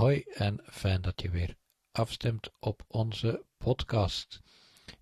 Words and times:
Hoi 0.00 0.24
en 0.34 0.60
fijn 0.64 1.02
dat 1.02 1.20
je 1.22 1.30
weer 1.30 1.56
afstemt 1.92 2.50
op 2.58 2.84
onze 2.86 3.44
podcast. 3.58 4.40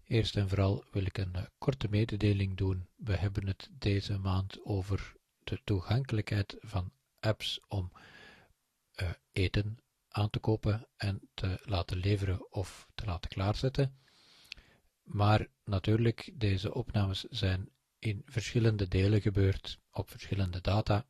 Eerst 0.04 0.36
en 0.36 0.48
vooral 0.48 0.84
wil 0.90 1.04
ik 1.04 1.18
een 1.18 1.34
eh, 1.34 1.42
korte 1.58 1.88
mededeling 1.90 2.56
doen. 2.56 2.88
We 2.96 3.16
hebben 3.16 3.46
het 3.46 3.71
deze 3.72 4.19
maand 4.19 4.64
over 4.64 5.14
de 5.45 5.61
toegankelijkheid 5.64 6.56
van 6.61 6.92
apps 7.21 7.61
om 7.69 7.92
uh, 9.03 9.11
eten 9.32 9.79
aan 10.08 10.30
te 10.30 10.39
kopen 10.39 10.89
en 10.96 11.29
te 11.35 11.59
laten 11.65 11.96
leveren 11.96 12.53
of 12.53 12.89
te 12.95 13.05
laten 13.05 13.30
klaarzetten. 13.30 13.99
Maar 15.03 15.46
natuurlijk, 15.65 16.30
deze 16.35 16.75
opnames 16.75 17.23
zijn 17.23 17.71
in 17.99 18.23
verschillende 18.27 18.89
delen 18.89 19.21
gebeurd, 19.21 19.79
op 19.91 20.11
verschillende 20.11 20.61
data. 20.61 21.07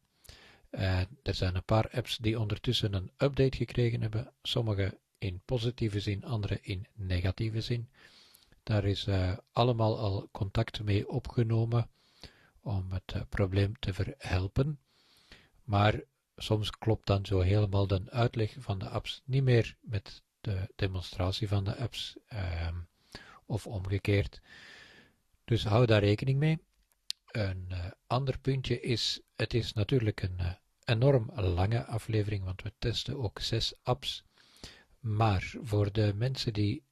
Er 0.70 1.34
zijn 1.34 1.54
een 1.54 1.64
paar 1.64 1.90
apps 1.90 2.16
die 2.16 2.40
ondertussen 2.40 2.92
een 2.92 3.10
update 3.16 3.56
gekregen 3.56 4.00
hebben, 4.00 4.32
sommige 4.42 4.98
in 5.18 5.40
positieve 5.45 6.00
zin, 6.00 6.24
andere 6.24 6.59
in 6.62 6.86
negatieve 6.95 7.60
zin. 7.60 7.88
Daar 8.62 8.84
is 8.84 9.06
uh, 9.06 9.36
allemaal 9.52 9.98
al 9.98 10.28
contact 10.32 10.82
mee 10.82 11.09
opgenomen 11.09 11.90
om 12.60 12.92
het 12.92 13.14
uh, 13.16 13.23
probleem 13.28 13.78
te 13.78 13.95
verhelpen. 13.95 14.78
Maar 15.64 16.00
soms 16.36 16.70
klopt 16.70 17.06
dan 17.06 17.26
zo 17.26 17.40
helemaal 17.40 17.87
de 17.87 18.02
uitleg 18.10 18.54
van 18.59 18.78
de 18.78 18.88
apps 18.88 19.23
niet 19.24 19.42
meer 19.42 19.76
met 19.80 20.23
de 20.40 20.68
demonstratie 20.76 21.48
van 21.48 21.64
de 21.64 21.76
apps 21.76 22.16
uh, 22.32 22.68
of 23.46 23.66
omgekeerd. 23.66 24.40
Dus 25.45 25.64
hou 25.64 25.87
daar 25.87 26.02
rekening 26.02 26.38
mee. 26.38 26.59
Een 27.28 27.66
uh, 27.70 27.91
ander 28.06 28.38
puntje 28.38 28.80
is, 28.80 29.20
het 29.37 29.55
is 29.55 29.73
natuurlijk 29.73 30.23
een 30.23 30.37
uh, 30.41 30.52
enorm 30.84 31.30
lange 31.34 31.84
aflevering, 31.84 32.45
want 32.45 32.62
we 32.62 32.73
testen 32.78 33.16
ook 33.16 33.41
zes 33.41 33.74
apps. 33.82 34.24
Maar 35.01 35.54
voor 35.62 35.92
de 35.92 36.14
mensen 36.14 36.52
die 36.52 36.82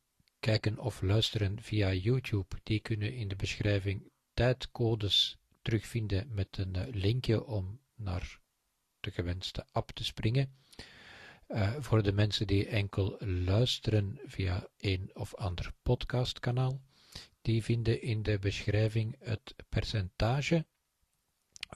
kijken 0.41 0.79
of 0.79 1.03
luisteren 1.03 1.63
via 1.63 1.93
YouTube, 1.93 2.57
die 2.63 2.81
kunnen 2.81 3.15
in 3.15 3.29
de 3.29 3.37
beschrijving 3.37 4.11
tijdcodes 4.35 5.39
terugvinden 5.63 6.35
met 6.35 6.59
een 6.59 6.77
uh, 6.77 6.83
linkje 6.91 7.45
om 7.45 7.81
naar 7.95 8.39
de 9.01 9.11
gewenste 9.11 9.67
app 9.73 9.91
te 9.91 10.05
springen. 10.05 10.55
Voor 11.79 12.03
de 12.03 12.13
mensen 12.13 12.47
die 12.47 12.67
enkel 12.67 13.17
luisteren 13.21 14.21
via 14.25 14.69
een 14.79 15.11
of 15.15 15.35
ander 15.35 15.73
podcastkanaal, 15.83 16.81
die 17.47 17.63
vinden 17.63 18.03
in 18.03 18.23
de 18.23 18.39
beschrijving 18.39 19.17
het 19.19 19.55
percentage 19.69 20.67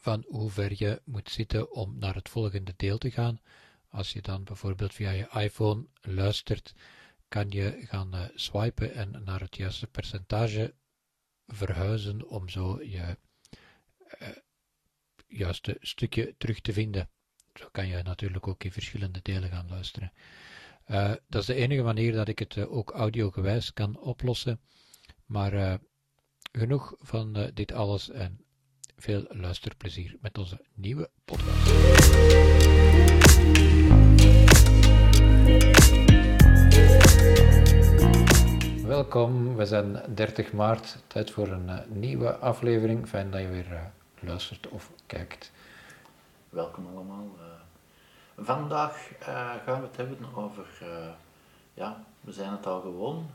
van 0.00 0.24
hoe 0.28 0.50
ver 0.50 0.72
je 0.74 1.02
moet 1.04 1.30
zitten 1.30 1.72
om 1.72 1.98
naar 1.98 2.14
het 2.14 2.28
volgende 2.28 2.74
deel 2.76 2.98
te 2.98 3.10
gaan. 3.10 3.40
Als 3.88 4.12
je 4.12 4.22
dan 4.22 4.44
bijvoorbeeld 4.44 4.94
via 4.94 5.10
je 5.10 5.28
iPhone 5.32 5.86
luistert, 6.00 6.74
kan 7.28 7.50
je 7.50 7.84
gaan 7.86 8.14
uh, 8.14 8.24
swipen 8.34 8.94
en 8.94 9.22
naar 9.24 9.40
het 9.40 9.56
juiste 9.56 9.86
percentage 9.86 10.74
verhuizen 11.46 12.28
om 12.28 12.48
zo 12.48 12.82
je 12.82 13.16
uh, 14.20 14.28
juiste 15.26 15.76
stukje 15.80 16.34
terug 16.38 16.60
te 16.60 16.72
vinden. 16.72 17.08
Zo 17.54 17.68
kan 17.72 17.86
je 17.86 18.02
natuurlijk 18.02 18.46
ook 18.48 18.64
in 18.64 18.72
verschillende 18.72 19.20
delen 19.22 19.50
gaan 19.50 19.68
luisteren. 19.68 20.12
Uh, 20.86 21.12
dat 21.28 21.40
is 21.40 21.46
de 21.46 21.54
enige 21.54 21.82
manier 21.82 22.12
dat 22.12 22.28
ik 22.28 22.38
het 22.38 22.58
ook 22.58 22.90
audiogewijs 22.90 23.72
kan 23.72 23.98
oplossen. 23.98 24.60
Maar 25.30 25.78
genoeg 26.52 26.94
van 26.98 27.50
dit 27.54 27.72
alles 27.72 28.10
en 28.10 28.44
veel 28.96 29.24
luisterplezier 29.28 30.16
met 30.20 30.38
onze 30.38 30.64
nieuwe 30.74 31.10
podcast. 31.24 31.70
Welkom, 38.86 39.56
we 39.56 39.66
zijn 39.66 40.14
30 40.14 40.52
maart, 40.52 41.02
tijd 41.06 41.30
voor 41.30 41.48
een 41.48 41.68
uh, 41.68 41.78
nieuwe 41.88 42.36
aflevering. 42.36 43.08
Fijn 43.08 43.30
dat 43.30 43.40
je 43.40 43.48
weer 43.48 43.92
luistert 44.20 44.68
of 44.68 44.90
kijkt. 45.06 45.52
Welkom 46.48 46.86
allemaal. 46.86 47.26
Vandaag 48.36 49.08
gaan 49.64 49.80
we 49.80 49.86
het 49.86 49.96
hebben 49.96 50.34
over, 50.34 50.66
ja, 51.74 52.04
we 52.20 52.32
zijn 52.32 52.50
het 52.50 52.66
al 52.66 52.80
gewoon, 52.80 53.30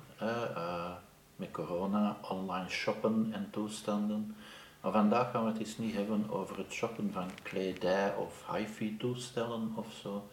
met 1.35 1.51
corona, 1.51 2.17
online 2.21 2.69
shoppen 2.69 3.29
en 3.31 3.47
toestanden. 3.51 4.35
Maar 4.81 4.91
vandaag 4.91 5.31
gaan 5.31 5.43
we 5.43 5.49
het 5.51 5.59
eens 5.59 5.77
niet 5.77 5.95
hebben 5.95 6.29
over 6.29 6.57
het 6.57 6.71
shoppen 6.71 7.11
van 7.13 7.29
kledij 7.43 8.15
of 8.15 8.43
hi-fi 8.51 8.97
toestellen 8.97 9.71
of 9.75 9.85
zo. 10.01 10.27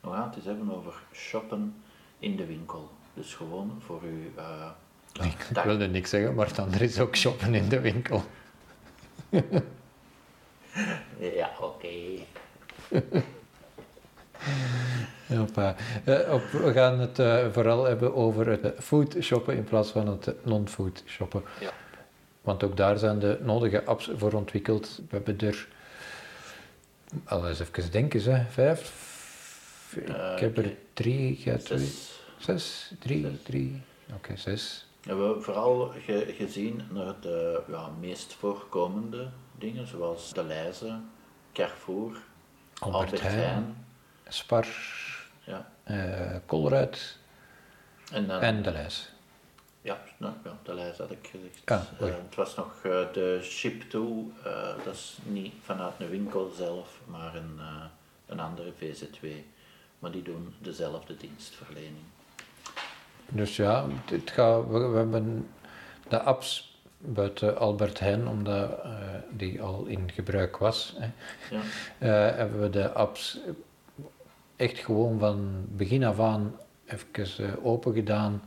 We 0.00 0.10
gaan 0.10 0.26
het 0.26 0.36
eens 0.36 0.44
hebben 0.44 0.76
over 0.76 0.94
shoppen 1.12 1.74
in 2.18 2.36
de 2.36 2.46
winkel. 2.46 2.90
Dus 3.14 3.34
gewoon 3.34 3.76
voor 3.78 4.02
u. 4.04 4.32
Uh, 4.36 4.70
ik, 5.12 5.48
ik 5.56 5.62
wilde 5.62 5.86
niks 5.86 6.10
zeggen, 6.10 6.34
maar 6.34 6.54
dan 6.54 6.72
er 6.72 6.82
is 6.82 7.00
ook 7.00 7.16
shoppen 7.16 7.54
in 7.54 7.68
de 7.68 7.80
winkel. 7.80 8.22
ja, 11.38 11.50
oké. 11.60 11.88
Uh, 15.30 16.32
op, 16.32 16.42
we 16.50 16.72
gaan 16.72 16.98
het 16.98 17.18
uh, 17.18 17.46
vooral 17.52 17.84
hebben 17.84 18.14
over 18.14 18.46
het 18.46 18.74
food 18.78 19.16
shoppen 19.20 19.56
in 19.56 19.64
plaats 19.64 19.90
van 19.90 20.08
het 20.08 20.34
non-food 20.44 21.02
shoppen. 21.06 21.42
Ja. 21.60 21.70
Want 22.40 22.64
ook 22.64 22.76
daar 22.76 22.98
zijn 22.98 23.18
de 23.18 23.38
nodige 23.42 23.84
apps 23.84 24.10
voor 24.16 24.32
ontwikkeld. 24.32 25.00
We 25.08 25.16
hebben 25.16 25.38
er, 25.38 25.68
al 27.24 27.48
eens 27.48 27.60
even 27.60 27.90
denken, 27.90 28.22
hè, 28.22 28.44
vijf. 28.50 29.04
Ik 30.34 30.40
heb 30.40 30.58
er 30.58 30.76
drie, 30.92 31.38
jij 31.38 31.58
twee. 31.58 31.78
Zes, 32.38 32.92
drie, 32.98 33.22
zes. 33.22 33.42
drie. 33.42 33.82
Oké, 34.06 34.14
okay, 34.16 34.36
zes. 34.36 34.86
We 35.02 35.08
hebben 35.08 35.42
vooral 35.42 35.92
ge 36.04 36.34
gezien 36.36 36.82
naar 36.90 37.14
de 37.20 37.62
ja, 37.68 37.90
meest 38.00 38.32
voorkomende 38.32 39.28
dingen, 39.58 39.86
zoals 39.86 40.32
de 40.32 40.44
Leize, 40.44 40.98
Carrefour, 41.52 42.16
Albert, 42.78 43.02
Albert 43.02 43.20
Heijn, 43.20 43.85
Spar, 44.28 44.66
ja. 45.44 45.66
Uh, 45.90 46.34
en, 48.12 48.26
dan, 48.26 48.40
en 48.40 48.62
de 48.62 48.70
Leize. 48.70 49.02
Ja, 49.80 49.98
nou, 50.16 50.34
ja, 50.44 50.58
de 50.62 50.74
lijst 50.74 50.98
had 50.98 51.10
ik 51.10 51.28
gezegd. 51.30 51.62
Ah, 51.64 52.08
uh, 52.08 52.14
het 52.24 52.34
was 52.34 52.54
nog 52.54 52.74
uh, 52.86 53.12
de 53.12 53.40
ship-to, 53.42 54.32
uh, 54.46 54.84
dat 54.84 54.94
is 54.94 55.18
niet 55.22 55.54
vanuit 55.62 55.92
een 55.98 56.08
winkel 56.08 56.52
zelf, 56.56 57.00
maar 57.04 57.34
een, 57.34 57.60
een 58.26 58.40
andere 58.40 58.72
VZW. 58.78 59.26
Maar 59.98 60.10
die 60.10 60.22
doen 60.22 60.54
dezelfde 60.58 61.16
dienstverlening. 61.16 62.04
Dus 63.28 63.56
ja, 63.56 63.86
het 64.04 64.30
gaat, 64.30 64.66
we, 64.68 64.78
we 64.78 64.96
hebben 64.96 65.48
de 66.08 66.20
apps 66.20 66.78
buiten 66.98 67.58
Albert 67.58 67.98
Heijn, 67.98 68.28
omdat 68.28 68.70
die 69.30 69.62
al 69.62 69.84
in 69.84 70.10
gebruik 70.10 70.56
was, 70.56 70.96
hè, 70.98 71.10
ja. 71.56 71.62
hebben 72.14 72.60
we 72.60 72.70
de 72.70 72.92
apps 72.92 73.38
echt 74.56 74.78
gewoon 74.78 75.18
van 75.18 75.64
begin 75.68 76.04
af 76.04 76.20
aan 76.20 76.54
even 76.86 77.64
open 77.64 77.94
gedaan. 77.94 78.42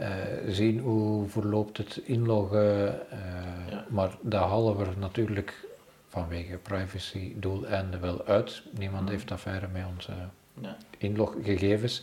Uh, 0.00 0.08
zien 0.48 0.78
hoe 0.78 1.28
verloopt 1.28 1.76
het 1.76 1.96
inloggen. 2.04 3.00
Uh, 3.12 3.70
ja. 3.70 3.84
Maar 3.88 4.16
dat 4.20 4.42
halen 4.42 4.76
we 4.76 4.86
natuurlijk 4.98 5.66
vanwege 6.08 6.56
privacy 6.56 7.32
doeleinden 7.36 8.00
wel 8.00 8.24
uit. 8.24 8.62
Niemand 8.78 9.02
Mhm. 9.02 9.10
heeft 9.12 9.30
affaire 9.30 9.68
met 9.72 9.84
onze 9.96 10.12
Ja. 10.60 10.76
inloggegevens. 10.98 12.02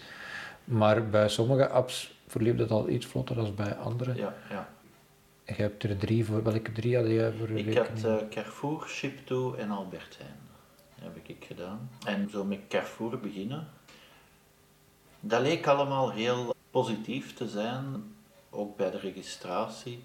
Maar 0.63 1.09
bij 1.09 1.29
sommige 1.29 1.67
apps 1.69 2.17
verliep 2.27 2.57
het 2.57 2.71
al 2.71 2.89
iets 2.89 3.05
vlotter 3.05 3.35
dan 3.35 3.55
bij 3.55 3.75
andere. 3.75 4.15
Ja, 4.15 4.33
ja. 4.49 4.69
Je 5.45 5.53
hebt 5.53 5.83
er 5.83 5.97
drie 5.97 6.25
voor. 6.25 6.43
Welke 6.43 6.71
drie 6.71 6.95
had 6.95 7.07
jij 7.07 7.31
voor 7.39 7.49
Ik 7.49 7.55
rekening? 7.65 8.01
had 8.01 8.05
uh, 8.05 8.29
Carrefour, 8.29 8.87
Ship-to 8.87 9.53
en 9.53 9.69
Albert 9.71 10.17
Heijn. 10.19 10.35
Heb 11.03 11.27
ik 11.27 11.45
gedaan. 11.45 11.89
En 12.05 12.29
zo 12.29 12.43
met 12.43 12.59
Carrefour 12.67 13.19
beginnen. 13.19 13.67
Dat 15.19 15.41
leek 15.41 15.67
allemaal 15.67 16.11
heel 16.11 16.55
positief 16.71 17.33
te 17.33 17.47
zijn, 17.47 18.15
ook 18.49 18.77
bij 18.77 18.91
de 18.91 18.97
registratie. 18.97 20.03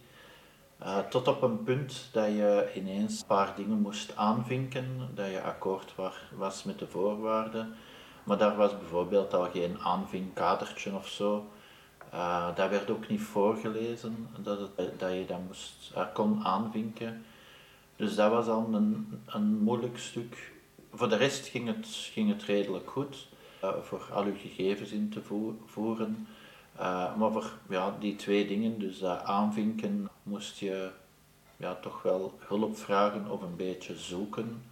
Uh, 0.82 0.98
tot 0.98 1.28
op 1.28 1.42
een 1.42 1.62
punt 1.62 2.08
dat 2.12 2.26
je 2.26 2.70
ineens 2.74 3.20
een 3.20 3.26
paar 3.26 3.56
dingen 3.56 3.80
moest 3.80 4.16
aanvinken, 4.16 5.10
dat 5.14 5.30
je 5.30 5.42
akkoord 5.42 5.94
was 6.30 6.64
met 6.64 6.78
de 6.78 6.86
voorwaarden. 6.86 7.74
Maar 8.24 8.38
daar 8.38 8.56
was 8.56 8.78
bijvoorbeeld 8.78 9.34
al 9.34 9.50
geen 9.50 9.78
aanvinkkadertje 9.78 10.94
of 10.94 11.08
zo. 11.08 11.46
Uh, 12.14 12.56
dat 12.56 12.70
werd 12.70 12.90
ook 12.90 13.08
niet 13.08 13.20
voorgelezen, 13.20 14.28
dat, 14.38 14.58
het, 14.58 14.98
dat 14.98 15.12
je 15.12 15.24
dat 15.26 15.40
moest, 15.46 15.92
uh, 15.96 16.04
kon 16.14 16.44
aanvinken. 16.44 17.24
Dus 17.96 18.14
dat 18.14 18.30
was 18.30 18.46
al 18.46 18.68
een, 18.72 19.20
een 19.26 19.58
moeilijk 19.58 19.98
stuk. 19.98 20.56
Voor 20.98 21.08
de 21.08 21.16
rest 21.16 21.46
ging 21.46 21.66
het, 21.66 21.86
ging 21.88 22.28
het 22.28 22.42
redelijk 22.42 22.90
goed, 22.90 23.28
uh, 23.64 23.70
voor 23.82 24.08
al 24.12 24.24
uw 24.24 24.36
gegevens 24.36 24.90
in 24.90 25.10
te 25.10 25.22
voeren. 25.66 26.26
Uh, 26.76 27.16
maar 27.16 27.32
voor 27.32 27.50
ja, 27.68 27.96
die 27.98 28.16
twee 28.16 28.46
dingen, 28.46 28.78
dus 28.78 28.98
dat 28.98 29.22
aanvinken, 29.22 30.08
moest 30.22 30.58
je 30.58 30.90
ja, 31.56 31.74
toch 31.74 32.02
wel 32.02 32.38
hulp 32.38 32.78
vragen 32.78 33.30
of 33.30 33.42
een 33.42 33.56
beetje 33.56 33.96
zoeken 33.96 34.62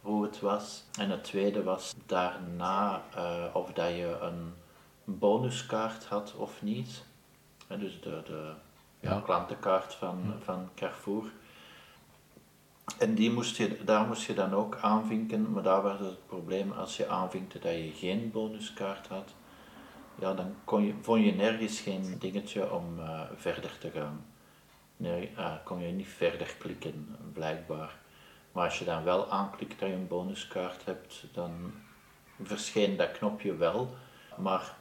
hoe 0.00 0.22
het 0.22 0.40
was. 0.40 0.84
En 0.98 1.10
het 1.10 1.24
tweede 1.24 1.62
was 1.62 1.94
daarna, 2.06 3.02
uh, 3.16 3.44
of 3.52 3.72
dat 3.72 3.88
je 3.88 4.18
een 4.20 4.54
bonuskaart 5.04 6.04
had 6.04 6.34
of 6.36 6.62
niet. 6.62 7.04
En 7.66 7.78
dus 7.78 8.00
de, 8.00 8.22
de. 8.24 8.52
Ja. 9.00 9.20
klantenkaart 9.24 9.94
van, 9.94 10.34
van 10.44 10.68
Carrefour. 10.74 11.24
En 12.98 13.14
die 13.14 13.30
moest 13.30 13.56
je, 13.56 13.84
daar 13.84 14.06
moest 14.06 14.22
je 14.22 14.34
dan 14.34 14.54
ook 14.54 14.78
aanvinken, 14.80 15.52
maar 15.52 15.62
daar 15.62 15.82
was 15.82 15.98
het 15.98 16.26
probleem 16.26 16.72
als 16.72 16.96
je 16.96 17.08
aanvinkte 17.08 17.58
dat 17.58 17.72
je 17.72 17.92
geen 17.94 18.30
bonuskaart 18.30 19.06
had, 19.06 19.34
ja, 20.18 20.34
dan 20.34 20.54
kon 20.64 20.84
je, 20.84 20.94
vond 21.00 21.24
je 21.24 21.32
nergens 21.32 21.80
geen 21.80 22.16
dingetje 22.18 22.72
om 22.72 22.98
eh, 22.98 23.20
verder 23.36 23.78
te 23.78 23.90
gaan. 23.90 24.24
Nee, 24.96 25.30
eh, 25.36 25.52
kon 25.64 25.80
je 25.80 25.92
niet 25.92 26.08
verder 26.08 26.54
klikken, 26.58 27.16
blijkbaar. 27.32 27.96
Maar 28.52 28.64
als 28.64 28.78
je 28.78 28.84
dan 28.84 29.04
wel 29.04 29.30
aanklikt 29.30 29.80
dat 29.80 29.88
je 29.88 29.94
een 29.94 30.08
bonuskaart 30.08 30.84
hebt, 30.84 31.24
dan 31.32 31.72
verscheen 32.42 32.96
dat 32.96 33.12
knopje 33.12 33.56
wel. 33.56 33.94
Maar 34.36 34.74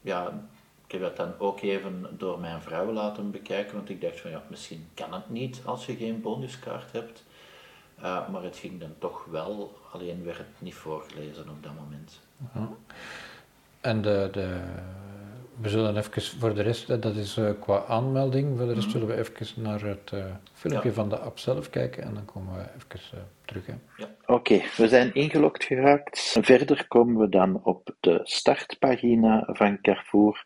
ja, 0.00 0.48
ik 0.86 0.92
heb 0.92 1.00
dat 1.00 1.16
dan 1.16 1.38
ook 1.38 1.60
even 1.60 2.06
door 2.18 2.38
mijn 2.38 2.62
vrouw 2.62 2.92
laten 2.92 3.30
bekijken, 3.30 3.74
want 3.74 3.88
ik 3.88 4.00
dacht 4.00 4.20
van 4.20 4.30
ja, 4.30 4.42
misschien 4.48 4.88
kan 4.94 5.14
het 5.14 5.30
niet 5.30 5.60
als 5.64 5.86
je 5.86 5.96
geen 5.96 6.20
bonuskaart 6.20 6.92
hebt. 6.92 7.24
Uh, 7.98 8.28
maar 8.28 8.42
het 8.42 8.56
ging 8.56 8.80
dan 8.80 8.94
toch 8.98 9.24
wel, 9.24 9.78
alleen 9.92 10.24
werd 10.24 10.38
het 10.38 10.46
niet 10.58 10.74
voorgelezen 10.74 11.48
op 11.48 11.62
dat 11.62 11.72
moment. 11.74 12.20
En 13.80 14.02
de, 14.02 14.28
de, 14.32 14.60
we 15.60 15.68
zullen 15.68 15.96
even 15.96 16.22
voor 16.22 16.54
de 16.54 16.62
rest, 16.62 16.90
eh, 16.90 17.00
dat 17.00 17.16
is 17.16 17.36
uh, 17.38 17.50
qua 17.60 17.84
aanmelding, 17.84 18.56
voor 18.58 18.66
de 18.66 18.74
rest 18.74 18.90
zullen 18.90 19.06
we 19.06 19.16
even 19.18 19.62
naar 19.62 19.80
het 19.80 20.10
uh, 20.14 20.24
filmpje 20.52 20.88
Ja. 20.88 20.94
van 20.94 21.08
de 21.08 21.18
app 21.18 21.38
zelf 21.38 21.70
kijken 21.70 22.02
en 22.02 22.14
dan 22.14 22.24
komen 22.24 22.54
we 22.54 22.60
even 22.60 23.18
uh, 23.18 23.20
terug. 23.44 23.66
Hè. 23.66 23.74
Oké, 24.26 24.60
we 24.76 24.88
zijn 24.88 25.14
ingelogd 25.14 25.64
geraakt. 25.64 26.36
Verder 26.40 26.88
komen 26.88 27.20
we 27.20 27.28
dan 27.28 27.60
op 27.64 27.94
de 28.00 28.20
startpagina 28.22 29.48
van 29.52 29.80
Carrefour, 29.80 30.44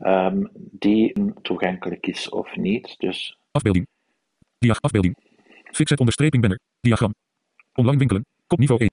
um, 0.00 0.50
die 0.54 1.32
toegankelijk 1.42 2.06
is 2.06 2.28
of 2.28 2.56
niet. 2.56 2.94
Dus 2.98 3.38
Afbeelding. 3.50 3.86
Diag 4.58 4.80
afbeelding. 4.80 5.16
Fixet 5.70 5.98
onderstreping 5.98 6.42
banner. 6.42 6.58
Diagram. 6.82 7.14
Online 7.74 7.98
winkelen. 7.98 8.26
Kopniveau 8.46 8.80
1. 8.80 8.90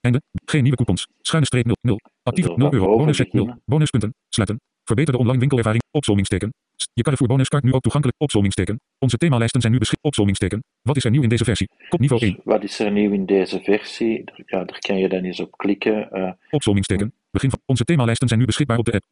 Einde. 0.00 0.22
Geen 0.44 0.62
nieuwe 0.62 0.76
coupons. 0.76 1.06
Schuine 1.20 1.46
streep 1.46 1.64
0. 1.64 1.76
0. 1.80 2.00
Actief 2.22 2.44
Zullen 2.44 2.58
we 2.58 2.62
0 2.62 2.70
van 2.70 2.80
euro. 2.80 2.96
Bonus 2.96 3.18
0. 3.18 3.26
beginnen? 3.30 3.62
Bonuspunten. 3.64 4.14
Sluiten. 4.28 4.60
Verbeterde 4.84 5.20
online 5.20 5.38
winkelervaring. 5.38 5.82
Opzommingsteken. 5.90 6.52
Je 6.94 7.02
Carrefour 7.02 7.28
bonuskaart 7.28 7.62
nu 7.64 7.72
ook 7.72 7.82
toegankelijk. 7.82 8.20
Opzommingsteken. 8.20 8.80
Onze 8.98 9.16
themalijsten 9.16 9.60
zijn 9.60 9.72
nu 9.72 9.78
beschikbaar. 9.78 10.10
Opzommingsteken. 10.10 10.64
Wat 10.82 10.96
is 10.96 11.04
er 11.04 11.10
nieuw 11.10 11.22
in 11.22 11.28
deze 11.28 11.44
versie? 11.44 11.68
Kopniveau 11.88 12.22
1. 12.22 12.40
wat 12.44 12.62
is 12.62 12.78
er 12.78 12.90
nieuw 12.90 13.12
in 13.12 13.26
deze 13.26 13.60
versie? 13.60 14.24
Ja, 14.46 14.64
daar 14.64 14.78
kan 14.78 14.96
je 14.98 15.08
dan 15.08 15.24
eens 15.24 15.40
op 15.40 15.56
klikken. 15.56 16.08
Uh, 16.12 16.30
Opzommingsteken. 16.50 17.12
Begin 17.30 17.50
van. 17.50 17.58
Onze 17.66 17.84
themalijsten 17.84 18.28
zijn 18.28 18.40
nu 18.40 18.46
beschikbaar 18.46 18.78
op 18.78 18.84
de 18.84 18.92
app. 18.92 19.04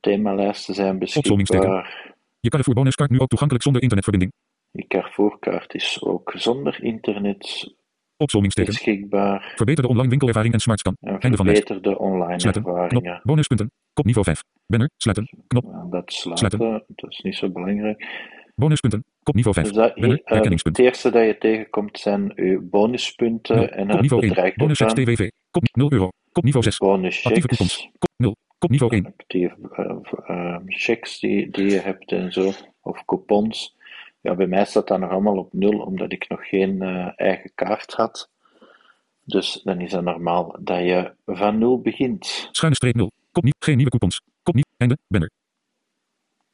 themalijsten 0.00 0.74
zijn 0.74 1.02
Opzommingsteken. 1.02 1.68
beschikbaar. 1.68 2.14
Je 2.40 2.48
Carrefour 2.48 2.76
bonuskaart 2.76 3.10
nu 3.10 3.18
ook 3.20 3.28
toegankelijk 3.28 3.64
zonder 3.64 3.82
internetverbinding. 3.82 4.32
Je 4.72 4.86
Carrefourkaart 4.86 5.74
is 5.74 6.02
ook 6.02 6.32
zonder 6.34 6.82
internet 6.82 7.74
Opzommingsteken. 8.16 8.72
beschikbaar. 8.72 9.52
Verbeterde 9.56 9.90
online 9.90 10.08
winkelervaring 10.08 10.54
en 10.54 10.60
smartscan. 10.60 10.96
En 11.00 11.18
Einde 11.18 11.36
van 11.36 11.46
verbeterde 11.46 11.98
online 11.98 12.40
Sluiten. 12.40 12.62
Knop. 12.62 12.76
ervaringen. 12.76 13.20
Bonuspunten. 13.22 13.70
Kopniveau 13.92 14.26
5. 14.26 14.42
Banner. 14.66 14.90
Sluiten. 14.96 15.28
Knop. 15.46 15.90
Dat 15.90 16.12
sluiten, 16.12 16.84
dat 16.86 17.10
is 17.10 17.20
niet 17.20 17.34
zo 17.36 17.50
belangrijk. 17.50 18.06
Bonuspunten. 18.54 19.04
Kopniveau 19.22 19.54
5. 19.54 19.66
Dus 19.66 19.76
dat, 19.76 19.94
Banner. 19.94 20.20
Herkenningspunt. 20.24 20.76
het 20.76 20.86
eerste 20.86 21.10
dat 21.10 21.26
je 21.26 21.38
tegenkomt 21.38 21.98
zijn 21.98 22.32
uw 22.34 22.68
bonuspunten 22.68 23.56
Nul. 23.56 23.68
en 23.68 23.80
het 23.80 23.90
Kopniveau 23.90 24.22
1. 24.22 24.34
bedrag 24.34 24.54
Bonus 24.54 24.78
6. 24.78 24.92
TWV. 24.92 25.28
Kop 25.50 25.62
0 25.72 25.92
euro. 25.92 26.08
Kopniveau 26.32 26.64
6. 26.64 26.80
Actieve 26.80 26.96
Bonuschecks, 26.96 27.46
coupons. 27.46 27.90
Kop 27.98 28.10
0. 28.16 28.34
Kopniveau 28.58 28.92
1. 28.92 29.06
actieve 29.06 29.56
eh, 29.72 29.96
eh, 30.26 30.56
checks 30.66 31.20
die, 31.20 31.50
die 31.50 31.70
je 31.70 31.78
hebt 31.78 32.12
en 32.12 32.32
zo, 32.32 32.52
of 32.80 33.04
coupons. 33.04 33.76
Ja, 34.22 34.34
bij 34.34 34.46
mij 34.46 34.64
staat 34.64 34.88
dat 34.88 34.98
nog 34.98 35.10
allemaal 35.10 35.36
op 35.36 35.52
nul, 35.52 35.78
omdat 35.80 36.12
ik 36.12 36.28
nog 36.28 36.48
geen 36.48 36.82
eh, 36.82 37.08
eigen 37.16 37.50
kaart 37.54 37.92
had. 37.92 38.30
Dus 39.24 39.60
dan 39.64 39.80
is 39.80 39.92
het 39.92 40.04
normaal 40.04 40.56
dat 40.60 40.78
je 40.78 41.12
van 41.26 41.58
nul 41.58 41.80
begint. 41.80 42.48
Schuine 42.52 42.76
streep 42.76 42.94
0. 42.94 43.10
Kop 43.32 43.44
niet. 43.44 43.56
Geen 43.58 43.74
nieuwe 43.76 43.90
coupons. 43.90 44.20
Kop 44.42 44.54
niet. 44.54 44.66
Einde. 44.76 44.98
Banner. 45.08 45.30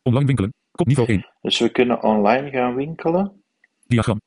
Online 0.03 0.27
winkelen. 0.27 0.53
Kopniveau 0.71 1.09
1. 1.09 1.27
Dus 1.41 1.59
we 1.59 1.69
kunnen 1.69 2.03
online 2.03 2.51
gaan 2.51 2.75
winkelen. 2.75 3.43
Diagram. 3.87 4.21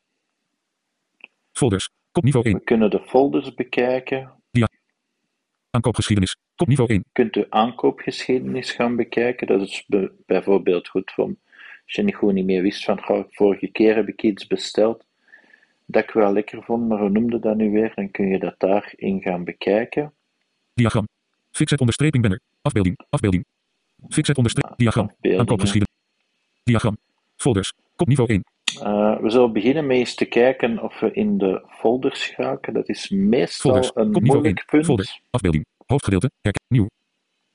Folders. 1.52 1.90
Kopniveau 2.12 2.46
1. 2.46 2.56
We 2.56 2.64
kunnen 2.64 2.90
de 2.90 3.00
folders 3.00 3.54
bekijken. 3.54 4.32
Aankoopgeschiedenis. 5.70 6.36
Kopniveau 6.56 6.90
1. 6.90 6.98
Je 7.00 7.10
kunt 7.14 7.34
de 7.34 7.48
aankoopgeschiedenis 7.50 8.72
gaan 8.72 8.96
bekijken. 8.96 9.48
Dat 9.48 9.62
is 9.62 9.84
be- 9.88 10.12
bijvoorbeeld 10.26 10.88
goed 10.88 11.12
voor 11.12 11.36
als 11.92 12.00
je 12.00 12.06
niet 12.06 12.16
gewoon 12.16 12.34
niet 12.34 12.46
meer 12.46 12.62
wist 12.62 12.84
van 12.84 13.02
goh, 13.04 13.24
vorige 13.30 13.68
keer 13.68 13.96
heb 13.96 14.08
ik 14.08 14.24
iets 14.24 14.48
besteld 14.48 15.06
dat 15.86 16.04
ik 16.04 16.12
wel 16.12 16.34
lekker 16.34 16.64
vond, 16.64 16.88
maar 16.88 17.00
hoe 17.00 17.10
noemde 17.10 17.40
dat 17.40 17.56
nu 17.56 17.72
weer? 17.72 17.92
Dan 17.96 18.12
kun 18.12 18.28
je 18.28 18.40
dat 18.40 18.56
daarin 18.58 19.22
gaan 19.22 19.44
bekijken. 19.44 20.14
Diagram. 20.74 21.08
Fixet 21.52 21.80
onderstreping 21.80 22.24
banner. 22.24 22.40
Afbeelding. 22.62 23.00
Afbeelding. 23.10 23.46
Fixet 24.10 24.38
onderstreping. 24.38 24.78
Diagram. 24.78 25.04
Afbeeldingen. 25.06 25.40
Aankoopgeschiedenis. 25.40 25.96
Diagram. 26.64 26.98
Folders. 27.36 27.74
Kopniveau 27.96 28.30
1. 28.30 28.44
Uh, 28.74 29.20
we 29.20 29.30
zullen 29.30 29.54
beginnen 29.54 29.88
met 29.88 29.98
eens 29.98 30.16
te 30.16 30.26
kijken 30.26 30.82
of 30.84 31.00
we 31.00 31.12
in 31.12 31.38
de 31.38 31.66
folders 31.70 32.26
geraken. 32.26 32.74
Dat 32.74 32.90
is 32.90 33.10
meestal 33.10 33.72
Folders. 33.72 33.92
een 33.96 34.12
Kopniveau 34.12 34.28
1. 34.28 34.42
moeilijk 34.42 34.66
punt. 34.66 34.86
Folder. 34.86 35.20
Afbeelding. 35.30 35.66
Hoofdgedeelte. 35.86 36.32
Herken. 36.42 36.64
Nieuw. 36.68 36.88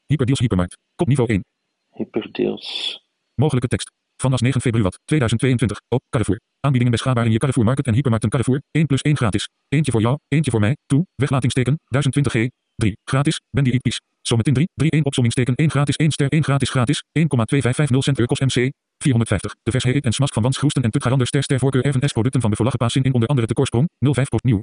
Hyperdeals 0.06 0.40
hypermarkt. 0.40 0.78
Kopniveau 0.96 1.28
1. 1.28 1.44
Hyperdeals. 1.92 3.00
Mogelijke 3.34 3.68
tekst. 3.68 3.94
Vanaf 4.16 4.40
9 4.40 4.60
februari 4.60 4.96
2022. 5.04 5.80
Op 5.88 6.02
Carrefour. 6.10 6.40
Aanbiedingen 6.60 6.92
beschikbaar 6.92 7.24
in 7.24 7.32
je 7.32 7.38
Carrefour 7.38 7.66
Market 7.66 7.86
en 7.86 7.94
hypermarkten 7.94 8.30
Carrefour. 8.30 8.62
1 8.70 8.86
plus 8.86 9.00
1 9.00 9.16
gratis. 9.16 9.48
Eentje 9.68 9.92
voor 9.92 10.00
jou, 10.00 10.18
eentje 10.28 10.50
voor 10.50 10.60
mij. 10.60 10.76
Toe. 10.86 11.06
Weglatingsteken. 11.14 11.78
1020G. 11.78 12.46
3. 12.74 12.96
Gratis. 13.04 13.40
Bendy 13.50 13.70
Eatpiece. 13.70 14.00
Zometeen 14.22 14.54
3. 14.54 14.68
3 14.74 14.90
1 14.90 15.04
opzommingsteken 15.04 15.54
1 15.54 15.70
gratis 15.70 15.96
1 15.96 16.10
ster 16.10 16.28
1 16.28 16.44
gratis 16.44 16.70
gratis. 16.70 17.02
1,2550 17.18 17.98
cent 17.98 18.18
Urkos 18.18 18.40
MC. 18.40 18.70
450. 18.98 19.54
De 19.62 19.70
vers 19.70 19.84
heet 19.84 20.04
en 20.04 20.12
smask 20.12 20.32
van 20.32 20.42
Wans 20.42 20.58
Groesten 20.58 20.82
en 20.82 20.90
Tutgarander 20.90 21.26
ster 21.26 21.42
ster 21.42 21.58
voorkeur 21.58 21.84
Erven 21.84 22.00
producten 22.00 22.40
van 22.40 22.50
Beverlachen 22.50 22.78
Paasin 22.78 23.02
in 23.02 23.14
onder 23.14 23.28
andere 23.28 23.46
de 23.46 23.54
Koorsprong. 23.54 23.88
05 23.98 24.28
post 24.28 24.44
nieuw. 24.44 24.62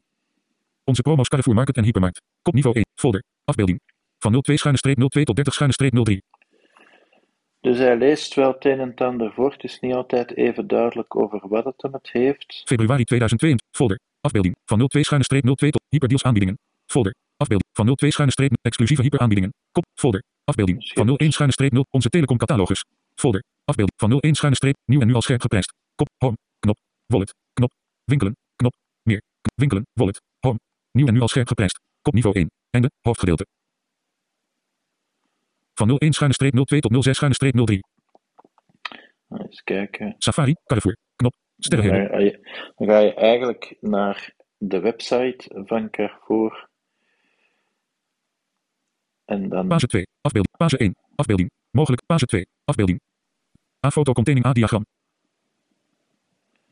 Onze 0.84 1.02
promos 1.02 1.28
Carrefour 1.28 1.56
Market 1.56 1.78
en 1.78 1.84
hypermarkt. 1.84 2.22
Kopniveau 2.42 2.76
1. 2.76 2.86
Folder. 2.96 3.24
Afbeelding. 3.44 3.80
Van 4.20 4.42
02 4.42 4.58
schuine 4.58 4.78
streep 4.78 4.98
02 4.98 5.24
tot 5.24 5.36
30 5.36 5.54
schuine 5.54 5.74
streep 5.74 5.94
03. 6.04 6.22
Dus 7.64 7.78
hij 7.78 7.98
leest 7.98 8.34
wel 8.34 8.52
het 8.52 8.66
een 8.66 8.80
en 8.80 8.90
het 8.90 9.02
ander 9.02 9.34
voor. 9.34 9.52
Het 9.52 9.64
is 9.64 9.80
niet 9.80 9.94
altijd 9.94 10.36
even 10.36 10.68
duidelijk 10.68 11.16
over 11.16 11.48
wat 11.48 11.66
het 11.66 11.82
hem 11.82 11.94
het 11.94 12.10
heeft. 12.12 12.62
Februari 12.66 13.04
2022. 13.04 13.68
Folder. 13.72 14.00
Afbeelding. 14.22 14.56
Van 14.66 14.88
02 14.88 15.04
schuine 15.04 15.26
streep 15.26 15.44
02 15.44 15.72
tot 15.72 15.82
hyperdeals 15.90 16.24
aanbiedingen. 16.24 16.60
Folder. 16.86 17.14
Afbeelding. 17.38 17.70
Van 17.74 17.96
02 17.96 18.12
schuine 18.12 18.32
streep 18.32 18.52
exclusieve 18.62 19.02
hyperaanbiedingen. 19.02 19.54
Kop. 19.72 19.86
Folder. 19.94 20.24
Afbeelding. 20.44 20.92
Van 20.94 21.18
01 21.18 21.32
schuine 21.32 21.54
streep 21.54 21.72
0 21.72 21.86
onze 21.90 22.10
telecom 22.10 22.38
catalogus. 22.38 22.86
Folder. 23.16 23.44
Afbeelding. 23.66 24.00
Van 24.00 24.20
01 24.20 24.36
schuine 24.36 24.56
streep 24.56 24.76
nieuw 24.86 25.02
en 25.02 25.08
nu 25.08 25.14
al 25.14 25.22
scherp 25.22 25.42
geprijsd. 25.42 25.74
Kop. 25.96 26.08
Home. 26.18 26.38
Knop. 26.60 26.78
Wallet. 27.06 27.36
Knop. 27.54 27.72
Winkelen. 28.04 28.36
Knop. 28.56 28.74
Meer. 29.04 29.22
Winkelen. 29.56 29.84
Wallet. 29.94 30.22
Home. 30.40 30.60
Nieuw 30.92 31.08
en 31.08 31.14
nu 31.14 31.22
al 31.22 31.28
scherp 31.28 31.48
geprijsd. 31.48 31.80
Kop 32.02 32.14
niveau 32.14 32.36
1. 32.36 32.52
Einde. 32.70 32.92
Hoofdgedeelte. 33.02 33.46
Van 35.74 35.90
01 35.98 36.14
schuine 36.14 36.34
streep 36.34 36.54
02 36.54 36.80
tot 36.80 37.04
06 37.04 37.16
schuine 37.16 37.36
streep 37.36 37.66
03. 37.66 37.80
Eens 39.30 39.62
kijken. 39.64 40.16
Safari. 40.18 40.56
Carrefour. 40.66 40.98
Knop. 41.16 41.34
Sterrenhemel. 41.58 42.32
dan 42.76 42.88
ga 42.88 43.00
je 43.00 43.14
eigenlijk 43.14 43.76
naar 43.80 44.34
de 44.58 44.80
website 44.80 45.64
van 45.66 45.90
Carrefour. 45.90 46.70
En 49.26 49.50
dan 49.50 49.68
Page 49.68 49.88
2. 49.88 50.08
Afbeelding. 50.22 50.58
Page 50.58 50.78
1. 50.78 50.96
Afbeelding. 51.16 51.50
Mogelijk. 51.72 52.06
Page 52.06 52.26
2. 52.26 52.46
Afbeelding. 52.66 53.00
A-foto 53.86 54.14
containing 54.14 54.46
A-diagram. 54.46 54.86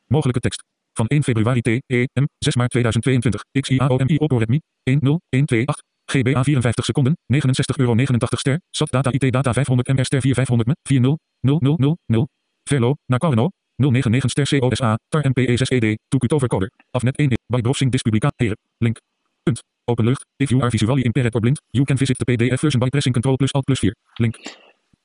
Mogelijke 0.08 0.40
tekst. 0.40 0.64
Van 0.94 1.08
1 1.08 1.24
februari 1.24 1.62
T, 1.62 1.68
E, 1.68 2.06
M, 2.14 2.26
6 2.38 2.56
maart 2.56 2.72
2022. 2.72 3.44
XIAOMI 3.52 4.18
Oppo 4.18 4.38
Redmi. 4.38 4.62
10128. 4.84 5.82
GBA 6.12 6.44
54 6.44 6.86
seconden. 6.86 7.18
69,89 7.34 7.78
euro 7.78 7.96
ster. 8.30 8.62
SAT 8.70 8.92
data 8.92 9.12
IT 9.12 9.32
data 9.32 9.54
500 9.54 9.88
MR 9.88 10.06
ster 10.06 10.22
4500 10.22 10.68
me. 10.68 10.76
400000. 10.84 12.30
Verlo. 12.64 12.96
Naar 13.06 13.20
Carno. 13.20 13.50
099 13.76 14.30
ster 14.30 14.60
COSA. 14.60 14.98
TAR 15.10 15.30
MPE 15.30 15.58
6 15.58 15.70
ED. 15.70 15.98
Toekut 16.08 16.34
overcoder. 16.34 16.72
Afnet 16.92 17.18
1 17.18 17.38
By 17.48 17.62
browsing 17.62 17.92
this 17.92 18.02
publica. 18.02 18.32
Heren. 18.36 18.58
Link. 18.78 19.00
Punt. 19.44 19.64
Open 19.86 20.06
lucht. 20.06 20.26
If 20.36 20.50
you 20.50 20.62
are 20.62 20.70
visually 20.70 21.02
impaired 21.02 21.36
or 21.36 21.42
blind, 21.42 21.62
you 21.70 21.86
can 21.86 21.98
visit 21.98 22.18
the 22.18 22.26
PDF 22.32 22.60
version 22.60 22.80
by 22.80 22.90
pressing 22.90 23.16
Ctrl 23.18 23.36
plus 23.36 23.54
Alt 23.54 23.66
plus 23.66 23.80
4. 23.80 23.96
Link. 24.14 24.38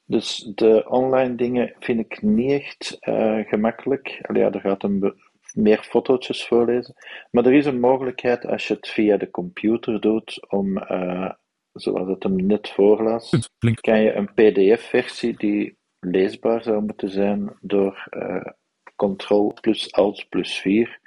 Dus 0.05 0.53
de 0.55 0.85
online 0.89 1.35
dingen 1.35 1.75
vind 1.79 2.01
ik 2.01 2.23
niet 2.23 2.51
echt 2.51 2.97
eh, 3.01 3.39
gemakkelijk. 3.39 4.19
Allee, 4.23 4.43
ja, 4.43 4.51
er 4.51 4.61
gaat 4.61 4.83
een 4.83 5.15
meer 5.57 5.83
fotootjes 5.83 6.47
voorlezen. 6.47 6.95
Maar 7.31 7.47
er 7.47 7.53
is 7.55 7.67
een 7.67 7.81
mogelijkheid 7.81 8.47
als 8.47 8.69
je 8.69 8.75
het 8.75 8.89
via 8.89 9.17
de 9.17 9.31
computer 9.31 10.01
doet 10.01 10.51
om 10.51 10.79
eh, 10.79 11.31
zoals 11.73 12.09
het 12.09 12.23
hem 12.23 12.47
net 12.47 12.69
voorlas, 12.69 13.51
kan 13.81 14.01
je 14.01 14.13
een 14.13 14.33
PDF-versie 14.35 15.37
die 15.37 15.77
leesbaar 16.01 16.63
zou 16.63 16.83
moeten 16.83 17.11
zijn 17.11 17.57
door 17.61 18.07
eh 18.11 18.53
Ctrl 18.97 19.53
plus 19.61 19.93
Alt 19.93 20.27
plus 20.29 20.59
4. 20.59 21.01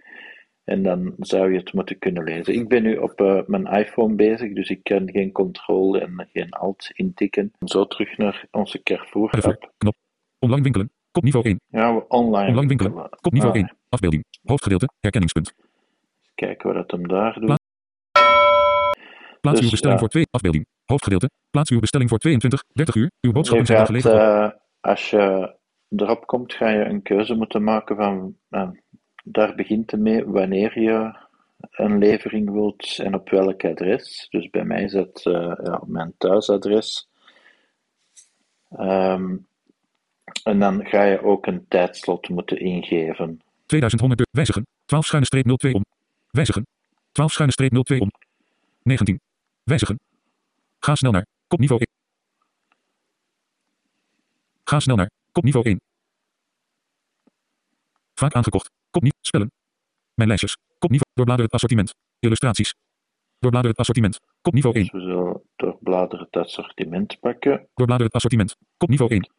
En 0.64 0.84
dan 0.84 1.14
zou 1.18 1.52
je 1.52 1.58
het 1.58 1.74
moeten 1.74 2.00
kunnen 2.00 2.24
lezen. 2.24 2.54
Ik 2.54 2.68
ben 2.68 2.84
nu 2.84 2.98
op 2.98 3.22
eh, 3.22 3.42
mijn 3.46 3.66
iPhone 3.66 4.16
bezig, 4.16 4.54
dus 4.54 4.70
ik 4.70 4.84
kan 4.84 5.10
geen 5.12 5.32
Ctrl 5.32 5.96
en 5.96 6.28
geen 6.32 6.50
Alt 6.50 6.92
intikken. 6.94 7.52
Zo 7.66 7.88
terug 7.88 8.18
naar 8.18 8.48
onze 8.52 8.84
Carrefour. 8.84 9.30
Carrefour-app. 9.30 9.74
Knop. 9.78 9.96
Online 10.40 10.64
winkelen. 10.64 10.92
Kop 11.20 11.24
niveau 11.28 11.46
1. 11.48 11.60
Ja, 11.68 11.94
we 11.96 12.08
online. 12.08 12.48
Online 12.48 12.68
winkelen. 12.68 12.94
winkelen. 12.94 13.20
Kop 13.22 13.34
niveau 13.34 13.52
Ah, 13.54 13.58
1. 13.60 13.78
Afbeelding. 13.90 14.24
Hoofdgedeelte. 14.44 14.90
Herkenningspunt. 15.00 15.54
Kijken 16.36 16.68
wat 16.68 16.76
het 16.76 16.92
hem 16.92 17.08
daar 17.08 17.34
doet. 17.34 17.46
Plaats- 17.46 17.68
Plaats 19.42 19.58
Dus, 19.58 19.66
uw 19.66 19.70
bestelling 19.72 20.00
ja. 20.00 20.06
voor 20.06 20.10
2. 20.10 20.26
Afbeelding. 20.32 20.66
Hoofdgedeelte. 20.86 21.30
Plaats 21.50 21.70
uw 21.70 21.80
bestelling 21.80 22.10
voor 22.10 22.18
22, 22.20 22.64
30 22.74 22.96
uur. 22.96 23.04
Uw 23.04 23.10
Je 23.20 23.32
boodschappen 23.32 23.66
zijn 23.68 23.80
al 23.80 23.86
gaat, 23.86 23.96
geleverd. 23.96 24.54
eh, 24.54 24.60
als 24.80 25.10
je 25.10 25.56
erop 25.90 26.26
komt, 26.26 26.54
ga 26.54 26.70
je 26.70 26.84
een 26.86 27.02
keuze 27.02 27.34
moeten 27.36 27.64
maken 27.64 27.96
van, 27.96 28.36
eh, 28.50 28.70
daar 29.24 29.56
begint 29.56 29.92
het 29.92 30.00
mee 30.00 30.26
wanneer 30.26 30.80
je 30.80 31.28
een 31.72 31.98
levering 31.98 32.52
wilt 32.52 33.00
en 33.00 33.14
op 33.14 33.30
welk 33.30 33.66
adres. 33.66 34.28
Dus 34.30 34.50
bij 34.50 34.64
mij 34.66 34.84
is 34.84 34.94
het 34.94 35.26
eh, 35.26 35.34
ja, 35.64 35.82
mijn 35.86 36.14
thuisadres. 36.18 37.10
Ehm, 38.70 39.36
en 40.44 40.60
dan 40.60 40.86
ga 40.86 41.04
je 41.04 41.24
ook 41.24 41.46
een 41.46 41.66
tijdslot 41.68 42.30
moeten 42.30 42.60
ingeven. 42.60 43.42
2100 43.66 44.20
euro. 44.20 44.32
Wijzigen. 44.32 44.68
12 44.86 45.06
schuine 45.06 45.26
streep 45.26 45.46
02 45.58 45.74
om. 45.74 45.86
Wijzigen. 46.32 46.68
12 47.12 47.32
schuine 47.32 47.54
streep 47.54 47.84
02 47.84 48.00
om. 48.00 48.12
19. 48.84 49.20
Wijzigen. 49.64 50.00
Ga 50.80 50.96
snel 50.96 51.12
naar. 51.12 51.26
Kopniveau 51.48 51.82
1. 51.82 51.90
Ga 54.64 54.80
snel 54.80 54.96
naar. 54.96 55.10
Kopniveau 55.32 55.66
1. 55.66 55.82
Vaak 58.14 58.34
aangekocht. 58.34 58.72
Kopnieuw. 58.92 59.12
Spellen. 59.22 59.52
Mijn 60.14 60.28
lijstjes. 60.28 60.58
Kopniveau. 60.80 61.12
Doorblader 61.14 61.46
het 61.46 61.54
assortiment. 61.54 61.94
Illustraties. 62.20 62.74
Doorblader 63.40 63.70
het 63.70 63.80
assortiment. 63.80 64.20
Kopniveau 64.42 64.76
1. 64.76 64.84
Dus 64.84 64.94
we 64.94 65.00
zullen 65.00 65.42
doorbladeren 65.56 66.26
het 66.26 66.36
assortiment 66.36 67.20
pakken. 67.20 67.68
Doorblader 67.74 68.06
het 68.06 68.16
assortiment. 68.16 68.56
Kopniveau 68.78 69.12
1. 69.12 69.30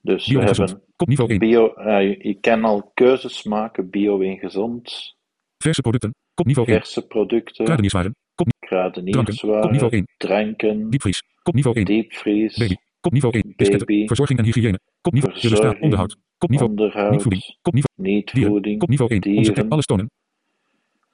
Dus 0.00 0.26
we 0.26 0.32
Bio 0.32 0.46
gezond. 0.46 0.68
hebben 0.70 0.88
Kopniveau 0.96 1.30
1. 1.30 1.38
bio, 1.38 1.72
eh, 1.74 2.22
je- 2.22 2.34
kan 2.40 2.64
al 2.64 2.90
keuzes 2.94 3.42
maken, 3.44 3.90
bio 3.90 4.20
en 4.20 4.38
gezond, 4.38 5.16
Verse 5.58 5.80
producten. 5.80 6.14
Kopniveau 6.34 6.68
1. 6.68 6.76
verse 6.76 7.06
producten, 7.06 7.64
Kruidenierswaren. 7.64 8.14
Kopniveau 8.34 8.66
kruidenierswaren, 8.92 9.60
Kopniveau 9.60 9.92
1. 9.92 10.06
dranken, 10.16 10.90
Diepvries. 10.90 11.22
Kopniveau 11.42 11.76
1. 11.76 11.84
diepvries, 11.84 12.56
Baby. 12.58 12.74
Kopniveau 13.00 13.34
1. 13.34 13.52
Biscuiten. 13.56 13.86
Baby. 13.86 14.06
Verzorging 14.06 14.38
en 14.38 14.44
hygiëne. 14.44 14.80
Kopniveau. 15.00 15.32
Verzorging. 15.40 15.82
Onderhoud. 15.82 16.16
Kopniveau. 16.38 16.70
Niet 16.70 16.80
onderhoud, 16.80 17.22
voeding. 17.22 17.42
Kopniveau. 17.62 18.10
niet 18.10 18.32
Dieren. 18.32 18.52
voeding, 18.52 18.78
Kopniveau 18.78 19.10
1. 19.10 19.36
Onze 19.36 19.68
alles 19.68 19.86
tonen. 19.86 20.10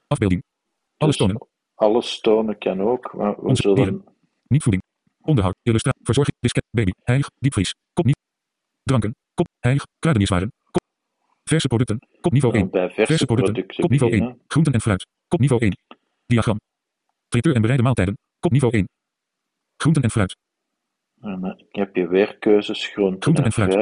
Afbeelding. 0.07 0.43
Alles 0.97 1.17
Dus 1.17 1.27
tonen. 1.27 1.47
Alles 1.75 2.19
tonen 2.19 2.57
kan 2.57 2.81
ook, 2.81 3.13
maar 3.13 3.35
we 3.35 3.41
Onze 3.41 3.61
zullen 3.61 3.77
dieren. 3.77 4.03
Niet 4.47 4.63
voeding. 4.63 4.83
Onderhoud. 5.21 5.55
Illustratie. 5.63 6.01
Verzorging. 6.03 6.37
Biscuit. 6.39 6.65
Baby. 6.71 6.91
Heilig. 7.03 7.29
Diepvries. 7.39 7.75
Kopnieuw. 7.93 8.15
Dranken. 8.87 9.15
Kop. 9.33 9.47
Heilig. 9.59 9.83
Kruidenierswaren. 9.99 10.51
Kop. 10.71 10.81
Verse 11.43 11.67
producten. 11.67 11.99
Kopniveau 12.21 12.53
1. 12.55 12.69
bij 12.69 12.81
verse, 12.89 13.05
Verse 13.05 13.25
producten. 13.25 13.53
producten 13.53 13.81
Kopniveau 13.81 14.11
1. 14.11 14.19
beginnen. 14.19 14.43
Groenten 14.47 14.73
en 14.73 14.81
fruit. 14.81 15.05
Kopniveau 15.27 15.61
1. 15.61 15.77
Diagram. 16.25 16.57
Traiteur 17.27 17.55
en 17.55 17.61
bereide 17.61 17.83
maaltijden. 17.83 18.17
Kopniveau 18.39 18.73
1. 18.73 18.85
Groenten 19.77 20.03
en 20.03 20.11
fruit. 20.11 20.35
En 21.21 21.41
dan 21.41 21.63
heb 21.71 21.95
je 21.95 22.07
weer 22.07 22.37
keuzes, 22.37 22.87
groenten 22.87 23.21
Groenten 23.21 23.43
en 23.43 23.49
en 23.49 23.55
fruit. 23.55 23.73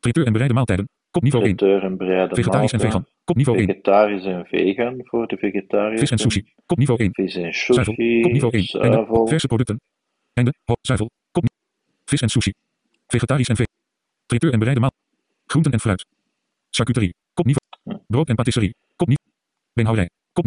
fruit, 0.00 0.26
en 0.26 0.32
bereide 0.32 0.54
maaltijden. 0.54 0.88
Kopniveau 1.10 1.44
1. 1.44 1.56
traiteur 1.56 1.82
en 1.84 1.96
bereide 1.96 2.34
Vegetarisch 2.34 2.72
en 2.72 2.78
maaltijd, 2.78 3.02
vegan. 3.02 3.06
Kopniveau 3.24 3.58
1. 3.58 3.66
vegetarisch 3.66 4.24
en 4.24 4.44
vegan 4.46 5.00
voor 5.04 5.26
de 5.26 5.36
vegetariërs. 5.36 6.00
Vis 6.00 6.10
en 6.10 6.18
sushi. 6.18 6.42
Kopniveau 6.66 7.00
1. 7.00 7.10
Vis 7.12 7.34
en 7.34 7.54
Zuivel. 7.54 7.84
sushi, 7.84 8.20
Kopniveau 8.20 8.52
1. 8.52 8.80
Einde. 8.80 8.96
zuivel, 8.96 9.26
Verse 9.26 9.46
producten. 9.46 9.80
Einde. 10.32 10.52
Ho. 10.64 10.74
Zuivel. 10.80 11.10
Kop. 11.30 11.44
Vis 12.04 12.20
en 12.20 12.28
sushi. 12.28 12.52
Vegetarisch 13.06 13.48
en 13.48 13.56
vegan. 13.56 13.71
Traiteur 14.26 14.52
en 14.52 14.58
bereide 14.58 14.80
maal. 14.80 14.90
Groenten 15.46 15.72
en 15.72 15.80
fruit. 15.80 16.06
Charcuterie. 16.70 17.14
Kopniveau. 17.34 17.66
Brood 18.06 18.28
en 18.28 18.34
patisserie. 18.34 18.74
Kopniveau. 18.96 19.26
Beenhouwerij. 19.72 20.10
Kop. 20.32 20.46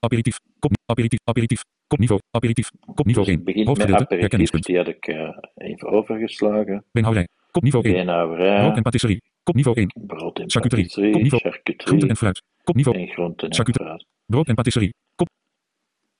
Aperitief. 0.00 0.38
Kop. 0.58 0.72
Aperitief. 0.86 1.18
Aperitief. 1.24 1.62
Kopniveau. 1.86 2.20
Aperitief. 2.30 2.70
Kopniveau 2.94 3.24
Dus 3.24 3.34
1. 3.34 3.36
het 3.36 3.44
begint 3.44 3.66
met 3.66 3.76
Hoofdgedeelte. 3.76 4.14
Herkenningspunt. 4.16 4.64
die 4.64 4.76
had 4.76 4.88
ik 4.88 5.06
eh, 5.06 5.36
even 5.54 5.88
overgeslagen. 5.88 6.84
Beenhouwerij. 6.92 7.28
Kopniveau 7.50 7.84
1. 7.84 7.92
Brood 7.94 8.06
Beenhouwerij, 8.06 8.72
en 8.76 8.82
patisserie. 8.82 9.22
Kopniveau 9.42 9.76
1. 9.76 9.92
brood 10.06 10.38
en 10.38 10.50
Charcuterie, 10.50 10.84
patisserie, 10.84 11.12
kopniveau, 11.12 11.40
charcuterie 11.42 11.86
Groenten 11.86 12.08
en 12.08 12.16
fruit. 12.16 12.42
Kopniveau. 12.64 12.98
en 12.98 13.06
groenten 13.08 13.48
en 13.48 13.54
fruit. 13.54 14.04
Brood 14.26 14.48
en 14.48 14.54
patisserie. 14.54 14.94
Kop. 15.14 15.28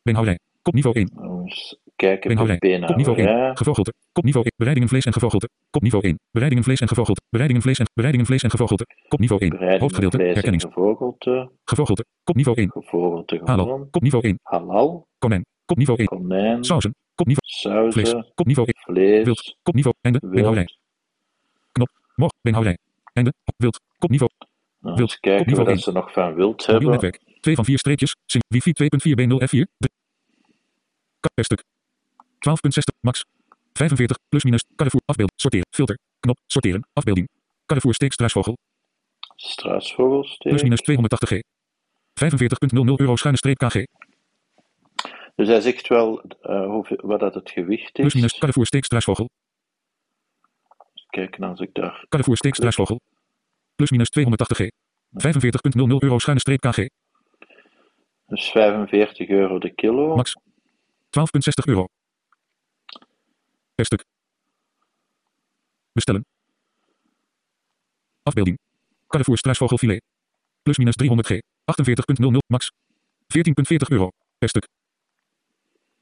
Beenhouwerij. 0.03 0.39
Kopniveau 0.67 0.95
1. 0.97 1.11
Eens 1.45 1.79
kijken 1.97 2.29
Beenhouwerij. 2.29 2.59
bij 2.59 2.79
Kopniveau 2.87 3.17
1. 3.17 3.25
beenhouwerij. 3.25 3.57
Gevogelte. 3.57 3.93
Kopniveau 4.13 4.45
1. 4.45 4.53
Bereidingen 4.57 4.89
vlees 4.89 5.05
en 5.05 5.13
gevogelte. 5.13 5.49
Kopniveau 5.71 6.05
1. 6.05 6.19
Bereidingen 6.31 6.65
vlees 6.65 6.81
en 6.81 6.89
gevogelte. 6.89 7.21
Bereidingen 7.31 7.63
vlees 7.63 7.79
en 7.79 7.87
bereidingen 7.95 8.27
vlees 8.27 8.43
en 8.43 8.51
gevogelte. 8.51 8.87
Kopniveau 9.09 9.41
1. 9.43 9.51
Bereiding 9.51 9.81
Hoofdgedeelte. 9.81 10.17
vlees 10.17 10.29
en 10.29 10.35
Herkennings. 10.35 10.65
gevogelte, 10.65 11.51
Gevogelte. 11.65 12.05
Kopniveau 12.25 12.57
1. 12.59 12.71
gevogelte 12.71 13.41
Halal. 13.45 13.89
Kopniveau 13.91 14.25
1. 14.25 14.39
halal, 14.43 15.07
Konijn. 15.19 15.45
Kopniveau 15.65 15.99
1. 15.99 16.09
konijn, 16.09 16.65
Sauzen. 16.65 16.95
Kopniveau. 17.15 17.47
Vlees. 17.93 18.09
sauzen, 18.11 18.33
Kopniveau 18.35 18.69
1. 18.69 18.83
vlees, 18.95 19.25
Wild. 19.25 19.57
Kopniveau. 19.63 19.95
Einde. 20.01 20.19
Beenhouwerij. 20.21 20.65
wild. 20.65 20.79
Knop. 21.73 21.91
Mocht. 22.15 22.35
Beenhouwerij. 22.43 22.79
Einde. 23.13 23.33
Wild. 23.57 23.81
Kopniveau. 23.99 24.31
Nou, 24.81 24.97
Wild. 24.97 25.21
kijken 25.21 25.65
wat 25.65 25.81
ze 25.81 25.93
nog 25.93 26.13
van 26.13 26.35
wild 26.35 26.67
Mobiel 26.67 26.91
hebben. 26.91 26.91
netwerk. 26.91 27.21
2 27.41 27.55
van 27.55 27.65
4 27.65 27.79
streepjes. 27.79 28.17
Wifi 28.49 28.73
2.4 28.73 29.15
B0F4. 29.15 29.67
De- 29.77 29.86
Ka- 29.86 29.86
per 31.35 31.45
stuk. 31.45 31.63
12.60 32.49 33.01
max. 33.01 33.25
45 33.73 34.19
plus 34.29 34.45
minus. 34.45 34.65
Carrefour 34.77 35.03
afbeeld. 35.05 35.33
Sorteren. 35.37 35.67
Filter. 35.71 35.99
Knop. 36.21 36.39
Sorteren. 36.47 36.87
Afbeelding. 36.93 37.29
Carrefour 37.67 37.95
steek 37.95 38.13
struisvogel. 38.13 38.57
Struisvogelsteek. 39.37 40.53
Plus 40.53 40.63
minus 40.63 40.81
280 40.81 41.29
G. 41.29 41.41
45.00 42.21 42.95
euro 42.97 43.17
schuine 43.17 43.39
streep 43.39 43.59
KG. 43.59 43.85
Dus 45.35 45.49
hij 45.49 45.61
zegt 45.61 45.89
wel 45.89 46.23
eh, 46.41 46.67
hoeveel, 46.67 47.01
wat 47.03 47.21
dat 47.21 47.35
het 47.35 47.51
gewicht 47.51 47.93
Plus 47.93 48.07
is. 48.07 48.15
minus 48.15 48.39
Carrefour 48.39 48.67
steek 48.67 48.85
struisvogel. 48.85 49.29
Kijken 51.07 51.43
als 51.43 51.61
ik 51.61 51.75
daar... 51.75 52.05
Carrefour 52.09 52.37
steek 52.37 52.55
struisvogel. 52.55 53.01
Plus 53.75 53.91
minus 53.91 54.09
280 54.09 54.57
G. 54.57 54.71
45.00 55.11 55.97
euro 55.99 56.19
schuine 56.19 56.41
streep 56.41 56.61
KG. 56.61 56.87
Dus 58.27 58.51
45 58.51 59.29
euro 59.29 59.59
de 59.59 59.75
kilo. 59.75 60.17
Max. 60.17 60.37
12.60 61.11 61.69
euro. 61.69 61.87
Per 63.75 63.85
stuk. 63.85 64.05
Bestellen. 65.93 66.27
Afbeelding. 68.23 68.59
Carrefour 69.07 69.37
struisvogelfilet. 69.39 70.03
Plus 70.63 70.79
minus 70.79 70.97
300 70.97 71.27
G. 71.29 71.41
48.00 71.65 72.37
max. 72.47 72.71
14.40 73.29 73.89
euro. 73.89 74.09
Per 74.39 74.49
stuk. 74.49 74.67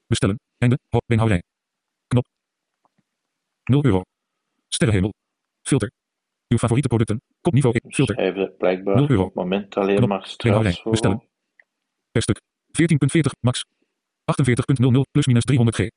Bestellen. 0.06 0.40
Einde. 0.58 0.78
Ho. 0.88 0.99
Beenhouwerij. 1.06 1.42
Knop. 2.06 2.26
0 3.64 3.84
euro. 3.84 4.02
Sterrenhemel. 4.68 5.12
Filter. 5.62 5.90
Uw 6.49 6.58
favoriete 6.58 6.88
producten. 6.88 7.23
Kopniveau 7.40 7.75
1. 7.82 7.92
Filter. 7.92 8.16
Heeft 8.16 8.56
blijkbaar 8.58 8.94
0 8.96 9.08
euro. 9.11 9.20
op 9.23 9.26
het 9.26 9.34
moment 9.37 9.76
alleen 9.76 9.96
Knop. 9.96 10.08
maar. 10.08 10.37
Bestellen. 10.90 11.28
Per 12.12 12.23
stuk. 12.23 12.40
14.40 12.73 13.40
max. 13.40 13.64
48.00 14.24 15.00
plus 15.10 15.26
minus 15.26 15.44
300 15.44 15.76
G. 15.76 15.88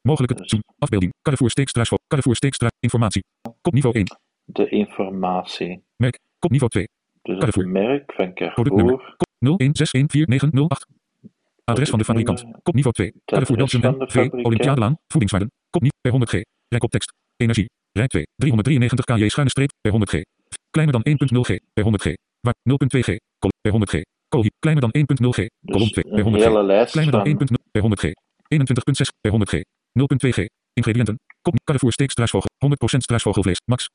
Mogelijke 0.00 0.34
Dus- 0.34 0.48
zoom. 0.48 0.62
Afbeelding. 0.78 1.12
Carrefour 1.22 1.50
steekstruisvogel. 1.50 2.04
Carrefour 2.06 2.36
steekstruis. 2.36 2.72
Informatie. 2.80 3.24
Kopniveau 3.60 3.94
1. 3.94 4.06
De 4.44 4.68
informatie. 4.68 5.82
Merk. 5.96 6.18
Kopniveau 6.38 6.70
2. 6.70 6.88
Dus 7.22 7.38
het 7.38 7.66
merk 7.66 8.12
van 8.12 8.32
Productnummer. 8.32 8.96
Carrefour. 8.96 9.16
Kop 9.16 9.28
01614908. 9.38 10.86
Adres 11.64 11.90
van 11.90 11.98
de 11.98 12.04
fabrikant. 12.04 12.38
Productnummer. 12.38 12.62
Kopniveau 12.62 12.94
2. 12.94 13.12
Carrefour 13.24 13.56
adres 13.60 13.72
Belgium 13.72 13.98
van 13.98 14.06
de 14.06 14.12
V. 14.40 14.44
Olympiadelaan. 14.46 14.96
Voedingswaarden. 15.06 15.52
Kopnieuw 15.70 15.92
per 16.00 16.10
100 16.10 16.30
G. 16.30 16.40
Rijkoptekst. 16.68 17.12
Energie. 17.36 17.66
Rij 17.92 18.06
2. 18.06 18.24
393 18.36 19.04
kJ 19.04 19.28
schuine 19.28 19.50
streep 19.50 19.70
per 19.80 19.90
100 19.90 20.10
G. 20.10 20.20
Kleiner 20.70 20.94
dan 21.02 21.02
1.0 21.36 21.40
G 21.40 21.58
per 21.72 21.82
100 21.82 22.02
G. 22.02 22.14
Waar 22.40 22.54
0.2 22.62 23.00
G. 23.00 23.16
Per 23.60 23.70
100 23.70 23.90
G. 23.90 24.00
Kleiner 24.58 24.90
dan 24.90 25.04
1.0 25.22 25.28
G. 25.28 25.48
Kolom 25.64 25.88
Dus 25.88 25.92
2 25.92 26.04
per 26.04 26.18
een 26.18 26.22
100 26.22 26.42
G. 26.42 26.46
hele 26.46 26.62
lijst 26.62 26.92
Kleiner 26.92 27.14
dan 27.24 27.36
van 27.38 27.48
1.0 27.48 27.70
per 27.70 27.80
100 27.80 28.00
G. 28.00 28.04
21.6 28.04 28.12
per 29.20 29.30
100 29.30 29.50
G. 29.50 29.54
0.2 29.54 30.28
G. 30.28 30.46
Ingrediënten. 30.72 31.20
Kop 31.42 31.54
Carrefour 31.64 31.92
steek 31.92 32.10
struisvogel. 32.10 32.50
100% 32.66 32.74
struisvogelvlees. 32.76 33.60
Max. 33.64 33.88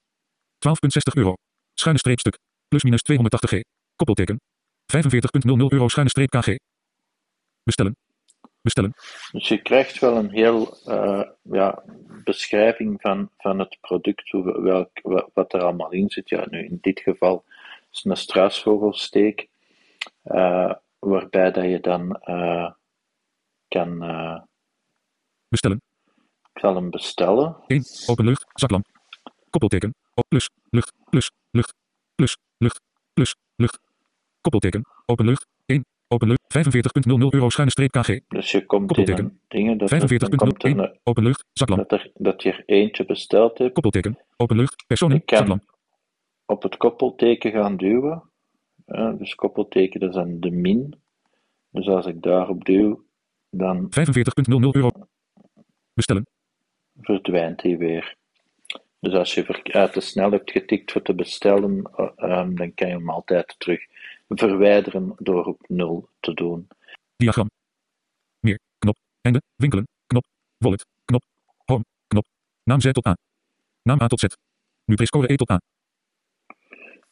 12.60 0.67 1.13
euro. 1.13 1.33
Schuine 1.73 1.99
streepstuk. 1.99 2.37
Plus 2.67 2.83
minus 2.83 3.01
280 3.01 3.49
G. 3.49 3.61
Koppelteken. 3.95 4.39
45.00 4.95 5.01
euro 5.67 5.87
schuine 5.87 6.09
streep 6.09 6.29
KG. 6.29 6.55
Bestellen. 7.63 7.95
Bestellen. 8.61 8.93
Dus 9.31 9.47
je 9.47 9.61
krijgt 9.61 9.99
wel 9.99 10.17
een 10.17 10.29
heel 10.29 10.77
uh, 10.87 11.23
ja, 11.41 11.83
beschrijving 12.23 13.01
van, 13.01 13.29
van 13.37 13.59
het 13.59 13.77
product, 13.81 14.29
hoe, 14.29 14.61
welk, 14.61 14.89
wat 15.33 15.53
er 15.53 15.61
allemaal 15.61 15.91
in 15.91 16.09
zit. 16.09 16.29
Ja, 16.29 16.45
nu 16.49 16.65
in 16.65 16.77
dit 16.81 16.99
geval 16.99 17.43
is 17.91 18.03
een 18.03 18.17
struisvogelsteek, 18.17 19.47
uh, 20.31 20.73
waarbij 20.99 21.51
dat 21.51 21.63
je 21.63 21.79
dan 21.79 22.21
uh, 22.25 22.71
kan... 23.67 23.99
bestellen. 25.49 25.81
Ik 26.53 26.63
zal 26.63 26.75
hem 26.75 26.89
bestellen. 26.89 27.57
1. 27.67 27.83
Open 28.05 28.25
lucht, 28.25 28.45
zaklamp. 28.53 28.85
Koppelteken. 29.49 29.95
Op 30.13 30.25
plus, 30.27 30.49
lucht, 30.69 30.93
plus, 31.09 31.31
lucht, 31.51 31.73
plus, 32.15 32.37
lucht, 32.57 32.81
plus, 33.13 33.35
lucht. 33.55 33.79
Koppelteken. 34.41 34.85
Open 35.05 35.25
lucht. 35.25 35.47
1. 35.65 35.85
Open 36.07 36.27
lucht. 36.27 36.41
45.00 36.47 37.29
euro 37.29 37.49
schuine 37.49 37.71
streep 37.71 37.91
kg. 37.91 38.19
Dus 38.27 38.51
je 38.51 38.65
komt 38.65 38.97
in 38.97 39.17
een 39.17 39.41
dingen 39.47 39.77
dat 39.77 39.93
45.01. 39.93 41.01
Open 41.03 41.23
lucht. 41.23 41.45
Zaklamp. 41.53 41.89
Dat, 41.89 41.99
er, 41.99 42.11
dat 42.13 42.43
je 42.43 42.51
er 42.51 42.63
eentje 42.65 43.05
besteld 43.05 43.57
hebt. 43.57 43.73
Koppelteken. 43.73 44.25
Open 44.37 44.55
lucht. 44.57 44.85
Personen. 44.87 45.21
Zaklamp. 45.25 45.63
op 46.45 46.63
het 46.63 46.77
koppelteken 46.77 47.51
gaan 47.51 47.77
duwen. 47.77 48.26
Dus 48.87 49.35
koppelteken, 49.35 49.99
dat 49.99 50.09
is 50.09 50.15
dan 50.15 50.39
de 50.39 50.51
min. 50.51 50.95
Dus 51.69 51.87
als 51.87 52.05
ik 52.05 52.21
daarop 52.21 52.65
duw, 52.65 53.05
dan... 53.49 53.83
45.00 53.85 53.89
euro. 54.71 54.89
Bestellen. 55.93 56.25
Verdwijnt 57.01 57.61
hij 57.61 57.77
weer. 57.77 58.15
Dus 58.99 59.13
als 59.13 59.33
je 59.33 59.63
uit 59.63 59.93
te 59.93 59.99
snel 59.99 60.31
hebt 60.31 60.51
getikt 60.51 60.91
voor 60.91 61.01
te 61.01 61.13
bestellen, 61.13 61.91
uh, 61.97 62.39
um, 62.39 62.55
dan 62.55 62.73
kan 62.73 62.87
je 62.87 62.93
hem 62.93 63.09
altijd 63.09 63.55
terug 63.57 63.79
verwijderen 64.27 65.13
door 65.17 65.45
op 65.45 65.63
0 65.67 66.09
te 66.19 66.33
doen. 66.33 66.67
Diagram. 67.15 67.49
Meer. 68.39 68.59
Knop. 68.79 68.97
Einde. 69.21 69.41
Winkelen. 69.55 69.87
Knop. 70.07 70.25
Wallet. 70.57 70.85
Knop. 71.05 71.23
Home. 71.65 71.83
Knop. 72.07 72.25
Naam 72.63 72.81
Z 72.81 72.91
tot 72.91 73.05
A. 73.05 73.17
Naam 73.81 74.01
A 74.01 74.07
tot 74.07 74.19
Z. 74.19 74.25
Nu 74.85 74.95
prescore 74.95 75.31
E 75.31 75.35
tot 75.35 75.51
A. 75.51 75.59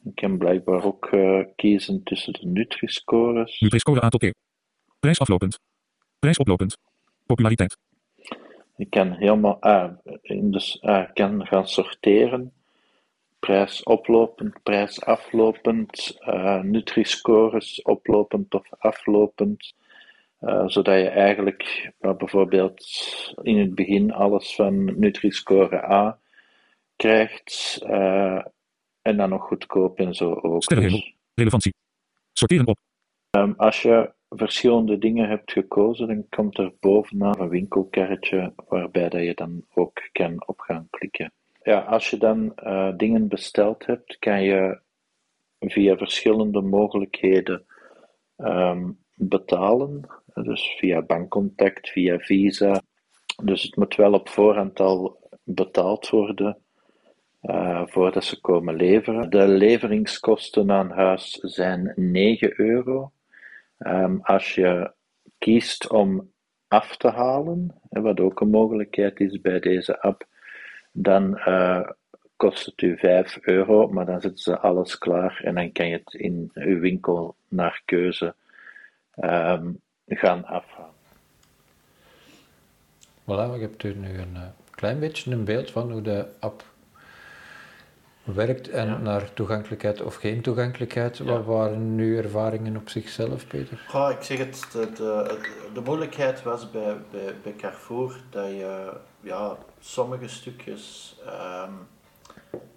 Ik 0.05 0.15
kan 0.15 0.38
blijkbaar 0.38 0.83
ook 0.83 1.12
uh, 1.12 1.43
kiezen 1.55 2.03
tussen 2.03 2.33
de 2.33 2.45
Nutri-scores. 2.45 3.59
Nutri-score 3.59 4.03
A 4.03 4.09
tot 4.09 4.24
E. 4.24 4.31
Prijs 5.00 5.19
aflopend. 5.19 5.59
Prijs 6.19 6.38
oplopend. 6.38 6.77
Populariteit. 7.25 7.77
Ik 8.77 8.89
kan 8.89 9.12
helemaal 9.12 9.57
uh, 9.62 9.89
dus, 10.41 10.79
uh, 10.81 11.12
kan 11.13 11.45
gaan 11.45 11.67
sorteren 11.67 12.53
prijs 13.45 13.83
oplopend, 13.83 14.63
prijs 14.63 15.01
aflopend, 15.01 16.17
uh, 16.27 16.62
Nutri-scores 16.62 17.81
oplopend 17.81 18.53
of 18.53 18.67
aflopend. 18.77 19.74
Uh, 20.41 20.63
zodat 20.67 20.95
je 20.95 21.09
eigenlijk 21.09 21.91
uh, 22.01 22.15
bijvoorbeeld 22.15 22.85
in 23.41 23.59
het 23.59 23.75
begin 23.75 24.13
alles 24.13 24.55
van 24.55 25.00
Nutri-score 25.00 25.91
A 25.91 26.19
krijgt 26.95 27.79
en 29.05 29.17
dan 29.17 29.29
nog 29.29 29.47
goedkoop 29.47 30.00
en 30.00 30.13
zo 30.13 30.33
ook. 30.33 30.63
Sterrenhemel, 30.63 31.00
dus, 31.00 31.13
relevantie. 31.33 31.74
Sorteren 32.33 32.67
op. 32.67 32.77
Um, 33.38 33.53
als 33.57 33.81
je 33.81 34.13
verschillende 34.29 34.97
dingen 34.97 35.29
hebt 35.29 35.51
gekozen, 35.51 36.07
dan 36.07 36.25
komt 36.29 36.57
er 36.57 36.74
bovenaan 36.79 37.39
een 37.39 37.50
winkelkarretje 37.50 38.53
waarbij 38.67 39.09
dat 39.09 39.21
je 39.21 39.33
dan 39.33 39.65
ook 39.74 40.09
kan 40.12 40.47
op 40.47 40.59
gaan 40.59 40.88
klikken 40.89 41.31
ja, 41.65 41.79
als 41.79 42.09
je 42.09 42.17
dan 42.17 42.53
uh, 42.63 42.91
dingen 42.97 43.27
besteld 43.27 43.85
hebt, 43.85 44.19
kan 44.19 44.43
je 44.43 44.79
via 45.59 45.97
verschillende 45.97 46.62
mogelijkheden 46.62 47.65
um, 48.38 49.00
betalen. 49.13 50.09
Dus 50.33 50.75
via 50.77 51.01
bankcontact, 51.01 51.89
via 51.89 52.19
Visa. 52.19 52.81
Dus 53.43 53.63
het 53.63 53.75
moet 53.75 53.95
wel 53.95 54.13
op 54.13 54.29
voorhand 54.29 54.79
al 54.79 55.19
betaald 55.43 56.09
worden 56.09 56.64
uh, 57.49 57.81
voordat 57.85 58.24
ze 58.24 58.41
komen 58.41 58.75
leveren. 58.75 59.29
De 59.29 59.48
leveringskosten 59.48 60.72
aan 60.72 60.91
huis 60.91 61.31
zijn 61.31 61.93
9 61.96 62.59
euro. 62.59 63.11
Um, 63.79 64.20
als 64.22 64.55
je 64.55 64.91
kiest 65.37 65.89
om 65.89 66.31
af 66.67 66.98
te 66.98 67.09
halen, 67.09 67.81
wat 67.89 68.20
ook 68.20 68.39
een 68.41 68.50
mogelijkheid 68.50 69.20
is 69.20 69.41
bij 69.41 69.59
deze 69.59 70.01
app, 70.01 70.27
dan 70.91 71.41
uh, 71.48 71.89
kost 72.35 72.65
het 72.65 72.81
u 72.81 72.98
5 72.98 73.37
euro, 73.41 73.87
maar 73.87 74.05
dan 74.05 74.22
zetten 74.22 74.43
ze 74.43 74.59
alles 74.59 74.98
klaar 74.98 75.41
en 75.43 75.55
dan 75.55 75.72
kan 75.72 75.87
je 75.87 75.98
het 75.98 76.13
in 76.13 76.51
uw 76.53 76.79
winkel 76.79 77.35
naar 77.48 77.81
keuze 77.85 78.35
um, 79.15 79.81
gaan 80.07 80.46
afhalen. 80.46 80.93
Voilà, 83.24 83.55
ik 83.55 83.61
heb 83.61 83.83
nu 83.83 84.17
een 84.17 84.33
uh, 84.33 84.48
klein 84.72 85.00
beetje 85.00 85.31
een 85.31 85.46
beeld 85.46 85.72
van 85.72 85.91
hoe 85.91 86.01
de 86.01 86.25
app 86.39 86.63
werkt 88.25 88.70
en 88.70 89.03
naar 89.03 89.33
toegankelijkheid 89.33 90.01
of 90.01 90.16
geen 90.16 90.42
toegankelijkheid. 90.42 91.20
Wat 91.20 91.46
waren 91.46 91.96
nu 91.96 92.18
ervaringen 92.18 92.77
op 92.77 92.90
zichzelf, 92.90 93.48
Peter? 93.48 93.85
Ja, 93.92 94.09
ik 94.09 94.22
zeg 94.22 94.38
het, 94.38 94.68
de, 94.72 94.92
de, 94.96 95.40
de 95.74 95.81
moeilijkheid 95.81 96.44
was 96.44 96.72
bij, 96.72 96.98
bij, 97.11 97.35
bij 97.44 97.55
Carrefour 97.57 98.22
dat 98.29 98.48
je 98.48 98.90
ja, 99.22 99.57
sommige 99.79 100.27
stukjes 100.27 101.16
um, 101.25 101.88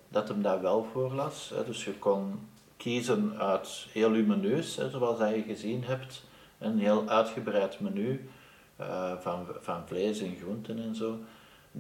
dat 0.09 0.29
hem 0.29 0.43
daar 0.43 0.63
wel 0.63 0.87
voor 0.93 1.13
las. 1.13 1.53
Hè. 1.55 1.65
Dus 1.65 1.85
je 1.85 1.93
kon 1.93 2.49
kiezen 2.77 3.39
uit 3.39 3.87
heel 3.93 4.11
menus, 4.11 4.77
hè, 4.77 4.91
zoals 4.91 5.19
je 5.19 5.43
gezien 5.47 5.85
hebt. 5.85 6.27
Een 6.59 6.79
heel 6.79 7.09
uitgebreid 7.09 7.81
menu 7.81 8.29
uh, 8.81 9.13
van, 9.19 9.47
van 9.61 9.83
vlees 9.87 10.21
en 10.21 10.37
groenten 10.41 10.79
en 10.79 10.95
zo. 10.95 11.19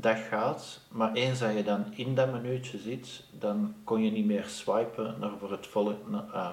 Dat 0.00 0.16
gaat, 0.16 0.80
maar 0.88 1.12
eens 1.12 1.38
dat 1.38 1.54
je 1.54 1.62
dan 1.62 1.84
in 1.94 2.14
dat 2.14 2.32
menuutje 2.32 2.78
zit, 2.78 3.24
dan 3.38 3.74
kon 3.84 4.02
je 4.02 4.10
niet 4.10 4.26
meer 4.26 4.44
swipen 4.44 5.14
naar, 5.20 5.30
voor 5.38 5.50
het, 5.50 5.66
vol 5.66 5.98
naar, 6.06 6.24
uh, 6.34 6.50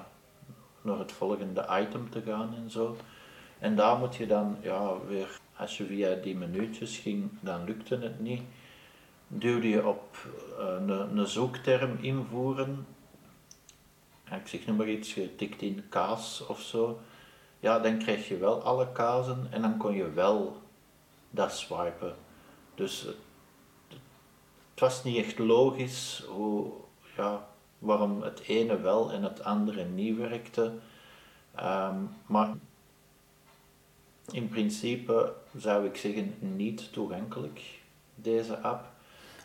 naar 0.82 0.98
het 1.00 1.12
volgende 1.12 1.66
item 1.82 2.10
te 2.10 2.22
gaan 2.22 2.56
en 2.56 2.72
zo. 2.72 2.96
En 3.60 3.76
daar 3.76 3.98
moet 3.98 4.16
je 4.16 4.28
dan 4.28 4.58
ja, 4.62 4.94
weer, 5.08 5.40
als 5.58 5.78
je 5.78 5.86
via 5.86 6.16
die 6.16 6.36
menuutjes 6.36 6.98
ging, 6.98 7.30
dan 7.40 7.66
lukte 7.66 7.98
het 7.98 8.20
niet 8.20 8.42
duwde 9.28 9.70
je 9.70 9.88
op 9.88 10.18
uh, 10.60 10.98
een, 11.12 11.28
zoekterm 11.28 11.98
invoeren, 12.02 12.88
ik 14.32 14.48
zeg 14.48 14.66
nu 14.66 14.74
maar 14.74 14.90
iets, 14.90 15.14
je 15.14 15.30
in 15.60 15.84
kaas 15.90 16.46
of 16.46 16.62
zo, 16.62 17.00
ja, 17.60 17.80
dan 17.80 17.98
krijg 17.98 18.28
je 18.28 18.38
wel 18.38 18.62
alle 18.62 18.92
kazen 18.92 19.48
en 19.50 19.62
dan 19.62 19.78
kon 19.78 19.96
je 19.96 20.12
wel 20.12 20.62
dat 21.30 21.52
swipen. 21.52 22.16
Dus 22.76 23.08
het, 24.76 24.84
was 24.84 25.04
niet 25.04 25.26
echt 25.26 25.40
logisch 25.40 26.24
hoe, 26.28 26.72
ja, 27.18 27.48
waarom 27.80 28.22
het 28.22 28.42
ene 28.48 28.80
wel 28.80 29.12
en 29.12 29.24
het 29.24 29.44
andere 29.44 29.86
niet 29.86 30.18
werkte. 30.18 30.72
Um, 31.60 32.10
maar 32.26 32.50
in 34.32 34.50
principe 34.50 35.34
zou 35.58 35.86
ik 35.86 35.96
zeggen 35.96 36.36
niet 36.40 36.94
toegankelijk, 36.94 37.62
deze 38.16 38.58
app. 38.58 38.86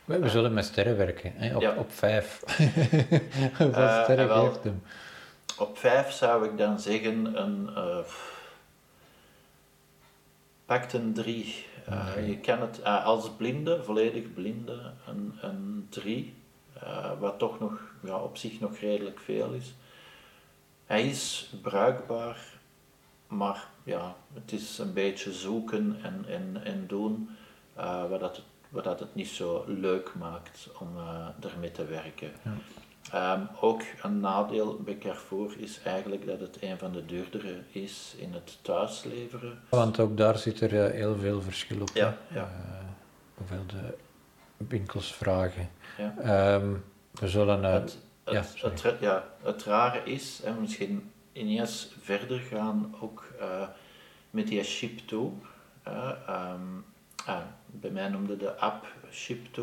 We, 0.04 0.28
zullen 0.28 0.54
met 0.54 0.64
sterren 0.64 0.96
werken, 0.96 1.32
hè? 1.34 1.56
Op, 1.56 1.78
op 1.78 1.92
vijf. 1.92 2.40
Wat 3.58 3.76
uh, 3.76 4.02
sterren 4.02 4.28
wel, 4.28 4.46
geeft 4.46 4.64
hem? 4.64 4.82
Op 5.58 5.78
vijf 5.78 6.10
zou 6.10 6.44
ik 6.44 6.58
dan 6.58 6.80
zeggen 6.80 7.42
een... 7.42 7.70
Uh, 7.76 7.98
pakt 10.64 10.92
een 10.92 11.12
drie. 11.12 11.66
Uh, 11.90 12.28
je 12.28 12.38
kan 12.38 12.60
het 12.60 12.80
uh, 12.80 13.04
als 13.04 13.30
blinde, 13.30 13.82
volledig 13.84 14.32
blinde, 14.34 14.92
een, 15.06 15.34
een 15.40 15.86
drie. 15.88 16.34
Uh, 16.82 17.18
wat 17.18 17.38
toch 17.38 17.60
nog 17.60 17.80
ja, 18.02 18.16
op 18.16 18.36
zich 18.36 18.60
nog 18.60 18.76
redelijk 18.76 19.20
veel 19.20 19.52
is. 19.52 19.74
Hij 20.86 21.06
is 21.08 21.52
bruikbaar, 21.62 22.38
maar 23.26 23.68
ja, 23.84 24.16
het 24.34 24.52
is 24.52 24.78
een 24.78 24.92
beetje 24.92 25.32
zoeken 25.32 25.98
en, 26.02 26.24
en, 26.28 26.64
en 26.64 26.86
doen 26.86 27.28
wat 28.08 28.20
dat 28.20 28.36
het 28.36 28.44
wat 28.68 28.84
dat 28.84 29.00
het 29.00 29.14
niet 29.14 29.28
zo 29.28 29.64
leuk 29.66 30.14
maakt 30.14 30.68
om 30.78 30.88
ermee 31.40 31.70
te 31.70 31.84
werken. 31.84 32.32
Ja. 32.42 32.52
Um, 33.14 33.48
ook 33.60 33.82
een 34.02 34.20
nadeel 34.20 34.80
bij 34.84 34.98
Carrefour 34.98 35.54
is 35.58 35.80
eigenlijk 35.82 36.26
dat 36.26 36.40
het 36.40 36.56
een 36.60 36.78
van 36.78 36.92
de 36.92 37.06
duurdere 37.06 37.58
is 37.72 38.14
in 38.18 38.32
het 38.32 38.58
thuisleveren. 38.62 39.60
Want 39.68 40.00
ook 40.00 40.16
daar 40.16 40.38
zit 40.38 40.60
er 40.60 40.72
uh, 40.72 40.90
heel 40.90 41.16
veel 41.16 41.42
verschil 41.42 41.80
op. 41.80 41.90
Ja, 41.94 42.16
ja. 42.28 42.40
Uh, 42.40 42.86
hoeveel 43.34 43.66
de 43.66 43.94
winkels 44.56 45.14
vragen. 45.14 45.70
Ja. 45.98 46.54
Um, 46.54 46.84
we 47.10 47.28
zullen... 47.28 47.62
Het, 47.62 47.98
het, 48.24 48.56
ja, 48.58 48.68
het, 48.68 48.96
ja, 49.00 49.24
het 49.42 49.64
rare 49.64 50.02
is, 50.04 50.40
en 50.44 50.60
misschien 50.60 51.10
ineens 51.32 51.94
verder 52.00 52.38
gaan 52.38 52.94
ook 53.00 53.24
met 54.30 54.46
die 54.46 54.62
ship 54.62 54.98
toe. 54.98 55.32
Um, 56.28 56.84
Ah, 57.26 57.42
bij 57.66 57.90
mij 57.90 58.08
noemde 58.08 58.36
de 58.36 58.56
app 58.56 58.86
Ship2. 59.10 59.60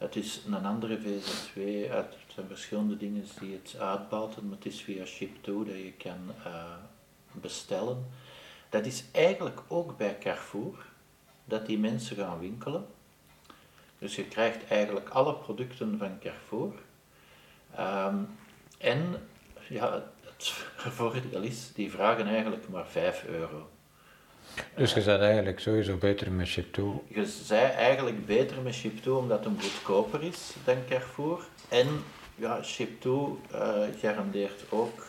Het 0.00 0.16
is 0.16 0.40
een 0.46 0.66
andere 0.66 0.98
VZ2. 0.98 1.60
Het 1.90 2.16
zijn 2.34 2.46
verschillende 2.46 2.96
dingen 2.96 3.24
die 3.40 3.52
het 3.62 3.80
uitbouwen, 3.80 4.48
maar 4.48 4.56
het 4.56 4.66
is 4.66 4.80
via 4.80 5.04
Ship2 5.04 5.44
dat 5.44 5.66
je 5.66 5.92
kan 5.98 6.34
uh, 6.46 6.64
bestellen. 7.32 8.06
Dat 8.68 8.86
is 8.86 9.04
eigenlijk 9.12 9.60
ook 9.68 9.96
bij 9.96 10.18
Carrefour, 10.18 10.86
dat 11.44 11.66
die 11.66 11.78
mensen 11.78 12.16
gaan 12.16 12.38
winkelen. 12.38 12.86
Dus 13.98 14.16
je 14.16 14.24
krijgt 14.24 14.66
eigenlijk 14.68 15.08
alle 15.08 15.34
producten 15.34 15.98
van 15.98 16.18
Carrefour. 16.18 16.72
Ehm, 17.74 18.18
en 18.78 19.28
ja, 19.68 20.02
het 20.36 20.48
voordeel 20.98 21.42
is, 21.42 21.72
die 21.72 21.90
vragen 21.90 22.26
eigenlijk 22.26 22.68
maar 22.68 22.86
5 22.86 23.24
euro. 23.24 23.68
Dus 24.76 24.92
je 24.92 25.02
bent 25.02 25.20
eigenlijk 25.20 25.60
sowieso 25.60 25.96
beter 25.96 26.32
met 26.32 26.48
Chip2. 26.48 26.82
Je 27.08 27.26
zei 27.26 27.70
eigenlijk 27.70 28.26
beter 28.26 28.62
met 28.62 28.82
Chip2 28.82 29.08
omdat 29.08 29.44
het 29.44 29.52
goedkoper 29.62 30.22
is 30.22 30.54
dan 30.64 30.76
Carrefour. 30.88 31.44
En 31.68 31.86
ja, 32.34 32.60
Chip2 32.62 33.04
uh, 33.04 33.82
garandeert 34.00 34.64
ook, 34.68 35.06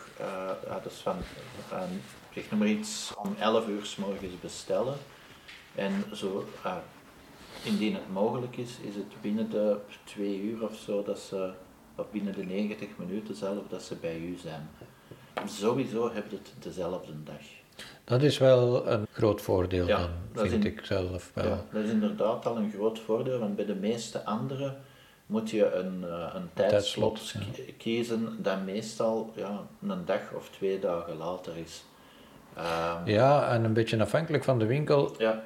ja, 0.65 0.79
dat 0.83 0.91
is 0.91 0.97
van, 0.97 1.15
van 1.67 1.87
zeg 2.33 2.49
maar 2.49 2.67
iets, 2.67 3.13
om 3.17 3.35
11 3.39 3.67
uur 3.67 3.85
s 3.85 3.95
morgens 3.95 4.39
bestellen. 4.41 4.97
En 5.75 6.03
zo, 6.13 6.47
uh, 6.65 6.75
indien 7.63 7.93
het 7.93 8.11
mogelijk 8.11 8.57
is, 8.57 8.77
is 8.81 8.95
het 8.95 9.21
binnen 9.21 9.49
de 9.49 9.77
2 10.03 10.41
uur 10.41 10.63
of 10.63 10.77
zo, 10.77 11.03
dat 11.03 11.19
ze, 11.19 11.51
of 11.95 12.11
binnen 12.11 12.33
de 12.33 12.43
90 12.43 12.87
minuten 12.95 13.35
zelf, 13.35 13.67
dat 13.69 13.83
ze 13.83 13.95
bij 13.95 14.17
u 14.17 14.37
zijn. 14.37 14.69
Sowieso 15.45 16.13
heb 16.13 16.29
je 16.29 16.35
het 16.35 16.63
dezelfde 16.63 17.23
dag. 17.23 17.60
Dat 18.03 18.21
is 18.21 18.37
wel 18.37 18.87
een 18.87 19.07
groot 19.11 19.41
voordeel 19.41 19.87
dan, 19.87 20.09
vind 20.33 20.65
ik 20.65 20.85
zelf 20.85 21.31
wel. 21.33 21.45
Ja, 21.45 21.63
dat 21.71 21.83
is 21.83 21.89
inderdaad 21.89 22.45
al 22.45 22.57
een 22.57 22.71
groot 22.71 22.99
voordeel, 22.99 23.39
want 23.39 23.55
bij 23.55 23.65
de 23.65 23.75
meeste 23.75 24.25
andere 24.25 24.75
moet 25.25 25.49
je 25.49 25.73
een, 25.73 26.01
uh, 26.03 26.33
een 26.33 26.49
tijdslot 26.53 27.33
kiezen 27.77 28.37
dat 28.39 28.65
meestal 28.65 29.33
ja, 29.35 29.61
een 29.87 30.05
dag 30.05 30.33
of 30.35 30.49
twee 30.49 30.79
dagen 30.79 31.17
later 31.17 31.57
is. 31.57 31.83
Um, 32.57 33.07
ja, 33.13 33.49
en 33.49 33.63
een 33.63 33.73
beetje 33.73 34.01
afhankelijk 34.01 34.43
van 34.43 34.59
de 34.59 34.65
winkel 34.65 35.15
ja. 35.17 35.43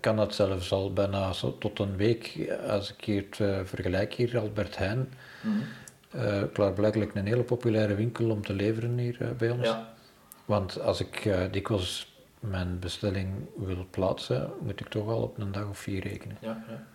kan 0.00 0.16
dat 0.16 0.34
zelfs 0.34 0.72
al 0.72 0.92
bijna 0.92 1.32
zo 1.32 1.58
tot 1.58 1.78
een 1.78 1.96
week, 1.96 2.52
als 2.68 2.92
ik 2.92 3.04
hier 3.04 3.24
het 3.30 3.38
uh, 3.38 3.58
vergelijk 3.64 4.14
hier, 4.14 4.38
Albert 4.38 4.76
Heijn, 4.76 4.98
mm 5.42 5.62
-hmm. 6.10 6.22
uh, 6.22 6.42
klaarblijkelijk 6.52 7.14
een 7.14 7.26
hele 7.26 7.42
populaire 7.42 7.94
winkel 7.94 8.30
om 8.30 8.44
te 8.44 8.52
leveren 8.52 8.98
hier 8.98 9.34
bij 9.38 9.50
ons. 9.50 9.66
Ja. 9.66 9.92
Want 10.50 10.80
als 10.80 11.00
ik 11.00 11.24
uh, 11.24 11.52
dikwijls 11.52 12.06
mijn 12.40 12.78
bestelling 12.78 13.48
wil 13.56 13.86
plaatsen, 13.90 14.52
moet 14.60 14.80
ik 14.80 14.88
toch 14.88 15.08
al 15.08 15.22
op 15.22 15.38
een 15.38 15.52
dag 15.52 15.68
of 15.68 15.78
vier 15.78 16.02
rekenen. 16.02 16.36
Ja, 16.40 16.64
ja. 16.68 16.86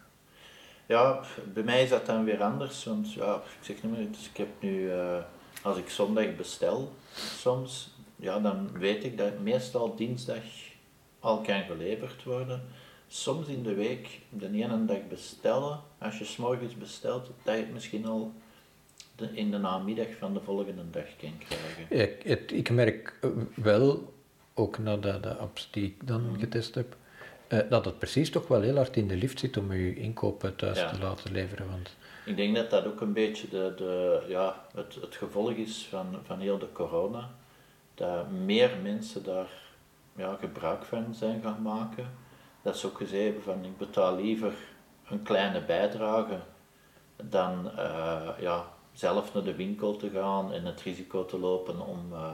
ja 0.86 1.20
bij 1.54 1.64
mij 1.64 1.84
is 1.84 1.90
dat 1.90 2.06
dan 2.06 2.24
weer 2.24 2.44
anders. 2.44 2.84
Want 2.84 3.14
ja, 3.14 3.36
ik 3.36 3.66
zeg 3.66 3.84
niet 3.84 3.92
meer, 3.92 4.02
ik 4.02 4.38
heb 4.38 4.48
nu, 4.60 4.80
uh, 4.80 5.18
als 5.62 5.78
ik 5.78 5.90
zondag 5.90 6.36
bestel 6.36 6.92
soms, 7.14 7.90
ja, 8.16 8.40
dan 8.40 8.70
weet 8.74 9.04
ik 9.04 9.18
dat 9.18 9.40
meestal 9.40 9.96
dinsdag 9.96 10.44
al 11.20 11.42
kan 11.42 11.64
geleverd 11.64 12.24
worden. 12.24 12.62
Soms 13.08 13.48
in 13.48 13.64
de 13.64 13.74
week, 13.74 14.20
de 14.30 14.52
ene 14.52 14.86
dag 14.86 15.08
bestellen, 15.10 15.80
als 15.98 16.18
je 16.18 16.26
s'morgens 16.26 16.78
bestelt, 16.78 17.32
dat 17.44 17.56
je 17.56 17.62
het 17.62 17.74
misschien 17.74 18.06
al 18.06 18.34
de, 19.16 19.30
in 19.34 19.52
de 19.52 19.58
namiddag 19.58 20.08
van 20.20 20.34
de 20.34 20.40
volgende 20.42 20.90
dag 20.92 21.06
kan 21.22 21.38
krijgen. 21.38 21.86
Ik, 22.14 22.24
het, 22.24 22.52
ik 22.52 22.70
merk 22.70 23.20
wel, 23.56 24.14
ook 24.54 24.78
nadat 24.78 25.24
de 25.24 25.36
apps 25.36 25.68
die 25.72 25.86
ik 25.86 26.08
dan 26.08 26.22
Mm. 26.30 26.40
getest 26.40 26.76
heb, 26.76 26.96
uh, 27.50 27.60
dat 27.70 27.86
het 27.86 28.00
precies 28.00 28.30
toch 28.30 28.48
wel 28.48 28.62
heel 28.62 28.76
hard 28.76 28.96
in 28.98 29.08
de 29.08 29.16
lift 29.16 29.40
zit 29.40 29.58
om 29.58 29.74
je 29.74 29.96
inkopen 29.96 30.56
thuis 30.56 30.80
Ja. 30.80 30.90
te 30.92 31.00
laten 31.00 31.32
leveren. 31.32 31.70
Want 31.70 31.96
Ik 32.26 32.36
denk 32.38 32.56
dat 32.56 32.70
dat 32.70 32.86
ook 32.86 33.02
een 33.02 33.14
beetje 33.14 33.48
de, 33.50 33.74
de, 33.78 34.24
ja, 34.28 34.66
het, 34.76 34.96
het 35.02 35.16
gevolg 35.16 35.52
is 35.52 35.88
van, 35.90 36.20
van 36.24 36.40
heel 36.40 36.58
de 36.58 36.72
corona. 36.72 37.30
Dat 37.94 38.32
meer 38.32 38.72
mensen 38.84 39.24
daar 39.24 39.50
ja, 40.16 40.38
gebruik 40.40 40.84
van 40.84 41.14
zijn 41.16 41.42
gaan 41.42 41.62
maken. 41.62 42.12
Dat 42.62 42.78
ze 42.78 42.88
ook 42.88 42.98
gezegd 42.98 43.24
hebben 43.24 43.44
van 43.44 43.66
ik 43.66 43.78
betaal 43.78 44.16
liever 44.16 44.54
een 45.10 45.24
kleine 45.24 45.62
bijdrage 45.62 46.40
dan 47.24 47.72
eh, 47.78 48.30
ja, 48.40 48.66
zelf 48.96 49.34
naar 49.34 49.44
de 49.44 49.56
winkel 49.56 49.96
te 49.96 50.10
gaan 50.10 50.54
en 50.54 50.66
het 50.66 50.82
risico 50.82 51.26
te 51.26 51.40
lopen 51.40 51.80
om 51.80 52.14
eh, 52.14 52.32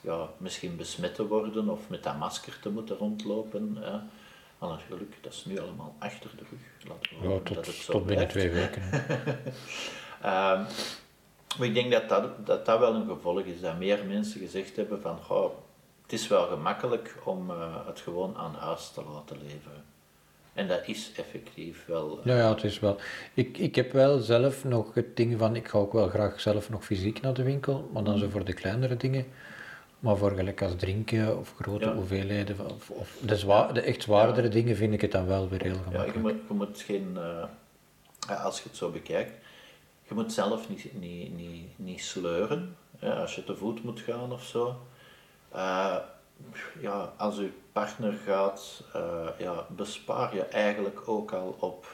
ja, 0.00 0.28
misschien 0.36 0.76
besmet 0.76 1.14
te 1.14 1.26
worden 1.26 1.68
of 1.68 1.88
met 1.88 2.02
dat 2.02 2.18
masker 2.18 2.58
te 2.60 2.70
moeten 2.70 2.96
rondlopen. 2.96 3.76
Hè. 3.80 3.98
Maar 4.58 4.68
natuurlijk, 4.68 5.16
dat 5.20 5.32
is 5.32 5.44
nu 5.44 5.58
allemaal 5.58 5.94
achter 5.98 6.30
de 6.36 6.44
rug. 6.50 6.88
Laten 6.88 7.20
we 7.20 7.28
ja, 7.28 7.38
tot, 7.38 7.54
dat 7.54 7.66
het 7.66 7.74
zo 7.74 7.92
tot 7.92 8.06
binnen 8.06 8.28
twee 8.28 8.50
weken. 8.50 8.82
Ehm, 10.20 10.62
maar 11.58 11.66
ik 11.66 11.74
denk 11.74 11.92
dat 11.92 12.08
dat, 12.08 12.46
dat 12.46 12.66
dat 12.66 12.78
wel 12.78 12.94
een 12.94 13.06
gevolg 13.06 13.40
is, 13.40 13.60
dat 13.60 13.78
meer 13.78 14.06
mensen 14.06 14.40
gezegd 14.40 14.76
hebben 14.76 15.00
van, 15.02 15.18
goh, 15.22 15.52
het 16.02 16.12
is 16.12 16.28
wel 16.28 16.46
gemakkelijk 16.46 17.16
om 17.24 17.50
eh, 17.50 17.86
het 17.86 18.00
gewoon 18.00 18.36
aan 18.36 18.54
huis 18.54 18.90
te 18.90 19.02
laten 19.04 19.36
leveren. 19.42 19.84
En 20.54 20.68
dat 20.68 20.80
is 20.86 21.10
effectief 21.16 21.84
wel. 21.86 22.18
eh, 22.20 22.26
Ja, 22.26 22.36
ja, 22.36 22.54
het 22.54 22.64
is 22.64 22.78
wel. 22.80 22.96
Ik, 23.34 23.58
ik 23.58 23.74
heb 23.74 23.92
wel 23.92 24.18
zelf 24.18 24.64
nog 24.64 24.94
het 24.94 25.16
ding 25.16 25.38
van, 25.38 25.56
ik 25.56 25.68
ga 25.68 25.78
ook 25.78 25.92
wel 25.92 26.08
graag 26.08 26.40
zelf 26.40 26.70
nog 26.70 26.84
fysiek 26.84 27.20
naar 27.20 27.34
de 27.34 27.42
winkel, 27.42 27.90
maar 27.92 28.02
dan 28.04 28.18
zo 28.18 28.28
voor 28.28 28.44
de 28.44 28.52
kleinere 28.52 28.96
dingen. 28.96 29.26
Maar 29.98 30.16
voor 30.16 30.30
gelijk 30.30 30.62
als 30.62 30.76
drinken 30.76 31.38
of 31.38 31.54
grote 31.60 31.84
Ja. 31.84 31.94
hoeveelheden, 31.94 32.56
of, 32.74 32.90
of 32.90 33.16
de, 33.20 33.80
echt 33.80 34.02
zwaardere 34.02 34.48
dingen 34.48 34.76
vind 34.76 34.92
ik 34.92 35.00
het 35.00 35.12
dan 35.12 35.26
wel 35.26 35.48
weer 35.48 35.62
heel 35.62 35.74
ja, 35.74 35.78
gemakkelijk. 35.82 36.14
je, 36.14 36.20
moet, 36.20 36.34
je 36.48 36.54
moet 36.54 36.80
geen, 36.80 37.12
eh, 37.16 37.44
ja, 38.28 38.34
als 38.34 38.56
je 38.62 38.68
het 38.68 38.76
zo 38.76 38.90
bekijkt, 38.90 39.32
je 40.08 40.14
moet 40.14 40.32
zelf 40.32 40.68
niet, 40.68 41.00
niet, 41.00 41.36
niet, 41.36 41.66
niet 41.76 42.00
sleuren 42.02 42.76
hè, 42.98 43.14
als 43.14 43.34
je 43.34 43.44
te 43.44 43.56
voet 43.56 43.84
moet 43.84 44.00
gaan 44.00 44.32
of 44.32 44.44
zo. 44.44 44.76
Eh, 45.52 45.96
ja, 46.80 47.12
als 47.16 47.36
je 47.36 47.50
partner 47.80 48.14
gaat, 48.26 48.82
eh, 48.92 49.26
ja, 49.38 49.66
bespaar 49.68 50.34
je 50.34 50.44
eigenlijk 50.44 51.08
ook 51.08 51.32
al 51.32 51.56
op 51.58 51.86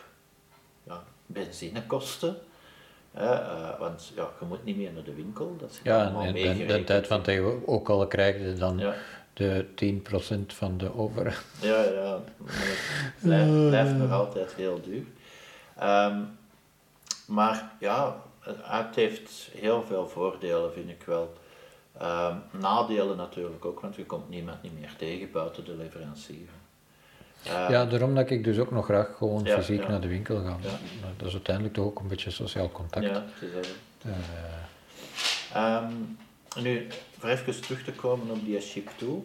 ja, 0.83 1.03
benzinekosten. 1.27 2.37
Hè, 3.12 3.33
eh, 3.33 3.79
want 3.79 4.12
ja, 4.14 4.29
je 4.40 4.46
moet 4.46 4.64
niet 4.64 4.77
meer 4.77 4.92
naar 4.92 5.03
de 5.03 5.14
winkel, 5.14 5.57
dat 5.59 5.72
zit 5.72 5.85
Ja, 5.85 6.12
en, 6.22 6.66
de, 6.66 6.85
tijd 6.85 7.07
van 7.07 7.22
tegenwoordig, 7.22 7.66
ook 7.66 7.88
al 7.88 8.07
krijg 8.07 8.37
je 8.37 8.55
dan 8.55 8.79
Ja. 8.79 8.94
de 9.33 9.66
10% 9.75 10.55
van 10.55 10.79
de 10.79 10.94
over. 10.94 11.42
Ja, 11.61 11.83
ja, 11.83 12.20
het 12.44 13.14
blijft, 13.20 13.68
blijft 13.68 13.94
nog 13.94 14.11
altijd 14.11 14.55
heel 14.55 14.81
duur. 14.81 15.05
Ehm, 15.77 16.20
maar 17.27 17.72
ja, 17.81 18.22
het 18.62 18.94
heeft 18.94 19.49
heel 19.53 19.83
veel 19.83 20.09
voordelen, 20.09 20.72
vind 20.72 20.88
ik 20.88 21.03
wel. 21.07 21.33
Ehm, 21.98 22.37
nadelen 22.50 23.16
natuurlijk 23.16 23.64
ook, 23.64 23.80
want 23.80 23.94
je 23.96 24.04
komt 24.06 24.28
niemand 24.28 24.62
niet 24.62 24.78
meer 24.80 24.92
tegen 24.98 25.30
buiten 25.32 25.64
de 25.64 25.76
leverancier. 25.76 26.48
Ehm, 27.42 27.72
Ja, 27.72 27.85
daarom 27.85 28.14
dat 28.14 28.30
ik 28.30 28.44
dus 28.44 28.59
ook 28.59 28.70
nog 28.70 28.85
graag 28.85 29.14
gewoon 29.16 29.44
Ja, 29.44 29.56
fysiek 29.56 29.82
ja. 29.82 29.88
naar 29.88 30.00
de 30.00 30.09
winkel 30.09 30.37
ga. 30.42 30.56
Ja. 30.61 30.70
Dat 31.16 31.26
is 31.26 31.32
uiteindelijk 31.32 31.74
toch 31.74 31.85
ook 31.85 31.98
een 31.98 32.09
beetje 32.09 32.30
sociaal 32.30 32.70
contact. 32.70 33.06
ja, 33.06 33.24
het 33.40 33.64
is. 33.64 33.72
Eh, 34.02 34.12
Ehm, 35.54 35.92
nu, 36.62 36.87
voor 37.18 37.28
even 37.28 37.61
terug 37.61 37.85
te 37.85 37.92
komen 37.92 38.30
op 38.30 38.44
die 38.44 38.61
chip 38.61 38.88
toe. 38.96 39.22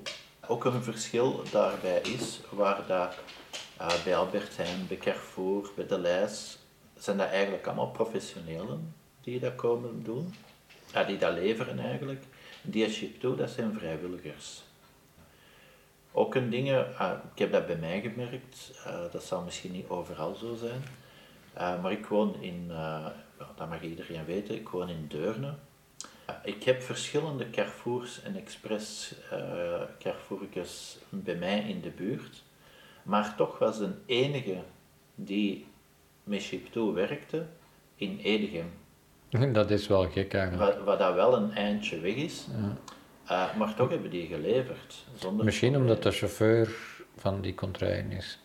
Ook 0.48 0.66
een 0.66 0.84
verschil 0.84 1.44
daarbij 1.52 2.00
is, 2.02 2.40
waar 2.50 2.80
dat, 2.88 3.14
eh, 3.78 4.04
bij 4.04 4.16
Albert 4.16 4.58
Heijn, 4.58 4.88
bij 4.88 4.98
Carrefour, 4.98 5.70
bij 5.76 5.88
De 5.88 6.00
Lijs, 6.00 6.58
zijn 6.98 7.18
dat 7.18 7.28
eigenlijk 7.30 7.66
allemaal 7.68 7.90
professionelen 7.92 8.94
die 9.22 9.40
dat 9.40 9.56
komen 9.56 10.04
doen. 10.04 10.34
Ja, 10.94 11.04
die 11.04 11.18
dat 11.18 11.34
leveren 11.34 11.80
eigenlijk. 11.80 12.24
Die 12.62 13.18
toe, 13.18 13.36
dat 13.36 13.50
zijn 13.50 13.74
vrijwilligers. 13.74 14.64
Ook 16.12 16.36
een 16.36 16.50
ding, 16.50 16.70
eh, 16.70 17.12
ik 17.34 17.40
heb 17.40 17.52
dat 17.52 17.66
bij 17.66 17.76
mij 17.76 18.02
gemerkt, 18.02 18.82
eh, 18.86 19.12
dat 19.12 19.24
zal 19.24 19.42
misschien 19.42 19.72
niet 19.72 19.88
overal 19.88 20.36
zo 20.36 20.56
zijn, 20.56 20.84
eh, 21.54 21.82
maar 21.82 21.92
ik 21.92 22.06
woon 22.06 22.42
in, 22.42 22.72
dat 23.56 23.70
mag 23.70 23.82
iedereen 23.82 24.26
weten, 24.26 24.56
ik 24.56 24.70
woon 24.70 24.90
in 24.90 25.08
Deurne. 25.08 25.54
Ik 26.44 26.64
heb 26.64 26.82
verschillende 26.82 27.50
Carrefours 27.50 28.22
en 28.22 28.36
Express 28.36 29.16
Carrefourkes 30.00 30.98
bij 31.10 31.36
mij 31.36 31.60
in 31.60 31.82
de 31.82 31.90
buurt, 31.90 32.44
maar 33.04 33.36
toch 33.36 33.60
was 33.60 33.78
de 33.78 33.94
enige 34.06 34.64
die 35.16 35.68
met 36.24 36.42
Chip2 36.42 36.94
werkte 36.94 37.46
in 37.96 38.20
Edegem, 38.20 38.74
dat 39.54 39.70
is 39.72 39.88
wel 39.88 40.10
gek 40.10 40.34
eigenlijk. 40.34 40.74
wat, 40.76 40.84
wat 40.86 41.00
dat 41.00 41.14
wel 41.14 41.36
een 41.36 41.52
eindje 41.54 42.00
weg 42.00 42.16
is, 42.16 42.48
Ja. 42.62 42.76
eh, 43.50 43.56
maar 43.58 43.74
toch 43.76 43.90
hebben 43.90 44.10
die 44.10 44.28
geleverd. 44.28 45.06
Zonder 45.16 45.46
Misschien 45.46 45.76
omdat 45.76 46.04
de 46.04 46.12
chauffeur 46.12 46.76
van 47.18 47.42
die 47.42 47.56
contrain 47.56 48.12
is, 48.12 48.40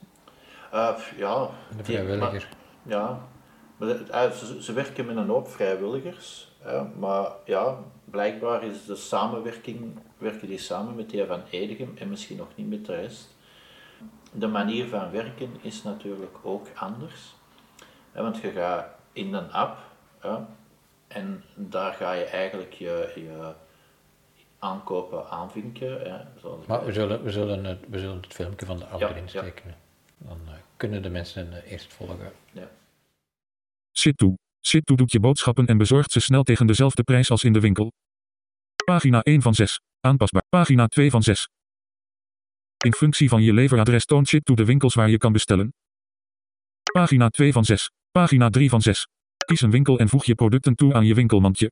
Eh, 0.73 0.97
ja, 1.17 1.49
de 1.77 1.85
vrijwilliger. 1.85 2.31
maar- 2.33 2.49
ja, 2.83 3.21
maar 3.77 3.89
eh, 4.11 4.31
ze, 4.31 4.63
ze 4.63 4.73
werken 4.73 5.07
met 5.07 5.17
een 5.17 5.29
hoop 5.29 5.49
vrijwilligers, 5.49 6.49
maar 6.99 7.29
ja, 7.45 7.79
blijkbaar 8.05 8.65
is 8.65 8.85
de 8.85 8.97
samenwerking, 8.97 9.99
werken 10.19 10.49
die 10.49 10.59
samen 10.59 10.95
met 10.95 11.11
die 11.11 11.25
van 11.25 11.43
Edegem 11.51 11.93
en 11.99 12.09
misschien 12.09 12.37
nog 12.37 12.49
niet 12.55 12.69
met 12.69 12.87
de 12.87 12.95
rest. 12.95 13.35
De 14.33 14.47
manier 14.47 14.89
van 14.89 15.11
werken 15.11 15.51
is 15.61 15.83
natuurlijk 15.83 16.37
ook 16.43 16.67
anders, 16.75 17.35
want 18.15 18.37
je 18.37 18.51
gaat 18.51 18.87
in 19.13 19.35
een 19.35 19.53
app 19.53 19.79
hè, 20.19 20.37
en 21.09 21.45
daar 21.55 21.95
ga 21.95 22.13
je 22.13 22.25
eigenlijk 22.25 22.73
je, 22.73 23.13
je 23.15 23.55
aankopen 24.59 25.29
aanvinken. 25.31 26.01
Hè, 26.01 26.41
zoals 26.41 26.67
Maar 26.67 26.85
we 26.85 26.93
zullen, 26.93 27.23
we, 27.23 27.31
zullen 27.31 27.65
het, 27.65 27.79
we 27.89 27.99
zullen 27.99 28.21
het 28.21 28.35
filmpje 28.35 28.67
van 28.67 28.77
de 28.79 28.85
app 28.85 29.01
Ja, 29.01 29.09
erin 29.09 29.23
ja. 29.23 29.29
steken. 29.29 29.75
Dan 30.19 30.41
eh, 30.47 30.53
kunnen 30.77 31.03
de 31.03 31.11
mensen 31.11 31.63
eh, 31.63 31.73
eerst 31.73 31.93
volgen. 31.93 32.33
ja. 32.53 32.71
Shit 33.93 34.17
toe. 34.17 34.39
Shit 34.67 34.87
toe 34.87 34.97
doet 34.97 35.13
je 35.13 35.21
boodschappen 35.21 35.67
en 35.67 35.79
bezorgt 35.79 36.13
ze 36.13 36.21
snel 36.21 36.43
tegen 36.43 36.67
dezelfde 36.67 37.03
prijs 37.03 37.31
als 37.31 37.45
in 37.45 37.53
de 37.53 37.61
winkel. 37.61 37.93
Pagina 38.85 39.23
1 39.23 39.43
van 39.43 39.55
6. 39.55 39.81
Aanpasbaar. 40.01 40.43
Pagina 40.49 40.87
2 40.87 41.11
van 41.11 41.23
6. 41.23 41.49
In 42.85 42.93
functie 42.93 43.29
van 43.29 43.43
je 43.43 43.53
leveradres 43.53 44.05
toont 44.05 44.29
Ship 44.29 44.45
toe 44.45 44.57
de 44.57 44.65
winkels 44.65 44.95
waar 44.95 45.09
je 45.11 45.19
kan 45.19 45.33
bestellen. 45.33 45.75
Pagina 46.93 47.29
2 47.29 47.53
van 47.53 47.65
6. 47.65 47.91
Pagina 48.11 48.49
3 48.51 48.69
van 48.69 48.83
6. 48.83 49.07
Kies 49.47 49.61
een 49.61 49.71
winkel 49.71 49.99
en 49.99 50.09
voeg 50.09 50.25
je 50.25 50.35
producten 50.35 50.75
toe 50.75 50.95
aan 50.95 51.05
je 51.05 51.15
winkelmandje. 51.15 51.71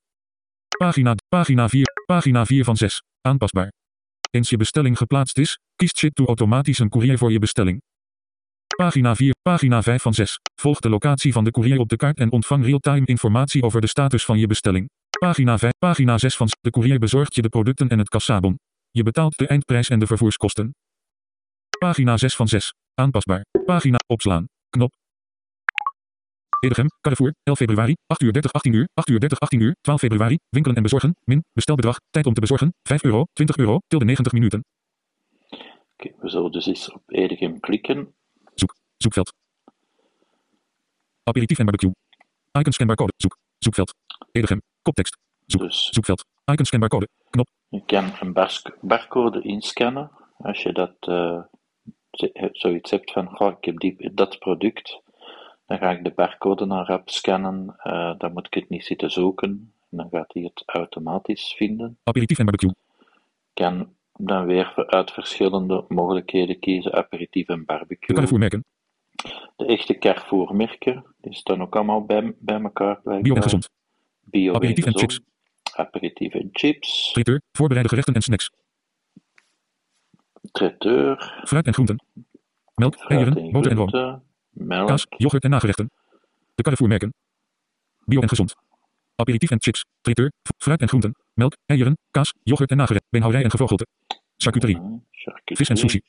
Pagina, 0.79 1.15
pagina 1.29 1.69
4. 1.69 1.85
Pagina 2.07 2.47
4 2.47 2.65
van 2.65 2.77
6. 2.77 3.03
Aanpasbaar. 3.21 3.73
Eens 4.31 4.51
je 4.51 4.57
bestelling 4.57 4.97
geplaatst 4.97 5.39
is, 5.39 5.59
kiest 5.77 5.97
Ship 5.97 6.15
toe 6.15 6.27
automatisch 6.27 6.79
een 6.79 6.89
courier 6.89 7.19
voor 7.19 7.33
je 7.33 7.39
bestelling. 7.39 7.83
Pagina 8.77 9.15
4, 9.15 9.35
pagina 9.43 9.83
5 9.83 10.03
van 10.03 10.15
6. 10.15 10.39
Volg 10.61 10.81
de 10.81 10.89
locatie 10.89 11.33
van 11.33 11.45
de 11.45 11.51
courier 11.51 11.79
op 11.79 11.89
de 11.89 11.97
kaart 11.97 12.19
en 12.19 12.33
ontvang 12.33 12.65
real-time 12.65 13.07
informatie 13.07 13.63
over 13.63 13.81
de 13.81 13.87
status 13.87 14.25
van 14.25 14.39
je 14.39 14.47
bestelling. 14.47 14.89
Pagina 15.19 15.59
5, 15.59 15.73
pagina 15.79 16.19
6 16.19 16.37
van 16.37 16.49
6. 16.49 16.59
De 16.61 16.71
courier 16.71 16.99
bezorgt 16.99 17.35
je 17.35 17.43
de 17.43 17.49
producten 17.49 17.89
en 17.89 17.99
het 17.99 18.09
kassabon. 18.09 18.59
Je 18.91 19.03
betaalt 19.03 19.37
de 19.39 19.47
eindprijs 19.47 19.89
en 19.89 19.99
de 19.99 20.07
vervoerskosten. 20.07 20.75
Pagina 21.79 22.17
6 22.17 22.37
van 22.37 22.49
6. 22.49 22.75
Aanpasbaar. 22.95 23.45
Pagina 23.65 23.99
opslaan. 24.07 24.47
Knop. 24.71 25.04
Edegem, 26.65 26.87
Carrefour, 27.01 27.35
11 27.43 27.59
februari, 27.59 27.97
8 28.07 28.23
uur 28.23 28.33
30, 28.33 28.53
18 28.53 28.73
uur, 28.73 28.89
8 28.95 29.09
uur 29.09 29.19
30, 29.19 29.41
18 29.41 29.61
uur, 29.61 29.75
12 29.81 30.01
februari, 30.01 30.39
winkelen 30.49 30.77
en 30.77 30.83
bezorgen, 30.83 31.17
min, 31.25 31.45
bestelbedrag, 31.53 31.97
tijd 32.11 32.27
om 32.27 32.35
te 32.35 32.41
bezorgen, 32.41 32.75
5 32.83 33.03
euro, 33.05 33.25
20 33.33 33.57
euro, 33.57 33.79
tilde 33.87 34.05
90 34.05 34.33
minuten. 34.33 34.65
Oké, 35.97 36.13
we 36.19 36.29
zullen 36.29 36.51
dus 36.53 36.67
eens 36.67 36.93
op 36.93 37.03
Edegem 37.07 37.61
klikken. 37.61 38.15
Zoekveld. 38.97 39.33
Aperitief 41.23 41.59
en 41.59 41.65
barbecue. 41.65 41.93
Icon 42.53 42.73
scanbaar 42.73 42.97
code. 42.97 43.13
Zoek. 43.17 43.37
Zoekveld. 43.59 43.95
Edegem. 44.33 44.63
Koptekst. 44.83 45.19
Zoek. 45.47 45.61
Dus 45.61 45.89
Zoekveld. 45.91 46.25
Icon 46.45 46.65
scanbaar 46.65 46.89
code. 46.89 47.09
Knop. 47.31 47.49
je 47.69 47.85
kan 47.85 48.13
een 48.21 48.33
barcode 48.81 49.43
inscannen. 49.43 50.11
Als 50.37 50.63
je 50.63 50.73
dat, 50.73 50.97
eh, 51.01 51.43
z- 52.11 52.51
zoiets 52.53 52.91
hebt 52.91 53.13
van, 53.13 53.29
goh, 53.37 53.53
ik 53.59 53.65
heb 53.65 53.79
die, 53.79 54.15
dat 54.15 54.39
product, 54.39 55.01
dan 55.67 55.79
ga 55.79 55.91
ik 55.91 56.05
de 56.05 56.13
barcode 56.15 56.65
naar 56.67 56.87
rap 56.87 57.11
scannen. 57.11 57.75
eh, 57.79 58.15
dan 58.19 58.33
moet 58.33 58.47
ik 58.47 58.55
het 58.55 58.69
niet 58.69 58.85
zitten 58.85 59.11
zoeken. 59.11 59.73
En 59.91 59.97
dan 59.97 60.09
gaat 60.11 60.33
hij 60.33 60.43
het 60.43 60.63
automatisch 60.67 61.55
vinden. 61.57 61.99
Aperitief 62.05 62.39
en 62.39 62.45
barbecue. 62.45 62.75
kan 63.55 63.93
dan 64.19 64.47
weer 64.47 64.87
uit 64.87 65.11
verschillende 65.11 65.85
mogelijkheden 65.89 66.59
kiezen, 66.59 66.93
aperitief 66.93 67.49
en 67.49 67.59
De 67.59 67.65
barbecue. 67.65 68.15
Carrefour 68.15 68.39
merken. 68.41 68.65
De 69.57 69.67
echte 69.67 69.99
Carrefour 69.99 70.55
merken, 70.55 71.05
die 71.21 71.35
staan 71.35 71.63
ook 71.63 71.75
allemaal 71.77 72.05
bij, 72.05 72.35
bij 72.39 72.61
elkaar. 72.61 73.01
Bio 73.03 73.35
en 73.35 73.43
gezond. 73.43 73.69
Bio 74.21 74.55
Aperitief 74.55 74.85
en 74.85 74.93
gezond. 74.93 75.13
chips. 75.13 75.27
Aperitief 75.77 76.33
en 76.35 76.49
chips. 76.53 77.11
Traiteur. 77.13 77.41
Voorbereide 77.53 77.89
gerechten 77.89 78.15
en 78.15 78.23
snacks. 78.23 78.51
Traiteur. 80.53 81.43
Fruit 81.45 81.67
en 81.67 81.73
groenten. 81.73 82.05
Melk, 82.75 82.95
eieren, 82.97 83.51
boter 83.53 83.71
en 83.71 83.77
room. 83.77 84.23
Melk. 84.55 84.89
Kaas, 84.89 85.07
yoghurt 85.09 85.45
en 85.45 85.51
nagerechten. 85.51 85.91
De 86.55 86.63
Carrefour 86.63 86.89
merken. 86.89 87.15
Bio 88.05 88.21
en 88.21 88.29
gezond. 88.29 88.55
Aperitief 89.17 89.51
en 89.51 89.61
chips. 89.61 89.85
Traiteur. 90.01 90.33
Fruit 90.59 90.81
en 90.81 90.89
groenten. 90.89 91.15
Melk, 91.33 91.57
eieren, 91.67 91.99
kaas, 92.11 92.35
yoghurt 92.43 92.71
en 92.71 92.77
nagerechten. 92.77 93.09
Beenhouwerij 93.11 93.45
en 93.45 93.51
gevogelte. 93.51 93.87
Charcuterie. 94.37 94.77
Mhm, 94.77 94.97
charcuterie. 95.11 95.57
Vis 95.57 95.69
en 95.69 95.77
sushi. 95.77 96.01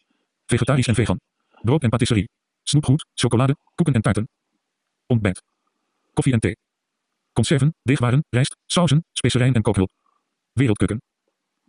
Vegetarisch 0.46 0.88
en 0.88 0.96
vegan. 0.96 1.20
Brood 1.62 1.84
en 1.84 1.90
patisserie. 1.90 2.30
Snoepgoed, 2.64 3.06
chocolade, 3.14 3.56
koeken 3.76 3.94
en 3.94 4.02
taarten. 4.02 4.30
Ontbijt. 5.08 5.44
Koffie 6.14 6.34
en 6.34 6.40
thee. 6.40 6.58
Conserven, 7.34 7.76
deegwaren, 7.84 8.26
rijst, 8.30 8.56
sauzen, 8.66 9.06
specerijen 9.12 9.54
en 9.54 9.62
kookhulp. 9.62 9.92
Wereldkeuken. 10.54 11.02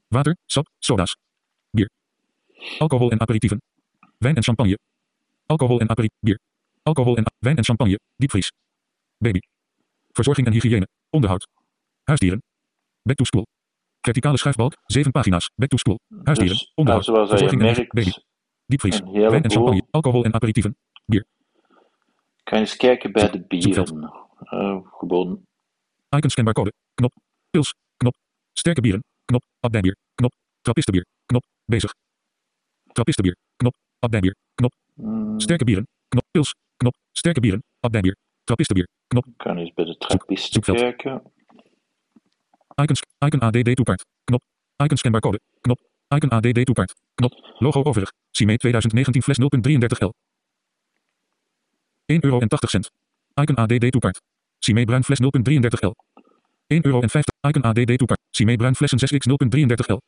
Water, 0.08 0.36
sap, 0.46 0.68
soda's. 0.78 1.16
Bier. 1.70 1.90
Alcohol 2.78 3.10
en 3.10 3.20
aperitieven. 3.20 3.62
Wijn 4.18 4.36
en 4.36 4.42
champagne. 4.42 4.78
Alcohol 5.46 5.80
en 5.80 5.88
aperitief. 5.88 6.18
Bier. 6.20 6.38
Alcohol 6.86 7.16
en 7.16 7.24
wijn 7.38 7.56
en 7.56 7.64
champagne. 7.64 7.98
Diepvries. 8.16 8.52
Baby. 9.18 9.38
Verzorging 10.12 10.46
en 10.46 10.52
hygiëne. 10.52 10.88
Onderhoud. 11.10 11.48
Huisdieren. 12.02 12.42
Back 13.02 13.16
to 13.16 13.24
school. 13.24 13.46
Verticale 14.00 14.38
schuifbalk, 14.38 14.74
7 14.86 15.10
pagina's. 15.10 15.50
Back 15.54 15.68
to 15.68 15.76
school. 15.76 15.98
Huisdieren. 16.24 16.56
Dus, 16.56 16.72
onderhoud. 16.74 17.06
nou, 17.06 17.28
verzorging 17.28 17.60
en 17.60 17.66
merkt, 17.66 17.92
baby. 17.92 18.10
Diepvries. 18.66 19.00
Wijn 19.00 19.42
en 19.42 19.50
champagne. 19.50 19.82
Alcohol 19.90 20.24
en 20.24 20.34
aperitieven. 20.34 20.76
Kan 22.42 22.58
je 22.58 22.64
eens 22.64 22.76
kijken 22.76 23.12
bij 23.12 23.30
de 23.30 23.40
bieren. 23.46 24.10
Eh, 24.40 24.78
gewoon 24.98 25.44
Icon 26.16 26.30
scanbaar 26.30 26.54
code. 26.54 26.72
Knop. 26.94 27.14
Pils. 27.50 27.74
Knop. 27.96 28.16
Sterke 28.52 28.80
bieren. 28.80 29.04
Knop. 29.24 29.44
Abdijbier. 29.60 29.96
Knop. 30.14 30.34
Trappistenbier. 30.60 31.06
Knop. 31.26 31.44
Bezig. 31.64 31.94
Trappistenbier. 32.92 33.36
Knop. 33.56 33.74
Abdijbier. 33.98 34.34
Knop. 34.54 34.74
mm, 34.94 35.40
Sterke 35.40 35.64
bieren. 35.64 35.88
Knop. 36.08 36.24
Pils. 36.30 36.54
Sterke 37.18 37.40
bieren. 37.40 37.62
Abdijbier. 37.80 38.16
Trappistenbier. 38.44 38.88
Knop. 39.06 39.26
kan 39.36 39.56
eens 39.58 39.72
bij 39.74 39.84
de 39.84 39.96
trappisten 39.96 40.62
kijken. 40.62 41.22
Icon, 42.82 42.96
sc- 42.96 43.06
icon 43.26 43.40
ADD 43.40 43.74
toepaard. 43.76 44.04
Knop. 44.24 44.42
Icon 44.76 44.96
scanbaar 44.96 45.20
code. 45.20 45.40
Knop. 45.60 45.80
Icon 46.08 46.30
ADD 46.30 46.64
toepaard. 46.64 46.94
Knop. 47.14 47.32
Logo 47.58 47.82
overig. 47.82 48.12
CME 48.30 48.56
2019 48.56 49.22
fles 49.22 49.38
0.33L. 49.40 50.10
1 52.06 52.20
euro 52.24 52.38
en 52.40 52.48
80 52.48 52.70
cent. 52.70 52.90
Icon 53.34 53.56
ADD 53.56 53.90
toepaard. 53.90 54.20
CME 54.58 54.84
bruin 54.84 55.04
fles 55.04 55.20
0.33L. 55.22 55.90
1 56.66 56.84
euro 56.84 57.00
en 57.00 57.10
50. 57.10 57.32
Icon 57.48 57.62
ADD 57.64 57.96
toepaard. 57.96 58.20
CME 58.30 58.56
bruin 58.56 58.74
flessen 58.74 58.98
6x 58.98 59.26
0.33L. 59.26 59.98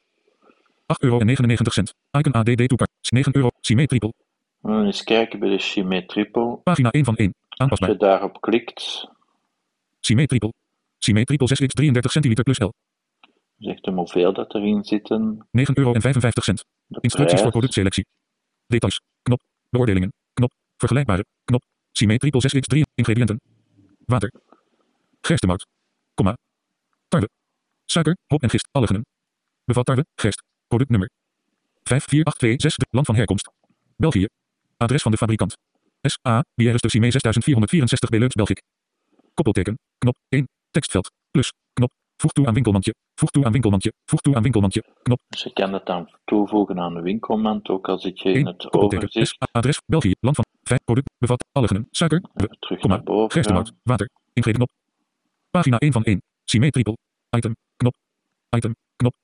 8 0.87 1.03
euro 1.05 1.19
en 1.19 1.27
99 1.27 1.73
cent. 1.73 1.95
Icon 2.19 2.33
ADD 2.35 2.67
toepaard. 2.69 2.91
9 3.01 3.33
euro. 3.35 3.51
CME 3.61 3.87
triple. 3.87 4.13
Eens 4.63 5.05
kijken 5.05 5.39
bij 5.39 5.49
de 5.49 5.59
Chimay 5.59 6.03
Triple. 6.03 6.57
Pagina 6.63 6.91
1 6.91 7.05
van 7.05 7.17
1. 7.17 7.35
Als 7.49 7.59
Aanpasbaar. 7.61 7.91
je 7.91 7.97
daarop 7.97 8.41
klikt, 8.41 9.09
CME 10.01 10.27
triple. 10.27 10.53
CME 10.99 11.25
triple 11.25 11.49
6x 11.49 11.67
33 11.67 12.11
centiliter 12.13 12.45
plus 12.45 12.59
L. 12.59 12.73
zegt 13.59 13.85
hem 13.85 13.97
hoeveel 13.97 14.33
dat 14.33 14.55
erin 14.55 14.85
zitten. 14.85 15.47
9 15.51 15.79
euro 15.79 15.93
en 15.93 16.01
55 16.01 16.45
cent. 16.45 16.65
De 16.87 16.99
Instructies 17.01 17.41
voor 17.41 17.51
productselectie. 17.51 18.07
Details. 18.67 19.01
Knop. 19.23 19.43
Beoordelingen. 19.69 20.13
Knop. 20.33 20.53
Vergelijkbare. 20.77 21.25
Knop. 21.45 21.65
CME 21.93 22.19
triple 22.19 22.41
6x3. 22.41 22.81
Ingrediënten. 22.95 23.41
Water. 24.05 24.33
Gerstemout. 25.21 25.67
Komma. 26.15 26.37
Tarwe. 27.09 27.29
Suiker, 27.85 28.17
hop 28.27 28.43
en 28.43 28.51
gist. 28.51 28.69
Alligenen. 28.71 29.07
Bevat 29.65 29.87
tarwe, 29.87 30.07
gerst. 30.15 30.43
Productnummer. 30.69 31.11
54826. 31.83 32.87
Land 32.91 33.07
van 33.07 33.15
herkomst. 33.15 33.51
België. 33.97 34.27
Adres 34.79 35.03
van 35.03 35.11
de 35.11 35.17
fabrikant. 35.17 35.57
SA. 36.01 36.45
Bieres 36.55 36.81
de 36.81 36.89
CME 36.89 37.11
6464 37.11 38.09
Beleuns 38.11 38.35
Belgic. 38.35 38.63
Koppelteken. 39.35 39.79
Knop 39.99 40.17
1. 40.29 40.49
Tekstveld. 40.71 41.11
Plus. 41.31 41.53
Knop. 41.73 41.91
Voeg 42.17 42.33
toe 42.33 42.47
aan 42.47 42.55
winkelmandje. 42.55 42.95
Voeg 43.15 43.31
toe 43.31 43.45
aan 43.45 43.53
winkelmandje. 43.53 43.93
Voeg 44.05 44.21
toe 44.21 44.35
aan 44.35 44.43
winkelmandje. 44.43 44.85
Knop. 45.03 45.21
Dus 45.29 45.43
je 45.43 45.53
kan 45.53 45.73
het 45.73 45.87
dan 45.87 46.11
toevoegen 46.25 46.79
aan 46.79 46.95
de 46.95 47.01
winkelmand, 47.01 47.69
ook 47.69 47.89
al 47.89 47.99
zit 47.99 48.21
je 48.21 48.29
in 48.29 48.35
1. 48.35 48.47
het 48.47 48.73
overzicht. 48.73 49.37
Adres. 49.53 49.81
België. 49.87 50.15
Land 50.21 50.37
van 50.37 50.45
5. 50.63 50.85
Product. 50.85 51.11
Bevat. 51.19 51.45
Alligenen. 51.53 51.89
Suiker. 51.91 52.23
We. 52.35 52.57
Terug 52.59 52.81
Komma. 52.81 52.97
naar 52.97 53.05
boven. 53.05 53.33
Gerstemout. 53.33 53.73
Water. 53.83 54.09
Ingrediënten 54.33 54.63
op. 54.63 54.71
Pagina 55.51 55.79
1 55.79 55.93
van 55.93 56.05
1. 56.05 56.23
CME 56.45 56.71
triple. 56.71 56.97
Item. 57.37 57.57
Knop. 57.77 57.95
Item. 58.57 58.75
Knop. 58.97 59.15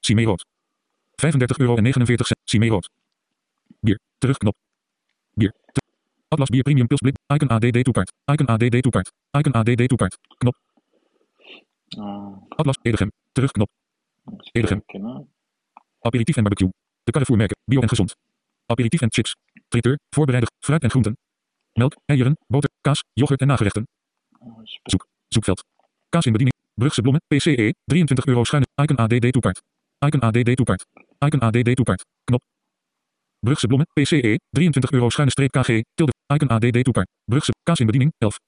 CME 0.00 0.24
rood. 0.24 0.44
35 1.14 1.58
euro 1.58 1.76
en 1.76 1.82
49 1.82 2.26
cent. 2.26 2.40
CME 2.44 2.68
rood. 2.68 2.88
Bier. 3.80 3.98
Terugknop. 4.18 4.56
Bier. 5.34 5.54
Atlas 6.28 6.48
Bier 6.48 6.62
Premium 6.62 6.86
Pils 6.86 7.00
Blik. 7.00 7.16
Icon 7.34 7.48
ADD 7.48 7.84
toepaard. 7.84 8.12
Icon 8.32 8.46
ADD 8.46 8.82
toepaard. 8.82 9.12
Icon 9.38 9.52
ADD 9.52 9.88
toepaard. 9.88 10.18
Knop. 10.38 10.56
Ah, 11.98 12.32
Atlas 12.48 12.78
Edegem. 12.82 13.10
Terugknop. 13.32 13.70
Edegem. 14.52 14.84
Aperitief 16.00 16.36
en 16.36 16.42
barbecue. 16.42 16.72
De 17.04 17.12
Carrefour 17.12 17.36
merken. 17.36 17.56
Bio 17.64 17.80
en 17.80 17.88
gezond. 17.88 18.16
Aperitief 18.66 19.00
en 19.00 19.12
chips. 19.12 19.36
Traiteur. 19.68 19.98
Voorbereider. 20.10 20.50
Fruit 20.60 20.82
en 20.82 20.90
groenten. 20.90 21.16
Melk, 21.78 21.94
eieren, 22.06 22.36
boter, 22.46 22.70
kaas, 22.80 23.04
yoghurt 23.12 23.40
en 23.40 23.46
nagerechten. 23.46 23.88
Eens 24.40 24.78
Zoekveld. 25.28 25.64
Kaas 26.08 26.26
in 26.26 26.32
bediening. 26.32 26.56
Brugse 26.74 27.00
bloemen. 27.00 27.22
PCE. 27.26 27.74
23 27.84 28.26
euro 28.26 28.44
schuine. 28.44 28.66
Icon 28.82 28.96
ADD 28.96 29.32
toepaard. 29.32 29.62
Icon 29.98 30.20
ADD 30.20 30.56
toepaard. 30.56 30.86
Icon 31.18 31.40
ADD 31.40 31.74
toepaard. 31.74 32.04
Knop. 32.24 32.42
Brugse 33.40 33.66
bloemen. 33.66 33.86
PCE. 33.94 34.38
23 34.50 34.98
euro 34.98 35.10
schuine 35.10 35.30
streep 35.30 35.50
KG. 35.50 35.82
Tilde. 35.94 36.12
Icon 36.34 36.50
ADD 36.50 36.82
toepaard. 36.82 37.08
Brugse. 37.24 37.52
Kaas 37.62 37.80
in 37.80 37.86
bediening. 37.86 38.12
11. 38.18 38.38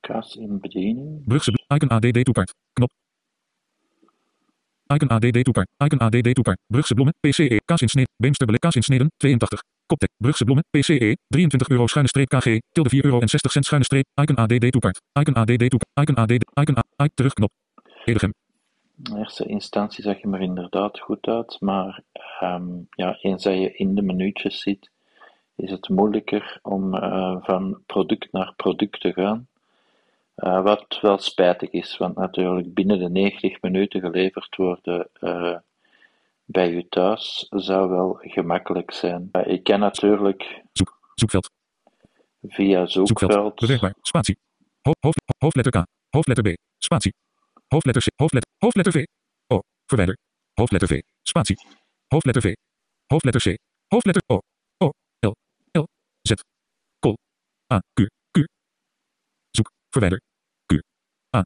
Kaas 0.00 0.36
in 0.36 0.60
bediening. 0.60 1.24
Brugse. 1.24 1.52
Icon 1.74 1.90
ADD 1.90 2.24
toepaard. 2.24 2.50
Knop. 2.72 2.90
Icon 4.94 5.10
ADD 5.10 5.42
toepart. 5.42 5.68
Icon 5.84 6.00
ADD 6.00 6.34
toepart. 6.34 6.58
Brugse 6.66 6.94
bloemen. 6.94 7.14
PCE. 7.20 7.56
Kaas 7.64 7.82
in 7.82 7.88
snede. 7.88 8.08
Beemster 8.16 8.46
bele 8.46 8.58
kaas 8.58 8.74
in 8.74 8.82
sneden. 8.82 9.08
82. 9.16 9.62
Koptek. 9.86 10.10
Brugse 10.16 10.44
bloemen. 10.44 10.64
PCE. 10.70 11.16
23 11.28 11.74
euro 11.74 11.86
schuine 11.86 12.08
streep 12.08 12.28
KG. 12.28 12.46
Tilde 12.72 12.88
4 12.88 13.04
euro 13.04 13.20
en 13.20 13.28
60 13.28 13.52
cent 13.52 13.64
schuine 13.66 13.84
streep. 13.84 14.06
Icon 14.22 14.38
ADD 14.38 14.70
toepart. 14.70 15.00
Icon 15.20 15.36
ADD 15.36 15.68
toepart. 15.72 15.90
Icon 16.00 16.16
ADD. 16.22 16.42
Icon 16.60 16.76
A. 16.76 16.82
Icon 17.04 17.14
terugknop. 17.14 17.52
Edegem. 18.04 18.32
In 18.96 19.16
eerste 19.16 19.44
instantie 19.44 20.04
zag 20.04 20.20
je 20.20 20.30
er 20.30 20.40
inderdaad 20.40 21.00
goed 21.00 21.26
uit, 21.26 21.56
maar 21.60 22.02
ehm, 22.40 22.68
ja, 22.90 23.18
eens 23.20 23.42
dat 23.42 23.54
je 23.54 23.72
in 23.76 23.94
de 23.94 24.02
minuutjes 24.02 24.60
zit, 24.60 24.90
is 25.56 25.70
het 25.70 25.88
moeilijker 25.88 26.58
om 26.62 26.94
eh, 26.94 27.36
van 27.40 27.82
product 27.86 28.32
naar 28.32 28.52
product 28.56 29.00
te 29.00 29.12
gaan. 29.12 29.46
Uh, 30.36 30.62
wat 30.62 30.98
wel 31.00 31.18
spijtig 31.18 31.70
is, 31.70 31.96
want 31.96 32.16
natuurlijk 32.16 32.74
binnen 32.74 32.98
de 32.98 33.08
90 33.08 33.60
minuten 33.60 34.00
geleverd 34.00 34.56
worden 34.56 35.08
uh, 35.20 35.56
bij 36.44 36.70
u 36.70 36.86
thuis 36.88 37.46
zou 37.50 37.88
wel 37.88 38.18
gemakkelijk 38.20 38.92
zijn. 38.92 39.28
ik 39.44 39.64
kan 39.64 39.80
natuurlijk 39.80 40.62
Zoek, 40.72 40.98
zoekveld. 41.14 41.50
via 42.42 42.86
zoekveld. 42.86 43.52
Zoekveld. 43.54 43.98
Spatie. 44.00 44.38
Ho 44.82 44.92
hoofd, 45.00 45.22
hoofdletter 45.38 45.82
K. 45.82 45.86
Hoofdletter 46.10 46.52
B. 46.52 46.56
Spatie. 46.78 47.14
Hoofdletter 47.72 48.02
C. 48.02 48.08
Hoofdletter, 48.22 48.50
hoofdletter 48.64 48.92
V. 48.92 48.98
O. 49.54 49.60
Verwijder. 49.86 50.16
Hoofdletter 50.58 50.88
V. 50.88 50.94
Spatie. 51.22 51.56
Hoofdletter 52.12 52.42
V. 52.42 52.48
Hoofdletter 53.12 53.40
C. 53.40 53.48
Hoofdletter 53.92 54.22
O. 54.26 54.38
O. 54.84 54.90
L. 55.20 55.32
L. 55.72 55.84
Z. 56.28 56.32
Kol. 57.00 57.14
A. 57.74 57.78
Q. 57.94 58.06
Q. 58.30 58.44
Zoek. 59.56 59.68
Verwijder. 59.90 60.20
Q. 60.66 60.72
A. 61.36 61.42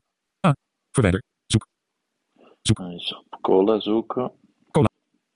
A. 0.47 0.53
Verwijder. 0.93 1.23
Zoek. 1.47 1.65
Zoek. 2.63 2.79
Cola 3.41 3.81
zoeken. 3.81 4.33
Cola. 4.71 4.89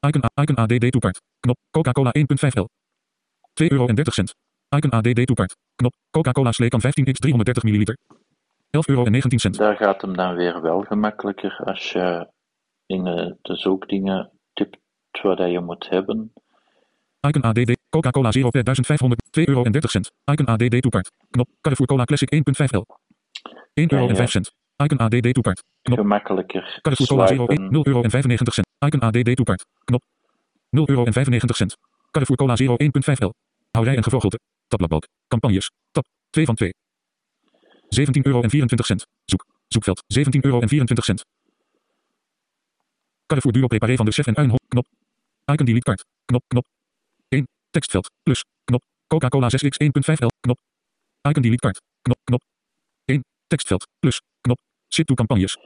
Icon, 0.08 0.22
A- 0.24 0.42
Icon 0.42 0.56
ADD 0.58 0.90
toepart. 0.90 1.20
Knop. 1.40 1.58
Coca-Cola 1.70 2.10
1.5 2.18 2.54
L. 2.56 2.66
2 3.54 3.70
euro 3.70 3.86
en 3.86 3.94
30 3.94 4.14
cent. 4.14 4.34
Icon 4.76 4.92
ADD 4.92 5.24
toepart. 5.26 5.56
Knop. 5.76 5.94
Coca-Cola 6.10 6.52
sleekan 6.52 6.80
15x 6.80 7.18
330 7.20 7.64
milliliter. 7.64 7.96
11 8.70 8.88
euro 8.88 9.04
en 9.04 9.12
19 9.12 9.38
cent. 9.38 9.56
Daar 9.56 9.76
gaat 9.76 10.00
hem 10.00 10.16
dan 10.16 10.34
weer 10.34 10.60
wel 10.60 10.80
gemakkelijker 10.80 11.60
als 11.64 11.92
je 11.92 12.28
in 12.86 13.06
eh, 13.06 13.32
de 13.42 13.56
zoekdingen 13.56 14.30
typt 14.52 14.78
wat 15.22 15.38
je 15.38 15.60
moet 15.60 15.88
hebben. 15.88 16.32
Icon 17.20 17.42
ADD. 17.42 17.76
Coca-Cola 17.88 18.30
0 18.30 18.50
per 18.50 18.62
1500. 18.62 19.22
2 19.30 19.48
euro 19.48 19.62
en 19.64 19.72
30 19.72 19.90
cent. 19.90 20.12
Icon 20.24 20.46
ADD 20.46 20.82
toepart. 20.82 21.10
Knop. 21.30 21.48
Carrefour 21.60 21.88
Cola 21.88 22.04
Classic 22.04 22.34
1.5 22.34 22.40
L. 22.70 22.84
1 23.74 23.92
euro 23.92 24.04
en 24.04 24.10
ja. 24.10 24.16
5 24.16 24.30
cent. 24.30 24.52
Icon 24.76 24.98
ADD 24.98 25.32
toepart. 25.32 25.64
Knop. 25.82 25.98
Gemakkelijker 25.98 26.78
Carrefour 26.82 27.08
Cola 27.08 27.24
0 27.24 27.46
1 27.48 27.56
swipen. 27.56 27.72
0 27.72 27.86
euro 27.86 28.02
en 28.02 28.10
95 28.10 28.54
cent. 28.54 28.66
Icon 28.78 29.00
ADD 29.00 29.36
toepart. 29.36 29.66
Knop. 29.84 30.02
0 30.70 30.88
euro 30.88 31.04
en 31.04 31.12
95 31.12 31.56
cent. 31.56 31.76
Carrefour 32.10 32.36
Cola 32.36 32.54
0 32.56 32.76
1.5 32.78 33.12
L. 33.18 33.32
Houderij 33.70 33.96
en 33.96 34.02
gevogelte. 34.02 34.38
Tabbladbalk. 34.68 35.06
Campagnes. 35.28 35.70
Tab. 35.90 36.04
2 36.30 36.44
van 36.44 36.54
2. 36.54 36.74
17 37.90 38.26
euro 38.26 38.42
en 38.42 38.50
24 38.50 38.86
cent. 38.86 39.06
Zoek. 39.24 39.46
Zoekveld. 39.68 40.02
17 40.06 40.44
euro 40.44 40.60
en 40.60 40.68
24 40.68 41.04
cent. 41.04 41.24
Carrefour 43.26 43.52
Duo 43.52 43.66
Preparé 43.66 43.96
van 43.96 44.04
de 44.06 44.12
Chef 44.12 44.26
en 44.26 44.36
Uinhop. 44.36 44.60
Knop. 44.68 44.86
Icon 45.52 45.66
delete 45.66 45.84
kaart. 45.84 46.04
Knop. 46.24 46.42
Knop. 46.48 46.66
1. 47.28 47.46
Tekstveld. 47.70 48.10
Plus. 48.22 48.44
Knop. 48.64 48.82
Coca-Cola 49.06 49.48
6x 49.48 49.76
1.5 49.78 50.14
L. 50.20 50.30
Knop. 50.40 50.58
Icon 51.28 51.42
delete 51.42 51.60
kaart. 51.60 51.80
Knop. 52.02 52.18
Knop. 52.24 52.42
1. 53.04 53.24
Tekstveld. 53.46 53.86
Plus. 54.00 54.20
Knop. 54.40 54.58
Zit 54.88 55.06
to 55.06 55.14
campagnes. 55.14 55.56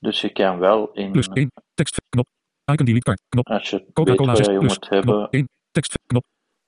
Dus 0.00 0.20
je 0.20 0.32
kan 0.32 0.58
wel 0.58 0.92
in, 0.92 1.12
Plus 1.12 1.28
1. 1.28 1.50
Tekstveld. 1.74 2.06
Knop. 2.08 2.26
Icon 2.72 2.86
delete 2.86 3.04
kaart. 3.04 3.22
Knop. 3.28 3.46
als 3.46 3.70
je 3.70 3.84
Coca-Cola 3.92 4.32
wat 4.32 4.36
6 4.36 4.46
je 4.46 4.58
plus. 4.58 4.72
moet 4.78 4.88
hebben, 4.88 5.14
Knop. 5.14 5.32
1. 5.32 5.48
Tekstveld. 5.70 6.06
Knop. 6.06 6.24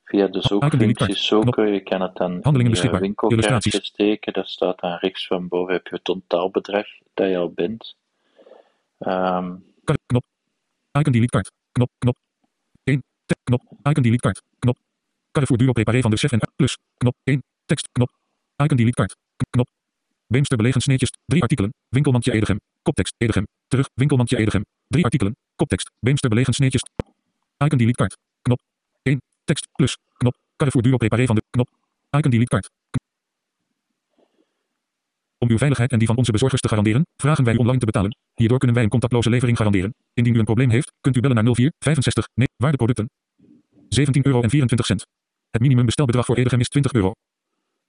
Via 0.08 0.26
de 0.26 0.40
zoekfuncties. 0.40 1.28
Knop. 1.28 1.42
zoeken. 1.44 1.72
Je 1.72 1.80
kan 1.80 2.00
het 2.00 2.16
dan 2.16 2.32
in 2.32 2.38
Handelingen 2.42 2.70
beschikbaar. 2.72 3.00
winkelkaartje 3.00 3.48
Illustraties. 3.50 3.88
steken. 3.88 4.32
Dat 4.32 4.48
staat 4.48 4.80
dan 4.80 4.96
rechts 5.00 5.26
van 5.26 5.48
boven. 5.48 5.72
Heb 5.74 5.86
je 5.86 5.94
het 5.94 6.04
totaalbedrag 6.04 6.86
dat 7.14 7.28
je 7.28 7.36
al 7.36 7.50
bent. 7.52 7.96
Kar- 9.84 9.98
knop. 10.06 10.24
Icon 10.98 11.12
delete 11.12 11.30
kaart. 11.30 11.50
Knop. 11.72 11.90
Knop. 11.98 12.16
1. 12.84 13.02
Tek. 13.26 13.38
Knop. 13.44 13.62
Icon 13.82 14.02
delete 14.02 14.20
kaart. 14.22 14.42
Knop. 14.58 14.78
Carrefour 15.32 15.58
Duo 15.58 15.72
Preparé 15.72 16.00
van 16.00 16.10
de 16.10 16.16
Chef 16.16 16.32
en 16.32 16.40
Plus. 16.56 16.78
Knop. 16.96 17.14
1. 17.24 17.42
Tekst. 17.66 17.88
Knop. 17.92 18.10
Icon 18.56 18.76
delete 18.76 18.94
kaart. 18.96 19.16
Knop. 19.50 19.68
Beemster 20.26 20.56
belegen 20.56 20.80
sneetjes. 20.80 21.10
3 21.26 21.42
artikelen. 21.42 21.70
Winkelmandje 21.88 22.32
Edegem. 22.32 22.60
Koptekst. 22.82 23.14
Edegem. 23.18 23.46
Terug. 23.68 23.88
Winkelmandje 23.94 24.36
Edegem. 24.36 24.64
3 24.88 25.04
artikelen. 25.04 25.36
Koptekst. 25.56 25.90
Beemster 26.00 26.28
belegen 26.30 26.54
sneetjes. 26.54 26.82
Icon 27.64 27.78
delete 27.78 27.96
kaart. 27.96 28.16
Knop. 28.42 28.60
1. 29.02 29.20
Tekst. 29.48 29.68
Plus. 29.72 29.98
Knop. 30.16 30.36
Carrefour 30.56 30.84
Duo 30.84 30.96
Preparé 30.96 31.26
van 31.26 31.34
de 31.34 31.42
knop. 31.50 31.68
Icon 32.10 32.30
delete 32.30 32.48
kaart. 32.48 32.70
Om 35.38 35.48
uw 35.48 35.58
veiligheid 35.58 35.92
en 35.92 35.98
die 35.98 36.06
van 36.06 36.16
onze 36.16 36.32
bezorgers 36.32 36.60
te 36.60 36.68
garanderen, 36.68 37.06
vragen 37.16 37.44
wij 37.44 37.54
u 37.54 37.56
online 37.56 37.78
te 37.78 37.86
betalen. 37.86 38.16
Hierdoor 38.34 38.58
kunnen 38.58 38.76
wij 38.76 38.84
een 38.84 38.90
contactloze 38.90 39.30
levering 39.30 39.56
garanderen. 39.56 39.94
Indien 40.14 40.34
u 40.34 40.38
een 40.38 40.44
probleem 40.44 40.70
heeft, 40.70 40.92
kunt 41.00 41.16
u 41.16 41.20
bellen 41.20 41.44
naar 41.44 41.54
04 41.54 41.72
65 41.78 42.28
nee, 42.34 42.46
waardeproducten. 42.56 43.10
17 43.88 44.26
euro 44.26 44.42
en 44.42 44.50
24 44.50 44.86
cent. 44.86 45.06
Het 45.50 45.60
minimumbestelbedrag 45.60 46.24
voor 46.24 46.36
Edegem 46.36 46.60
is 46.60 46.68
20 46.68 46.92
euro. 46.92 47.12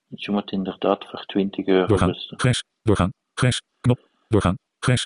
dus 0.08 0.26
je 0.26 0.32
moet 0.32 0.52
inderdaad 0.52 1.06
voor 1.10 1.26
20 1.26 1.66
euro 1.66 1.86
Doorgaan. 1.86 2.14
Grijs. 2.16 2.64
Doorgaan. 2.82 3.12
Grijs. 3.34 3.62
Knop. 3.82 4.10
Doorgaan. 4.28 4.58
Grijs. 4.80 5.06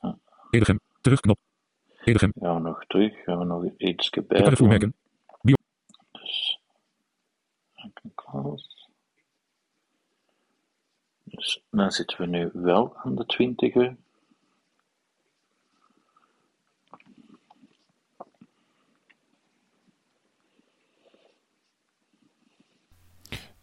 Edegem. 0.50 0.80
Terug. 1.02 1.20
Knop. 1.20 1.38
Edegem. 2.04 2.32
Gaan 2.39 2.56
we 2.56 2.62
nog 2.62 2.86
terug. 2.88 3.24
Gaan 3.24 3.38
we 3.38 3.46
nog 3.46 3.63
iets 3.78 4.10
De 4.10 4.22
bij 4.22 4.42
Carrefour 4.42 4.70
merken. 4.70 4.94
Dus, 11.24 11.63
dan 11.69 11.91
zitten 11.91 12.17
we 12.17 12.26
nu 12.26 12.50
wel 12.54 12.98
aan 12.98 13.15
de 13.15 13.26
20 13.26 13.76
euro. 13.76 13.96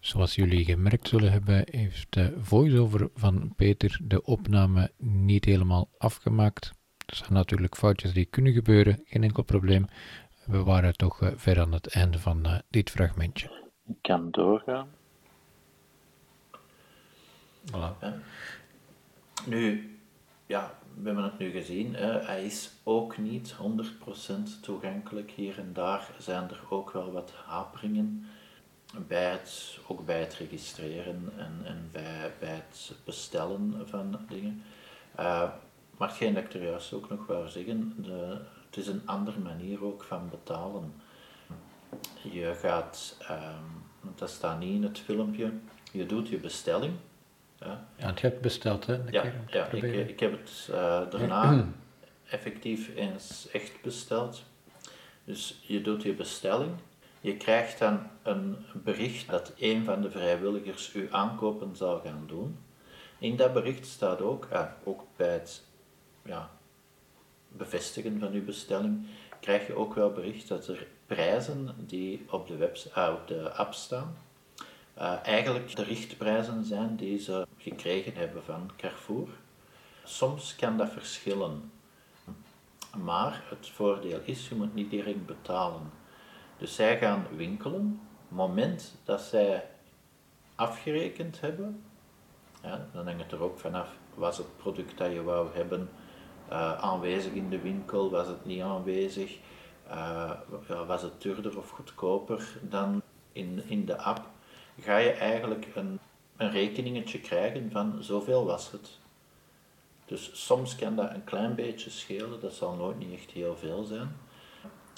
Zoals 0.00 0.34
jullie 0.34 0.64
gemerkt 0.64 1.08
zullen 1.08 1.32
hebben, 1.32 1.64
heeft 1.70 2.06
de 2.12 2.34
voice-over 2.40 3.10
van 3.14 3.54
Peter 3.56 4.00
de 4.02 4.24
opname 4.24 4.92
niet 4.96 5.44
helemaal 5.44 5.88
afgemaakt. 5.98 6.72
Er 7.06 7.16
zijn 7.16 7.32
natuurlijk 7.32 7.76
foutjes 7.76 8.12
die 8.12 8.24
kunnen 8.24 8.52
gebeuren, 8.52 9.00
geen 9.04 9.22
enkel 9.22 9.42
probleem. 9.42 9.86
We 10.44 10.62
waren 10.62 10.96
toch 10.96 11.22
eh, 11.22 11.32
ver 11.36 11.60
aan 11.60 11.72
het 11.72 11.86
einde 11.86 12.18
van 12.18 12.46
eh, 12.46 12.58
dit 12.68 12.90
fragmentje. 12.90 13.69
Ik 13.90 13.96
kan 14.00 14.30
doorgaan. 14.30 14.88
Voilà. 17.70 18.14
Nu, 19.46 19.90
ja, 20.46 20.74
we 20.94 21.06
hebben 21.06 21.24
het 21.24 21.38
nu 21.38 21.50
gezien. 21.50 21.94
Hè. 21.94 22.20
Hij 22.20 22.44
is 22.44 22.70
ook 22.82 23.18
niet 23.18 23.54
100% 23.54 24.60
toegankelijk. 24.62 25.30
Hier 25.30 25.58
en 25.58 25.72
daar 25.72 26.10
zijn 26.18 26.50
er 26.50 26.60
ook 26.68 26.90
wel 26.90 27.12
wat 27.12 27.32
haperingen. 27.44 28.26
Bij 29.06 29.30
het, 29.30 29.78
ook 29.86 30.06
bij 30.06 30.20
het 30.20 30.34
registreren 30.34 31.32
en, 31.36 31.60
en 31.64 31.88
bij, 31.92 32.32
bij 32.38 32.54
het 32.54 32.92
bestellen 33.04 33.88
van 33.88 34.18
dingen. 34.28 34.62
Eh, 35.14 35.50
maar 35.96 36.08
hetgeen 36.08 36.34
dat 36.34 36.44
ik 36.44 36.54
er 36.54 36.62
juist 36.62 36.92
ook 36.92 37.08
nog 37.08 37.26
wou 37.26 37.48
zeggen, 37.48 37.94
de, 37.96 38.40
het 38.66 38.76
is 38.76 38.86
een 38.86 39.02
andere 39.04 39.38
manier 39.38 39.84
ook 39.84 40.02
van 40.02 40.28
betalen. 40.30 40.94
Je 42.22 42.54
gaat, 42.54 43.16
ehm, 43.20 43.64
dat 44.16 44.30
staat 44.30 44.58
niet 44.58 44.74
in 44.74 44.82
het 44.82 44.98
filmpje, 44.98 45.52
je 45.92 46.06
doet 46.06 46.28
je 46.28 46.38
bestelling. 46.38 46.92
Ja, 47.58 47.86
Ja, 47.96 48.08
je 48.08 48.20
hebt 48.20 48.40
besteld, 48.40 48.86
hè? 48.86 48.94
ja, 49.10 49.24
ja 49.46 49.66
ik, 49.66 50.20
heb 50.20 50.32
het 50.32 50.68
eh, 50.70 51.10
daarna 51.10 51.66
effectief 52.24 52.94
eens 52.94 53.48
echt 53.52 53.82
besteld. 53.82 54.42
Dus 55.24 55.60
je 55.62 55.80
doet 55.80 56.02
je 56.02 56.14
bestelling. 56.14 56.72
Je 57.20 57.36
krijgt 57.36 57.78
dan 57.78 58.00
een 58.22 58.56
bericht 58.72 59.28
dat 59.28 59.52
een 59.58 59.84
van 59.84 60.02
de 60.02 60.10
vrijwilligers 60.10 60.92
uw 60.92 61.06
aankopen 61.10 61.76
zal 61.76 62.00
gaan 62.04 62.24
doen. 62.26 62.58
In 63.18 63.36
dat 63.36 63.52
bericht 63.52 63.86
staat 63.86 64.20
ook, 64.20 64.48
ah, 64.50 64.70
ook 64.84 65.02
bij 65.16 65.32
het 65.32 65.62
ja, 66.24 66.50
bevestigen 67.48 68.18
van 68.20 68.32
uw 68.32 68.44
bestelling, 68.44 69.06
krijg 69.40 69.66
je 69.66 69.74
ook 69.74 69.94
wel 69.94 70.12
bericht 70.12 70.48
dat 70.48 70.66
er 70.66 70.86
prijzen 71.06 71.74
die 71.76 72.26
op 72.30 72.46
de, 72.48 72.56
webs 72.56 72.92
ah, 72.92 73.14
op 73.14 73.28
de 73.28 73.52
app 73.52 73.74
staan, 73.74 74.16
eh, 74.94 75.16
eigenlijk 75.22 75.76
de 75.76 75.82
richtprijzen 75.82 76.64
zijn 76.64 76.96
die 76.96 77.18
ze 77.18 77.46
gekregen 77.56 78.14
hebben 78.14 78.44
van 78.44 78.70
Carrefour. 78.76 79.28
Soms 80.04 80.56
kan 80.56 80.76
dat 80.76 80.90
verschillen, 80.90 81.72
maar 82.96 83.42
het 83.48 83.68
voordeel 83.68 84.20
is, 84.24 84.48
je 84.48 84.54
moet 84.54 84.74
niet 84.74 84.90
direct 84.90 85.26
betalen. 85.26 85.90
Dus 86.58 86.74
zij 86.74 86.98
gaan 86.98 87.26
winkelen, 87.36 88.00
moment 88.28 88.94
dat 89.04 89.20
zij 89.20 89.68
afgerekend 90.54 91.40
hebben, 91.40 91.84
ja, 92.62 92.86
dan 92.92 93.06
hangt 93.06 93.22
het 93.22 93.32
er 93.32 93.42
ook 93.42 93.58
vanaf, 93.58 93.88
was 94.14 94.38
het 94.38 94.56
product 94.56 94.98
dat 94.98 95.12
je 95.12 95.22
wou 95.22 95.54
hebben 95.54 95.88
eh, 96.50 96.78
aanwezig 96.78 97.32
in 97.32 97.50
de 97.50 97.60
winkel, 97.60 98.10
was 98.10 98.26
het 98.26 98.44
niet 98.44 98.62
aanwezig, 98.62 99.38
ja, 100.68 100.84
was 100.86 101.02
het 101.02 101.22
duurder 101.22 101.58
of 101.58 101.70
goedkoper 101.70 102.58
dan 102.62 103.02
in, 103.32 103.62
in 103.66 103.84
de 103.84 103.96
app, 103.96 104.28
ga 104.80 104.96
je 104.96 105.10
eigenlijk 105.10 105.66
een, 105.74 105.98
een 106.36 106.50
rekeningetje 106.50 107.20
krijgen 107.20 107.70
van 107.70 107.96
zoveel 108.00 108.44
was 108.44 108.72
het. 108.72 108.98
Dus 110.06 110.30
soms 110.46 110.76
kan 110.76 110.96
dat 110.96 111.14
een 111.14 111.24
klein 111.24 111.54
beetje 111.54 111.90
schelen, 111.90 112.40
dat 112.40 112.54
zal 112.54 112.74
nooit 112.74 112.98
niet 112.98 113.12
echt 113.12 113.30
heel 113.30 113.56
veel 113.56 113.84
zijn. 113.84 114.16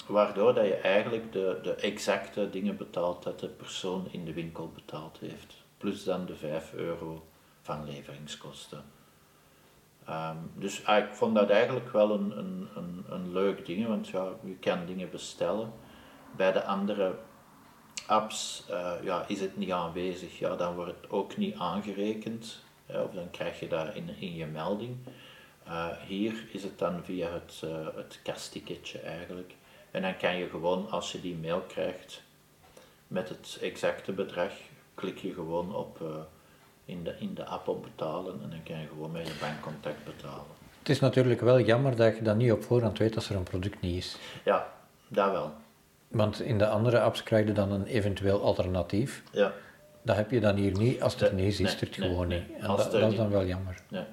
Waardoor 0.07 0.53
dat 0.53 0.65
je 0.65 0.75
eigenlijk 0.75 1.31
de, 1.31 1.59
de 1.63 1.73
exacte 1.73 2.49
dingen 2.49 2.77
betaalt 2.77 3.23
dat 3.23 3.39
de 3.39 3.47
persoon 3.47 4.07
in 4.11 4.25
de 4.25 4.33
winkel 4.33 4.71
betaald 4.75 5.17
heeft. 5.19 5.55
Plus 5.77 6.03
dan 6.03 6.25
de 6.25 6.35
5 6.35 6.73
euro 6.73 7.25
van 7.61 7.85
leveringskosten. 7.85 8.83
Um, 10.09 10.51
dus 10.55 10.79
ik 10.81 11.07
vond 11.11 11.35
dat 11.35 11.49
eigenlijk 11.49 11.91
wel 11.91 12.11
een, 12.11 12.37
een, 12.37 12.67
een, 12.75 13.05
een 13.09 13.31
leuk 13.31 13.65
ding, 13.65 13.87
want 13.87 14.07
ja, 14.07 14.27
je 14.43 14.55
kan 14.55 14.85
dingen 14.85 15.09
bestellen. 15.09 15.73
Bij 16.35 16.51
de 16.51 16.63
andere 16.63 17.15
apps 18.07 18.65
uh, 18.69 18.91
ja, 19.03 19.25
is 19.27 19.39
het 19.39 19.57
niet 19.57 19.71
aanwezig, 19.71 20.39
ja, 20.39 20.55
dan 20.55 20.75
wordt 20.75 21.01
het 21.01 21.09
ook 21.09 21.37
niet 21.37 21.55
aangerekend, 21.55 22.63
of 22.87 23.11
dan 23.13 23.29
krijg 23.31 23.59
je 23.59 23.67
dat 23.67 23.95
in, 23.95 24.09
in 24.19 24.35
je 24.35 24.45
melding. 24.45 24.97
Uh, 25.67 25.87
hier 26.07 26.47
is 26.51 26.63
het 26.63 26.79
dan 26.79 27.03
via 27.03 27.29
het, 27.29 27.61
uh, 27.65 27.87
het 27.95 28.19
kastticketje 28.23 28.99
eigenlijk. 28.99 29.55
En 29.91 30.01
dan 30.01 30.17
kan 30.17 30.37
je 30.37 30.49
gewoon, 30.49 30.89
als 30.89 31.11
je 31.11 31.21
die 31.21 31.35
mail 31.35 31.61
krijgt 31.61 32.23
met 33.07 33.29
het 33.29 33.57
exacte 33.61 34.11
bedrag, 34.11 34.51
klik 34.93 35.17
je 35.17 35.33
gewoon 35.33 35.75
op 35.75 36.01
in 36.85 37.03
de, 37.03 37.15
in 37.19 37.33
de 37.33 37.45
app 37.45 37.67
op 37.67 37.83
betalen 37.83 38.39
en 38.43 38.49
dan 38.49 38.63
kan 38.63 38.79
je 38.79 38.87
gewoon 38.87 39.11
met 39.11 39.27
je 39.27 39.33
bankcontact 39.39 40.03
betalen. 40.03 40.61
Het 40.79 40.89
is 40.89 40.99
natuurlijk 40.99 41.41
wel 41.41 41.59
jammer 41.59 41.95
dat 41.95 42.15
je 42.15 42.21
dan 42.21 42.37
niet 42.37 42.51
op 42.51 42.63
voorhand 42.63 42.97
weet 42.97 43.15
als 43.15 43.29
er 43.29 43.35
een 43.35 43.43
product 43.43 43.81
niet 43.81 43.97
is. 43.97 44.17
Ja, 44.43 44.67
dat 45.07 45.31
wel. 45.31 45.51
Want 46.07 46.41
in 46.41 46.57
de 46.57 46.67
andere 46.67 47.01
apps 47.01 47.23
krijg 47.23 47.47
je 47.47 47.53
dan 47.53 47.71
een 47.71 47.85
eventueel 47.85 48.41
alternatief. 48.41 49.23
Ja. 49.31 49.51
Dat 50.01 50.15
heb 50.15 50.31
je 50.31 50.39
dan 50.39 50.55
hier 50.55 50.77
niet. 50.77 51.01
Als 51.01 51.13
het 51.13 51.21
er 51.21 51.33
niet 51.33 51.45
is, 51.45 51.59
is 51.59 51.79
het 51.79 51.95
gewoon 51.95 52.27
niet. 52.27 52.43
En 52.59 52.67
dat, 52.67 52.91
dat 52.91 53.11
is 53.11 53.17
dan 53.17 53.29
wel 53.29 53.45
jammer. 53.45 53.81
Nee. 53.87 54.03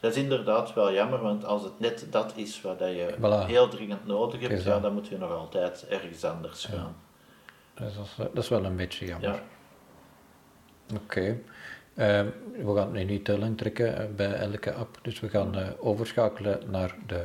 Dat 0.00 0.16
is 0.16 0.22
inderdaad 0.22 0.74
wel 0.74 0.92
jammer, 0.92 1.22
want 1.22 1.44
als 1.44 1.62
het 1.62 1.80
net 1.80 2.06
dat 2.10 2.32
is 2.36 2.60
wat 2.60 2.78
je 2.78 3.14
heel 3.46 3.68
dringend 3.68 4.06
nodig 4.06 4.40
hebt, 4.40 4.62
ja, 4.62 4.80
dan 4.80 4.92
moet 4.92 5.08
je 5.08 5.18
nog 5.18 5.30
altijd 5.30 5.86
ergens 5.88 6.24
anders 6.24 6.64
gaan. 6.64 6.96
Dus 7.74 7.94
dat, 7.94 8.04
is, 8.04 8.14
dat 8.16 8.42
is 8.42 8.48
wel 8.48 8.64
een 8.64 8.76
beetje 8.76 9.06
jammer. 9.06 9.30
Ja. 9.30 9.42
Oké. 10.96 11.38
We 12.00 12.74
gaan 12.74 12.76
het 12.76 12.92
nu 12.92 13.04
niet 13.04 13.24
te 13.24 13.38
lang 13.38 13.56
trekken 13.58 13.98
eh, 13.98 14.04
bij 14.16 14.32
elke 14.32 14.72
app, 14.72 14.98
dus 15.02 15.20
we 15.20 15.28
gaan 15.28 15.58
uh, 15.58 15.66
overschakelen 15.78 16.60
naar 16.70 16.94
de 17.06 17.24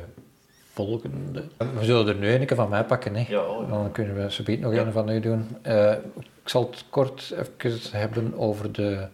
volgende. 0.72 1.44
We 1.56 1.84
zullen 1.84 2.08
er 2.08 2.14
nu 2.14 2.32
een 2.32 2.56
van 2.56 2.68
mij 2.68 2.84
pakken, 2.84 3.14
hè? 3.14 3.24
Ja, 3.28 3.44
oh, 3.44 3.68
dan 3.68 3.92
kunnen 3.92 4.14
we 4.14 4.32
zo 4.32 4.42
nog 4.56 4.72
een 4.72 4.92
van 4.92 5.08
u 5.08 5.20
doen. 5.20 5.56
Uh, 5.66 5.92
ik 6.16 6.48
zal 6.48 6.62
het 6.70 6.84
kort 6.90 7.34
even 7.58 7.98
hebben 7.98 8.38
over 8.38 8.72
de, 8.72 9.06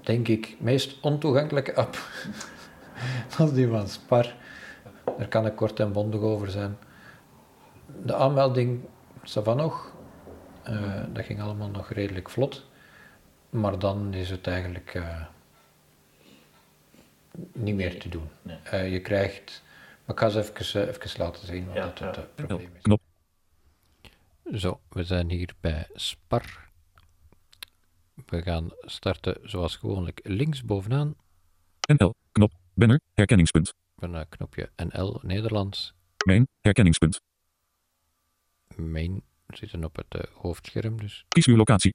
denk 0.00 0.28
ik, 0.28 0.56
meest 0.58 0.96
ontoegankelijke 1.00 1.74
app. 1.74 1.98
Dat 3.36 3.48
is 3.48 3.54
die 3.54 3.68
van 3.68 3.88
Spar. 3.88 4.34
Daar 5.18 5.28
kan 5.28 5.46
ik 5.46 5.56
kort 5.56 5.80
en 5.80 5.92
bondig 5.92 6.20
over 6.20 6.50
zijn. 6.50 6.78
De 8.04 8.14
aanmelding, 8.14 8.80
van 9.22 9.56
nog. 9.56 9.92
dat 11.12 11.24
ging 11.24 11.42
allemaal 11.42 11.70
nog 11.70 11.90
redelijk 11.90 12.30
vlot. 12.30 12.66
Maar 13.56 13.78
dan 13.78 14.14
is 14.14 14.30
het 14.30 14.46
eigenlijk 14.46 14.94
uh, 14.94 15.26
niet 17.52 17.74
meer 17.74 18.00
te 18.00 18.08
doen. 18.08 18.28
Nee. 18.42 18.58
Uh, 18.72 18.92
je 18.92 19.00
krijgt. 19.00 19.62
Maar 20.04 20.16
ik 20.16 20.20
ga 20.22 20.26
eens 20.26 20.48
even, 20.48 20.82
uh, 20.82 20.88
even 20.88 21.20
laten 21.20 21.46
zien 21.46 21.66
wat 21.66 21.74
ja, 21.76 21.92
dat 21.94 22.16
het 22.16 22.34
probleem 22.34 22.70
is. 22.74 22.82
Knop. 22.82 23.00
Zo, 24.54 24.80
we 24.88 25.04
zijn 25.04 25.30
hier 25.30 25.54
bij 25.60 25.88
Spar. 25.94 26.68
We 28.26 28.42
gaan 28.42 28.68
starten 28.80 29.38
zoals 29.42 29.76
gewoonlijk 29.76 30.20
links 30.22 30.64
bovenaan. 30.64 31.14
NL, 31.96 32.14
knop, 32.32 32.52
banner, 32.74 33.00
herkenningspunt. 33.14 33.74
Een 33.98 34.28
knopje 34.28 34.70
NL, 34.76 35.20
Nederlands. 35.22 35.94
Mijn, 36.24 36.48
herkenningspunt. 36.60 37.20
Mijn 38.74 39.22
zitten 39.46 39.84
op 39.84 39.96
het 39.96 40.28
hoofdscherm 40.32 41.00
dus. 41.00 41.24
Kies 41.28 41.46
uw 41.46 41.56
locatie. 41.56 41.94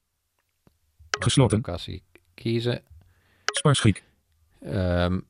Gesloten. 1.24 1.58
Locatie 1.58 2.04
kiezen. 2.34 2.84
Spaarschik. 3.46 4.04
Um, 4.64 5.26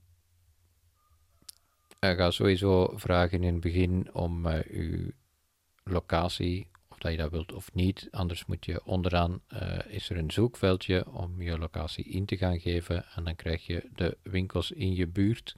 hij 1.99 2.15
gaat 2.15 2.33
sowieso 2.33 2.91
vragen 2.95 3.43
in 3.43 3.53
het 3.53 3.61
begin 3.61 4.13
om 4.13 4.45
uh, 4.45 4.59
uw 4.67 5.11
locatie, 5.83 6.67
of 6.89 6.97
dat 6.97 7.11
je 7.11 7.17
dat 7.17 7.31
wilt 7.31 7.51
of 7.51 7.73
niet. 7.73 8.07
Anders 8.11 8.45
moet 8.45 8.65
je 8.65 8.85
onderaan, 8.85 9.41
uh, 9.53 9.79
is 9.87 10.09
er 10.09 10.17
een 10.17 10.31
zoekveldje 10.31 11.11
om 11.11 11.41
je 11.41 11.57
locatie 11.57 12.03
in 12.03 12.25
te 12.25 12.37
gaan 12.37 12.59
geven. 12.59 13.05
En 13.15 13.23
dan 13.23 13.35
krijg 13.35 13.65
je 13.65 13.89
de 13.95 14.17
winkels 14.23 14.71
in 14.71 14.95
je 14.95 15.07
buurt 15.07 15.55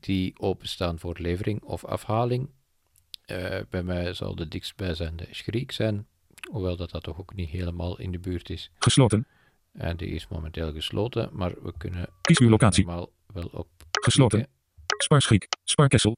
die 0.00 0.38
openstaan 0.38 0.98
voor 0.98 1.16
levering 1.18 1.62
of 1.62 1.84
afhaling. 1.84 2.50
Uh, 3.26 3.58
bij 3.70 3.82
mij 3.82 4.12
zal 4.12 4.34
de 4.34 4.48
dichtstbijzijnde 4.48 5.26
Schriek 5.30 5.72
zijn, 5.72 6.06
hoewel 6.50 6.76
dat, 6.76 6.90
dat 6.90 7.02
toch 7.02 7.20
ook 7.20 7.34
niet 7.34 7.48
helemaal 7.48 7.98
in 7.98 8.10
de 8.10 8.18
buurt 8.18 8.50
is. 8.50 8.70
Gesloten. 8.78 9.26
En 9.78 9.96
die 9.96 10.08
is 10.08 10.28
momenteel 10.28 10.72
gesloten, 10.72 11.28
maar 11.32 11.52
we 11.62 11.72
kunnen 11.76 12.08
Kies 12.20 12.38
uw 12.38 12.48
locatie. 12.48 12.84
normaal 12.84 13.12
wel 13.32 13.48
op 13.52 13.68
Gesloten. 13.90 14.46
Spaarschik. 14.98 15.48
Spaarkessel. 15.64 16.16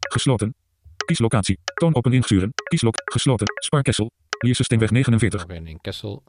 Gesloten. 0.00 0.54
Kies 0.96 1.18
locatie. 1.18 1.58
Toon 1.74 1.94
open 1.94 2.12
insturen. 2.12 2.52
Kieslok. 2.68 2.94
Gesloten. 3.04 3.46
Spaarkessel. 3.54 4.10
Liersysteemweg 4.38 4.90
49. 4.90 5.46
ben 5.46 5.66
in 5.66 5.80
Kessel. 5.80 6.22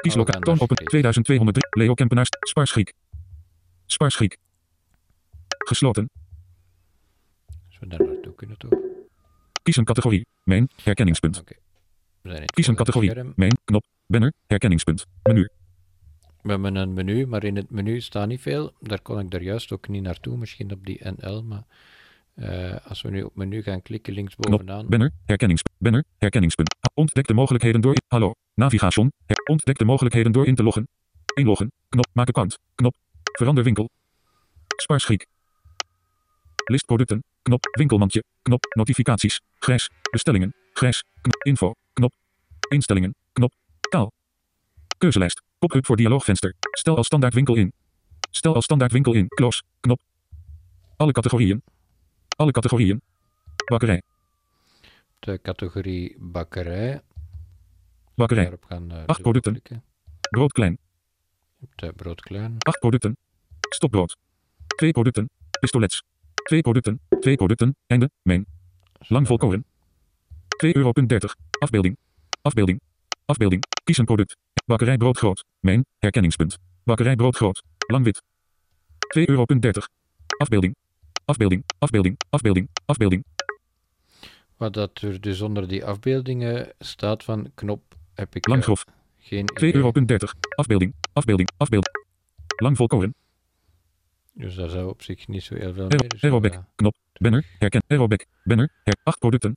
Kies 0.00 0.14
locatie. 0.14 0.40
Toon 0.40 0.60
open 0.60 0.76
2203. 0.76 1.62
Leo 1.70 1.94
Kempenaars. 1.94 2.28
Spaarschik. 2.40 2.92
Spaarschik. 3.86 4.38
Gesloten. 5.58 6.10
Als 7.68 7.78
we 7.78 7.86
daar 7.86 8.04
naartoe 8.04 8.34
kunnen 8.34 8.58
toch? 8.58 8.78
Kies 9.62 9.76
een 9.76 9.84
categorie. 9.84 10.26
Mijn. 10.42 10.68
Herkenningspunt. 10.82 11.40
Okay. 11.40 12.44
Kies 12.44 12.66
een 12.66 12.76
categorie. 12.76 13.32
Mijn. 13.34 13.58
Knop. 13.64 13.84
Banner, 14.06 14.32
herkenningspunt, 14.46 15.06
menu. 15.22 15.48
We 16.46 16.52
hebben 16.52 16.76
een 16.76 16.92
menu, 16.92 17.26
maar 17.26 17.44
in 17.44 17.56
het 17.56 17.70
menu 17.70 18.00
staat 18.00 18.28
niet 18.28 18.40
veel. 18.40 18.72
Daar 18.80 19.00
kon 19.00 19.18
ik 19.18 19.34
er 19.34 19.42
juist 19.42 19.72
ook 19.72 19.88
niet 19.88 20.02
naartoe, 20.02 20.36
misschien 20.36 20.72
op 20.72 20.86
die 20.86 21.00
NL, 21.16 21.42
maar 21.42 21.64
uh, 22.34 22.76
als 22.84 23.02
we 23.02 23.10
nu 23.10 23.22
op 23.22 23.36
menu 23.36 23.62
gaan 23.62 23.82
klikken, 23.82 24.12
linksbovenaan. 24.12 24.88
Banner, 24.88 25.10
herkenningspunt, 25.24 25.76
banner, 25.78 26.04
herkenningspunt. 26.18 26.74
Ontdek 26.94 27.26
de 27.26 27.34
mogelijkheden 27.34 27.80
door, 27.80 27.94
hallo, 28.08 28.32
navigation, 28.54 29.12
ontdek 29.44 29.78
de 29.78 29.84
mogelijkheden 29.84 30.32
door 30.32 30.46
in 30.46 30.54
te 30.54 30.62
loggen. 30.62 30.88
Inloggen, 31.34 31.72
knop, 31.88 32.06
maak 32.12 32.28
account, 32.28 32.58
knop, 32.74 32.94
verander 33.22 33.64
winkel. 33.64 33.90
Spaarschik. 34.76 35.26
List 36.64 36.86
producten, 36.86 37.24
knop, 37.42 37.68
winkelmandje, 37.70 38.24
knop, 38.42 38.66
notificaties, 38.76 39.40
grijs, 39.58 39.90
bestellingen, 40.10 40.54
grijs, 40.72 41.04
info, 41.42 41.72
knop, 41.92 42.14
instellingen. 42.68 43.14
Keuzelijst. 44.98 45.42
Pop-up 45.58 45.86
voor 45.86 45.96
dialoogvenster. 45.96 46.54
Stel 46.70 46.96
als 46.96 47.06
standaard 47.06 47.34
winkel 47.34 47.54
in. 47.54 47.72
Stel 48.30 48.54
als 48.54 48.64
standaard 48.64 48.92
winkel 48.92 49.12
in. 49.12 49.28
Close. 49.28 49.62
Knop. 49.80 50.00
Alle 50.96 51.12
categorieën. 51.12 51.62
Alle 52.36 52.50
categorieën. 52.50 53.02
Bakkerij. 53.64 54.02
De 55.18 55.40
categorie 55.42 56.16
bakkerij. 56.18 57.00
Bakkerij. 58.14 58.52
Gaan, 58.68 58.92
uh, 58.92 59.04
Acht 59.06 59.22
producten. 59.22 59.62
Brood 60.30 60.52
klein. 60.52 60.78
De 61.74 61.92
brood 61.92 62.20
klein. 62.20 62.56
Acht 62.58 62.78
producten. 62.78 63.16
Stopbrood. 63.60 64.16
Twee 64.66 64.90
producten. 64.92 65.30
Pistolets. 65.60 66.02
Twee 66.34 66.60
producten. 66.60 67.00
Twee 67.20 67.36
producten. 67.36 67.76
Einde. 67.86 68.10
Main. 68.22 68.46
Lang 68.98 69.26
volkoren. 69.26 69.64
2,30 70.64 70.72
euro. 70.72 70.92
Afbeelding. 71.58 71.96
Afbeelding. 72.42 72.80
Afbeelding. 73.26 73.62
Kies 73.84 73.98
een 73.98 74.04
product. 74.04 74.36
Bakkerij 74.64 74.96
broodgroot. 74.96 75.44
Mijn. 75.60 75.86
Herkenningspunt. 75.98 76.56
Bakkerij 76.84 77.16
broodgroot. 77.16 77.62
Lang-wit. 77.86 78.22
2,30 79.18 79.24
euro. 79.24 79.44
Afbeelding. 80.38 80.74
Afbeelding. 81.24 81.64
Afbeelding. 81.78 82.16
Afbeelding. 82.30 82.68
Afbeelding. 82.86 83.24
Wat 84.56 84.74
dat 84.74 85.00
er 85.00 85.20
dus 85.20 85.40
onder 85.40 85.68
die 85.68 85.84
afbeeldingen 85.84 86.72
staat 86.78 87.24
van 87.24 87.50
knop 87.54 87.94
heb 88.14 88.34
ik 88.34 88.48
Lang 88.48 88.62
grof. 88.62 88.84
geen 89.18 89.44
2,30 89.64 89.74
euro. 89.74 89.92
Afbeelding. 90.54 90.94
Afbeelding. 91.12 91.48
Afbeelding. 91.56 91.94
Lang 92.56 92.76
volkoren. 92.76 93.14
Dus 94.32 94.54
daar 94.54 94.68
zou 94.68 94.88
op 94.88 95.02
zich 95.02 95.28
niet 95.28 95.42
zo 95.42 95.54
heel 95.54 95.72
veel 95.72 95.86
mee. 95.86 96.08
Dus 96.08 96.22
aerobic. 96.22 96.60
Knop. 96.74 96.96
Banner. 97.12 97.44
Herken. 97.58 97.82
Aerobic. 97.86 98.26
Banner. 98.44 98.70
Her 98.84 98.96
8 99.02 99.18
producten. 99.18 99.56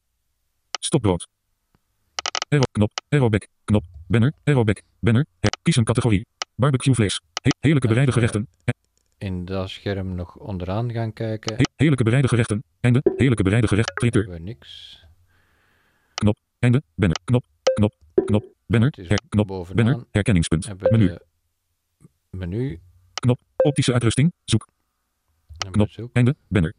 Stopbrood. 0.80 1.28
Aero 2.50 2.64
knop. 2.72 2.92
Knop. 3.66 3.84
Banner. 4.08 4.34
Aerobic. 4.44 4.84
Banner. 5.00 5.26
Her. 5.40 5.52
Kies 5.62 5.76
een 5.76 5.84
categorie. 5.84 6.26
Barbecue 6.56 6.94
vlees. 6.94 7.22
He 7.42 7.50
heerlijke 7.60 7.88
bereide 7.88 8.12
gerechten. 8.12 8.48
In 9.18 9.46
dat 9.46 9.70
scherm 9.70 10.16
nog 10.16 10.36
onderaan 10.36 10.92
gaan 10.92 11.14
kijken. 11.14 11.56
He 11.56 11.64
Heerlijke 11.76 12.04
bereide 12.04 12.28
gerechten. 12.28 12.64
Einde. 12.80 13.02
Heerlijke 13.16 13.44
bereide 13.44 13.68
gerecht. 13.68 13.96
Traiteur. 13.96 14.22
Hebben 14.22 14.40
we 14.40 14.46
niks. 14.46 15.00
Einde. 16.60 16.82
Banner. 16.96 17.18
Knop. 17.24 17.44
Knop. 17.74 17.94
Knop. 18.26 18.46
Banner. 18.66 18.94
Her, 19.08 19.20
knop. 19.30 19.48
bovenaan. 19.48 19.86
Banner. 19.86 20.06
Herkenningspunt. 20.12 20.90
Menu. 20.92 21.18
menu. 22.30 22.80
Optische 23.56 23.94
uitrusting. 23.94 24.34
Zoek. 24.46 24.68
Knop. 25.72 25.88
bezoek. 25.88 26.10
Einde. 26.14 26.36
Banner. 26.48 26.74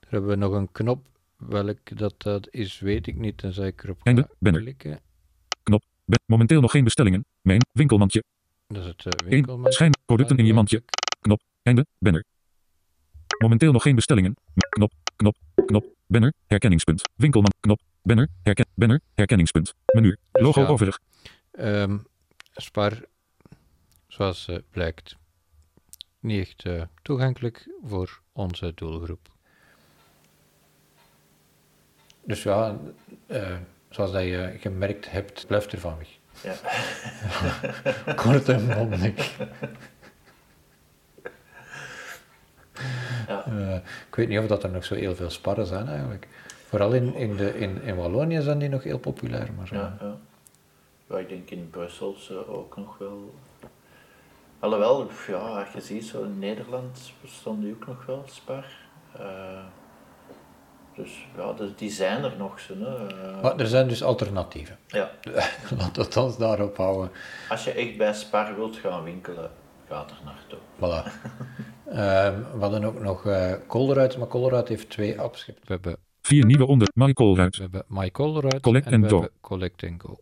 Daar 0.00 0.10
hebben 0.10 0.30
we 0.30 0.36
nog 0.36 0.52
een 0.52 0.72
knop. 0.72 1.06
Welk 1.48 1.98
dat, 1.98 2.14
dat 2.22 2.48
is, 2.50 2.78
weet 2.78 3.06
ik 3.06 3.16
niet. 3.16 3.38
Tenzij 3.38 3.66
ik 3.66 3.82
erop 3.82 4.00
Einde. 4.02 4.28
Banner. 4.38 4.60
klikken. 4.60 5.00
Ba- 6.04 6.18
momenteel 6.26 6.60
nog 6.60 6.70
geen 6.70 6.84
bestellingen. 6.84 7.24
Mijn 7.40 7.60
winkelmandje. 7.72 8.24
Dat 8.66 8.82
is 8.82 8.86
het 8.86 9.04
uh, 9.04 9.12
1. 9.20 9.30
winkelmandje. 9.30 9.72
Schijn. 9.72 9.92
Producten 10.06 10.36
in 10.36 10.46
je 10.46 10.54
mandje. 10.54 10.82
Einde. 11.62 11.86
Banner. 11.98 12.24
Momenteel 13.38 13.72
nog 13.72 13.82
geen 13.82 13.94
bestellingen. 13.94 14.36
Knop. 14.68 14.92
Knop. 15.16 15.36
Knop. 15.66 15.94
Banner. 16.06 16.32
Herkenningspunt. 16.46 17.02
Winkelman. 17.14 17.52
Knop. 17.60 17.80
Banner. 18.02 18.28
Herken. 18.42 18.66
Banner. 18.74 19.00
Herkenningspunt. 19.14 19.74
Menu. 19.86 20.16
Dus 20.32 20.42
Logo 20.42 20.60
ja. 20.60 20.66
overig. 20.66 20.98
Ehm, 21.50 21.98
Spar, 22.52 23.04
zoals 24.08 24.48
eh, 24.48 24.56
blijkt, 24.70 25.16
niet 26.20 26.40
echt 26.40 26.64
eh, 26.64 26.82
toegankelijk 27.02 27.68
voor 27.82 28.20
onze 28.32 28.72
doelgroep. 28.74 29.31
Dus 32.24 32.42
ja, 32.42 32.76
eh, 33.26 33.56
zoals 33.88 34.12
dat 34.12 34.22
je 34.22 34.56
gemerkt 34.60 35.10
hebt, 35.10 35.46
blijft 35.46 35.72
ervan 35.72 35.98
weg. 35.98 36.08
Ja. 36.42 36.54
Kort 38.22 38.48
en 38.48 38.66
mondig. 38.66 39.38
Ja. 43.28 43.44
Eh, 43.46 43.74
ik 44.08 44.14
weet 44.14 44.28
niet 44.28 44.38
of 44.38 44.46
dat 44.46 44.62
er 44.62 44.70
nog 44.70 44.84
zo 44.84 44.94
heel 44.94 45.14
veel 45.14 45.30
sparren 45.30 45.66
zijn 45.66 45.88
eigenlijk. 45.88 46.28
Vooral 46.68 46.92
in, 46.92 47.14
in, 47.14 47.36
de, 47.36 47.58
in, 47.58 47.82
in 47.82 47.96
Wallonië 47.96 48.40
zijn 48.40 48.58
die 48.58 48.68
nog 48.68 48.82
heel 48.82 48.98
populair. 48.98 49.48
Maar, 49.56 49.68
Ja, 49.74 49.96
ja. 50.00 50.16
ja, 51.06 51.18
ik 51.18 51.28
denk 51.28 51.50
in 51.50 51.70
Brussel 51.70 52.14
ze 52.14 52.48
ook 52.48 52.76
nog 52.76 52.98
wel. 52.98 53.34
Alhoewel, 54.58 55.10
ja, 55.26 55.38
als 55.38 55.72
je 55.72 55.80
ziet, 55.80 56.04
zo 56.04 56.22
in 56.22 56.38
Nederland 56.38 57.12
bestond 57.20 57.62
die 57.62 57.74
ook 57.74 57.86
nog 57.86 58.06
wel, 58.06 58.24
Spar. 58.26 58.66
Eh, 59.12 59.64
dus 60.94 61.26
ja, 61.36 61.52
dus 61.52 61.70
die 61.76 61.90
zijn 61.90 62.24
er 62.24 62.36
nog. 62.38 62.60
Zo, 62.60 62.74
hè. 62.78 63.06
Eh, 63.08 63.42
maar 63.42 63.56
er 63.58 63.66
zijn 63.66 63.88
dus 63.88 64.02
alternatieven. 64.02 64.78
ja. 64.88 65.10
Laten 65.78 66.10
we 66.10 66.20
ons 66.20 66.36
daarop 66.38 66.76
houden. 66.76 67.10
Als 67.48 67.64
je 67.64 67.70
echt 67.70 67.96
bij 67.96 68.14
Spar 68.14 68.54
wilt 68.56 68.76
gaan 68.76 69.02
winkelen, 69.04 69.50
ga 69.88 70.06
er 70.08 70.20
naartoe. 70.24 70.58
Voilà. 70.76 71.10
Ehm, 71.86 72.42
we 72.54 72.58
hadden 72.60 72.84
ook 72.84 73.00
nog 73.00 73.26
eh 73.26 73.52
Colruyt, 73.66 74.16
maar 74.18 74.26
Colruyt 74.28 74.68
heeft 74.68 74.90
twee 74.90 75.20
apps. 75.20 75.46
We 75.46 75.54
hebben, 75.64 75.96
Vier 76.22 76.44
nieuwe 76.46 76.66
onder. 76.66 76.88
Michael 76.94 77.36
Ruit. 77.36 77.56
we 77.56 77.62
hebben 77.62 77.84
My 77.88 78.10
Colruyt 78.10 78.60
Collect 78.60 78.86
en 78.86 78.92
and 78.94 79.02
we 79.02 79.08
Go. 79.08 79.20
hebben 79.20 79.38
Collect 79.40 79.84
and 79.84 80.02
Go. 80.02 80.18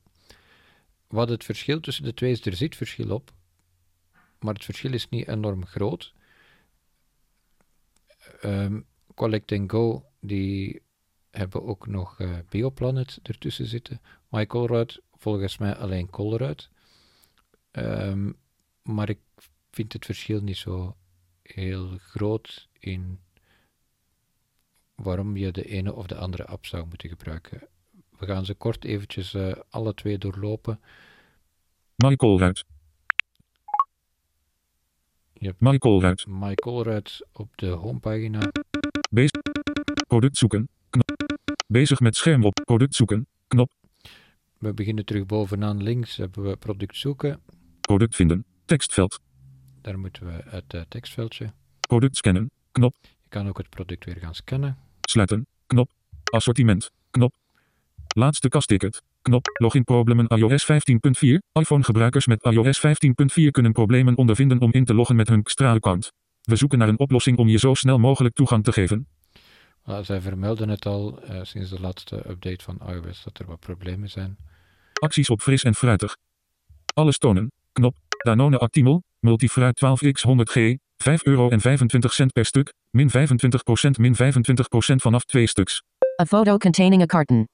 Wat 1.09 1.29
het 1.29 1.45
verschil 1.45 1.81
tussen 1.81 2.05
de 2.05 2.15
twee 2.15 2.31
is, 2.31 2.47
er 2.47 2.53
zit 2.57 2.77
verschil 2.77 3.11
op, 3.11 3.31
maar 4.41 4.55
het 4.55 4.65
verschil 4.65 4.93
is 4.93 5.09
niet 5.09 5.29
enorm 5.29 5.67
groot. 5.67 6.13
Ehm, 8.41 8.81
Collect 9.15 9.53
and 9.53 9.71
Go, 9.71 10.05
die 10.21 10.83
hebben 11.31 11.63
ook 11.63 11.87
nog 11.87 12.21
eh, 12.21 12.39
Bioplanet 12.49 13.19
ertussen 13.23 13.67
zitten. 13.67 14.01
My 14.29 14.47
Colruyt, 14.47 15.01
volgens 15.13 15.59
mij 15.59 15.77
alleen 15.77 16.11
Colruyt. 16.11 16.71
Ehm, 17.71 18.33
maar 18.83 19.09
ik 19.09 19.21
vind 19.71 19.93
het 19.93 20.05
verschil 20.05 20.41
niet 20.41 20.57
zo 20.57 20.97
heel 21.43 21.97
groot 21.99 22.69
in 22.79 23.21
waarom 24.95 25.37
je 25.37 25.51
de 25.51 25.65
ene 25.65 25.95
of 25.95 26.07
de 26.07 26.17
andere 26.17 26.47
app 26.47 26.67
zou 26.67 26.87
moeten 26.87 27.09
gebruiken. 27.09 27.69
We 28.19 28.27
gaan 28.27 28.45
ze 28.45 28.55
kort 28.55 28.85
eventjes 28.85 29.35
eh, 29.35 29.53
alle 29.71 29.95
twee 29.95 30.19
doorlopen. 30.19 30.81
Michael 31.97 32.39
Ruit. 32.39 32.65
Yep. 35.33 35.57
Michael 35.59 36.01
Ruit. 36.01 36.27
My 36.27 36.55
Colruyt 36.55 37.27
op 37.33 37.57
de 37.57 37.67
homepagina. 37.67 38.51
Product 40.11 40.37
zoeken. 40.37 40.69
Knop. 40.91 41.11
Bezig 41.67 42.01
met 42.01 42.17
scherm 42.17 42.45
op. 42.45 42.61
Product 42.65 42.95
zoeken. 42.95 43.27
We 44.59 44.75
beginnen 44.75 45.05
terug 45.05 45.27
bovenaan 45.27 45.83
links. 45.83 46.17
Hebben 46.17 46.43
we 46.43 46.57
product 46.57 46.97
zoeken. 46.97 47.41
Product 47.81 48.15
vinden. 48.17 48.45
Tekstveld. 48.65 49.21
Daar 49.81 49.99
moeten 49.99 50.27
we 50.27 50.43
het 50.45 50.75
eh, 50.75 50.81
tekstveldje. 50.89 51.53
Product 51.81 52.17
scannen. 52.17 52.51
Je 52.73 52.91
kan 53.29 53.49
ook 53.49 53.59
het 53.59 53.69
product 53.69 54.05
weer 54.05 54.17
gaan 54.17 54.35
scannen. 54.35 54.79
Sluiten. 55.01 55.47
Knop. 55.67 55.91
Assortiment. 56.25 56.91
Knop. 57.11 57.35
Laatste 58.09 58.49
kastticket. 58.49 59.03
Knop. 59.23 59.47
Loginproblemen 59.53 60.27
iOS 60.27 60.67
15.4. 60.73 60.79
iPhone-gebruikers 61.53 62.27
met 62.27 62.43
iOS 62.43 62.87
15.4 62.87 63.51
kunnen 63.51 63.73
problemen 63.73 64.17
ondervinden 64.17 64.61
om 64.61 64.73
in 64.73 64.85
te 64.85 64.95
loggen 64.95 65.17
met 65.17 65.29
hun 65.29 65.43
Xtra-account. 65.43 66.13
We 66.41 66.57
zoeken 66.57 66.79
naar 66.79 66.89
een 66.89 66.99
oplossing 66.99 67.39
om 67.39 67.49
je 67.49 67.59
zo 67.59 67.75
snel 67.75 67.99
mogelijk 67.99 68.35
toegang 68.35 68.65
te 68.65 68.73
geven. 68.73 69.07
Ah, 69.91 70.05
zij 70.05 70.21
vermelden 70.21 70.69
het 70.69 70.87
al 70.87 71.23
eh, 71.23 71.39
sinds 71.43 71.71
de 71.71 71.81
laatste 71.81 72.17
update 72.17 72.65
van 72.65 72.81
iOS 72.87 73.23
dat 73.25 73.39
er 73.39 73.47
wat 73.47 73.61
problemen 73.61 74.11
zijn. 74.11 74.37
Acties 74.93 75.31
op 75.31 75.41
fris 75.41 75.63
en 75.63 75.75
fruitig. 75.75 76.17
Alles 76.95 77.19
tonen. 77.19 77.53
Knop. 77.73 77.97
Danone 78.09 78.59
Actimel. 78.59 79.03
Multifruit 79.19 79.81
12x 79.85 80.29
100g. 80.29 80.75
5 80.97 81.25
euro 81.25 81.49
en 81.49 81.61
25 81.61 82.13
cent 82.13 82.33
per 82.33 82.45
stuk. 82.45 82.73
Min 82.91 83.11
25% 83.11 83.13
min 83.99 84.15
25% 84.15 84.19
vanaf 84.97 85.25
twee 85.25 85.47
stuks. 85.47 85.83
A 86.21 86.25
photo 86.25 86.57
containing 86.57 87.03
a 87.03 87.07
carton. 87.07 87.49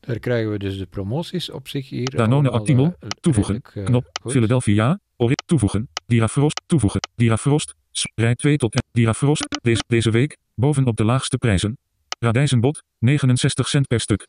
Daar 0.00 0.18
krijgen 0.18 0.50
we 0.50 0.58
dus 0.58 0.78
de 0.78 0.86
promoties 0.86 1.50
op 1.50 1.68
zich 1.68 1.88
hier. 1.88 2.10
Danone 2.10 2.34
allemaal, 2.34 2.60
Actimel, 2.60 2.96
eh, 3.00 3.08
toevoegen, 3.20 3.62
eh, 3.74 3.84
knop, 3.84 4.08
goed. 4.22 4.32
Philadelphia, 4.32 5.00
Ori, 5.16 5.34
toevoegen, 5.46 5.88
Dirafrost, 6.06 6.60
toevoegen, 6.66 7.00
Dirafrost, 7.14 7.74
rij 8.14 8.34
2 8.34 8.56
tot 8.56 8.83
en, 8.94 9.00
Dirafrost, 9.00 9.58
deze, 9.62 9.84
deze 9.86 10.10
week, 10.10 10.36
bovenop 10.54 10.96
de 10.96 11.04
laagste 11.04 11.38
prijzen. 11.38 11.78
Radijzenbot, 12.18 12.82
69 12.98 13.68
cent 13.68 13.86
per 13.86 14.00
stuk. 14.00 14.26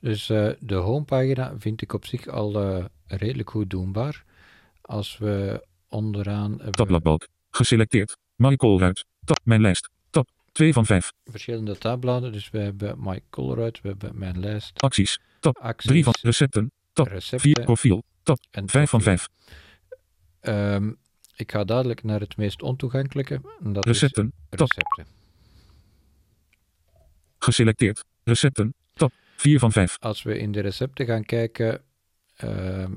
Dus 0.00 0.30
eh, 0.30 0.50
de 0.60 0.74
homepagina 0.74 1.54
vind 1.58 1.82
ik 1.82 1.92
op 1.92 2.06
zich 2.06 2.26
al 2.26 2.60
eh, 2.60 2.84
redelijk 3.06 3.50
goed 3.50 3.70
doenbaar. 3.70 4.24
Als 4.80 5.18
we 5.18 5.66
onderaan 5.88 6.50
hebben 6.50 6.72
Tabbladbalk, 6.72 7.28
geselecteerd, 7.50 8.16
Michael 8.36 8.78
Ruit, 8.78 9.04
tab, 9.24 9.38
mijn 9.42 9.60
lijst, 9.60 9.90
tab, 10.10 10.28
2 10.52 10.72
van 10.72 10.86
5, 10.86 11.12
verschillende 11.24 11.78
tabbladen. 11.78 12.32
Dus 12.32 12.50
we 12.50 12.58
hebben 12.58 12.96
My 12.98 13.20
Colruyt, 13.30 13.80
we 13.80 13.88
hebben 13.88 14.18
mijn 14.18 14.40
lijst, 14.40 14.82
acties, 14.82 15.20
acties, 15.40 15.90
3 15.90 16.04
van 16.04 16.14
recepten, 16.20 16.72
tab, 16.92 17.06
4 17.06 17.14
recepten. 17.14 17.64
profiel, 17.64 18.02
tab, 18.22 18.38
en 18.50 18.68
5 18.68 18.90
van 18.90 19.00
profiel. 19.00 19.26
5, 19.26 19.56
Ehm, 20.40 20.92
ik 21.40 21.50
ga 21.52 21.64
dadelijk 21.64 22.02
naar 22.02 22.20
het 22.20 22.36
meest 22.36 22.62
ontoegankelijke. 22.62 23.40
en 23.64 23.72
Dat 23.72 23.84
recepten, 23.84 24.32
is 24.50 24.58
recepten. 24.58 25.06
geselecteerd, 27.38 28.04
recepten, 28.24 28.74
tab, 28.92 29.12
4 29.36 29.58
van 29.58 29.72
5, 29.72 29.96
Als 29.98 30.22
we 30.22 30.38
in 30.38 30.52
de 30.52 30.60
recepten 30.60 31.06
gaan 31.06 31.24
kijken, 31.24 31.82
ehm, 32.36 32.92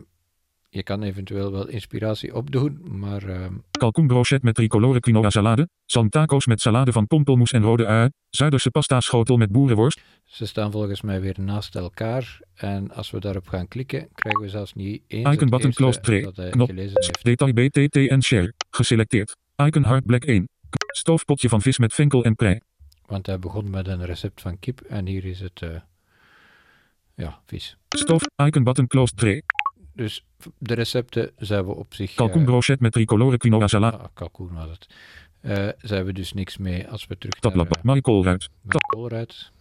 je 0.73 0.83
kan 0.83 1.03
eventueel 1.03 1.51
wel 1.51 1.67
inspiratie 1.67 2.35
opdoen, 2.35 2.79
maar 2.99 3.23
kalkoenbrochet 3.71 4.43
met 4.43 4.55
tricolore 4.55 4.99
quinoa 4.99 5.29
salade, 5.29 5.67
salmtaco's 5.85 6.45
met 6.45 6.61
salade 6.61 6.91
van 6.91 7.07
pompelmoes 7.07 7.51
en 7.51 7.61
rode 7.61 7.85
ui, 7.85 8.09
Zuiderse 8.29 8.71
pasta 8.71 8.99
schotel 8.99 9.37
met 9.37 9.51
boerenworst, 9.51 10.01
ze 10.25 10.45
staan 10.45 10.71
volgens 10.71 11.01
mij 11.01 11.21
weer 11.21 11.35
naast 11.39 11.75
elkaar. 11.75 12.39
En 12.53 12.91
als 12.91 13.11
we 13.11 13.19
daarop 13.19 13.47
gaan 13.47 13.67
klikken, 13.67 14.07
krijgen 14.13 14.41
we 14.41 14.49
zelfs 14.49 14.73
niet 14.73 15.03
eens 15.07 15.29
Icon 15.33 15.49
button 15.49 15.73
closed 15.73 16.03
tray. 16.03 16.21
dat 16.21 16.35
hij 16.35 16.49
Knop. 16.49 16.67
gelezen 16.69 17.01
heeft. 17.01 17.23
Detail 17.23 17.53
BTT 17.53 17.95
en 17.95 18.23
share. 18.23 18.53
Geselecteerd. 18.69 19.35
Icon 19.55 19.83
hard 19.83 20.05
black 20.05 20.23
1. 20.23 20.45
K- 20.69 20.95
Stoofpotje 20.95 21.49
van 21.49 21.61
vis 21.61 21.77
met 21.77 21.93
venkel 21.93 22.23
en 22.23 22.35
prei. 22.35 22.59
Want 23.05 23.25
hij 23.25 23.39
begon 23.39 23.69
met 23.69 23.87
een 23.87 24.05
recept 24.05 24.41
van 24.41 24.59
kip 24.59 24.81
en 24.81 25.07
hier 25.07 25.25
is 25.25 25.39
het, 25.39 25.61
eh, 25.61 25.69
ja, 27.15 27.41
vis. 27.45 27.77
Stoof. 27.89 28.21
Icon 28.45 28.63
button 28.63 28.87
closed 28.87 29.17
tray. 29.17 29.41
Dus 29.93 30.25
de 30.57 30.73
recepten 30.73 31.31
zijn 31.37 31.65
we 31.65 31.73
op 31.75 31.93
zich... 31.93 32.09
eh, 32.11 32.15
Kalkoenbrochet 32.17 32.79
met 32.79 32.91
tricolore 32.91 33.37
quinoa 33.37 33.67
salade. 33.67 33.97
ah, 33.97 34.05
kalkoen 34.13 34.53
was 34.53 34.69
het. 34.69 34.87
Eh 35.41 35.67
zijn 35.77 36.05
we 36.05 36.13
dus 36.13 36.33
niks 36.33 36.57
mee 36.57 36.87
als 36.89 37.05
we 37.07 37.17
terug 37.17 37.33
Tablad. 37.39 37.69
naar 37.69 37.95
Michael 37.95 38.23
Ruit. 38.23 38.49
uh, 38.65 38.71
Colruyt. 38.87 39.51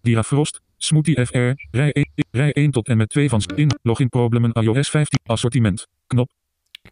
Dirafrost. 0.00 0.60
Smoothie 0.78 1.26
FR. 1.26 1.52
Rij 1.70 1.92
1, 1.92 2.08
rij 2.30 2.52
1 2.52 2.70
tot 2.70 2.88
en 2.88 2.96
met 2.96 3.08
2 3.08 3.28
van 3.28 3.42
in. 3.54 3.70
Login 3.82 4.08
problemen 4.08 4.52
iOS 4.52 4.88
15. 4.90 5.18
Assortiment. 5.24 5.86
Knop. 6.06 6.30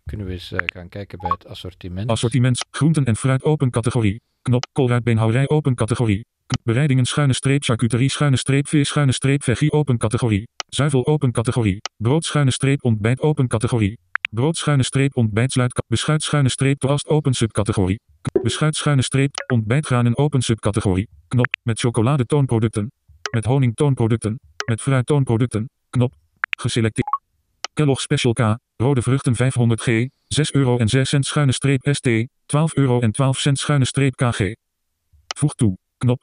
Kunnen 0.05 0.26
we 0.26 0.32
eens 0.32 0.53
eh, 0.53 0.59
gaan 0.64 0.88
kijken 0.88 1.18
bij 1.18 1.30
het 1.30 1.47
assortiment. 1.47 2.11
Assortiment. 2.11 2.64
Groenten 2.70 3.05
en 3.05 3.16
fruit 3.16 3.42
open 3.42 3.70
categorie. 3.70 4.20
Knop. 4.42 4.66
Koolruitbeenhouwerij 4.72 5.49
open 5.49 5.74
categorie. 5.74 6.26
Bereidingen 6.62 7.05
schuine 7.05 7.32
streep 7.32 7.62
charcuterie 7.64 8.09
schuine 8.11 8.36
streep 8.36 8.68
vis 8.68 8.88
schuine 8.88 9.12
streep 9.12 9.42
veggie 9.42 9.72
open 9.72 9.99
categorie. 9.99 10.49
Zuivel 10.75 11.07
open 11.07 11.33
categorie. 11.33 11.81
Brood 11.97 12.25
schuine 12.25 12.51
streep 12.51 12.85
ontbijt 12.85 13.20
open 13.20 13.49
categorie. 13.49 13.99
Brood 14.31 14.57
schuine 14.57 14.83
streep 14.83 15.16
ontbijt 15.16 15.53
sluit. 15.53 15.83
Beschuit 15.87 16.22
schuine 16.22 16.49
streep 16.49 16.79
toast 16.79 17.09
open 17.09 17.35
subcategorie. 17.35 18.01
Beschuit 18.43 18.77
schuine 18.77 19.03
streep 19.03 19.35
ontbijtgranen 19.53 20.16
open 20.16 20.43
subcategorie. 20.43 21.09
Knop. 21.29 21.47
Met 21.62 21.79
chocolade 21.79 22.27
toonproducten. 22.27 22.93
Met 23.31 23.45
honing 23.45 23.75
toonproducten. 23.75 24.41
Met 24.66 24.81
fruit 24.81 25.07
toonproducten. 25.07 25.70
Knop. 25.91 26.14
Geselecteerd. 26.59 27.09
Kellogg 27.72 28.01
Special 28.01 28.33
K. 28.33 28.59
Rode 28.77 29.03
vruchten 29.03 29.35
500G. 29.35 29.91
6 30.27 30.53
euro 30.53 30.79
en 30.79 30.89
6 30.89 31.09
cent 31.09 31.27
schuine 31.27 31.53
streep 31.53 31.89
ST. 31.91 32.09
12 32.47 32.75
euro 32.75 33.01
en 33.01 33.12
12 33.12 33.39
cent 33.39 33.59
schuine 33.59 33.85
streep 33.85 34.16
KG. 34.16 34.55
Voeg 35.37 35.55
toe. 35.55 35.77
Knop. 35.99 36.22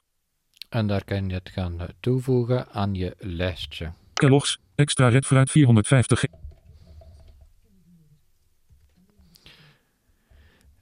En 0.68 0.86
daar 0.86 1.04
kan 1.04 1.28
je 1.28 1.34
het 1.34 1.48
gaan 1.48 1.80
eh, 1.80 1.88
toevoegen 2.00 2.68
aan 2.68 2.94
je 2.94 3.14
lijstje. 3.18 3.92
Extra 4.74 5.08
red 5.08 5.26
fruit 5.26 5.50
450G. 5.50 6.24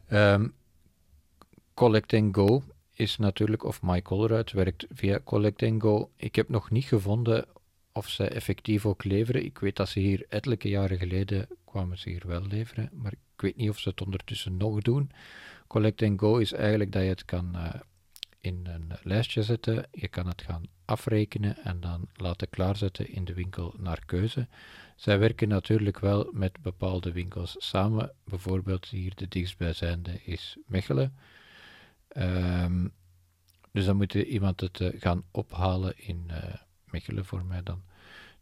Ehm, 0.08 0.48
Collect 1.74 2.14
and 2.14 2.34
Go 2.34 2.62
is 2.94 3.16
natuurlijk, 3.16 3.64
of 3.64 3.82
My 3.82 4.02
Colruyt 4.02 4.52
werkt 4.52 4.86
via 4.90 5.20
Collect 5.24 5.62
and 5.62 5.82
Go. 5.82 6.10
Ik 6.16 6.34
heb 6.34 6.48
nog 6.48 6.70
niet 6.70 6.84
gevonden 6.84 7.46
of 7.92 8.08
ze 8.08 8.28
effectief 8.28 8.86
ook 8.86 9.04
leveren. 9.04 9.44
Ik 9.44 9.58
weet 9.58 9.76
dat 9.76 9.88
ze 9.88 10.00
hier 10.00 10.26
ettelijke 10.28 10.68
jaren 10.68 10.98
geleden 10.98 11.46
kwamen 11.64 11.98
ze 11.98 12.10
hier 12.10 12.22
wel 12.26 12.46
leveren, 12.46 12.90
maar 12.92 13.12
ik 13.12 13.40
weet 13.40 13.56
niet 13.56 13.70
of 13.70 13.78
ze 13.78 13.88
het 13.88 14.00
ondertussen 14.00 14.56
nog 14.56 14.80
doen. 14.80 15.10
Collect 15.66 16.02
and 16.02 16.20
Go 16.20 16.36
is 16.36 16.52
eigenlijk 16.52 16.92
dat 16.92 17.02
je 17.02 17.08
het 17.08 17.24
kan 17.24 17.54
eh, 17.54 17.80
in 18.40 18.66
een 18.66 18.92
lijstje 19.02 19.42
zetten, 19.42 19.88
je 19.92 20.08
kan 20.08 20.26
het 20.26 20.42
gaan 20.42 20.62
afrekenen 20.84 21.56
en 21.64 21.80
dan 21.80 22.08
laten 22.14 22.50
klaarzetten 22.50 23.08
in 23.08 23.24
de 23.24 23.34
winkel 23.34 23.74
naar 23.78 24.04
keuze. 24.06 24.48
Zij 24.96 25.18
werken 25.18 25.48
natuurlijk 25.48 25.98
wel 25.98 26.30
met 26.32 26.62
bepaalde 26.62 27.12
winkels 27.12 27.54
samen. 27.58 28.12
Bijvoorbeeld 28.24 28.86
hier 28.86 29.12
de 29.14 29.28
dichtstbijzijnde 29.28 30.20
is 30.24 30.56
Mechelen. 30.66 31.14
Ehm, 32.08 32.86
dus 33.72 33.84
dan 33.84 33.96
moet 33.96 34.14
iemand 34.14 34.60
het 34.60 34.80
eh, 34.80 35.00
gaan 35.00 35.22
ophalen 35.30 35.98
in 35.98 36.24
eh, 36.28 36.54
Mechelen 36.84 37.24
voor 37.24 37.44
mij 37.44 37.62
dan. 37.62 37.82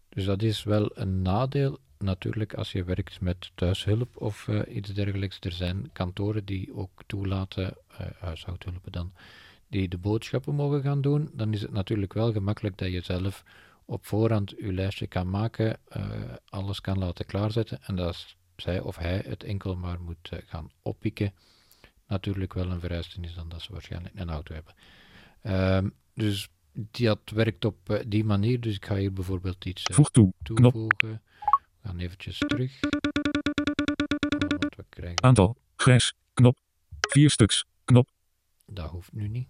Dus 0.09 0.24
dat 0.24 0.42
is 0.42 0.62
wel 0.62 0.90
een 0.94 1.22
nadeel 1.22 1.78
natuurlijk 1.99 2.55
als 2.55 2.72
je 2.72 2.84
werkt 2.84 3.20
met 3.20 3.51
thuishulp 3.55 4.16
of 4.16 4.49
eh, 4.49 4.76
iets 4.76 4.92
dergelijks. 4.94 5.38
Er 5.40 5.53
zijn 5.53 5.90
kantoren 5.92 6.44
die 6.44 6.74
ook 6.74 7.03
toelaten, 7.07 7.76
huishoudhulpen 8.18 8.92
dan, 8.92 9.12
die 9.69 9.89
de 9.89 9.99
boodschappen 9.99 10.55
mogen 10.55 10.83
gaan 10.83 11.01
doen. 11.01 11.31
Dan 11.33 11.53
is 11.53 11.61
het 11.61 11.73
natuurlijk 11.73 12.12
wel 12.12 12.33
gemakkelijk 12.33 12.79
dat 12.79 12.93
je 12.93 13.01
zelf 13.01 13.45
op 13.85 14.07
voorhand 14.07 14.55
je 14.59 14.73
lijstje 14.73 15.07
kan 15.07 15.31
maken, 15.31 15.79
eh, 15.89 16.11
alles 16.49 16.81
kan 16.81 16.99
laten 16.99 17.27
klaarzetten 17.27 17.79
en 17.83 17.97
dat 17.97 18.37
zij 18.57 18.81
of 18.81 18.97
hij 18.97 19.23
het 19.27 19.43
enkel 19.43 19.77
maar 19.77 20.01
moet 20.01 20.29
eh, 20.31 20.39
gaan 20.47 20.71
oppikken. 20.83 21.33
Natuurlijk 22.07 22.55
wel 22.55 22.71
een 22.71 22.81
vereiste 22.81 23.21
is 23.21 23.35
dan 23.35 23.49
dat 23.49 23.62
ze 23.62 23.73
waarschijnlijk 23.73 24.14
een 24.19 24.31
auto 24.31 24.55
hebben. 24.55 24.75
Ehm, 25.43 25.89
dus 26.14 26.49
dat 26.91 27.31
werkt 27.31 27.64
op 27.64 27.91
eh, 27.91 28.05
die 28.07 28.25
manier. 28.25 28.61
Dus 28.61 28.75
ik 28.75 28.87
ga 28.87 28.97
hier 28.97 29.12
bijvoorbeeld 29.12 29.64
iets 29.64 29.83
eh, 29.83 29.95
Voeg 29.95 30.11
toe. 30.11 30.33
Knop. 30.43 30.73
toevoegen. 30.73 31.23
We 31.81 31.89
gaan 31.89 31.99
eventjes 31.99 32.39
terug. 32.39 32.81
Aantal. 35.14 35.57
Grijs. 35.77 36.14
Knop. 36.35 36.59
4 37.01 37.31
stuks. 37.31 37.64
Knop. 37.85 38.11
dat 38.66 38.91
hoeft 38.91 39.12
nu 39.12 39.29
niet. 39.29 39.49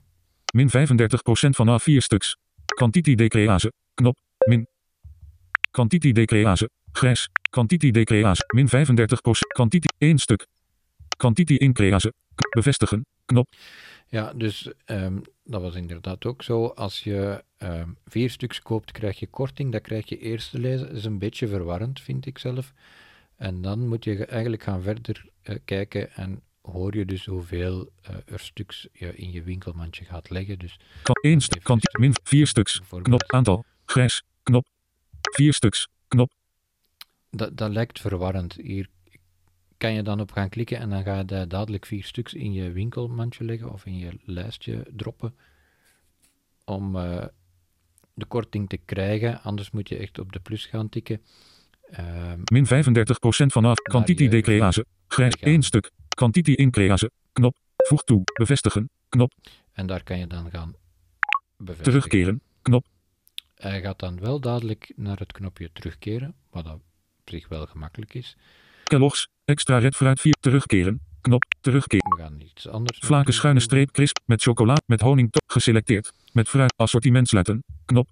Min 0.54 0.68
35% 0.68 0.70
vanaf 1.50 1.82
4 1.82 2.02
stuks. 2.02 2.36
Quantity 2.64 3.14
decrease. 3.14 3.72
Knop. 3.94 4.18
Min. 4.46 4.66
Quantity 5.70 6.12
decrease. 6.12 6.68
Grijs. 6.92 7.28
Quantity 7.50 7.90
decrease. 7.90 8.44
Min 8.54 8.68
35%. 8.68 8.70
Quantity 9.54 9.86
1 9.98 10.18
stuk. 10.18 10.46
Quantity 11.16 11.54
increase. 11.54 12.12
Bevestigen. 12.50 13.06
Knop. 13.24 13.48
Ja, 14.06 14.32
dus 14.32 14.70
ehm, 14.84 15.18
dat 15.44 15.60
was 15.62 15.74
inderdaad 15.74 16.26
ook 16.26 16.42
zo. 16.42 16.66
Als 16.66 17.00
je 17.04 17.44
ehm, 17.58 17.88
vier 18.06 18.30
stuks 18.30 18.60
koopt, 18.62 18.92
krijg 18.92 19.18
je 19.18 19.26
korting. 19.26 19.72
Dat 19.72 19.82
krijg 19.82 20.08
je 20.08 20.18
eerst 20.18 20.50
te 20.50 20.58
lezen. 20.58 20.86
Dat 20.86 20.96
is 20.96 21.04
een 21.04 21.18
beetje 21.18 21.48
verwarrend, 21.48 22.00
vind 22.00 22.26
ik 22.26 22.38
zelf. 22.38 22.72
En 23.36 23.62
dan 23.62 23.88
moet 23.88 24.04
je 24.04 24.16
ge- 24.16 24.26
eigenlijk 24.26 24.62
gaan 24.62 24.82
verder 24.82 25.24
eh, 25.42 25.56
kijken 25.64 26.12
en 26.12 26.40
hoor 26.62 26.96
je 26.96 27.04
dus 27.04 27.24
hoeveel 27.26 27.90
eh, 28.02 28.14
er 28.26 28.40
stuks 28.40 28.86
je 28.92 29.14
in 29.16 29.30
je 29.32 29.42
winkelmandje 29.42 30.04
gaat 30.04 30.30
leggen. 30.30 30.58
Dus 30.58 30.76
1 31.20 31.40
stuk. 31.40 31.62
Quanti- 31.62 31.98
min 31.98 32.14
4 32.22 32.46
stuks. 32.46 32.80
Knop. 33.02 33.22
Aantal. 33.32 33.64
Grijs. 33.84 34.22
Knop. 34.42 34.66
4 35.20 35.52
stuks. 35.52 35.88
Knop. 36.08 36.32
dat, 37.30 37.56
dat 37.56 37.70
lijkt 37.70 38.00
verwarrend. 38.00 38.54
Hier 38.62 38.88
kan 39.76 39.92
je 39.92 40.02
dan 40.02 40.20
op 40.20 40.32
gaan 40.32 40.48
klikken 40.48 40.78
en 40.78 40.90
dan 40.90 41.02
ga 41.02 41.18
je 41.18 41.46
dadelijk 41.46 41.86
vier 41.86 42.04
stuks 42.04 42.34
in 42.34 42.52
je 42.52 42.72
winkelmandje 42.72 43.44
leggen 43.44 43.72
of 43.72 43.86
in 43.86 43.98
je 43.98 44.10
lijstje 44.24 44.86
droppen 44.96 45.34
om 46.64 46.96
eh, 46.96 47.24
de 48.14 48.24
korting 48.24 48.68
te 48.68 48.76
krijgen. 48.76 49.42
Anders 49.42 49.70
moet 49.70 49.88
je 49.88 49.96
echt 49.96 50.18
op 50.18 50.32
de 50.32 50.40
plus 50.40 50.66
gaan 50.66 50.88
tikken. 50.88 51.22
Ehm, 51.90 52.40
Min 52.52 52.66
35% 52.66 53.52
vanaf. 53.52 53.76
Quantity 53.76 54.28
decrease. 54.28 54.84
Grijs. 55.08 55.34
1 55.40 55.62
stuk. 55.62 55.90
Quantity 56.18 56.52
increase. 56.52 57.10
Knop. 57.32 57.56
Voeg 57.76 58.04
toe. 58.04 58.22
Bevestigen. 58.32 58.90
Knop. 59.08 59.32
en 59.72 59.86
daar 59.86 60.02
kan 60.02 60.18
je 60.18 60.26
dan 60.26 60.50
gaan 60.50 60.74
bevestigen. 61.56 61.82
Terugkeren. 61.92 62.40
Knop. 62.62 62.86
Hij 63.54 63.80
gaat 63.80 63.98
dan 63.98 64.20
wel 64.20 64.40
dadelijk 64.40 64.92
naar 64.96 65.18
het 65.18 65.32
knopje 65.32 65.70
terugkeren, 65.72 66.34
wat 66.50 66.64
dat 66.64 66.74
op 66.74 66.82
zich 67.24 67.48
wel 67.48 67.66
gemakkelijk 67.66 68.14
is. 68.14 68.36
Kellogg's. 68.84 69.28
Extra 69.44 69.78
red 69.78 69.96
fruit 69.96 70.20
4. 70.20 70.32
Terugkeren. 70.40 71.00
Knop. 71.20 71.44
Terugkeren. 71.60 72.16
We 72.16 72.22
gaan 72.22 72.40
iets 72.40 72.68
anders 72.68 73.00
naartoe 73.08 73.32
schuine 73.34 73.60
streep 73.60 73.90
crisp 73.90 74.16
met 74.26 74.42
chocola 74.42 74.76
met 74.86 75.00
honing 75.00 75.30
to- 75.30 75.40
geselecteerd. 75.46 76.12
Met 76.32 76.48
fruit 76.48 76.72
assortiment 76.76 77.28
sluiten. 77.28 77.64
Knop. 77.84 78.08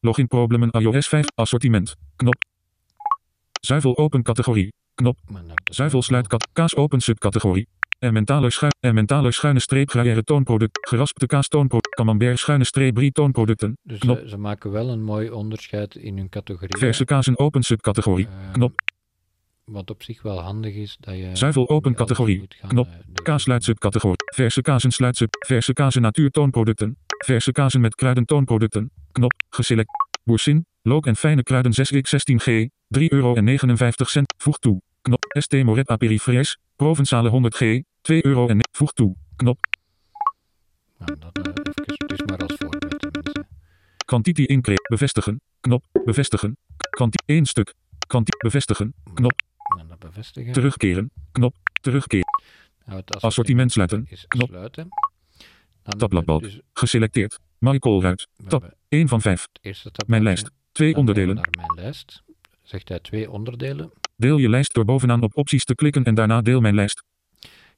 Login 0.00 0.26
problemen 0.26 0.70
iOS 0.70 1.08
5 1.08 1.26
assortiment. 1.34 1.94
Knop. 2.16 2.36
Zuivel 3.60 3.96
open 3.96 4.22
categorie. 4.22 4.72
Knop. 5.02 5.18
De- 5.26 5.74
Zuivel 5.74 6.02
sluit 6.02 6.26
kat 6.26 6.48
kaas 6.52 6.76
open 6.76 7.00
subcategorie. 7.00 7.68
Emmentaler 7.98 8.52
schuin 8.52 8.72
Emmentaler 8.80 9.32
schuine 9.32 9.60
streep 9.60 9.90
gruyère 9.90 10.22
toonproduct. 10.24 10.78
Geraspte 10.88 11.26
kaas 11.26 11.48
toonproduct. 11.48 11.94
Camembert 11.94 12.38
schuine 12.38 12.64
streep 12.64 12.94
brie 12.94 13.12
toonproducten. 13.12 13.76
Dus 13.82 13.98
knop. 13.98 14.18
ze, 14.18 14.28
ze 14.28 14.36
maken 14.36 14.70
wel 14.70 14.88
een 14.88 15.02
mooi 15.02 15.30
onderscheid 15.30 15.94
in 15.94 16.16
hun 16.16 16.28
categorie. 16.28 16.78
Verse 16.78 17.04
kazen 17.04 17.38
open 17.38 17.62
subcategorie. 17.62 18.26
Ehm, 18.26 18.52
Knop. 18.52 18.72
Wat 19.64 19.90
op 19.90 20.02
zich 20.02 20.22
wel 20.22 20.38
handig 20.40 20.74
is, 20.74 20.96
dat 21.00 21.14
je... 21.16 21.30
Zuivel 21.32 21.68
open 21.68 21.94
categorie. 21.94 22.46
gaan, 22.48 22.68
Knop. 22.70 22.86
eh. 22.86 22.92
Kaas 23.22 23.42
sluit 23.42 23.64
subcategorie. 23.64 24.16
Verse 24.34 24.60
kazen 24.62 24.90
sluit 24.92 25.16
sub. 25.16 25.34
Verse 25.46 25.72
kazen 25.72 26.02
natuur 26.02 26.30
toonproducten. 26.30 26.98
Verse 27.24 27.52
kazen 27.52 27.80
met 27.80 27.94
kruiden 27.94 28.24
toonproducten. 28.24 28.90
Knop. 29.12 29.32
Geselect. 29.50 29.88
Boursin. 30.24 30.66
Look 30.82 31.06
en 31.06 31.16
fijne 31.16 31.42
kruiden 31.42 31.72
6x16G. 31.72 32.68
3,59 32.98 33.08
euro. 33.08 33.34
Voeg 34.36 34.58
toe. 34.58 34.80
Knop. 35.08 35.24
ST 35.42 35.52
Moret 35.64 35.88
Aperifres. 35.88 36.58
Provenzale 36.76 37.30
100G. 37.30 37.84
2 38.00 38.26
euro. 38.26 38.48
En 38.48 38.58
voeg 38.72 38.92
toe. 38.92 39.16
Knop. 39.36 39.58
Nou, 40.98 41.18
dat 41.18 41.38
even, 41.38 42.06
dus 42.06 42.22
maar 42.26 42.38
als 42.38 42.54
voorbeeld 42.58 42.98
tenminste. 43.00 43.46
Quantity 44.04 44.42
increase. 44.42 44.82
Bevestigen. 44.88 45.40
Knop. 45.60 45.84
Bevestigen. 46.04 46.56
Quanti 46.90 47.18
1 47.26 47.46
stuk. 47.46 47.74
Quanti 48.06 48.30
bevestigen. 48.38 48.94
Knop. 49.14 49.40
En 49.78 49.88
dat 49.88 49.98
bevestigen. 49.98 50.52
Terugkeren. 50.52 51.10
Knop. 51.32 51.56
Terugkeren. 51.80 52.26
Nou, 52.84 52.98
het 53.04 53.22
Assortiment 53.22 53.72
sluiten. 53.72 54.06
is 54.08 54.24
Knop. 54.26 54.48
sluiten. 54.48 54.88
Tabbladbalk. 55.82 56.42
Dus 56.42 56.60
Geselecteerd. 56.72 57.38
Maricolruit. 57.58 58.26
we 58.36 58.46
Tab. 58.46 58.60
hebben 58.60 58.78
1 58.88 59.08
van 59.08 59.20
5. 59.20 59.42
het 59.52 59.58
eerste 59.64 59.90
tab. 59.90 60.08
Mijn 60.08 60.22
lijst. 60.22 60.50
Twee 60.72 60.96
onderdelen. 60.96 61.34
Naar 61.34 61.48
mijn 61.56 61.74
lijst. 61.84 62.22
Zegt 62.62 62.88
hij 62.88 63.00
twee 63.00 63.30
onderdelen. 63.30 63.92
Deel 64.20 64.36
je 64.36 64.48
lijst 64.48 64.74
door 64.74 64.84
bovenaan 64.84 65.22
op 65.22 65.36
opties 65.36 65.64
te 65.64 65.74
klikken 65.74 66.04
en 66.04 66.14
daarna 66.14 66.40
deel 66.40 66.60
mijn 66.60 66.74
lijst. 66.74 67.02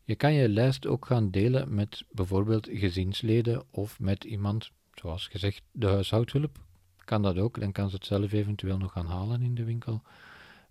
Je 0.05 0.15
kan 0.15 0.33
je 0.33 0.49
lijst 0.49 0.87
ook 0.87 1.07
gaan 1.07 1.31
delen 1.31 1.75
met 1.75 2.05
bijvoorbeeld 2.11 2.69
gezinsleden 2.73 3.65
of 3.71 4.01
met 4.01 4.25
iemand, 4.25 4.71
zoals 4.95 5.27
gezegd, 5.27 5.63
de 5.73 5.87
huishoudhulp. 5.87 6.59
Kan 7.05 7.23
dat 7.23 7.39
ook, 7.39 7.61
dan 7.61 7.73
kan 7.73 7.89
ze 7.91 7.95
het 7.95 8.07
zelf 8.07 8.33
eventueel 8.33 8.79
nog 8.79 8.93
gaan 8.93 9.07
halen 9.07 9.43
in 9.43 9.55
de 9.55 9.65
winkel. 9.65 10.03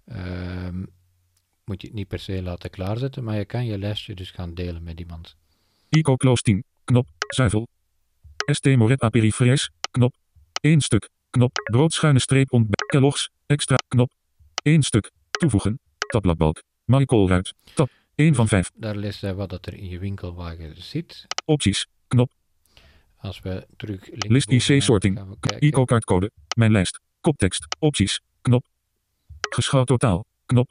Ehm, 0.06 0.80
moet 1.66 1.82
je 1.82 1.88
het 1.88 1.96
niet 1.96 2.08
per 2.08 2.20
se 2.20 2.44
laten 2.44 2.70
klaarzetten, 2.70 3.24
maar 3.24 3.38
je 3.38 3.46
kan 3.46 3.66
je 3.66 3.78
lijstje 3.78 4.16
dus 4.16 4.32
gaan 4.32 4.54
delen 4.54 4.84
met 4.84 5.00
iemand. 5.00 5.36
Ico 5.90 6.16
Close 6.16 6.42
10. 6.42 6.64
Knop. 6.84 7.08
Zuivel. 7.28 7.68
ST 8.46 8.66
Moret 8.66 9.02
Aperifres. 9.02 9.72
Knop. 9.92 10.16
1 10.62 10.82
stuk. 10.82 11.10
Knop. 11.30 11.52
Brood 11.64 11.94
schuine 11.94 12.20
streep 12.20 12.54
ontbijt. 12.54 12.86
Kellogg's. 12.86 13.30
Extra. 13.46 13.76
Knop. 13.88 14.12
1 14.62 14.84
stuk. 14.84 15.12
Toevoegen. 15.40 15.80
Tabbladbalk. 16.08 16.64
Maricolruit. 16.86 17.54
Tab. 17.74 17.90
1 18.16 18.36
van 18.36 18.48
5. 18.48 18.72
Daar 18.76 18.96
leest 18.96 19.22
hij 19.22 19.34
wat 19.36 19.50
dat 19.50 19.66
er 19.66 19.74
in 19.74 19.90
je 19.90 20.00
winkelwagen 20.00 20.82
zit. 20.82 21.28
Opties. 21.46 21.88
Knop. 22.08 22.32
Als 23.18 23.40
we 23.40 23.68
terug 23.78 24.10
List 24.12 24.50
IC 24.50 24.58
bovenaan 24.58 24.82
sorting. 24.82 25.18
gaan 25.18 25.30
we 25.30 25.38
kijken. 25.40 25.68
Ico 25.68 25.86
kaartcode. 25.86 26.32
Mijn 26.56 26.72
lijst. 26.72 27.00
Koptekst. 27.22 27.68
Opties. 27.80 28.22
Knop. 28.42 28.66
Geschouwd 29.50 29.88
totaal. 29.88 30.26
Knop. 30.46 30.70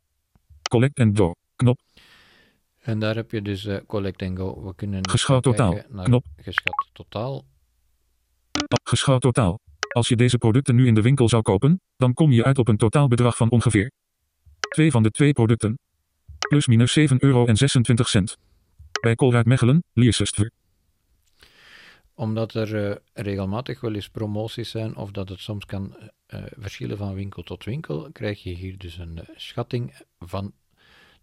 Collect 0.71 1.01
and 1.01 1.19
Go. 1.19 1.33
Knop. 1.57 1.81
En 2.79 2.99
daar 2.99 3.15
heb 3.15 3.31
je 3.31 3.43
dus 3.43 3.65
eh, 3.65 3.77
Collect 3.87 4.23
and 4.23 4.39
Go. 4.39 4.65
We 4.65 4.75
kunnen 4.75 5.09
Geschat 5.09 5.43
totaal. 5.43 5.83
Knop. 6.03 6.27
Geschat 6.37 6.89
totaal. 6.93 7.45
Geschat 8.83 9.21
totaal. 9.21 9.61
Als 9.93 10.09
je 10.09 10.17
deze 10.17 10.39
producten 10.39 10.75
nu 10.75 10.87
in 10.87 10.95
de 10.95 11.03
winkel 11.03 11.29
zou 11.29 11.43
kopen, 11.43 11.81
dan 11.97 12.15
kom 12.15 12.33
je 12.33 12.45
uit 12.45 12.59
op 12.59 12.69
een 12.69 12.77
totaalbedrag 12.77 13.37
van 13.37 13.51
ongeveer. 13.51 13.91
Twee 14.69 14.91
van 14.91 15.03
de 15.03 15.11
twee 15.11 15.33
producten. 15.33 15.79
Plus 16.49 16.67
minus 16.67 16.99
7,26 16.99 17.05
euro. 17.19 17.47
Bij 19.01 19.15
Colruyt 19.15 19.47
Mechelen, 19.47 19.85
Liersestuur. 19.93 20.51
Omdat 22.15 22.55
er 22.55 22.89
eh, 22.89 22.97
regelmatig 23.13 23.81
wel 23.81 23.95
eens 23.95 24.09
promoties 24.09 24.71
zijn 24.71 24.97
of 24.97 25.11
dat 25.11 25.29
het 25.29 25.41
soms 25.41 25.65
kan 25.65 25.97
eh, 26.27 26.43
verschillen 26.59 26.97
van 26.97 27.15
winkel 27.15 27.43
tot 27.43 27.65
winkel, 27.65 28.09
krijg 28.13 28.43
je 28.43 28.51
hier 28.51 28.79
dus 28.79 28.99
een 28.99 29.19
eh, 29.19 29.29
schatting 29.37 29.95
van 30.19 30.53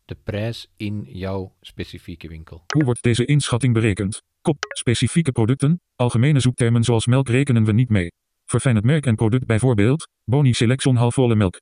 de 0.06 0.18
prijs 0.24 0.68
in 0.78 1.06
jouw 1.08 1.56
specifieke 1.62 2.28
winkel. 2.28 2.64
Hoe 2.74 2.84
wordt 2.84 3.04
deze 3.04 3.26
inschatting 3.26 3.74
berekend? 3.74 4.22
Kop, 4.42 4.66
specifieke 4.68 5.32
producten, 5.32 5.82
algemene 5.96 6.40
zoektermen 6.40 6.84
zoals 6.84 7.06
melk 7.06 7.30
rekenen 7.30 7.64
we 7.64 7.72
niet 7.72 7.90
mee. 7.90 8.12
Verfijn 8.46 8.76
het 8.76 8.86
merk 8.86 9.06
en 9.06 9.16
product 9.16 9.46
bijvoorbeeld, 9.46 10.08
Boni 10.24 10.54
Selection 10.54 10.96
halfvolle 10.96 11.36
melk. 11.36 11.60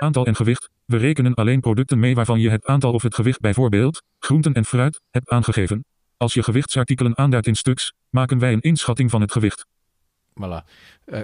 Aantal 0.00 0.26
en 0.26 0.36
gewicht, 0.36 0.68
we 0.84 0.96
rekenen 0.96 1.34
alleen 1.34 1.60
producten 1.60 1.98
mee 1.98 2.14
waarvan 2.14 2.40
je 2.40 2.50
het 2.50 2.64
aantal 2.64 2.92
of 2.92 3.02
het 3.02 3.14
gewicht 3.14 3.40
bijvoorbeeld, 3.40 4.02
groenten 4.18 4.52
en 4.52 4.64
fruit, 4.64 5.00
hebt 5.10 5.28
aangegeven. 5.28 5.84
Als 6.16 6.34
je 6.34 6.42
gewichtsartikelen 6.42 7.18
aanduidt 7.18 7.46
in 7.46 7.54
stuks, 7.54 7.92
maken 8.10 8.38
wij 8.38 8.52
een 8.52 8.60
inschatting 8.60 9.10
van 9.10 9.20
het 9.20 9.32
gewicht. 9.32 9.66
Voilà. 10.30 10.64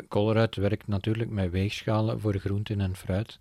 Colruyt 0.09 0.57
werkt 0.57 0.87
natuurlijk 0.87 1.31
met 1.31 1.51
weegschalen 1.51 2.21
voor 2.21 2.39
groenten 2.39 2.81
en 2.81 2.97
fruit. 2.97 3.39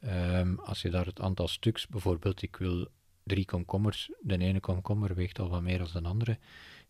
Ehm, 0.00 0.54
als 0.54 0.82
je 0.82 0.90
daar 0.90 1.06
het 1.06 1.20
aantal 1.20 1.48
stuks, 1.48 1.86
bijvoorbeeld 1.86 2.42
ik 2.42 2.56
wil 2.56 2.88
drie 3.22 3.44
komkommers, 3.44 4.10
de 4.20 4.38
ene 4.38 4.60
komkommer 4.60 5.14
weegt 5.14 5.38
al 5.38 5.48
wat 5.48 5.62
meer 5.62 5.78
dan 5.78 6.02
de 6.02 6.08
andere. 6.08 6.38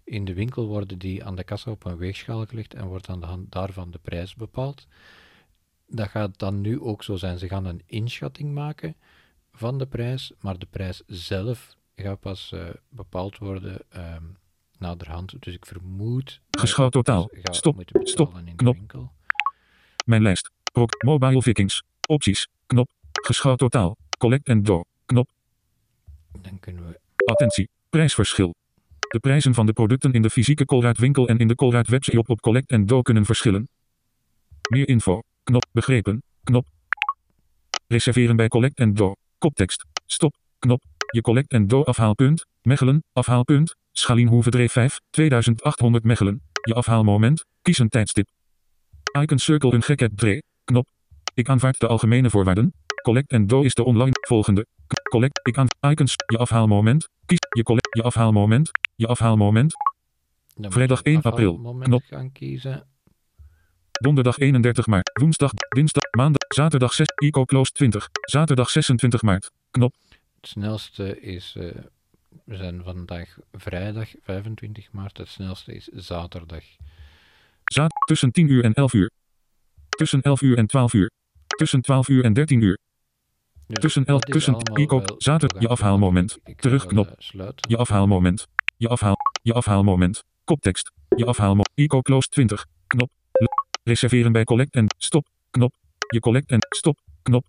In 0.05 0.25
de 0.25 0.35
winkel 0.35 0.67
worden 0.67 0.99
die 0.99 1.25
aan 1.25 1.37
de 1.37 1.45
kassa 1.45 1.71
op 1.71 1.85
een 1.85 1.97
weegschaal 1.97 2.47
gelegd 2.47 2.75
en 2.75 2.87
wordt 2.87 3.09
aan 3.09 3.21
de 3.21 3.27
hand 3.27 3.53
daarvan 3.53 3.91
de 3.91 3.99
prijs 4.03 4.35
bepaald. 4.35 4.87
Dat 5.87 6.09
gaat 6.09 6.39
dan 6.39 6.61
nu 6.61 6.81
ook 6.81 7.03
zo 7.03 7.17
zijn. 7.17 7.39
Ze 7.39 7.49
gaan 7.49 7.65
een 7.65 7.83
inschatting 7.87 8.55
maken 8.55 8.97
van 9.53 9.79
de 9.79 9.87
prijs, 9.87 10.33
maar 10.41 10.59
de 10.59 10.67
prijs 10.71 11.03
zelf 11.07 11.77
gaat 11.97 12.21
pas 12.21 12.53
eh, 12.53 12.69
bepaald 12.89 13.39
worden 13.39 13.79
ehm, 13.89 14.25
naderhand. 14.79 15.43
Dus 15.43 15.55
ik 15.55 15.67
vermoed 15.67 16.41
Geschat 16.51 16.93
totaal. 16.93 17.31
Stop. 17.43 17.83
Stop. 18.03 18.43
Knop. 18.57 18.75
winkel. 18.75 19.13
Mijn 20.05 20.23
lijst. 20.23 20.51
Proc, 20.73 21.03
Mobile 21.05 21.43
Vikings. 21.43 21.83
Opties. 22.09 22.49
Knop. 22.67 22.91
Geschat 23.13 23.59
totaal. 23.59 23.97
Collect 24.19 24.49
and 24.49 24.67
Go. 24.67 24.85
Knop. 25.07 25.31
Dan 26.41 26.61
kunnen 26.61 26.87
we 26.87 27.01
Attentie. 27.25 27.69
Prijsverschil. 27.91 28.55
De 28.99 29.19
prijzen 29.19 29.55
van 29.55 29.67
de 29.67 29.73
producten 29.73 30.13
in 30.13 30.23
de 30.23 30.31
fysieke 30.31 30.65
Colruyt 30.65 30.99
winkel 30.99 31.29
en 31.29 31.39
in 31.39 31.49
de 31.49 31.55
Colruyt 31.55 31.89
webshop 31.89 32.29
op 32.29 32.41
Collect 32.41 32.73
and 32.73 32.91
Go 32.91 33.03
kunnen 33.03 33.25
verschillen. 33.25 33.69
Meer 34.69 34.89
info. 34.89 35.21
Knop. 35.45 35.65
Begrepen. 35.73 36.23
Knop. 36.45 36.67
Reserveren 37.87 38.37
bij 38.37 38.49
Collect 38.49 38.81
and 38.81 38.99
Go. 38.99 39.15
Koptekst. 39.39 39.85
Stop. 40.07 40.35
Knop. 40.59 40.83
Je 41.11 41.21
Collect 41.21 41.53
and 41.53 41.71
Go 41.73 41.83
afhaalpunt. 41.83 42.47
Mechelen. 42.63 43.05
Afhaalpunt. 43.13 43.75
Schalienhoevedreef 43.93 44.73
5. 44.73 45.01
2800 45.11 46.05
Mechelen. 46.05 46.43
Je 46.63 46.75
afhaalmoment. 46.75 47.45
Kies 47.63 47.79
een 47.79 47.89
tijdstip. 47.89 48.29
Icon 49.21 49.39
circle 49.39 49.73
een 49.73 49.83
gekhet 49.83 50.17
3. 50.17 50.43
Knop. 50.65 50.89
Ik 51.35 51.49
aanvaard 51.49 51.81
de 51.81 51.87
algemene 51.87 52.31
voorwaarden. 52.31 52.75
Collect 53.03 53.33
and 53.33 53.51
Go 53.51 53.61
is 53.63 53.75
de 53.75 53.85
online 53.85 54.13
volgende. 54.21 54.67
Collect. 55.09 55.41
Ik 55.43 55.59
aan 55.59 55.67
icons. 55.91 56.15
Je 56.27 56.39
afhaalmoment. 56.39 57.09
Kies 57.27 57.39
je 57.57 57.63
collect. 57.63 57.97
Je 57.97 58.03
afhaalmoment. 58.03 58.71
Je 58.95 59.07
afhaalmoment. 59.07 59.75
Vrijdag 60.61 61.03
je 61.03 61.09
een 61.09 61.15
1 61.15 61.23
april. 61.23 61.79
Knop. 61.79 62.03
gaan 62.03 62.33
kiezen. 62.33 62.87
Donderdag 64.01 64.39
31 64.39 64.87
maart. 64.87 65.11
Woensdag. 65.21 65.51
Dinsdag. 65.69 66.03
Maandag. 66.17 66.43
Zaterdag 66.49 66.93
6. 66.93 67.07
Eco 67.15 67.45
close 67.45 67.71
20. 67.73 68.09
Zaterdag 68.21 68.71
26 68.71 69.23
maart. 69.23 69.51
Knop. 69.71 69.95
Het 70.41 70.47
snelste 70.51 71.21
is, 71.21 71.55
eh, 71.59 71.65
we 72.45 72.57
zijn 72.57 72.83
vandaag 72.85 73.37
vrijdag 73.53 74.09
25 74.23 74.93
maart, 74.93 75.17
het 75.19 75.29
snelste 75.29 75.75
is 75.75 75.85
zaterdag. 75.87 76.65
Zaad. 77.65 77.93
Tussen 78.07 78.31
10 78.33 78.49
uur 78.51 78.65
en 78.65 78.75
11 78.75 78.93
uur. 78.93 79.11
Tussen 79.89 80.23
11 80.23 80.41
uur 80.43 80.59
en 80.59 80.67
12 80.67 80.93
uur. 80.93 81.11
Tussen 81.47 81.81
12 81.81 82.09
uur 82.09 82.25
en 82.25 82.33
13 82.33 82.61
uur. 82.61 82.79
Dus 83.67 83.79
Tussen 83.81 84.05
elf- 84.05 84.21
dat 84.21 84.29
is 84.29 84.35
tussen 84.35 84.55
allemaal 84.55 84.77
Eco- 84.85 84.99
wel 84.99 85.15
zater- 85.19 85.61
je 85.61 85.69
afhaalmoment. 85.69 86.39
Terugknop. 86.57 87.07
eh. 87.07 87.49
Je 87.69 87.77
afhaalmoment. 87.77 88.47
Je 88.77 88.89
afhaal. 88.89 89.17
Je 89.43 89.53
afhaalmoment. 89.53 90.25
Koptekst. 90.45 90.91
Je 91.17 91.25
afhaalmoment. 91.25 91.71
Eco 91.75 92.01
close 92.01 92.29
20. 92.29 92.67
Knop. 92.87 93.11
Reserveren 93.89 94.33
bij 94.33 94.45
collect 94.45 94.75
en 94.75 94.87
stop. 94.99 95.29
Knop. 95.51 95.75
Je 96.09 96.21
collect 96.21 96.51
en 96.51 96.59
stop. 96.69 96.99
Knop. 97.23 97.47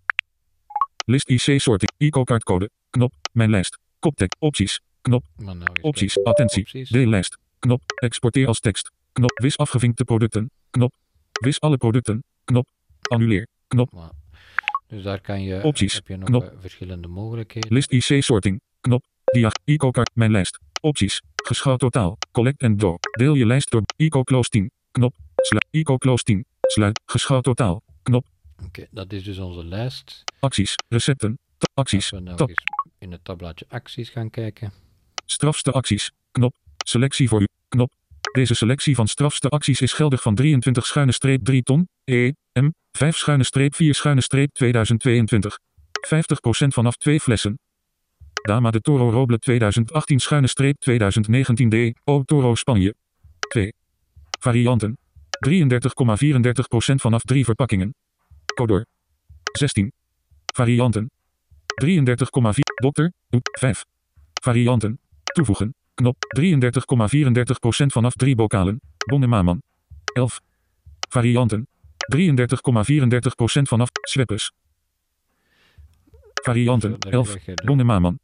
List 1.04 1.28
IC 1.28 1.60
sorting. 1.60 1.90
Eco 1.96 2.24
kaartcode. 2.24 2.70
Knop. 2.90 3.12
Mijn 3.32 3.50
lijst. 3.50 3.78
Koptekst. 3.98 4.36
Opties. 4.38 4.80
Knop. 5.00 5.24
Nou 5.36 5.58
Opties. 5.80 6.24
Attentie. 6.24 6.62
Opties. 6.62 6.88
Deellijst. 6.88 7.38
Knop. 7.58 7.82
Exporteer 7.94 8.46
als 8.46 8.60
tekst. 8.60 8.90
Knop. 9.12 9.38
Wis 9.38 9.56
afgevinkte 9.56 10.04
producten. 10.04 10.50
Knop. 10.70 10.94
Wis 11.32 11.60
alle 11.60 11.76
producten. 11.76 12.24
Knop. 12.44 12.68
Annuleer. 13.02 13.46
Knop. 13.68 14.12
Dus 14.86 15.02
daar 15.02 15.20
kan 15.20 15.42
je, 15.42 15.62
Opties. 15.62 15.94
heb 15.94 16.06
je 16.06 16.16
nog 16.16 16.28
Knop. 16.28 16.42
eh, 16.42 16.48
verschillende 16.60 17.08
mogelijkheden. 17.08 17.72
List 17.72 17.90
IC 17.92 18.22
sorting. 18.22 18.60
Knop. 18.80 19.04
Diag. 19.24 19.52
Eco 19.64 19.90
kaart. 19.90 20.10
Mijn 20.14 20.30
lijst. 20.30 20.58
Opties. 20.80 21.22
Geschat 21.34 21.78
totaal. 21.78 22.18
Collect 22.32 22.62
and 22.62 22.82
go. 22.82 22.96
Deel 23.10 23.34
je 23.34 23.46
lijst 23.46 23.70
door. 23.70 23.82
Eco 23.96 24.22
close 24.22 24.48
10. 24.48 24.70
Knop. 24.90 25.14
Sluit. 25.46 25.66
Eco 25.70 25.96
close 25.96 26.22
10. 26.22 26.44
Sluit. 26.60 27.00
Geschat 27.06 27.44
totaal. 27.44 27.82
Knop. 28.02 28.26
Oké, 28.64 28.86
dat 28.90 29.12
is 29.12 29.24
dus 29.24 29.38
onze 29.38 29.64
lijst. 29.64 30.24
Acties. 30.40 30.74
Recepten. 30.88 31.38
Acties. 31.74 32.12
Als 32.12 32.22
we 32.22 32.28
nou 32.28 32.48
eens 32.48 32.62
in 32.98 33.12
het 33.12 33.24
tabbladje 33.24 33.64
acties 33.68 34.08
gaan 34.08 34.30
kijken. 34.30 34.72
Strafste 35.26 35.72
acties. 35.72 36.10
Knop. 36.30 36.54
Selectie 36.84 37.28
voor 37.28 37.40
u. 37.40 37.46
Knop. 37.68 37.92
Deze 38.32 38.54
selectie 38.54 38.94
van 38.94 39.08
strafste 39.08 39.48
acties 39.48 39.80
is 39.80 39.92
geldig 39.92 40.22
van 40.22 40.34
23 40.34 40.86
schuine 40.86 41.12
streep 41.12 41.44
3 41.44 41.62
ton. 41.62 41.88
E. 42.04 42.32
M. 42.52 42.70
5 42.92 43.16
schuine 43.16 43.44
streep 43.44 43.74
4 43.74 43.94
schuine 43.94 44.20
streep 44.20 44.52
2022. 44.52 45.58
50% 46.06 46.66
vanaf 46.66 46.96
2 46.96 47.20
flessen. 47.20 47.58
Dama 48.42 48.70
de 48.70 48.80
Toro 48.80 49.10
Roble 49.10 49.38
2018 49.38 50.20
schuine 50.20 50.46
streep 50.46 50.78
2019 50.78 51.68
D. 51.68 51.98
O 52.04 52.22
Toro 52.22 52.54
Spanje. 52.54 52.94
2. 53.48 53.72
Varianten. 54.40 54.98
33,34% 55.48 56.94
vanaf 56.94 57.22
3 57.22 57.44
verpakkingen. 57.44 57.94
Codor. 58.54 58.86
16. 59.52 59.92
Varianten. 60.54 61.10
33,4. 61.84 61.94
Dokter. 62.82 63.12
Doet 63.28 63.58
5. 63.58 63.84
Varianten. 64.42 64.98
Toevoegen. 65.22 65.74
Knop 65.94 66.16
33,34% 66.38 67.86
vanaf 67.86 68.14
3 68.14 68.34
bokalen. 68.34 68.80
Bonnemaman. 68.96 69.62
11. 70.12 70.40
Varianten. 71.08 71.68
33,34% 72.16 72.18
vanaf 73.62 73.88
Sweppes. 74.00 74.52
Varianten. 76.42 76.90
Zo, 76.90 76.98
daar 76.98 77.12
11. 77.12 77.30
krijg 77.30 77.46
je 77.46 77.54
de 77.54 77.64
Bonnemaman. 77.64 78.18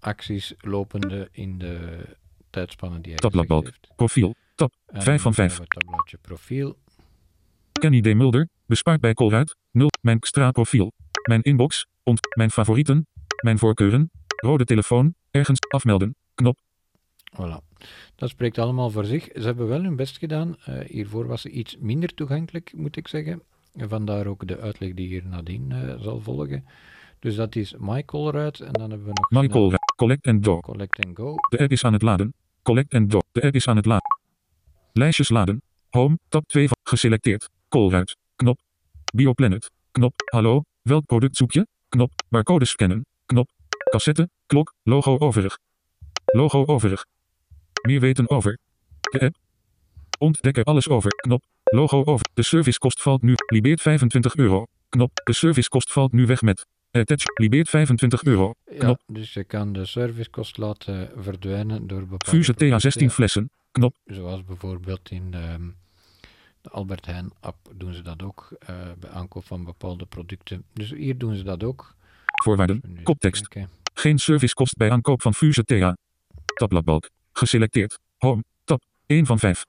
acties 0.00 0.54
lopende 0.58 1.28
in 1.32 1.58
de 1.58 2.04
tijdspannen 2.52 3.02
die 3.02 3.14
hij. 3.14 3.72
Profiel. 3.96 4.34
Tab. 4.54 4.72
En 4.86 5.02
5 5.02 5.22
van 5.22 5.32
dan 5.32 5.48
5. 5.48 5.50
hebben 5.50 5.56
we 5.56 5.62
het 5.62 5.84
tabbladje 5.86 6.18
profiel. 6.20 6.76
Kenny 7.72 8.00
D. 8.00 8.14
Mulder. 8.14 8.48
Bespaard 8.66 9.00
bij 9.00 9.14
Colruyt. 9.14 9.56
0. 9.70 9.88
Mijn 10.00 10.16
extra 10.16 10.50
profiel. 10.50 10.92
Mijn 11.28 11.42
inbox. 11.42 11.86
Ont. 12.02 12.36
Mijn 12.36 12.50
favorieten. 12.50 13.06
Mijn 13.42 13.58
voorkeuren. 13.58 14.10
Rode 14.26 14.64
telefoon. 14.64 15.14
Ergens. 15.30 15.58
Afmelden. 15.68 16.16
Knop. 16.34 16.58
Voilà. 17.34 17.72
Dat 18.14 18.28
spreekt 18.28 18.58
allemaal 18.58 18.90
voor 18.90 19.04
zich. 19.04 19.24
Ze 19.34 19.40
hebben 19.40 19.68
wel 19.68 19.82
hun 19.82 19.96
best 19.96 20.18
gedaan. 20.18 20.56
Eh, 20.64 20.78
hiervoor 20.86 21.26
was 21.26 21.40
ze 21.40 21.50
iets 21.50 21.76
minder 21.80 22.14
toegankelijk, 22.14 22.72
moet 22.76 22.96
ik 22.96 23.08
zeggen. 23.08 23.42
En 23.74 23.88
vandaar 23.88 24.26
ook 24.26 24.46
de 24.46 24.58
uitleg 24.58 24.94
die 24.94 25.08
hier 25.08 25.26
nadien 25.26 25.72
eh, 25.72 26.00
zal 26.00 26.20
volgen. 26.20 26.64
Dus 27.18 27.34
dat 27.34 27.56
is 27.56 27.74
MyColruyt. 27.78 28.60
En 28.60 28.72
dan 28.72 28.90
hebben 28.90 29.08
we 29.08 29.12
nog 29.30 29.50
Colruyt. 29.50 29.92
Collect 29.96 30.26
and 30.26 30.44
go. 30.44 30.60
Collect 30.60 31.06
and 31.06 31.16
Go. 31.16 31.34
De 31.48 31.58
app 31.58 31.70
is 31.70 31.84
aan 31.84 31.92
het 31.92 32.02
laden. 32.02 32.34
Collect 32.62 32.94
and 32.94 33.12
go. 33.12 33.20
De 33.32 33.42
app 33.42 33.54
is 33.54 33.68
aan 33.68 33.76
het 33.76 33.86
laden. 33.86 34.18
Lijstjes 34.92 35.28
laden. 35.28 35.62
Home. 35.90 36.18
Tab 36.28 36.46
2 36.46 36.68
van 36.68 36.76
geselecteerd. 36.82 37.48
Colruyt. 37.68 38.16
Knop. 38.36 38.60
Bioplanet. 39.14 39.70
Knop. 39.92 40.14
Hallo. 40.24 40.62
Welk 40.82 41.06
product 41.06 41.36
zoek 41.36 41.52
je? 41.52 41.66
Knop. 41.88 42.12
Barcode 42.28 42.64
scannen. 42.64 43.06
Knop. 43.26 43.50
Cassette. 43.90 44.30
Klok. 44.46 44.74
Logo 44.82 45.18
overig. 45.18 45.58
Logo 46.24 46.66
overig. 46.66 47.06
Meer 47.82 48.00
weten 48.00 48.30
over. 48.30 48.58
De 49.00 49.20
app. 49.20 49.36
Ontdek 50.18 50.56
er 50.56 50.64
alles 50.64 50.88
over. 50.88 51.10
Knop. 51.10 51.44
Logo 51.64 52.04
over. 52.04 52.26
De 52.34 52.42
servicekost 52.42 53.02
valt 53.02 53.22
nu. 53.22 53.34
Libeert 53.46 53.80
25 53.80 54.36
euro. 54.36 54.66
Knop. 54.88 55.20
De 55.24 55.32
servicekost 55.32 55.92
valt 55.92 56.12
nu 56.12 56.26
weg 56.26 56.42
met. 56.42 56.66
Attach. 56.92 57.22
Libeert 57.34 57.68
25 57.68 58.22
euro. 58.24 58.54
Ja, 58.70 58.78
Knop. 58.78 59.00
dus 59.06 59.32
je 59.32 59.44
kan 59.44 59.72
de 59.72 59.84
servicekost 59.84 60.56
laten 60.56 61.10
verdwijnen 61.16 61.86
door 61.86 62.00
bepaalde 62.00 62.24
Fuse 62.36 62.54
TA 62.54 62.78
16 62.78 62.80
producten, 62.90 63.10
flessen. 63.10 63.50
Knop. 63.72 63.96
Zoals 64.04 64.44
bijvoorbeeld 64.44 65.10
in 65.10 65.28
ehm, 65.34 65.68
de 66.60 66.70
Albert 66.70 67.06
Heijn 67.06 67.32
app 67.40 67.56
doen 67.76 67.92
ze 67.94 68.02
dat 68.02 68.22
ook 68.22 68.56
eh, 68.58 68.76
bij 68.98 69.10
aankoop 69.10 69.46
van 69.46 69.64
bepaalde 69.64 70.06
producten. 70.06 70.64
Dus 70.72 70.90
hier 70.90 71.18
doen 71.18 71.34
ze 71.34 71.42
dat 71.42 71.64
ook. 71.64 71.94
Voorwaarden. 72.42 72.80
Nu 72.86 73.02
Koptekst. 73.02 73.48
Geen 73.94 74.18
servicekost 74.18 74.76
bij 74.76 74.90
aankoop 74.90 75.22
van 75.22 75.34
Fuse 75.34 75.64
TA. 75.64 75.96
Tabbladbalk. 76.54 77.10
Geselecteerd. 77.32 77.98
Home. 78.18 78.44
Tab. 78.64 78.82
1 79.06 79.26
van 79.26 79.38
5. 79.38 79.64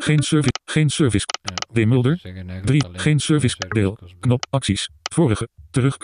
Geen 0.00 0.22
service. 0.22 0.52
Geen 0.64 0.90
service. 0.90 1.26
Ja, 1.42 1.54
D. 1.82 1.86
Mulder. 1.86 2.18
zeggen 2.18 2.48
eigenlijk 2.48 2.66
3. 2.66 2.84
alleen 2.84 3.00
Geen 3.00 3.18
service. 3.20 3.56
de 3.58 3.68
Deel. 3.68 3.98
Knop. 4.20 4.46
Acties. 4.50 4.88
Vorige. 5.12 5.48
Terug. 5.70 5.96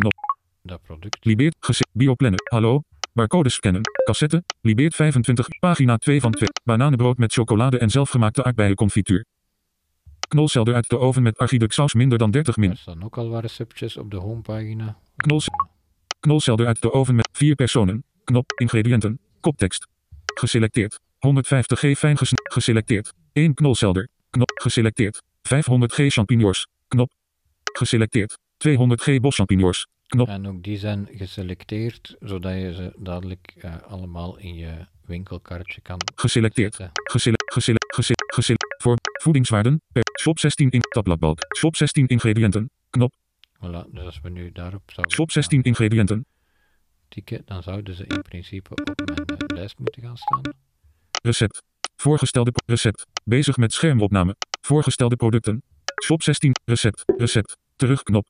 Product. 0.76 1.24
Libeert. 1.24 1.56
Gese. 1.60 1.86
Bioplanner. 1.92 2.40
Hallo. 2.44 2.82
Barcode 3.12 3.48
scannen. 3.48 3.82
Cassette. 4.04 4.44
Libeert 4.60 4.94
25. 4.94 5.46
Pagina 5.60 5.96
2 5.96 6.20
van 6.20 6.30
2. 6.32 6.48
Bananenbrood 6.64 7.18
met 7.18 7.32
chocolade 7.32 7.78
en 7.78 7.90
zelfgemaakte 7.90 8.44
aardbeienconfituur. 8.44 9.24
Knolselder 10.28 10.74
uit 10.74 10.88
de 10.88 10.98
oven 10.98 11.22
met 11.22 11.38
archiduc 11.38 11.72
saus 11.72 11.94
minder 11.94 12.18
dan 12.18 12.30
30 12.30 12.56
min. 12.56 12.70
Er 12.70 12.76
staan 12.76 13.04
ook 13.04 13.18
al 13.18 13.28
wat 13.28 13.40
receptjes 13.42 13.96
op 13.96 14.10
de 14.10 14.16
homepagina. 14.16 14.96
Knols. 15.16 15.46
Knolselder 16.20 16.66
uit 16.66 16.82
de 16.82 16.92
oven 16.92 17.14
met 17.14 17.28
4 17.32 17.54
personen. 17.54 18.04
Knop. 18.24 18.52
Ingrediënten. 18.56 19.20
Koptekst. 19.40 19.86
Geselecteerd. 20.34 20.98
150g 21.18 21.90
fijn 21.98 22.16
gesn- 22.18 22.34
geselecteerd. 22.52 23.12
1 23.32 23.54
knolselder. 23.54 24.08
Knop. 24.30 24.50
Geselecteerd. 24.54 25.22
500g 25.42 26.06
champignons. 26.06 26.66
Knop. 26.88 27.10
Geselecteerd. 27.72 28.38
200g 28.68 29.20
boschampignons. 29.20 29.86
Knop. 30.10 30.28
En 30.28 30.46
ook 30.48 30.62
die 30.62 30.78
zijn 30.78 31.08
geselecteerd, 31.12 32.16
zodat 32.20 32.52
je 32.52 32.74
ze 32.74 32.92
dadelijk 32.96 33.54
eh, 33.56 33.82
allemaal 33.82 34.38
in 34.38 34.54
je 34.54 34.86
winkelkarretje 35.04 35.80
kan 35.80 35.96
Geselecteerd. 36.14 36.74
zetten. 36.74 37.02
Gesele, 37.10 37.36
gesele, 37.52 37.78
gesele, 37.94 38.16
gesele, 38.34 38.58
voor 38.78 38.96
voedingswaarden 39.22 39.82
per 39.92 40.02
shop 40.20 40.38
16 40.38 40.70
in 40.70 40.80
tabbladbalk. 40.80 41.38
Shop 41.56 41.76
16 41.76 42.06
ingrediënten. 42.06 42.70
Knop. 42.90 43.14
Voilà, 43.56 43.90
dus 43.92 44.04
als 44.04 44.20
we 44.20 44.28
nu 44.30 44.52
daarop 44.52 44.82
zouden 44.86 45.14
Shop 45.14 45.30
16 45.30 45.62
ingrediënten. 45.62 46.26
tikken, 47.08 47.42
dan 47.44 47.62
zouden 47.62 47.94
ze 47.94 48.04
in 48.06 48.22
principe 48.22 48.70
op 48.70 49.02
mijn 49.04 49.28
eh, 49.28 49.56
lijst 49.56 49.78
moeten 49.78 50.02
gaan 50.02 50.16
staan. 50.16 50.40
Recept. 51.22 51.62
Voorgestelde 51.96 52.52
recept. 52.66 53.06
Bezig 53.24 53.56
met 53.56 53.72
schermopname. 53.72 54.36
Voorgestelde 54.60 55.16
producten. 55.16 55.62
Shop 56.04 56.22
16. 56.22 56.52
Recept. 56.64 57.02
Recept. 57.16 57.56
Terugknop. 57.76 58.26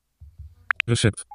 Recept. 0.85 1.25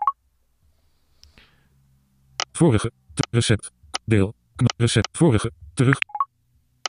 Vorige. 2.57 2.91
Recept. 3.31 3.73
Deel. 4.05 4.35
Knop. 4.57 4.73
Recept. 4.77 5.09
Vorige. 5.17 5.53
Terug. 5.75 5.99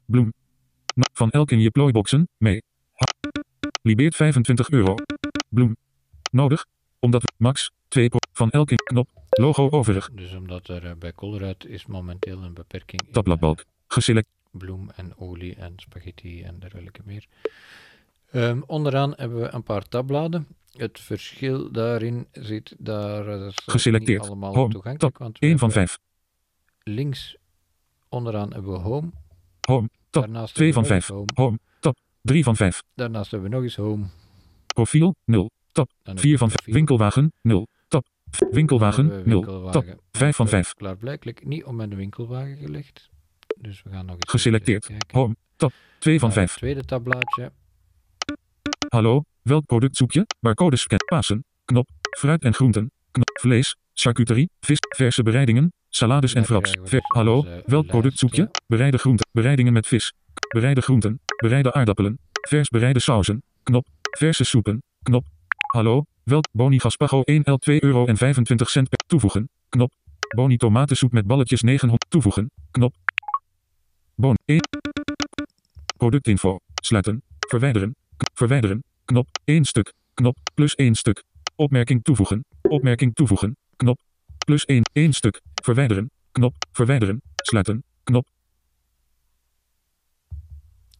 Bloem. 0.05 0.33
Van 1.13 1.29
elk 1.31 1.51
in 1.51 1.59
je 1.59 1.71
plooiboxen. 1.71 2.29
Mee. 2.37 2.63
Libeert 3.81 4.15
25 4.15 4.69
euro. 4.69 4.95
Bloem. 5.49 5.75
Nodig. 6.31 6.65
Omdat 6.99 7.21
we 7.21 7.31
max 7.37 7.71
2 7.87 8.09
pro- 8.09 8.19
van 8.33 8.49
elk 8.49 8.71
in 8.71 8.77
knop. 8.77 9.09
Logo 9.29 9.69
overig. 9.69 10.09
Dus 10.13 10.33
omdat 10.33 10.67
er 10.67 10.85
eh, 10.85 10.91
bij 10.95 11.13
Colruyt 11.13 11.65
is 11.65 11.85
momenteel 11.85 12.43
een 12.43 12.53
beperking 12.53 13.01
in 13.01 13.11
Tabbladbalk. 13.11 13.63
Geselect. 13.87 14.27
eh, 14.27 14.59
bloem 14.59 14.89
en 14.95 15.17
olie 15.17 15.55
en 15.55 15.73
spaghetti 15.75 16.43
en 16.43 16.59
dergelijke 16.59 17.01
meer. 17.05 17.25
Ehm, 18.31 18.61
onderaan 18.65 19.13
hebben 19.15 19.39
we 19.41 19.53
een 19.53 19.63
paar 19.63 19.87
tabbladen. 19.87 20.47
Het 20.71 20.99
verschil 20.99 21.71
daarin 21.71 22.27
zit 22.31 22.75
daar 22.77 23.27
eh, 23.27 23.45
is 23.45 23.55
Geselecteerd. 23.65 24.21
allemaal 24.27 24.53
Home. 24.55 24.71
toegankelijk. 24.73 25.13
Tab. 25.13 25.17
Want 25.23 25.39
we 25.39 25.45
1 25.47 25.57
van 25.59 25.69
hebben 25.71 25.87
5. 25.87 25.99
Links 26.83 27.37
onderaan 28.09 28.53
hebben 28.53 28.71
we 28.71 28.77
home. 28.79 29.09
Home. 29.61 29.89
Tab. 30.09 30.23
Daarnaast 30.23 30.55
2 30.55 30.71
hebben 30.71 30.87
van 30.87 30.97
we 30.99 31.05
nog 31.05 31.05
5. 31.05 31.09
eens 31.09 31.35
home. 31.35 31.47
Home. 31.47 31.59
Tab. 31.79 31.97
3 32.21 32.43
van 32.43 32.55
5. 32.55 32.83
Daarnaast 32.95 33.31
hebben 33.31 33.49
we 33.49 33.55
nog 33.55 33.63
eens 33.65 33.75
home. 33.75 34.05
Profiel 34.67 35.15
0. 35.25 35.49
Tab. 35.71 35.87
Dan 35.87 35.95
hebben 36.03 36.23
4 36.23 36.31
we 36.31 36.37
van 36.37 36.47
5. 36.47 36.55
profiel. 36.61 36.73
Winkelwagen 36.73 37.33
0. 37.41 37.67
Tab. 37.87 38.03
Dan 38.03 38.31
hebben 38.31 38.55
Winkelwagen 38.55 39.07
we 39.09 39.13
0. 39.15 39.23
winkelwagen. 39.23 39.71
Tab. 39.71 39.83
5 39.83 39.95
van 40.11 40.19
We 40.19 40.25
hebben 40.35 40.47
5. 40.49 40.73
Klaarblijkelijk 40.73 41.45
niet 41.45 41.63
op 41.63 41.73
mijn 41.73 41.95
winkelwagen 41.95 42.57
gelegd. 42.57 43.09
Dus 43.59 43.83
we 43.83 43.89
gaan 43.89 44.05
nog 44.05 44.15
eens 44.15 44.29
Geselecteerd. 44.31 44.89
Home. 45.11 45.35
Tab. 45.55 45.71
2 45.99 46.19
van 46.19 46.29
Naar 46.29 46.37
het 46.37 46.47
5. 46.47 46.57
tweede 46.59 46.85
tabblaadje. 46.85 47.51
Hallo. 48.89 49.21
Welk 49.41 49.65
product 49.65 49.95
zoek 49.97 50.11
je? 50.11 50.25
Barcode 50.39 50.75
scan. 50.75 50.97
Pasen. 51.05 51.45
Knop. 51.65 51.89
Fruit 52.17 52.43
en 52.43 52.53
groenten. 52.53 52.91
Knop. 53.11 53.39
Vlees. 53.41 53.75
Charcuterie. 53.93 54.49
Vis. 54.59 54.77
Verse 54.95 55.23
bereidingen. 55.23 55.73
Salades 55.89 56.33
en 56.33 56.45
fraps. 56.45 56.71
Ver- 56.71 56.89
dus 56.89 56.99
Hallo. 57.07 57.37
onze 57.37 57.61
Welk 57.65 57.87
product 57.87 58.17
zoek 58.17 58.33
je? 58.33 58.49
Bereide 58.67 58.97
groenten. 58.97 59.27
Bereidingen 59.31 59.73
met 59.73 59.87
vis. 59.87 60.13
Bereide 60.53 60.81
groenten. 60.81 61.19
Bereide 61.41 61.73
aardappelen. 61.73 62.19
Vers 62.31 62.69
bereide 62.69 62.99
sauzen. 62.99 63.43
Knop. 63.63 63.87
Verse 64.17 64.43
soepen. 64.43 64.83
Knop. 65.03 65.25
Hallo. 65.73 66.03
Welk 66.23 66.47
boni 66.51 66.79
gaspago 66.79 67.21
1 67.21 67.43
L 67.43 67.55
2 67.57 67.83
euro 67.83 68.05
en 68.05 68.17
25 68.17 68.69
cent 68.69 68.89
per 68.89 68.99
toevoegen. 69.07 69.49
Knop. 69.69 69.91
Boni 70.35 70.57
tomatensoep 70.57 71.11
met 71.11 71.27
balletjes 71.27 71.61
900 71.61 72.05
toevoegen. 72.09 72.51
Knop. 72.71 72.95
Bon 74.15 74.35
1. 74.45 74.59
Productinfo. 75.97 76.57
Sluiten. 76.81 77.23
Verwijderen. 77.39 77.95
Verwijderen. 78.37 78.83
Knop. 79.05 79.27
1 79.45 79.65
stuk. 79.65 79.93
Knop. 80.13 80.37
Plus 80.53 80.75
1 80.75 80.95
stuk. 80.95 81.23
Opmerking 81.55 82.03
toevoegen. 82.03 82.45
Opmerking 82.61 83.15
toevoegen. 83.15 83.57
Knop. 83.75 83.99
Plus 84.45 84.65
1. 84.65 84.83
1 84.93 85.13
stuk. 85.13 85.41
Verwijderen. 85.63 86.11
Knop. 86.31 86.55
Verwijderen. 86.71 87.21
Sluiten. 87.35 87.83
Knop. 88.03 88.27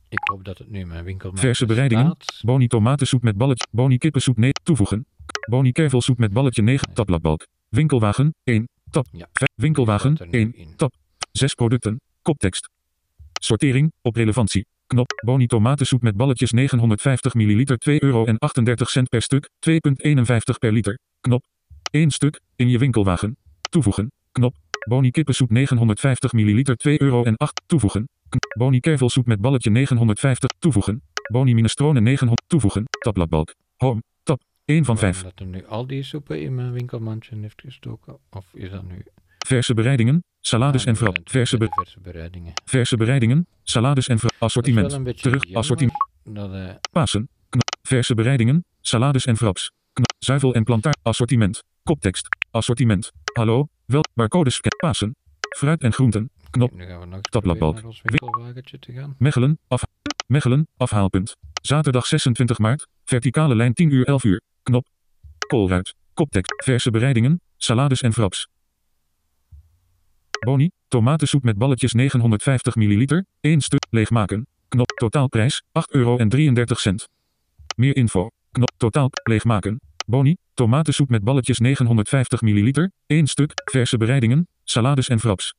Ik 0.09 0.19
hoop 0.29 0.43
dat 0.43 0.57
het 0.57 0.69
nu 0.69 0.85
mijn 0.85 1.03
winkel 1.03 1.31
Verse 1.33 1.65
bereidingen. 1.65 2.17
Boni 2.41 2.67
tomatensoep 2.67 3.23
met 3.23 3.37
balletje. 3.37 3.67
Boni 3.71 3.97
kippensoep 3.97 4.37
9. 4.37 4.53
Toevoegen. 4.63 5.05
Boni 5.49 5.71
kervelsoep 5.71 6.17
met 6.17 6.33
balletje 6.33 6.61
9. 6.61 6.93
Tabbladbalk. 6.93 7.47
Winkelwagen 7.69 8.35
1. 8.43 8.67
Tab. 8.89 9.07
Ja. 9.11 9.29
Winkelwagen 9.55 10.09
Die 10.09 10.17
staat 10.17 10.33
er 10.33 10.39
nu 10.39 10.53
1. 10.53 10.55
in. 10.55 10.75
Tab. 10.75 10.93
6 11.31 11.53
producten. 11.53 12.01
Koptekst. 12.21 12.69
Sortering. 13.33 13.91
Op 14.01 14.15
relevantie. 14.15 14.65
Knop. 14.87 15.21
Boni 15.25 15.47
tomatensoep 15.47 16.01
met 16.01 16.15
balletjes 16.17 16.51
950 16.51 17.33
ml 17.33 17.63
2 17.77 18.03
euro 18.03 18.25
en 18.25 18.37
38 18.37 18.89
cent 18.89 19.09
per 19.09 19.21
stuk. 19.21 19.49
2,51 19.69 20.57
per 20.59 20.71
liter. 20.71 20.99
Knop. 21.21 21.45
1 21.91 22.11
stuk. 22.11 22.39
In 22.55 22.69
je 22.69 22.77
winkelwagen. 22.77 23.37
Toevoegen. 23.69 24.11
Knop. 24.31 24.55
Boni 24.89 25.11
kippensoep 25.11 25.49
950 25.49 26.33
ml 26.33 26.61
2 26.75 27.01
euro 27.01 27.23
en 27.23 27.37
8. 27.37 27.61
Toevoegen. 27.65 28.09
Kn- 28.29 28.57
Boni 28.57 28.79
kervelsoep 28.79 29.25
met 29.25 29.41
balletje 29.41 29.69
950. 29.69 30.49
Toevoegen. 30.59 31.01
Boni 31.31 31.53
minestrone 31.53 31.99
900. 32.01 32.43
Toevoegen. 32.47 32.83
Tabbladbalk. 33.03 33.53
Home. 33.75 34.01
Tab. 34.23 34.41
1 34.65 34.85
van 34.85 34.97
5. 34.97 35.23
Dat 35.23 35.39
hem 35.39 35.49
nu 35.49 35.65
al 35.65 35.87
die 35.87 36.03
soepen 36.03 36.41
in 36.41 36.55
mijn 36.55 36.71
winkelmandje 36.71 37.35
heeft 37.37 37.61
gestoken. 37.61 38.17
Of 38.29 38.45
is 38.53 38.69
dat 38.69 38.83
nu... 38.83 39.03
Verse 39.47 39.73
bereidingen. 39.73 40.23
Salades 40.47 40.85
en 40.85 40.91
nu 40.91 40.97
frap. 40.97 41.13
zijn 41.13 41.23
het 41.23 41.31
Verse, 41.31 41.57
be- 41.57 41.67
verse 41.69 41.99
bereidingen. 41.99 42.53
verse 42.65 42.97
bereidingen. 42.97 43.47
Salades 43.63 44.07
en 44.07 44.19
frap. 44.19 44.31
Dat 44.39 44.49
is 44.49 44.55
wel 44.55 44.63
Assortiment. 44.63 45.17
Terug. 45.21 45.53
Assortiment. 45.53 45.95
Dat, 46.23 46.53
eh, 46.53 46.69
Pasen. 46.91 47.29
Knop. 47.49 47.63
Verse 47.81 48.13
bereidingen. 48.15 48.65
Salades 48.81 49.25
en 49.25 49.37
fraps. 49.37 49.71
Knop. 49.93 50.13
Zuivel 50.19 50.53
en 50.53 50.63
plantaar. 50.63 50.95
Assortiment. 51.01 51.63
Koptekst. 51.83 52.27
Assortiment. 52.51 53.11
Hallo. 53.33 53.67
Wel. 53.85 54.03
Barcode 54.13 54.49
scan. 54.49 54.71
Pasen. 54.77 55.15
Fruit 55.57 55.81
en 55.81 55.93
groenten. 55.93 56.29
Knop. 56.49 56.71
nu 56.73 56.85
gaan 56.85 56.99
we 56.99 57.05
nog 57.05 57.21
Tabbladbalk. 57.21 57.79
te 58.79 58.91
gaan. 58.93 59.15
Mechelen. 59.17 59.59
Af. 59.67 59.83
Mechelen. 60.27 60.67
Afhaalpunt. 60.77 61.35
Zaterdag 61.61 62.05
26 62.05 62.57
maart. 62.57 62.87
Verticale 63.03 63.55
lijn 63.55 63.73
10 63.73 63.91
uur 63.93 64.05
11 64.05 64.23
uur. 64.23 64.41
Knop. 64.63 64.87
Koolruit. 65.47 65.93
Koptekst. 66.13 66.63
Verse 66.63 66.91
bereidingen. 66.91 67.41
Salades 67.57 68.01
en 68.01 68.13
fraps. 68.13 68.47
Boni. 70.39 70.69
Tomatensoep 70.87 71.43
met 71.43 71.57
balletjes 71.57 71.93
950 71.93 72.75
ml. 72.75 73.23
1 73.41 73.61
stuk. 73.61 73.85
Leegmaken. 73.89 74.47
Knop. 74.67 74.87
Totaalprijs. 74.87 75.63
8 75.71 75.93
euro 75.93 76.17
en 76.17 76.29
33 76.29 76.79
cent. 76.79 77.07
Meer 77.75 77.95
info. 77.95 78.29
Knop. 78.51 78.71
Totaal. 78.77 79.09
Leegmaken. 79.23 79.79
Boni. 80.05 80.35
Tomatensoep 80.53 81.09
met 81.09 81.23
balletjes 81.23 81.59
950 81.59 82.41
ml. 82.41 82.89
1 83.05 83.27
stuk. 83.27 83.51
Verse 83.71 83.97
bereidingen. 83.97 84.47
Salades 84.63 85.07
en 85.07 85.19
fraps. 85.19 85.53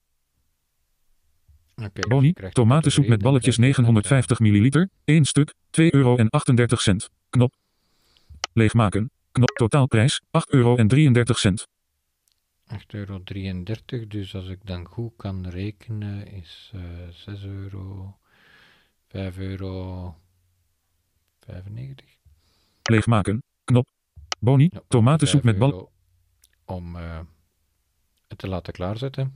Oké, 1.84 1.90
dus 1.92 2.08
Boni, 2.08 2.32
tomatensoep 2.52 3.06
met 3.06 3.22
balletjes 3.22 3.56
dan 3.56 3.64
krijg 3.64 3.76
je 3.76 3.82
950 3.82 4.38
ml, 4.38 4.86
1 5.04 5.24
stuk, 5.24 5.54
2 5.70 5.94
euro 5.94 6.16
en 6.16 6.28
38 6.28 6.80
cent. 6.80 7.10
Knop. 7.30 7.54
Leegmaken. 8.52 9.10
Knop. 9.32 9.48
Totaalprijs, 9.50 10.20
8 10.30 10.52
euro 10.52 10.76
en 10.76 10.88
33 10.88 11.38
cent. 11.38 11.66
8,33 12.72 12.84
euro. 12.86 13.20
Dus 14.08 14.34
als 14.34 14.46
ik 14.48 14.66
dan 14.66 14.86
goed 14.86 15.12
kan 15.16 15.48
rekenen, 15.48 16.26
is 16.26 16.70
eh 16.74 17.08
6 17.10 17.44
euro, 17.44 18.16
5 19.06 19.38
euro, 19.38 20.14
95. 21.40 22.06
Leegmaken. 22.82 23.42
Knop. 23.64 23.88
Boni, 24.38 24.68
Ja, 24.72 24.80
tomatensoep 24.88 25.42
5 25.42 25.56
met 25.58 25.70
bal... 25.70 25.92
om 26.64 26.96
eh, 26.96 27.20
het 28.28 28.38
te 28.38 28.48
laten 28.48 28.72
klaarzetten. 28.72 29.34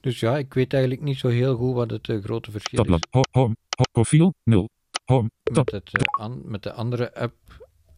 Dus 0.00 0.20
ja, 0.20 0.38
ik 0.38 0.54
weet 0.54 0.72
eigenlijk 0.72 1.02
niet 1.02 1.18
zo 1.18 1.28
heel 1.28 1.56
goed 1.56 1.74
wat 1.74 1.90
het 1.90 2.08
eh, 2.08 2.22
grote 2.22 2.50
verschil 2.50 2.78
is 2.84 2.86
Tabblad. 2.90 3.06
Ho- 3.10 3.40
home. 3.40 3.56
Ho- 3.76 3.84
profiel. 3.92 4.34
0. 4.44 4.68
Home. 5.04 5.30
Tab. 5.42 5.72
met, 5.72 5.90
het, 5.92 6.06
an- 6.18 6.42
met 6.50 6.62
de 6.62 6.72
andere 6.72 7.14
app. 7.14 7.34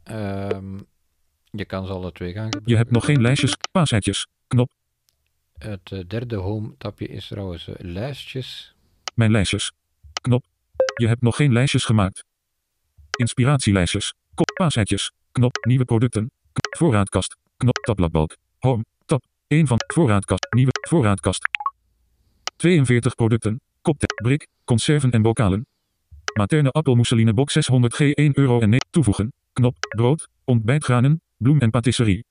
Ehm, 0.03 0.79
je 1.51 1.65
kan 1.65 1.87
ze 1.87 1.93
alle 1.93 2.13
twee 2.13 2.33
gaan 2.33 2.45
Je 2.45 2.51
gebruiken. 2.51 2.77
hebt 2.77 2.91
nog 2.91 3.05
geen 3.05 3.21
lijstjes. 3.21 3.57
Paaseitjes. 3.73 4.27
Knop. 4.47 4.71
Het 5.59 5.93
eh, 5.93 6.01
derde 6.07 6.37
home-tapje 6.37 7.07
is 7.09 7.27
trouwens 7.29 7.69
eh, 7.69 7.75
lijstjes. 7.79 8.75
Mijn 9.15 9.31
lijstjes. 9.31 9.73
Knop. 10.21 10.45
Je 10.95 11.07
hebt 11.09 11.23
nog 11.23 11.37
geen 11.37 11.53
lijstjes 11.53 11.85
gemaakt. 11.85 12.25
Inspiratielijstjes. 13.19 14.15
Kop. 14.35 14.51
Paaseitjes. 14.55 15.13
Knop. 15.33 15.65
Nieuwe 15.67 15.85
producten. 15.85 16.31
K- 16.53 16.77
Voorraadkast. 16.79 17.37
Knop. 17.57 17.77
Tabbladbalk. 17.77 18.37
Home. 18.59 18.85
Tab. 19.05 19.25
1 19.47 19.67
van. 19.67 19.79
Voorraadkast. 19.87 20.47
Nieuwe. 20.55 20.71
Voorraadkast. 20.89 21.49
42 22.57 23.15
producten. 23.15 23.61
Koptek. 23.83 24.15
Brik. 24.15 24.47
Conserven 24.65 25.11
en 25.11 25.23
bokalen. 25.23 25.67
Materne 26.35 26.71
appelmousseline 26.71 27.35
box 27.35 27.53
600 27.53 27.95
G 27.95 28.01
1 28.01 28.39
euro 28.39 28.61
en 28.61 28.69
9. 28.71 28.87
Toevoegen. 28.91 29.33
Knop. 29.53 29.77
Brood. 29.97 30.29
Ontbijtgranen. 30.45 31.23
Bloem 31.43 31.59
en 31.59 31.71
patisserie. 31.71 32.25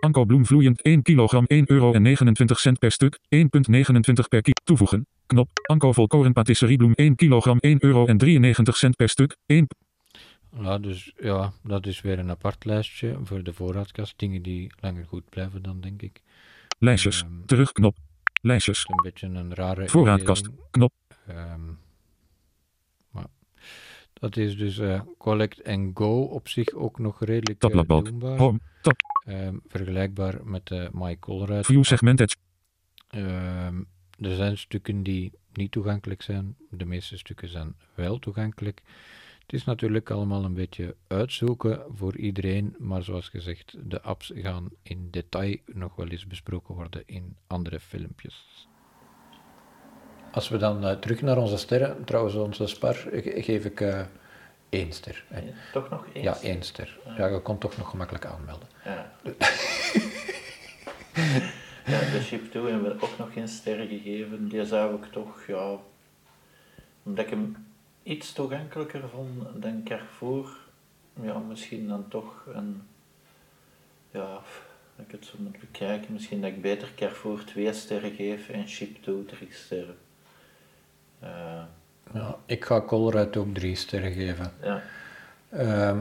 Anko 0.00 0.24
bloem 0.24 0.46
vloeiend 0.46 0.82
1 0.82 1.02
kilogram 1.02 1.44
1 1.46 1.70
euro 1.70 1.92
en 1.92 2.02
29 2.02 2.60
cent 2.60 2.78
per 2.78 2.92
stuk. 2.92 3.18
1,29 3.34 3.48
per 4.28 4.42
kilo. 4.42 4.56
Toevoegen. 4.64 5.06
Knop. 5.26 5.50
Anko 5.66 5.92
volkoren 5.92 6.32
patisseriebloem 6.32 6.92
1 6.94 7.14
kilogram 7.16 7.58
1 7.60 7.84
euro 7.84 8.06
en 8.06 8.18
93 8.18 8.76
cent 8.76 8.96
per 8.96 9.08
stuk. 9.08 9.36
1. 9.46 9.66
Ja, 10.60 10.78
dus 10.78 11.12
ja, 11.16 11.52
dat 11.62 11.86
is 11.86 12.00
weer 12.00 12.18
een 12.18 12.30
apart 12.30 12.64
lijstje 12.64 13.18
voor 13.22 13.42
de 13.42 13.52
voorraadkast. 13.52 14.14
Dingen 14.16 14.42
die 14.42 14.72
langer 14.80 15.04
goed 15.06 15.28
blijven 15.28 15.62
dan, 15.62 15.80
denk 15.80 16.02
ik. 16.02 16.20
Lijstjes. 16.78 17.22
Ehm, 17.22 17.44
Terug. 17.46 17.72
Knop. 17.72 17.96
Lijstjes. 18.40 18.84
Een 18.88 19.02
beetje 19.02 19.26
een 19.26 19.54
rare 19.54 19.88
Voorraadkast. 19.88 20.48
Knop. 20.70 20.92
Maar 21.26 21.58
dat 24.22 24.36
is 24.36 24.56
dus 24.56 24.78
eh, 24.78 25.00
Collect 25.18 25.64
and 25.64 25.90
Go 25.94 26.22
op 26.22 26.48
zich 26.48 26.72
ook 26.72 26.98
nog 26.98 27.24
redelijk 27.24 27.48
eh, 27.50 27.56
Tabbladbalk. 27.58 28.04
doenbaar. 28.04 28.38
Home. 28.38 28.60
Tab. 28.82 29.00
Ehm, 29.24 29.56
vergelijkbaar 29.66 30.40
met 30.44 30.66
de 30.66 30.88
My 30.92 31.18
Colruyt. 31.18 31.66
View 31.66 31.84
segment 31.84 32.20
edge. 32.20 32.36
Ehm, 33.08 33.82
er 34.18 34.34
zijn 34.36 34.58
stukken 34.58 35.02
die 35.02 35.32
niet 35.52 35.70
toegankelijk 35.70 36.22
zijn. 36.22 36.56
De 36.70 36.84
meeste 36.84 37.18
stukken 37.18 37.48
zijn 37.48 37.74
wel 37.94 38.18
toegankelijk. 38.18 38.82
Het 39.42 39.52
is 39.52 39.64
natuurlijk 39.64 40.10
allemaal 40.10 40.44
een 40.44 40.54
beetje 40.54 40.96
uitzoeken 41.06 41.82
voor 41.94 42.16
iedereen, 42.16 42.74
maar 42.78 43.02
zoals 43.02 43.28
gezegd, 43.28 43.76
de 43.84 44.02
apps 44.02 44.32
gaan 44.34 44.68
in 44.82 45.08
detail 45.10 45.56
nog 45.66 45.94
wel 45.94 46.08
eens 46.08 46.26
besproken 46.26 46.74
worden 46.74 47.02
in 47.06 47.36
andere 47.46 47.80
filmpjes. 47.80 48.68
Als 50.32 50.48
we 50.48 50.56
dan 50.56 50.84
eh, 50.86 50.92
terug 50.98 51.22
naar 51.22 51.38
onze 51.38 51.56
sterren, 51.58 52.04
trouwens 52.04 52.34
onze 52.34 52.66
spar, 52.66 52.94
ge- 52.94 53.42
geef 53.42 53.64
ik 53.64 53.80
eh 53.80 54.00
één 54.68 54.92
ster. 54.92 55.24
hè. 55.28 55.42
Toch 55.72 55.90
nog 55.90 56.06
eens? 56.12 56.24
Ja, 56.24 56.36
één 56.48 56.62
ster. 56.62 56.98
Ja, 57.16 57.26
je 57.26 57.40
kon 57.40 57.58
toch 57.58 57.76
nog 57.76 57.90
gemakkelijk 57.90 58.26
aanmelden. 58.26 58.68
Ja. 58.84 59.12
ja, 61.86 61.98
de 62.10 62.20
Ship 62.22 62.50
2 62.50 62.62
hebben 62.70 62.96
we 62.96 63.02
ook 63.04 63.18
nog 63.18 63.32
geen 63.32 63.48
sterren 63.48 63.88
gegeven. 63.88 64.48
Die 64.48 64.64
zou 64.64 64.94
ik 64.96 65.04
toch, 65.12 65.42
ja, 65.46 65.76
omdat 67.02 67.24
ik 67.24 67.30
hem 67.30 67.66
iets 68.02 68.32
toegankelijker 68.32 69.08
vond 69.08 69.62
dan 69.62 69.82
Carrefour, 69.84 70.48
ja, 71.22 71.38
misschien 71.38 71.88
dan 71.88 72.08
toch 72.08 72.44
een, 72.54 72.82
ja, 74.10 74.20
als 74.20 75.06
ik 75.06 75.10
het 75.10 75.26
zo 75.26 75.34
moet 75.38 75.60
bekijken, 75.60 76.12
misschien 76.12 76.40
dat 76.40 76.50
ik 76.50 76.62
beter 76.62 76.88
Carrefour 76.96 77.44
2 77.44 77.72
sterren 77.72 78.14
geef 78.14 78.48
en 78.48 78.68
Ship 78.68 79.02
2 79.02 79.24
3 79.24 79.48
sterren. 79.50 79.96
Eh, 81.22 81.62
Ja, 82.14 82.36
ik 82.46 82.64
ga 82.64 82.80
Colruyt 82.80 83.36
ook 83.36 83.54
drie 83.54 83.74
sterren 83.76 84.12
geven. 84.12 84.52
ja, 84.62 84.82
Ehm, 85.50 85.98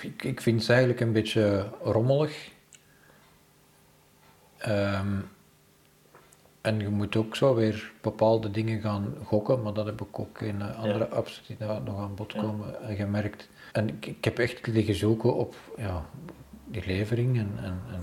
ik, 0.00 0.22
ik 0.24 0.40
vind 0.40 0.60
het 0.60 0.70
eigenlijk 0.70 1.00
een 1.00 1.12
beetje 1.12 1.66
rommelig. 1.82 2.50
Ehm, 4.58 5.16
en 6.60 6.80
je 6.80 6.88
moet 6.88 7.16
ook 7.16 7.36
zo 7.36 7.54
weer 7.54 7.92
bepaalde 8.00 8.50
dingen 8.50 8.80
gaan 8.80 9.14
gokken, 9.24 9.62
maar 9.62 9.72
dat 9.72 9.86
heb 9.86 10.00
ik 10.00 10.18
ook 10.18 10.40
in 10.40 10.62
eh, 10.62 10.78
andere 10.78 11.08
apps 11.08 11.42
die 11.46 11.56
daar 11.56 11.82
nog 11.82 12.00
aan 12.00 12.14
bod 12.14 12.32
komen 12.34 12.82
eh, 12.88 12.96
gemerkt. 12.96 13.48
En 13.72 13.88
ik, 13.88 14.06
ik 14.06 14.24
heb 14.24 14.38
echt 14.38 14.66
liggen 14.66 14.94
zoeken 14.94 15.34
op 15.34 15.54
ja, 15.76 16.04
die 16.64 16.86
levering 16.86 17.38
en, 17.38 17.52
en, 17.62 17.80
en 17.92 18.02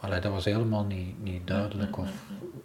allee, 0.00 0.20
dat 0.20 0.32
was 0.32 0.44
helemaal 0.44 0.84
niet, 0.84 1.22
niet 1.22 1.46
duidelijk. 1.46 1.98
Of 1.98 2.10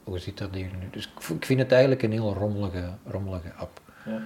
hoe 0.07 0.19
zit 0.19 0.37
dat 0.37 0.49
hier 0.53 0.69
nu? 0.79 0.89
Dus 0.91 1.09
ik, 1.35 1.45
vind 1.45 1.59
het 1.59 1.71
eigenlijk 1.71 2.03
een 2.03 2.11
heel 2.11 2.33
rommelige, 2.33 2.89
rommelige 3.05 3.53
app. 3.57 3.81
ja. 4.05 4.21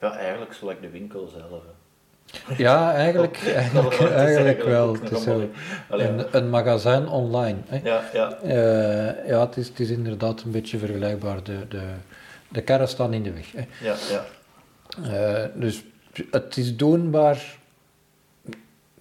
ja, 0.00 0.16
eigenlijk 0.16 0.52
ik 0.52 0.80
de 0.80 0.90
winkel 0.90 1.26
zelf. 1.26 1.62
hè. 1.62 2.54
Ja, 2.56 2.92
eigenlijk, 2.94 3.36
eigenlijk, 4.12 4.62
wel. 4.62 4.92
Het 4.92 5.10
is 5.10 5.26
een, 5.26 6.36
een 6.36 6.50
magazijn 6.50 7.08
online. 7.08 7.58
Hè? 7.66 7.80
Ja, 7.84 8.02
ja, 8.12 8.32
Eh, 8.32 9.28
ja, 9.28 9.40
het 9.40 9.56
is, 9.56 9.68
het 9.68 9.80
is 9.80 9.90
inderdaad 9.90 10.42
een 10.42 10.50
beetje 10.50 10.78
vergelijkbaar. 10.78 11.42
De, 11.42 11.68
de, 11.68 11.82
de 12.48 12.62
karren 12.62 12.88
staan 12.88 13.12
in 13.12 13.22
de 13.22 13.32
weg. 13.32 13.52
Hè? 13.52 13.66
ja, 13.80 13.96
ja. 14.10 14.24
Eh, 15.02 15.48
dus 15.54 15.84
het 16.30 16.56
is 16.56 16.76
doenbaar. 16.76 17.56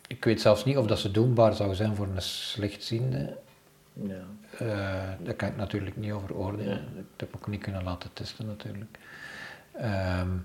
Ik 0.08 0.24
weet 0.26 0.42
zelfs 0.42 0.66
niet 0.66 0.78
of 0.78 0.86
dat 0.86 1.00
ze 1.00 1.12
doenbaar 1.12 1.54
zou 1.54 1.76
zijn 1.76 1.96
voor 1.96 2.08
een 2.16 2.22
slechtziende. 2.22 3.38
ja. 3.94 4.26
Eh 4.60 5.12
daar 5.20 5.34
kan 5.34 5.50
ik 5.50 5.56
natuurlijk 5.56 5.98
niet 5.98 6.12
over 6.12 6.36
oordelen. 6.36 6.98
Ik 6.98 7.20
heb 7.20 7.36
ook 7.36 7.48
niet 7.48 7.62
kunnen 7.62 7.84
laten 7.84 8.14
testen 8.14 8.46
natuurlijk. 8.46 8.98
Ehm, 9.72 10.38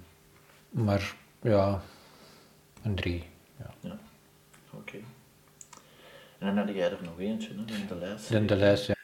maar 0.71 1.15
ja, 1.43 1.81
een 2.83 2.95
drie. 2.95 3.25
Ja. 3.81 3.99
Oké. 4.73 4.97
En 6.39 6.47
dan 6.55 6.57
had 6.57 6.75
jij 6.75 6.91
er 6.91 7.03
nog 7.03 7.19
eentje, 7.19 7.49
hè, 7.49 7.55
in 7.55 7.87
de 7.89 7.95
lijst. 7.95 8.29
De, 8.29 8.45
de 8.45 8.57
lijst, 8.57 8.87
ja. 8.87 8.95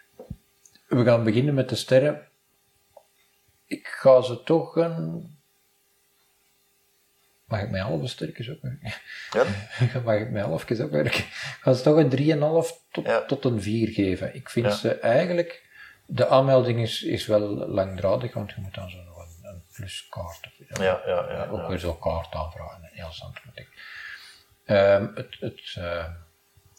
We 0.89 1.05
gaan 1.05 1.25
beginnen 1.25 1.55
met 1.55 1.69
de 1.69 1.75
sterren. 1.75 2.29
Ik 3.65 3.87
ga 3.87 4.23
ze 4.23 4.43
toch 4.43 4.77
een... 4.77 5.38
Mag 7.49 7.61
ik 7.63 7.71
mij 7.71 7.81
halve 7.81 8.07
sterkjes 8.07 8.49
opwerken? 8.49 8.93
Ja? 9.31 9.45
Mag 10.05 10.15
ik 10.17 10.31
mij 10.31 10.43
halfjes 10.43 10.81
opwerken? 10.81 11.19
Ik 11.21 11.59
ga 11.61 11.73
ze 11.73 11.83
toch 11.83 11.97
een 11.97 12.11
3,5 12.11 12.91
tot, 12.91 13.07
Ja. 13.07 13.25
tot 13.25 13.45
een 13.45 13.63
4 13.63 13.89
geven. 13.89 14.35
Ik 14.35 14.51
vind 14.51 14.67
Ja. 14.67 14.73
ze 14.73 14.95
eigenlijk... 14.95 15.67
De 16.07 16.29
aanmelding 16.29 16.81
is, 16.81 17.03
is 17.03 17.27
wel 17.27 17.41
langdradig, 17.69 18.35
want 18.35 18.51
je 18.51 18.61
moet 18.61 18.75
dan 18.75 18.91
zo 18.91 19.03
nog 19.03 19.17
een, 19.19 19.49
een 19.51 19.63
pluskaart... 19.73 20.47
Of, 20.71 20.79
Ja, 20.79 21.03
ja, 21.07 21.31
ja. 21.31 21.47
ook 21.47 21.61
ja. 21.61 21.69
weer 21.69 21.79
zo'n 21.79 21.99
kaart 21.99 22.35
aanvragen. 22.35 22.89
Heel 22.93 23.13
zand 23.13 23.45
moet 23.45 23.59
ik. 23.59 23.69
Ehm, 24.65 25.07
het 25.15 25.37
het 25.41 25.75
eh, 25.79 26.05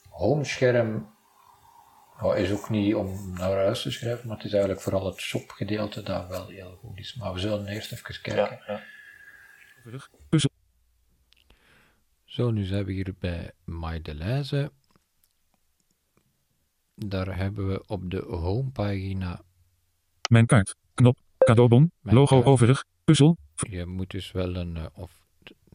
homescherm 0.10 1.18
is 2.36 2.52
ook 2.52 2.70
niet 2.70 2.96
om 2.96 3.34
naar 3.38 3.56
huis 3.56 3.82
te 3.82 3.92
schrijven, 3.92 4.28
maar 4.28 4.36
het 4.38 4.46
is 4.46 4.52
eigenlijk 4.52 4.82
vooral 4.82 5.06
het 5.06 5.20
shopgedeelte 5.20 6.04
dat 6.04 6.28
wel 6.28 6.48
heel 6.48 6.78
goed 6.82 7.00
is. 7.00 7.16
Maar 7.16 7.34
we 7.34 7.40
zullen 7.40 7.68
eerst 7.68 7.92
even 7.92 8.22
kijken. 8.22 8.36
Ja, 8.36 8.74
ja. 8.74 8.82
Zo, 12.40 12.52
nu 12.52 12.64
zijn 12.64 12.86
we 12.86 12.92
hier 12.92 13.14
bij 13.20 13.52
My 13.64 14.02
Deleuze. 14.02 14.72
Daar 16.96 17.38
hebben 17.38 17.68
we 17.68 17.84
op 17.88 18.10
de 18.10 18.26
homepagina, 18.26 19.42
Mijn 20.30 20.46
kaart. 20.46 20.76
Knop. 20.94 21.18
Cadeaubon. 21.38 21.92
Mijn 22.00 22.16
Logo 22.16 22.36
kaart. 22.36 22.48
overig. 22.48 22.86
Puzzel. 23.04 23.38
je 23.70 23.86
moet 23.86 24.12
dus 24.12 24.32
wel 24.32 24.56
een, 24.56 24.78
eh, 24.78 24.86
of 24.94 25.26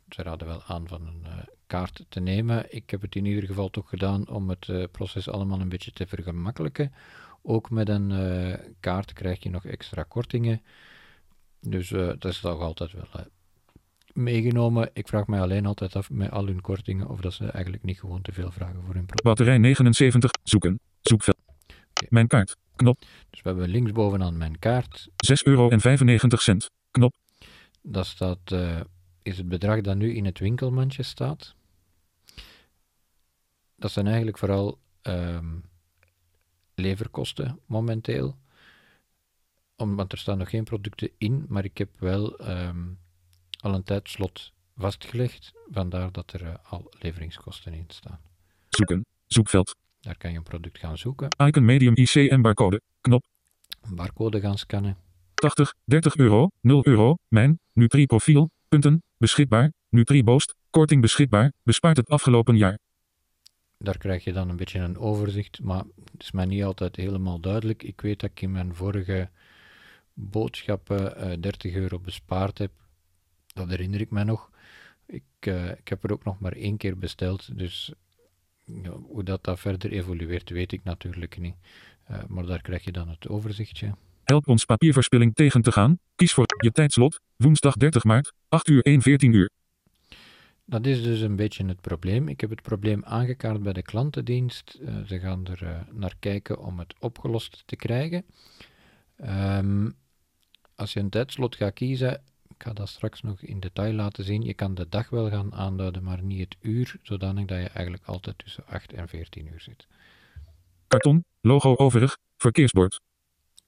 ze 0.08 0.22
raden 0.22 0.46
wel 0.46 0.62
aan 0.62 0.88
van 0.88 1.06
een 1.06 1.24
eh, 1.24 1.38
kaart 1.66 2.04
te 2.08 2.20
nemen. 2.20 2.74
Ik 2.74 2.90
heb 2.90 3.00
het 3.00 3.14
in 3.14 3.24
ieder 3.24 3.44
geval 3.44 3.70
toch 3.70 3.88
gedaan 3.88 4.28
om 4.28 4.48
het 4.48 4.68
eh, 4.68 4.84
proces 4.90 5.28
allemaal 5.28 5.60
een 5.60 5.68
beetje 5.68 5.92
te 5.92 6.06
vergemakkelijken. 6.06 6.92
Ook 7.42 7.70
met 7.70 7.88
een 7.88 8.10
kaart 8.80 9.12
krijg 9.12 9.42
je 9.42 9.50
nog 9.50 9.64
extra 9.64 10.02
kortingen. 10.02 10.62
Dus 11.60 11.88
dat 11.88 12.24
is 12.24 12.40
toch 12.40 12.60
altijd 12.60 12.92
wel 12.92 13.06
meegenomen. 14.14 14.90
Ik 14.92 15.08
vraag 15.08 15.26
mij 15.26 15.40
alleen 15.40 15.66
altijd 15.66 15.96
af 15.96 16.10
met 16.10 16.30
al 16.30 16.46
hun 16.46 16.60
kortingen 16.60 17.08
of 17.08 17.20
dat 17.20 17.32
ze 17.32 17.50
eigenlijk 17.50 17.84
niet 17.84 18.00
gewoon 18.00 18.22
te 18.22 18.32
veel 18.32 18.50
vragen 18.50 18.82
voor 18.84 18.94
hun 18.94 19.06
product. 19.06 19.22
Batterij 19.22 19.58
79. 19.58 20.30
Zoeken. 20.42 20.80
Zoekveld. 21.00 21.36
Mijn 22.08 22.26
kaart. 22.26 22.56
Knop. 22.76 23.00
Dus 23.30 23.42
we 23.42 23.48
hebben 23.48 23.68
linksbovenaan 23.68 24.36
mijn 24.36 24.58
kaart. 24.58 25.08
6,95 25.08 25.42
euro. 25.44 25.68
Knop. 26.90 27.14
Dat 27.82 28.06
staat, 28.06 28.52
eh, 28.52 28.80
is 29.22 29.36
het 29.36 29.48
bedrag 29.48 29.80
dat 29.80 29.96
nu 29.96 30.14
in 30.14 30.24
het 30.24 30.38
winkelmandje 30.38 31.02
staat. 31.02 31.54
Dat 33.76 33.90
zijn 33.90 34.06
eigenlijk 34.06 34.38
vooral 34.38 34.78
ehm, 35.02 35.58
leverkosten 36.74 37.60
momenteel. 37.66 38.36
Om, 39.76 39.96
want 39.96 40.12
er 40.12 40.18
staan 40.18 40.38
nog 40.38 40.50
geen 40.50 40.64
producten 40.64 41.10
in, 41.18 41.44
maar 41.48 41.64
ik 41.64 41.78
heb 41.78 41.88
wel 41.98 42.38
ehm, 42.38 42.82
al 43.64 43.74
een 43.74 43.82
tijdslot 43.82 44.52
vastgelegd. 44.76 45.52
Vandaar 45.70 46.12
dat 46.12 46.32
er 46.32 46.44
eh, 46.44 46.54
al 46.68 46.90
leveringskosten 46.98 47.74
in 47.74 47.84
staan. 47.88 48.20
Zoeken. 48.68 49.06
Zoekveld. 49.26 49.76
Daar 50.00 50.16
kan 50.16 50.30
je 50.30 50.36
een 50.36 50.42
product 50.42 50.78
gaan 50.78 50.98
zoeken. 50.98 51.28
Icon 51.46 51.64
medium 51.64 51.94
IC 51.94 52.14
en 52.14 52.42
barcode. 52.42 52.80
Knop. 53.00 53.24
Een 53.80 53.94
barcode 53.94 54.40
gaan 54.40 54.58
scannen. 54.58 54.96
80, 55.34 55.74
30 55.84 56.16
euro, 56.16 56.48
0 56.60 56.86
euro, 56.86 57.16
mijn, 57.28 57.58
Nutri 57.72 58.06
profiel, 58.06 58.50
punten, 58.68 59.02
beschikbaar, 59.16 59.72
Nutri 59.88 60.24
Boost, 60.24 60.54
korting 60.70 61.00
beschikbaar, 61.00 61.52
bespaart 61.62 61.96
het 61.96 62.08
afgelopen 62.08 62.56
jaar. 62.56 62.78
Daar 63.78 63.98
krijg 63.98 64.24
je 64.24 64.32
dan 64.32 64.48
een 64.48 64.56
beetje 64.56 64.78
een 64.78 64.98
overzicht, 64.98 65.62
maar 65.62 65.84
het 66.12 66.22
is 66.22 66.30
mij 66.30 66.44
niet 66.44 66.64
altijd 66.64 66.96
helemaal 66.96 67.40
duidelijk. 67.40 67.82
Ik 67.82 68.00
weet 68.00 68.20
dat 68.20 68.30
ik 68.30 68.40
in 68.40 68.52
mijn 68.52 68.74
vorige 68.74 69.30
boodschappen 70.14 71.16
eh 71.16 71.40
30 71.40 71.74
euro 71.74 71.98
bespaard 71.98 72.58
heb. 72.58 72.70
Dat 73.54 73.68
herinner 73.68 74.00
ik 74.00 74.10
mij 74.10 74.24
nog. 74.24 74.50
Ik, 75.06 75.22
eh, 75.38 75.70
ik 75.70 75.88
heb 75.88 76.04
er 76.04 76.12
ook 76.12 76.24
nog 76.24 76.40
maar 76.40 76.52
één 76.52 76.76
keer 76.76 76.98
besteld, 76.98 77.58
dus 77.58 77.92
ja, 78.64 78.90
hoe 78.90 79.22
dat, 79.22 79.44
dat 79.44 79.60
verder 79.60 79.92
evolueert, 79.92 80.50
weet 80.50 80.72
ik 80.72 80.84
natuurlijk 80.84 81.38
niet. 81.38 81.54
Eh, 82.04 82.24
maar 82.28 82.46
daar 82.46 82.60
krijg 82.60 82.84
je 82.84 82.92
dan 82.92 83.08
het 83.08 83.28
overzichtje. 83.28 83.94
Help 84.24 84.48
ons 84.48 84.64
papierverspilling 84.64 85.34
tegen 85.34 85.62
te 85.62 85.72
gaan. 85.72 85.98
Kies 86.14 86.32
voor 86.32 86.46
je 86.56 86.72
tijdslot, 86.72 87.20
woensdag 87.36 87.74
30 87.76 88.04
maart, 88.04 88.32
8 88.48 88.68
uur 88.68 88.82
1 88.82 89.02
14 89.02 89.32
uur. 89.32 89.50
Dat 90.64 90.86
is 90.86 91.02
dus 91.02 91.20
een 91.20 91.36
beetje 91.36 91.66
het 91.66 91.80
probleem. 91.80 92.28
Ik 92.28 92.40
heb 92.40 92.50
het 92.50 92.62
probleem 92.62 93.04
aangekaart 93.04 93.62
bij 93.62 93.72
de 93.72 93.82
klantendienst. 93.82 94.78
Eh, 94.84 95.02
ze 95.06 95.18
gaan 95.18 95.46
er 95.46 95.86
naar 95.92 96.14
kijken 96.18 96.58
om 96.58 96.78
het 96.78 96.94
opgelost 96.98 97.62
te 97.66 97.76
krijgen. 97.76 98.24
Ehm, 99.16 99.90
als 100.74 100.92
je 100.92 101.00
een 101.00 101.10
tijdslot 101.10 101.56
gaat 101.56 101.72
kiezen, 101.72 102.22
ga 102.64 102.72
dat 102.72 102.88
straks 102.88 103.22
nog 103.22 103.40
in 103.42 103.60
detail 103.60 103.92
laten 103.92 104.24
zien. 104.24 104.42
Je 104.42 104.54
kan 104.54 104.74
de 104.74 104.88
dag 104.88 105.08
wel 105.10 105.30
gaan 105.30 105.54
aanduiden, 105.54 106.02
maar 106.02 106.22
niet 106.22 106.40
het 106.40 106.56
uur, 106.60 106.96
zodanig 107.02 107.44
dat 107.46 107.58
je 107.58 107.68
eigenlijk 107.68 108.04
altijd 108.06 108.38
tussen 108.38 108.66
8 108.66 108.92
en 108.92 109.08
14 109.08 109.46
uur 109.52 109.60
zit. 109.60 109.86
Karton, 110.88 111.24
logo 111.40 111.76
overig, 111.76 112.18
verkeersbord. 112.36 113.00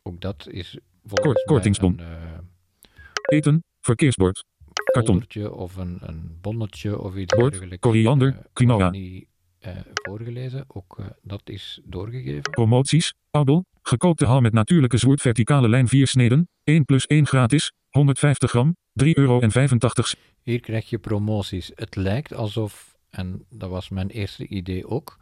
Ook 0.03 0.20
dat 0.20 0.49
is 0.49 0.78
volgens 1.05 1.34
mij 1.34 1.44
kortingsbon. 1.44 1.99
een 1.99 2.07
eh, 2.07 3.36
Eten, 3.38 3.64
verkeersbord. 3.80 4.44
Karton. 4.92 5.24
of 5.51 5.76
een, 5.76 5.99
een 6.01 6.38
bonnetje 6.40 6.99
of 6.99 7.16
iets 7.16 7.34
Bord, 7.34 7.51
dergelijks. 7.51 7.82
koriander, 7.82 8.28
eh, 8.28 8.44
quinoa. 8.53 8.90
Voorgelezen, 9.93 10.64
ook 10.69 10.99
eh, 10.99 11.07
dat 11.23 11.43
is 11.45 11.81
doorgegeven. 11.85 12.51
Promoties, 12.51 13.14
Audel, 13.31 13.64
gekookte 13.83 14.25
hal 14.25 14.41
met 14.41 14.53
natuurlijke 14.53 14.97
zwoerd 14.97 15.21
verticale 15.21 15.69
lijn 15.69 15.89
4 15.89 16.07
sneden, 16.07 16.49
1 16.64 16.85
plus 16.85 17.07
1 17.07 17.27
gratis, 17.27 17.73
150 17.91 18.51
gram, 18.51 18.77
3,85 19.03 19.12
euro. 19.12 19.41
Hier 20.43 20.61
krijg 20.61 20.91
je 20.91 20.99
promoties. 20.99 21.71
Het 21.75 21.97
lijkt 21.97 22.35
alsof, 22.35 22.97
en 23.11 23.45
dat 23.51 23.71
was 23.71 23.89
mijn 23.89 24.09
eerste 24.09 24.47
idee 24.47 24.87
ook, 24.89 25.19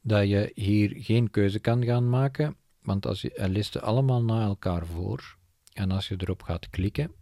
dat 0.00 0.28
je 0.28 0.50
hier 0.54 0.92
geen 0.96 1.30
keuze 1.30 1.58
kan 1.58 1.84
gaan 1.84 2.08
maken, 2.08 2.56
want 2.82 3.06
als 3.06 3.20
je, 3.20 3.30
hij 3.34 3.48
leest 3.48 3.72
ze 3.72 3.80
allemaal 3.80 4.22
na 4.22 4.44
elkaar 4.44 4.86
voor, 4.86 5.36
en 5.72 5.90
als 5.90 6.08
je 6.08 6.14
erop 6.18 6.42
gaat 6.42 6.70
klikken, 6.70 7.12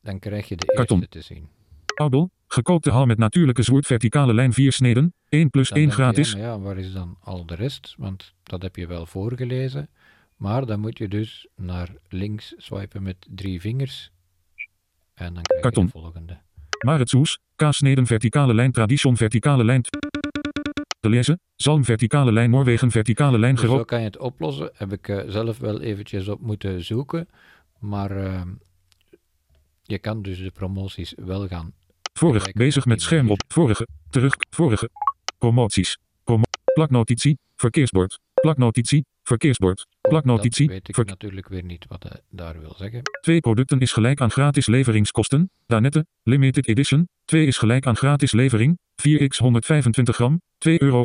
dan 0.00 0.18
krijg 0.18 0.48
je 0.48 0.56
de 0.56 0.66
Karton. 0.66 0.98
eerste 0.98 1.18
te 1.18 1.24
zien. 1.24 1.48
Audel, 1.96 2.30
gekookte 2.46 2.90
hal 2.90 3.06
met 3.06 3.18
natuurlijke 3.18 3.62
zwoerd 3.62 3.86
verticale 3.86 4.34
lijn 4.34 4.52
4 4.52 4.72
sneden, 4.72 5.14
1 5.28 5.50
plus 5.50 5.68
Dan 5.68 5.78
1 5.78 5.86
denk 5.86 5.98
je, 5.98 6.04
ja, 6.04 6.12
gratis, 6.12 6.62
waar 6.62 6.78
is 6.78 6.92
dan 6.92 7.16
al 7.20 7.46
de 7.46 7.54
rest? 7.54 7.94
Want 7.98 8.34
dat 8.42 8.62
heb 8.62 8.76
je 8.76 8.86
wel 8.86 9.06
voorgelezen, 9.06 9.88
maar 10.36 10.66
dan 10.66 10.80
moet 10.80 10.98
je 10.98 11.08
dus 11.08 11.48
naar 11.56 11.88
links 12.08 12.54
swipen 12.56 13.02
met 13.02 13.16
drie 13.30 13.60
vingers, 13.60 14.10
en 15.14 15.34
dan 15.34 15.42
krijg 15.42 15.62
Karton. 15.62 15.84
je 15.84 15.92
de 15.92 15.98
volgende. 15.98 16.38
maar 16.84 16.98
het 16.98 17.08
soes, 17.08 17.38
kaasneden 17.56 18.06
verticale 18.06 18.54
lijn 18.54 18.72
tradition 18.72 19.16
verticale 19.16 19.64
lijn. 19.64 19.82
De 21.00 21.08
lezen, 21.08 21.40
zalm 21.54 21.84
verticale 21.84 22.32
lijn 22.32 22.50
Noorwegen 22.50 22.90
verticale 22.90 23.38
lijn 23.38 23.54
Dus 23.54 23.60
zo 23.60 23.68
gerookt. 23.68 23.88
kan 23.88 23.98
je 23.98 24.04
het 24.04 24.18
oplossen. 24.18 24.70
Heb 24.74 24.92
ik 24.92 25.08
eh, 25.08 25.22
zelf 25.26 25.58
wel 25.58 25.80
eventjes 25.80 26.28
op 26.28 26.40
moeten 26.40 26.84
zoeken. 26.84 27.28
Maar 27.78 28.10
ehm, 28.10 28.48
je 29.82 29.98
kan 29.98 30.22
dus 30.22 30.38
de 30.38 30.50
promoties 30.50 31.14
wel 31.16 31.48
gaan. 31.48 31.72
Vorig, 32.18 32.42
Kijken 32.42 32.60
bezig 32.64 32.84
met 32.84 33.02
scherm 33.02 33.30
op, 33.30 33.42
vorige, 33.48 33.88
terug, 34.10 34.34
vorige. 34.50 34.90
Promoties. 35.38 35.98
Promo 36.24 36.42
plaknotitie, 36.74 37.38
verkeersbord. 37.56 38.18
Plaknotitie, 38.34 39.04
verkeersbord. 39.22 39.86
Plaknotitie, 40.00 40.66
Dat 40.66 40.74
weet 40.74 40.98
ik 40.98 41.06
natuurlijk 41.06 41.48
weer 41.48 41.64
niet 41.64 41.84
wat 41.88 42.02
hij 42.02 42.20
daar 42.30 42.60
wil 42.60 42.74
zeggen. 42.76 43.02
Twee 43.20 43.40
producten 43.40 43.80
is 43.80 43.92
gelijk 43.92 44.20
aan 44.20 44.30
gratis 44.30 44.66
leveringskosten. 44.66 45.50
Danette, 45.66 46.06
limited 46.22 46.66
edition. 46.68 47.08
2 47.24 47.46
is 47.46 47.58
gelijk 47.58 47.86
aan 47.86 47.96
gratis 47.96 48.32
levering. 48.32 48.78
4x 49.08 49.36
125 49.36 50.14
gram, 50.14 50.40
2,79 50.68 50.74
euro. 50.76 51.04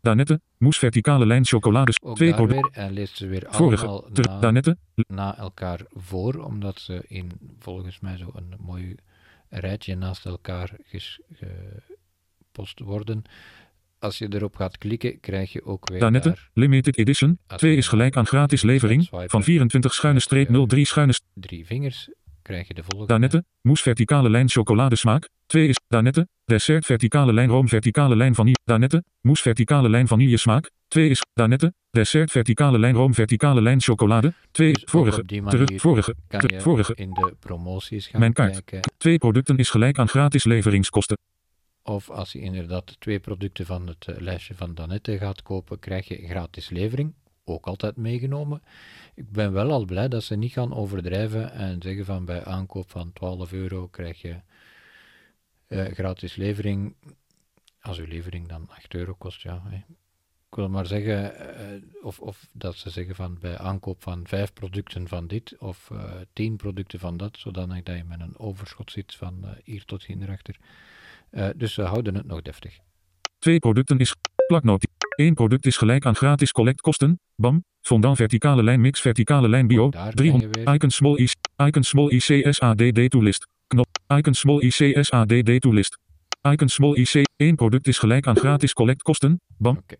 Danette, 0.00 0.40
moes 0.58 0.78
verticale 0.78 1.26
lijn 1.26 1.44
chocolades. 1.44 1.96
Ook 2.02 2.16
Twee 2.16 2.34
producten. 2.34 2.70
weer, 2.72 2.82
hij 2.82 2.92
leest 2.92 3.16
ze 3.16 3.26
weer 3.26 3.46
Vorige, 3.48 4.04
na, 4.12 4.38
Danette, 4.40 4.76
na 4.94 5.36
elkaar 5.36 5.80
voor, 5.90 6.34
omdat 6.34 6.80
ze 6.80 7.04
in 7.06 7.30
volgens 7.58 8.00
mij 8.00 8.16
zo 8.16 8.30
een 8.34 8.54
mooi 8.60 8.96
rijtje 9.48 9.96
naast 9.96 10.24
elkaar 10.26 10.70
gepost 12.52 12.80
worden. 12.80 13.22
Als 13.98 14.18
je 14.18 14.34
erop 14.34 14.56
gaat 14.56 14.78
klikken, 14.78 15.20
krijg 15.20 15.52
je 15.52 15.64
ook 15.64 15.88
weer 15.88 16.00
Danette, 16.00 16.28
daar 16.28 16.50
limited 16.52 16.98
edition. 16.98 17.38
Als 17.46 17.60
2 17.60 17.70
je 17.70 17.76
is 17.76 17.88
gelijk 17.88 18.16
aan 18.16 18.26
gratis 18.26 18.62
levering. 18.62 19.04
swipen, 19.04 19.30
Van 19.30 19.42
24 19.42 19.94
schuine 19.94 20.20
streep 20.20 20.66
03 20.66 20.84
schuine 20.84 21.14
drie 21.34 21.66
vingers, 21.66 22.08
krijg 22.42 22.68
je 22.68 22.74
de 22.74 22.82
volgende. 22.82 23.12
Danette, 23.12 23.44
moes 23.60 23.80
verticale 23.80 24.30
lijn 24.30 24.48
chocoladesmaak. 24.48 25.28
2 25.46 25.68
is 25.68 25.80
Danette, 25.88 26.28
dessert 26.44 26.86
verticale 26.86 27.32
lijn 27.32 27.48
room 27.48 27.68
verticale 27.68 28.16
lijn 28.16 28.34
vanille. 28.34 28.58
Danette, 28.64 29.04
moes 29.20 29.40
verticale 29.40 29.88
lijn 29.88 30.08
vanillesmaak. 30.08 30.70
2 30.94 31.08
is 31.08 31.22
Danette, 31.32 31.74
dessert 31.90 32.30
verticale 32.30 32.78
lijn 32.78 32.94
room 32.94 33.14
verticale 33.14 33.62
lijn 33.62 33.80
chocolade. 33.80 34.32
2 34.50 34.72
Dus 34.72 34.82
vorige, 34.86 35.20
op 35.20 35.28
die 35.28 35.42
terug, 35.44 35.80
vorige, 35.80 36.14
kan 36.28 36.40
ter- 36.40 36.52
je 36.52 36.60
vorige. 36.60 36.94
in 36.94 37.10
de 37.10 37.34
promoties 37.40 38.06
gaan 38.06 38.20
Mijn 38.20 38.32
kaart. 38.32 38.64
kijken. 38.64 38.80
Twee 38.96 39.18
producten 39.18 39.56
is 39.56 39.70
gelijk 39.70 39.98
aan 39.98 40.08
gratis 40.08 40.44
leveringskosten. 40.44 41.18
Of 41.82 42.10
als 42.10 42.32
je 42.32 42.40
inderdaad 42.40 43.00
twee 43.00 43.20
producten 43.20 43.66
van 43.66 43.86
het 43.86 44.06
eh, 44.08 44.16
lijstje 44.20 44.54
van 44.54 44.74
Danette 44.74 45.18
gaat 45.18 45.42
kopen, 45.42 45.78
krijg 45.78 46.08
je 46.08 46.26
gratis 46.26 46.68
levering. 46.68 47.14
Ook 47.44 47.66
altijd 47.66 47.96
meegenomen. 47.96 48.62
Ik 49.14 49.30
ben 49.30 49.52
wel 49.52 49.70
al 49.70 49.84
blij 49.84 50.08
dat 50.08 50.22
ze 50.24 50.36
niet 50.36 50.52
gaan 50.52 50.74
overdrijven 50.74 51.52
en 51.52 51.82
zeggen 51.82 52.04
van 52.04 52.24
bij 52.24 52.44
aankoop 52.44 52.90
van 52.90 53.12
12 53.12 53.52
euro 53.52 53.86
krijg 53.88 54.20
je 54.20 54.36
eh, 55.66 55.84
gratis 55.84 56.36
levering. 56.36 56.94
Als 57.80 57.98
uw 57.98 58.06
levering 58.06 58.48
dan 58.48 58.68
8 58.70 58.94
euro 58.94 59.14
kost, 59.18 59.42
ja. 59.42 59.62
hè. 59.68 59.78
Ik 60.54 60.60
wil 60.60 60.68
maar 60.68 60.86
zeggen, 60.86 61.38
eh, 61.56 61.82
of, 62.02 62.20
of 62.20 62.48
dat 62.52 62.76
ze 62.76 62.90
zeggen 62.90 63.14
van 63.14 63.36
bij 63.40 63.58
aankoop 63.58 64.02
van 64.02 64.26
5 64.26 64.52
producten 64.52 65.08
van 65.08 65.26
dit 65.26 65.54
of 65.58 65.90
eh 65.90 65.98
10 66.32 66.56
producten 66.56 66.98
van 66.98 67.16
dat, 67.16 67.36
zodanig 67.38 67.82
dat 67.82 67.96
je 67.96 68.04
met 68.04 68.20
een 68.20 68.38
overschot 68.38 68.90
zit 68.90 69.14
van 69.14 69.38
eh, 69.44 69.50
hier 69.64 69.84
tot 69.84 70.04
hierachter. 70.04 70.56
Dus 71.56 71.74
ze 71.74 71.82
houden 71.82 72.14
het 72.14 72.26
nog 72.26 72.42
deftig. 72.42 72.78
Twee 73.38 73.58
producten 73.58 73.98
is 73.98 74.14
plaknoot. 74.46 74.86
Eén 75.16 75.34
product 75.34 75.66
is 75.66 75.76
gelijk 75.76 76.06
aan 76.06 76.14
gratis 76.14 76.52
collectkosten. 76.52 77.20
BAM, 77.36 77.64
fondant 77.80 78.16
verticale 78.16 78.62
lijn 78.62 78.80
mix 78.80 79.00
verticale 79.00 79.48
lijn 79.48 79.66
bio. 79.66 79.84
Ook 79.84 79.92
daar 79.92 80.04
kan 80.06 80.14
300 80.14 80.56
je 80.56 80.64
weer- 80.64 80.74
icon 80.74 80.90
small 80.90 81.16
IC, 81.16 81.32
icon 81.56 81.82
small 81.82 82.08
ICSADD 82.10 83.10
toolist. 83.10 83.46
Knop. 83.66 83.86
Icon 84.06 84.34
small 84.34 84.60
ICSADD 84.60 85.60
toolist. 85.60 85.98
Icon 86.42 86.68
small 86.68 86.94
IC. 86.94 87.22
Eén 87.36 87.54
product 87.56 87.86
is 87.88 87.98
gelijk 87.98 88.26
aan 88.26 88.36
gratis 88.36 88.72
collectkosten. 88.72 89.40
BAM, 89.58 89.76
Oké. 89.76 89.96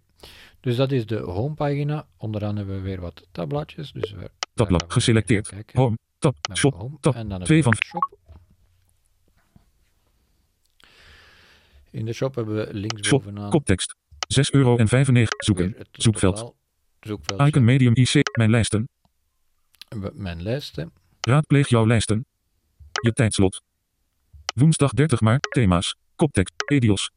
Dus 0.64 0.76
dat 0.76 0.92
is 0.92 1.06
de 1.06 1.18
homepagina. 1.18 2.06
Onderaan 2.16 2.56
hebben 2.56 2.74
we 2.74 2.80
weer 2.80 3.00
wat 3.00 3.26
tabbladjes. 3.32 3.92
Dus 3.92 4.12
we, 4.12 4.30
tabblad 4.54 4.84
geselecteerd. 4.88 5.52
Home, 5.72 5.98
tab, 6.18 6.36
shop, 6.52 6.74
home. 6.74 6.96
tab. 7.00 7.14
En 7.14 7.28
dan 7.28 7.42
Twee 7.42 7.58
we 7.58 7.64
van 7.64 7.74
shop. 7.74 8.18
In 11.90 12.04
de 12.04 12.12
shop 12.12 12.34
hebben 12.34 12.54
we 12.54 12.62
shop, 12.62 12.74
linksbovenaan 12.74 13.50
koptekst. 13.50 13.94
6,95 14.34 14.50
euro. 14.50 14.76
Zoeken. 15.36 15.76
Zoekveld. 15.92 16.36
totaal. 16.36 16.56
Zoekveldje. 17.00 17.46
Icon 17.46 17.64
medium 17.64 17.94
IC. 17.94 18.36
Mijn 18.38 18.50
lijsten. 18.50 18.88
Mijn 20.12 20.42
lijsten. 20.42 20.92
Raadpleeg 21.20 21.68
jouw 21.68 21.86
lijsten. 21.86 22.26
Je 23.02 23.12
tijdslot. 23.12 23.62
Woensdag 24.54 24.92
30 24.92 25.20
maart. 25.20 25.50
Thema's. 25.50 25.96
Koptekst. 26.16 26.54
Edios. 26.66 27.10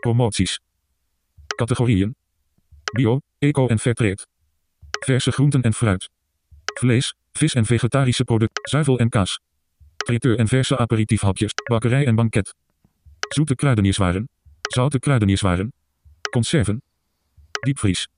Promoties. 0.00 0.60
Categorieën. 1.46 2.16
Bio, 2.94 3.20
eco 3.38 3.66
en 3.68 3.78
fairtrade. 3.78 4.26
Verse 5.06 5.32
groenten 5.32 5.62
en 5.62 5.72
fruit. 5.72 6.10
Vlees, 6.74 7.14
vis 7.32 7.54
en 7.54 7.64
vegetarische 7.64 8.24
producten. 8.24 8.68
Zuivel 8.68 8.98
en 8.98 9.08
kaas. 9.08 9.40
Traiteur 9.96 10.38
en 10.38 10.48
verse 10.48 10.78
aperitiefhapjes. 10.78 11.52
Bakkerij 11.64 12.06
en 12.06 12.14
banket. 12.14 12.54
Zoete 13.28 13.54
kruidenierswaren. 13.54 14.28
Zoute 14.60 14.98
kruidenierswaren. 14.98 15.72
Conserven. 16.30 16.82
Diepvries. 17.60 18.08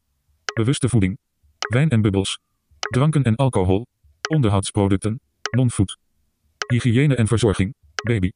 Bewuste 0.55 0.89
voeding. 0.89 1.19
Wijn 1.59 1.89
en 1.89 2.03
bubbels. 2.03 2.39
Dranken 2.81 3.23
en 3.23 3.36
alcohol. 3.36 3.86
Onderhoudsproducten. 4.28 5.20
Non-food. 5.51 5.98
Hygiëne 6.66 7.15
en 7.15 7.27
verzorging. 7.27 7.74
Baby. 8.03 8.32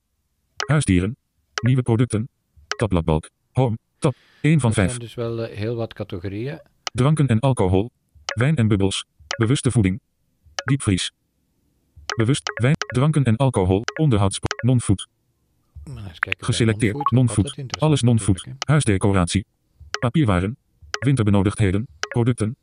Huisdieren. 0.67 1.17
Nieuwe 1.63 1.83
producten. 1.83 2.29
Tabbladbalk. 2.77 3.31
Home. 3.53 3.79
Tab 4.01 4.15
1 4.41 4.61
van 4.61 4.71
Dat 4.71 4.79
5. 4.79 4.89
zijn 4.89 5.01
dus 5.01 5.15
wel 5.15 5.45
eh, 5.45 5.57
heel 5.57 5.75
wat 5.75 5.93
categorieën. 5.95 6.61
Dranken 6.93 7.27
en 7.27 7.41
alcohol. 7.41 7.91
Wijn 8.25 8.57
en 8.57 8.69
bubbels. 8.69 9.05
Bewuste 9.37 9.71
voeding. 9.71 10.01
Diepvries. 10.65 11.13
Bewust 12.17 12.43
wijn, 12.55 12.75
dranken 12.87 13.25
en 13.25 13.37
alcohol. 13.37 13.83
Onderhoudsp. 14.01 14.45
Non-food. 14.65 15.07
Geselecteerd. 16.39 17.11
non-food. 17.11 17.55
Alles 17.79 18.03
non-food. 18.03 18.47
Huisdecoratie. 18.67 19.47
Papierwaren. 20.01 20.57
Winterbenodigdheden. 20.91 21.87
Producten. 22.09 22.57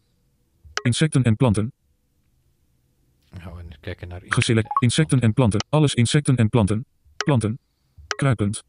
Insecten 0.84 1.24
en 1.24 1.36
planten. 1.36 1.74
Gaan 3.38 3.56
we 3.56 3.64
eens 3.64 3.78
kijken 3.80 4.08
naar 4.08 4.22
Geselect. 4.26 4.82
Insecten 4.82 5.20
en 5.20 5.34
planten. 5.34 5.66
Alles 5.70 5.94
insecten 5.94 6.36
en 6.36 6.50
planten. 6.50 6.86
Planten. 7.18 7.60
Kruipend. 8.08 8.64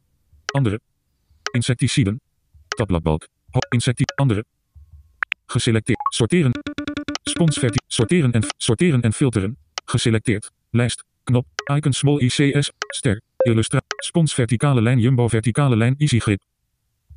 Andere. 0.46 0.80
Insecticiden. 1.50 2.20
Tabbladbalk. 2.78 3.28
Ho- 3.50 3.66
Insecti. 3.68 4.04
Andere. 4.14 4.44
Geselecteerd. 5.46 5.98
Sorteren. 6.14 6.52
Sponsverti. 7.22 7.78
Sorteren 7.86 8.32
en, 8.32 8.42
sorteren 8.56 9.00
en 9.02 9.12
filteren. 9.12 9.56
Geselecteerd. 9.84 10.50
Lijst. 10.70 11.04
Knop. 11.24 11.46
Icon 11.76 11.92
small 11.92 12.18
ICS. 12.20 12.70
Ster. 12.78 13.20
Illustra. 13.36 13.80
Spons 13.96 14.34
verticale 14.34 14.82
lijn 14.82 14.98
Jumbo 14.98 15.28
verticale 15.28 15.76
lijn 15.76 15.94
Easy 15.98 16.18
Grip. 16.18 16.42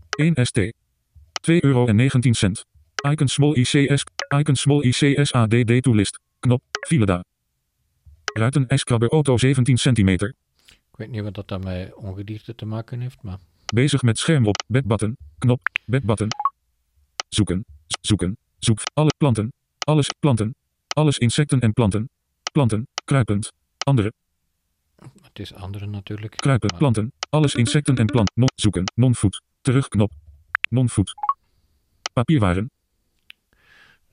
1 0.09 0.45
ST. 0.45 0.57
2,19 0.59 0.71
euro. 1.59 1.87
Icon 3.11 3.27
small 3.27 3.55
ICS. 3.55 4.03
Icon 4.39 4.55
small 4.55 4.83
ICS 4.83 5.31
ADD 5.31 5.81
toelist. 5.81 6.19
Knop. 6.39 6.61
Fileda. 6.87 7.23
Ruiten 8.33 8.67
ijskrabber 8.67 9.09
auto 9.09 9.37
17 9.37 9.77
centimeter. 9.77 10.33
Ik 10.69 10.97
weet 10.97 11.09
niet 11.09 11.21
wat 11.21 11.33
dat 11.33 11.47
dan 11.47 11.63
met 11.63 11.95
ongedierte 11.95 12.55
te 12.55 12.65
maken 12.65 12.99
heeft, 13.01 13.17
maar 13.21 13.37
Bezig 13.73 14.01
met 14.01 14.17
scherm 14.19 14.45
op. 14.45 14.63
Bedbutton. 14.67 15.17
Knop. 15.37 15.59
Bedbutton. 15.85 16.27
Zoeken. 17.29 17.65
Zoeken. 18.01 18.37
Zoek. 18.59 18.79
Alle 18.93 19.11
planten. 19.17 19.53
Alles 19.79 20.07
planten. 20.19 20.55
Alles 20.87 21.17
insecten 21.17 21.59
en 21.59 21.73
planten. 21.73 22.09
Planten. 22.51 22.87
Kruipend. 23.05 23.51
Andere. 23.77 24.13
het 25.21 25.39
is 25.39 25.53
andere 25.53 25.85
natuurlijk. 25.85 26.35
Kruipen. 26.35 26.69
Maar- 26.69 26.77
Planten. 26.79 27.13
Alles 27.29 27.55
insecten 27.55 27.95
en 27.97 28.05
planten. 28.05 28.33
Non. 28.35 28.49
Zoeken. 28.55 28.83
Non-food. 28.95 29.41
Terugknop. 29.61 30.11
Non-food. 30.69 31.13
Papierwaren. 32.13 32.71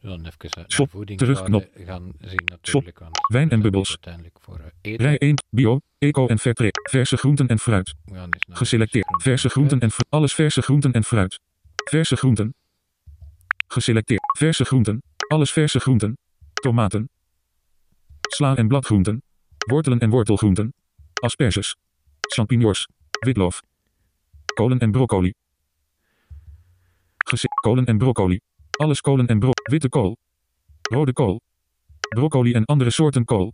Dan 0.00 0.26
even 0.26 0.50
eh, 0.50 0.64
Shop, 0.68 1.04
terugknop. 1.16 1.68
gaan 1.74 2.12
zien 2.20 2.42
natuurlijk. 2.44 3.00
Wijn 3.28 3.50
en 3.50 3.60
bubbels. 3.60 3.88
Uiteindelijk 3.88 4.38
voor 4.40 4.58
eh, 4.58 4.64
eten. 4.80 5.06
Rij 5.06 5.18
1. 5.18 5.34
Bio. 5.50 5.80
Eco 5.98 6.26
en 6.26 6.38
Fairtrade. 6.38 6.88
Verse 6.90 7.16
groenten 7.16 7.48
en 7.48 7.58
fruit. 7.58 7.94
Geselecteerd. 8.50 9.22
Verse 9.22 9.48
groenten 9.48 9.80
en 9.80 9.90
fruit. 9.90 10.06
Alles 10.10 10.34
verse 10.34 10.62
groenten 10.62 10.92
en 10.92 11.04
fruit. 11.04 11.40
Verse 11.74 12.16
groenten. 12.16 12.54
Geselecteerd. 13.66 14.20
Verse 14.38 14.64
groenten. 14.64 15.02
Alles 15.28 15.52
verse 15.52 15.80
groenten. 15.80 16.18
Tomaten. 16.52 17.10
Sla 18.20 18.56
en 18.56 18.68
bladgroenten. 18.68 19.22
Wortelen 19.58 19.98
en 19.98 20.10
wortelgroenten. 20.10 20.74
Asperges. 21.14 21.76
Champignons. 22.20 22.88
Witlof. 23.20 23.62
Kolen 24.54 24.78
en 24.78 24.90
broccoli. 24.90 25.34
Gese 27.16 27.48
kolen 27.62 27.84
en 27.86 27.98
broccoli. 27.98 28.40
Alles 28.78 29.00
kolen 29.00 29.26
en 29.26 29.38
bro. 29.38 29.50
Witte 29.62 29.88
kool. 29.88 30.16
Rode 30.82 31.12
kool. 31.12 31.40
Broccoli 32.08 32.52
en 32.52 32.64
andere 32.64 32.90
soorten 32.90 33.24
kool. 33.24 33.52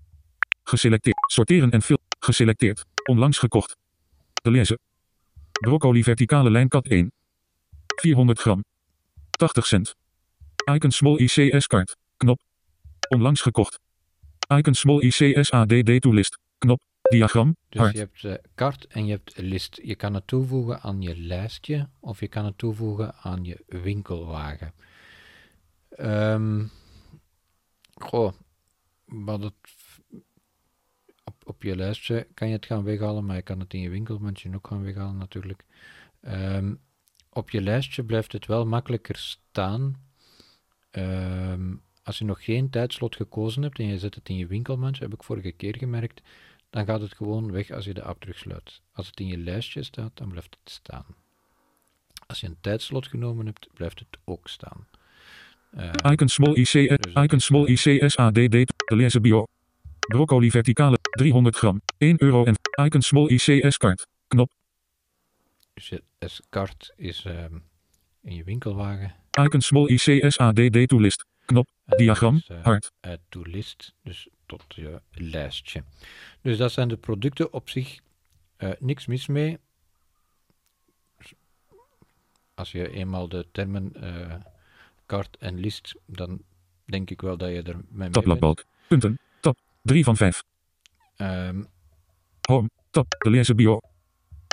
Geselecteerd. 0.63 1.17
Sorteren 1.33 1.71
en 1.71 1.83
fil. 1.83 1.99
Geselecteerd. 2.19 2.85
Onlangs 3.09 3.39
gekocht. 3.39 3.77
De 4.35 4.51
lezen. 4.51 4.79
Broccoli 5.53 6.03
verticale 6.03 6.51
lijn 6.51 6.69
kat 6.69 6.87
1. 6.87 7.13
400 7.87 8.41
gram. 8.41 8.65
80 9.31 9.67
cent. 9.67 9.95
Icon 10.73 10.91
small 10.91 11.17
ICS 11.19 11.67
kaart. 11.67 11.97
Knop. 12.17 12.41
Onlangs 13.09 13.41
gekocht. 13.41 13.81
Icon 14.57 14.75
small 14.75 15.01
ICS 15.01 15.51
ADD 15.51 16.01
toelist. 16.01 16.39
Knop. 16.59 16.83
Diagram. 17.03 17.57
Dus 17.69 17.81
Hard. 17.81 17.93
je 17.93 17.99
hebt 17.99 18.25
eh, 18.25 18.35
kaart 18.55 18.87
en 18.87 19.07
je 19.07 19.13
hebt 19.13 19.33
list. 19.37 19.81
Je 19.83 19.95
kan 19.95 20.15
het 20.15 20.27
toevoegen 20.27 20.81
aan 20.81 21.03
je 21.03 21.17
lijstje 21.17 21.89
of 22.01 22.21
je 22.21 22.29
kan 22.29 22.45
het 22.45 22.59
toevoegen 22.59 23.15
aan 23.15 23.45
je 23.45 23.65
winkelwagen. 23.67 24.73
Ehm 25.97 26.65
goh, 27.95 28.33
wat 29.05 29.43
het 29.43 29.55
op, 31.25 31.35
op 31.45 31.63
je 31.63 31.77
lijstje 31.77 32.27
kan 32.35 32.49
je 32.49 32.55
het 32.55 32.67
gaan 32.67 32.85
weghalen, 32.85 33.25
maar 33.25 33.37
je 33.37 33.43
kan 33.43 33.61
het 33.61 33.75
in 33.75 33.81
je 33.81 33.91
winkelmandje 33.91 34.55
ook 34.55 34.67
gaan 34.67 34.83
weghalen 34.83 35.17
natuurlijk. 35.17 35.65
Ehm, 36.21 36.75
op 37.29 37.51
je 37.51 37.61
lijstje 37.61 38.05
blijft 38.05 38.33
het 38.33 38.47
wel 38.47 38.67
makkelijker 38.67 39.17
staan. 39.17 40.03
Ehm, 40.91 41.75
als 42.03 42.19
je 42.19 42.25
nog 42.25 42.45
geen 42.45 42.71
tijdslot 42.71 43.17
gekozen 43.17 43.63
hebt 43.63 43.79
en 43.79 43.87
je 43.87 43.99
zet 43.99 44.15
het 44.15 44.29
in 44.29 44.37
je 44.37 44.47
winkelmandje, 44.47 45.03
heb 45.03 45.13
ik 45.13 45.23
vorige 45.23 45.53
keer 45.53 45.77
gemerkt, 45.77 46.23
dan 46.71 46.85
gaat 46.85 47.01
het 47.01 47.15
gewoon 47.15 47.53
weg 47.53 47.71
als 47.71 47.85
je 47.85 47.95
de 47.95 48.03
app 48.03 48.21
terugsluit. 48.21 48.81
Als 48.93 49.07
het 49.07 49.21
in 49.21 49.27
je 49.27 49.39
lijstje 49.39 49.83
staat, 49.83 50.11
dan 50.15 50.29
blijft 50.29 50.57
het 50.61 50.73
staan. 50.73 51.07
Als 52.27 52.41
je 52.41 52.47
een 52.47 52.61
tijdslot 52.61 53.07
genomen 53.07 53.47
hebt, 53.47 53.69
blijft 53.75 53.99
het 53.99 54.19
ook 54.25 54.49
staan. 54.49 54.87
Eh, 55.77 56.13
Icon 56.13 56.29
small 56.29 56.55
ICS. 56.57 56.97
Icon 57.15 57.41
small 57.41 57.67
ICS 57.67 58.17
ADD. 58.17 58.51
De 58.51 58.97
lezen 58.97 59.23
bio. 59.23 59.47
Broccoli 59.99 60.51
verticale. 60.51 60.99
300 61.11 61.57
gram. 61.57 61.81
1 61.99 62.23
euro 62.23 62.45
en 62.45 62.55
Icon 62.85 63.03
small 63.03 63.29
ICS 63.29 63.77
kaart. 63.77 64.07
Knop. 64.29 64.53
dus 65.75 65.89
je 65.89 66.03
S-kaart 66.19 66.93
is 66.97 67.25
ehm, 67.25 67.55
in 68.23 68.35
je 68.35 68.45
winkelwagen. 68.45 69.15
Icon 69.43 69.61
small 69.61 69.87
ICS 69.89 70.39
ADD 70.39 70.89
toelist. 70.89 71.25
Knop. 71.45 71.69
en 71.85 71.97
Diagram. 71.97 72.33
dat 72.35 72.43
is, 72.43 72.49
eh, 72.57 72.65
Hard. 72.65 72.91
to 73.29 73.43
list, 73.43 73.95
dus 74.03 74.29
tot 74.47 74.65
je 74.69 75.01
lijstje. 75.11 75.83
Dus 76.41 76.57
dat 76.57 76.73
zijn 76.73 76.89
de 76.89 76.97
producten 76.97 77.53
op 77.53 77.69
zich. 77.69 77.99
eh, 78.57 78.71
niks 78.79 79.07
mis 79.07 79.27
mee. 79.27 79.59
Als 82.55 82.73
je 82.73 82.91
eenmaal 82.91 83.29
de 83.29 83.47
termen 83.53 83.93
eh 85.15 85.21
kaart 85.21 85.37
en 85.37 85.59
list, 85.61 85.95
dan 86.07 86.43
denk 86.85 87.11
ik 87.11 87.21
wel 87.21 87.37
dat 87.37 87.49
je 87.51 87.63
er 87.63 87.77
mee. 87.89 88.11
Tabbladbalk. 88.11 88.65
Punten. 88.89 89.19
Tab. 89.41 89.57
3 89.83 90.05
van 90.05 90.17
5. 90.17 90.43
Ehm, 91.17 91.63
Home. 92.49 92.71
Tab. 92.91 93.07
De 93.19 93.31
lezen 93.31 93.57
bio. 93.57 93.81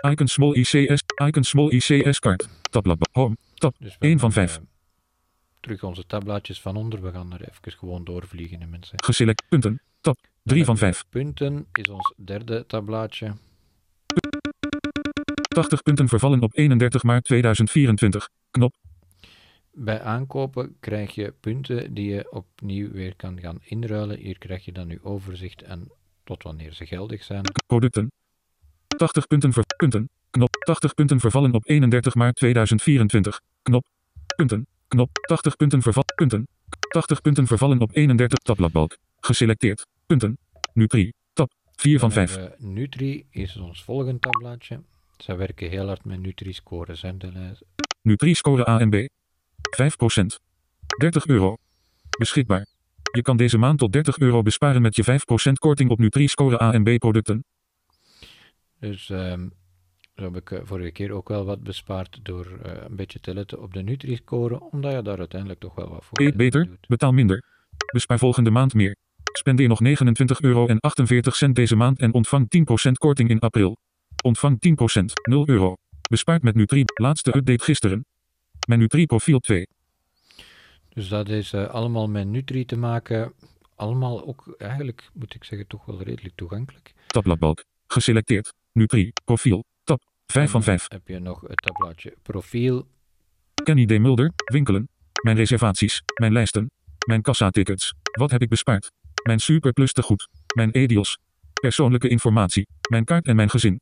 Icon 0.09 0.27
small 0.27 0.53
ICS. 0.53 1.01
Icon 1.25 1.43
small 1.43 1.69
ICS 1.69 2.19
kaart. 2.19 2.49
Tabbladbalk. 2.61 3.15
Home. 3.15 3.38
Tab. 3.53 3.75
dus 3.79 3.95
we 3.99 4.05
1 4.07 4.19
van 4.19 4.31
gaan, 4.31 4.47
5. 4.47 4.57
eh, 4.57 4.63
terug 5.59 5.83
onze 5.83 6.05
tabblaadjes 6.05 6.61
van 6.61 6.75
onder. 6.75 7.01
We 7.01 7.11
gaan 7.11 7.33
er 7.33 7.41
even 7.41 7.71
gewoon 7.71 8.03
doorvliegen, 8.03 8.61
hè, 8.61 8.67
mensen. 8.67 9.03
Geselect. 9.03 9.43
Punten. 9.49 9.81
Tab. 10.01 10.17
3 10.43 10.65
van 10.65 10.77
5. 10.77 11.03
Punten 11.09 11.67
is 11.73 11.89
ons 11.89 12.13
derde 12.17 12.65
tabblaadje. 12.67 13.33
80 15.47 15.81
punten 15.81 16.07
vervallen 16.07 16.41
op 16.41 16.57
31 16.57 17.03
maart 17.03 17.23
2024. 17.23 18.29
Knop. 18.51 18.73
Bij 19.73 20.02
aankopen 20.02 20.76
krijg 20.80 21.15
je 21.15 21.34
punten 21.39 21.93
die 21.93 22.14
je 22.14 22.31
opnieuw 22.31 22.91
weer 22.91 23.15
kan 23.15 23.39
gaan 23.39 23.60
inruilen. 23.64 24.18
Hier 24.18 24.38
krijg 24.38 24.65
je 24.65 24.72
dan 24.72 24.88
nu 24.88 24.99
overzicht 25.02 25.61
en 25.61 25.91
tot 26.23 26.43
wanneer 26.43 26.73
ze 26.73 26.85
geldig 26.85 27.23
zijn. 27.23 27.43
Producten. 27.68 28.11
80 28.88 29.27
punten 29.27 29.53
ver 29.53 29.65
punten. 29.77 30.10
Knop. 30.30 30.56
80 30.65 30.93
punten 30.93 31.19
vervallen 31.19 31.53
op 31.53 31.69
31 31.69 32.15
maart 32.15 32.35
2024. 32.35 33.41
Knop. 33.61 33.85
Punten. 34.35 34.68
Knop. 34.88 35.10
80 35.27 35.56
punten 35.56 35.81
verval 35.81 36.03
punten. 36.15 36.48
80 36.89 37.22
punten 37.22 37.48
vervallen 37.48 37.80
op 37.80 37.89
31 37.95 38.38
tabbladbalk. 38.39 38.98
Geselecteerd. 39.19 39.85
Punten. 40.06 40.38
Nutri. 40.73 41.11
Tab. 41.34 41.52
4 41.76 41.99
van 41.99 42.10
Dan 42.10 42.27
5. 42.27 42.35
hebben 42.35 42.57
we 42.60 42.65
Nutri 42.68 43.26
is 43.30 43.57
ons 43.57 43.84
volgende 43.84 44.19
tabblaadje. 44.19 44.81
Zij 45.18 45.38
werken 45.38 45.69
heel 45.69 45.88
hard 45.88 46.06
met 46.06 46.19
Nutri-scores. 46.19 47.02
hè, 47.02 47.18
de 47.18 47.31
lijst. 47.31 47.64
Nutri 48.02 48.34
score 48.34 48.69
A 48.69 48.80
en 48.80 48.89
B. 48.89 49.07
5%. 49.69 50.39
30 50.97 51.25
euro. 51.27 51.57
Beschikbaar. 52.17 52.65
Je 53.11 53.21
kan 53.21 53.38
deze 53.38 53.57
maand 53.57 53.79
tot 53.79 53.91
30 53.91 54.17
euro 54.17 54.41
besparen 54.41 54.81
met 54.81 54.95
je 54.95 55.03
5% 55.03 55.53
korting 55.53 55.89
op 55.89 55.99
Nutri 55.99 56.27
score 56.27 56.61
A 56.61 56.73
en 56.73 56.83
B 56.83 56.97
producten. 56.97 57.45
Dus 58.79 59.09
ehm, 59.09 59.47
zo 60.15 60.23
heb 60.23 60.35
ik 60.35 60.51
eh, 60.51 60.59
vorige 60.63 60.91
keer 60.91 61.11
ook 61.11 61.29
wel 61.29 61.45
wat 61.45 61.63
bespaard 61.63 62.19
door 62.23 62.59
eh, 62.63 62.71
een 62.89 62.95
beetje 62.95 63.19
te 63.19 63.33
letten 63.33 63.61
op 63.61 63.73
de 63.73 63.81
Nutri-score, 63.81 64.59
omdat 64.59 64.91
je 64.91 65.01
daar 65.01 65.17
uiteindelijk 65.17 65.59
toch 65.59 65.75
wel 65.75 65.89
wat 65.89 66.05
voor 66.05 66.19
Eet 66.21 66.35
beter, 66.35 66.65
doet. 66.65 66.88
betaal 66.88 67.11
minder. 67.11 67.43
Bespaar 67.93 68.19
volgende 68.19 68.51
maand 68.51 68.73
meer. 68.73 68.95
Spendeer 69.33 69.67
nog 69.67 69.79
29 69.79 70.41
euro 70.41 70.67
en 70.67 70.79
48 70.79 71.35
cent 71.35 71.55
deze 71.55 71.75
maand 71.75 71.99
en 71.99 72.13
ontvang 72.13 72.47
10% 72.89 72.91
korting 72.91 73.29
in 73.29 73.39
april. 73.39 73.77
Ontvang 74.23 74.57
10%, 74.99 75.03
0 75.29 75.49
euro. 75.49 75.75
Bespaart 76.09 76.43
met 76.43 76.55
Nutri. 76.55 76.83
Laatste 76.93 77.35
update 77.38 77.63
gisteren. 77.63 78.05
Mijn 78.72 78.84
Nutri 78.84 79.06
profiel 79.06 79.39
2. 79.39 79.68
Dus 80.89 81.07
dat 81.07 81.30
is 81.30 81.53
eh, 81.53 81.68
allemaal 81.68 82.10
met 82.10 82.27
Nutri 82.27 82.65
te 82.65 82.77
maken. 82.77 83.34
Allemaal 83.76 84.26
ook 84.26 84.56
eigenlijk, 84.57 85.10
moet 85.14 85.35
ik 85.35 85.43
zeggen, 85.43 85.68
toch 85.68 85.85
wel 85.85 86.02
redelijk 86.02 86.35
toegankelijk. 86.35 86.93
Tabbladbalk. 87.07 87.64
Geselecteerd. 87.88 88.53
Nutri. 88.72 89.11
Profiel. 89.26 89.64
Tab. 89.84 90.02
5 90.26 90.52
van 90.52 90.61
En 90.61 90.65
dan 90.68 90.77
5. 90.77 90.88
heb 90.88 91.07
je 91.07 91.19
nog 91.19 91.41
het 91.41 91.61
tabblaadje 91.61 92.15
profiel. 92.22 92.88
Kenny 93.64 93.85
D. 93.85 93.99
Mulder, 93.99 94.31
winkelen. 94.35 94.89
Mijn 95.23 95.38
reservaties, 95.38 96.02
mijn 96.19 96.31
lijsten, 96.31 96.72
mijn 97.07 97.22
kassatickets. 97.22 97.93
Wat 98.18 98.31
heb 98.31 98.41
ik 98.41 98.49
bespaard? 98.49 98.91
Mijn 99.23 99.39
superplus 99.39 99.93
te 99.93 100.02
goed. 100.02 100.27
Mijn 100.56 100.69
e-deals. 100.72 101.18
Persoonlijke 101.53 102.07
informatie. 102.07 102.68
Mijn 102.89 103.06
kaart 103.06 103.26
en 103.26 103.35
mijn 103.35 103.49
gezin. 103.49 103.81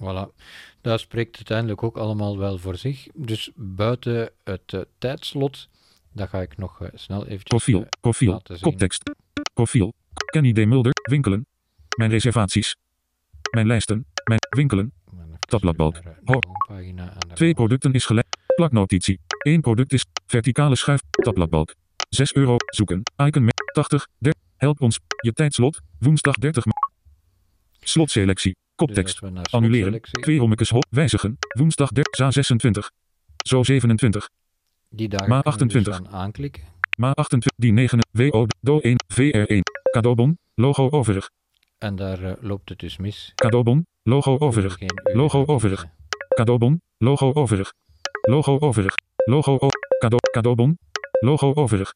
Voilà. 0.00 0.34
Dat 0.80 1.00
spreekt 1.00 1.36
uiteindelijk 1.36 1.82
ook 1.82 1.96
allemaal 1.96 2.38
wel 2.38 2.58
voor 2.58 2.76
zich. 2.76 3.06
Dus 3.14 3.50
buiten 3.54 4.30
het 4.44 4.72
eh, 4.72 4.80
tijdslot, 4.98 5.68
dat 6.12 6.28
ga 6.28 6.40
ik 6.40 6.56
nog 6.56 6.80
eh, 6.82 6.88
snel 6.94 7.20
eventjes 7.22 7.44
Profiel, 7.44 7.80
eh, 7.82 7.88
profiel, 8.00 8.42
koptekst. 8.60 9.10
Profiel. 9.54 9.92
Kenny 10.30 10.52
D. 10.52 10.66
Mulder, 10.66 10.92
winkelen. 11.10 11.46
Mijn 11.96 12.10
reservaties. 12.10 12.76
Mijn 13.50 13.66
lijsten, 13.66 14.06
mijn 14.24 14.40
winkelen. 14.48 14.92
Even 15.12 15.36
Tabbladbalk. 15.38 15.96
Twee 17.34 17.54
producten 17.54 17.92
is 17.92 18.06
gelijk. 18.06 18.26
Plaknotitie. 18.56 19.20
Eén 19.38 19.60
product 19.60 19.92
is 19.92 20.04
verticale 20.26 20.76
schuif. 20.76 21.00
Tabbladbalk. 21.10 21.74
6 22.08 22.34
euro. 22.34 22.56
Zoeken. 22.66 23.02
Icon 23.16 23.44
met 23.44 23.62
80. 23.72 24.06
30. 24.18 24.42
Help 24.56 24.80
ons. 24.80 24.98
Je 25.20 25.32
tijdslot. 25.32 25.80
Woensdag 25.98 26.34
30 26.34 26.64
ma- 26.64 26.72
Slotselectie. 27.80 28.56
Dus 28.76 28.86
Koptekst. 28.86 29.20
naar 29.20 29.44
Annuleren. 29.50 30.00
rommekes 30.38 30.70
hop. 30.70 30.84
Wijzigen. 30.90 31.36
Woensdag 31.48 31.90
30. 31.90 32.14
Za 32.16 32.30
26. 32.30 32.90
Zo 33.44 33.62
27. 33.62 34.28
Die 34.88 35.08
dagen 35.08 35.28
Ma 35.28 35.40
kunnen 35.40 35.58
we 35.58 35.66
dus 35.66 35.86
28. 35.88 35.94
gaan 35.94 36.20
aanklikken. 36.20 36.62
Ma 36.96 37.10
28. 37.10 37.52
Die 37.56 37.72
9. 37.72 37.98
WO. 38.10 38.46
Do 38.60 38.80
1. 38.80 38.96
VR1. 39.14 39.58
Cadeaubon. 39.90 40.38
Logo 40.54 40.90
overig. 40.90 41.30
En 41.78 41.96
daar 41.96 42.22
eh, 42.22 42.32
loopt 42.40 42.68
het 42.68 42.78
dus 42.78 42.96
mis. 42.96 43.32
Cadeaubon. 43.34 43.86
Logo 44.02 44.38
overig. 44.38 44.78
Logo 45.12 45.44
overig. 45.46 45.86
Cadeaubon. 46.28 46.82
Logo 46.98 47.32
overig. 47.34 47.72
Logo 48.28 48.58
overig. 48.60 48.94
Logo 49.24 49.56
o 49.60 49.68
Cado 49.98 50.16
cadeaubon. 50.32 50.78
Logo 51.20 51.54
overig. 51.54 51.94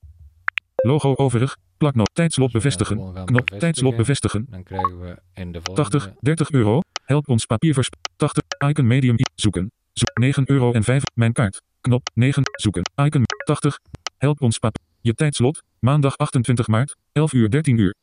Logo 0.85 1.15
overig. 1.15 1.57
Plaknoot. 1.77 2.11
Tijdslot 2.13 2.53
bevestigen. 2.53 2.97
Knop. 2.97 3.15
bevestigen, 3.27 3.59
Tijdslot 3.59 3.97
bevestigen. 3.97 4.47
Dan 4.51 4.63
krijgen 4.63 5.01
we 5.01 5.19
in 5.35 5.53
de 5.53 5.61
volgende... 5.63 5.99
80. 5.99 6.15
30 6.21 6.51
euro. 6.51 6.81
Help 7.05 7.29
ons 7.29 7.47
papiervers. 7.47 7.89
80. 8.17 8.43
Icon 8.69 8.87
medium. 8.87 9.17
Zoeken. 9.35 9.73
Zoek 9.93 10.19
9 10.19 10.51
euro 10.51 10.73
en 10.73 10.85
5. 10.85 11.03
Mijn 11.15 11.33
kaart. 11.33 11.63
Knop. 11.81 12.11
9. 12.15 12.43
Zoeken. 12.45 12.83
Icon. 12.95 13.23
80. 13.45 13.79
Help 14.17 14.43
ons 14.43 14.59
pap. 14.59 14.77
Je 15.01 15.15
tijdslot. 15.15 15.63
Maandag 15.79 16.17
28 16.17 16.67
maart. 16.67 16.97
11 17.13 17.33
uur 17.33 17.51
13 17.51 17.79
uur. 17.79 17.95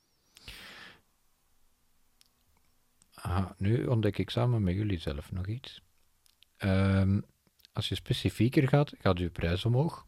Aha, 3.14 3.56
nu 3.58 3.86
ontdek 3.86 4.18
ik 4.18 4.30
samen 4.30 4.64
met 4.64 4.76
jullie 4.76 5.00
zelf 5.00 5.32
nog 5.32 5.48
iets. 5.48 5.82
Ehm, 6.58 7.20
als 7.74 7.90
je 7.90 7.96
specifieker 7.96 8.68
gaat, 8.68 8.94
gaat 9.00 9.18
uw 9.18 9.32
prijs 9.32 9.66
omhoog. 9.66 10.06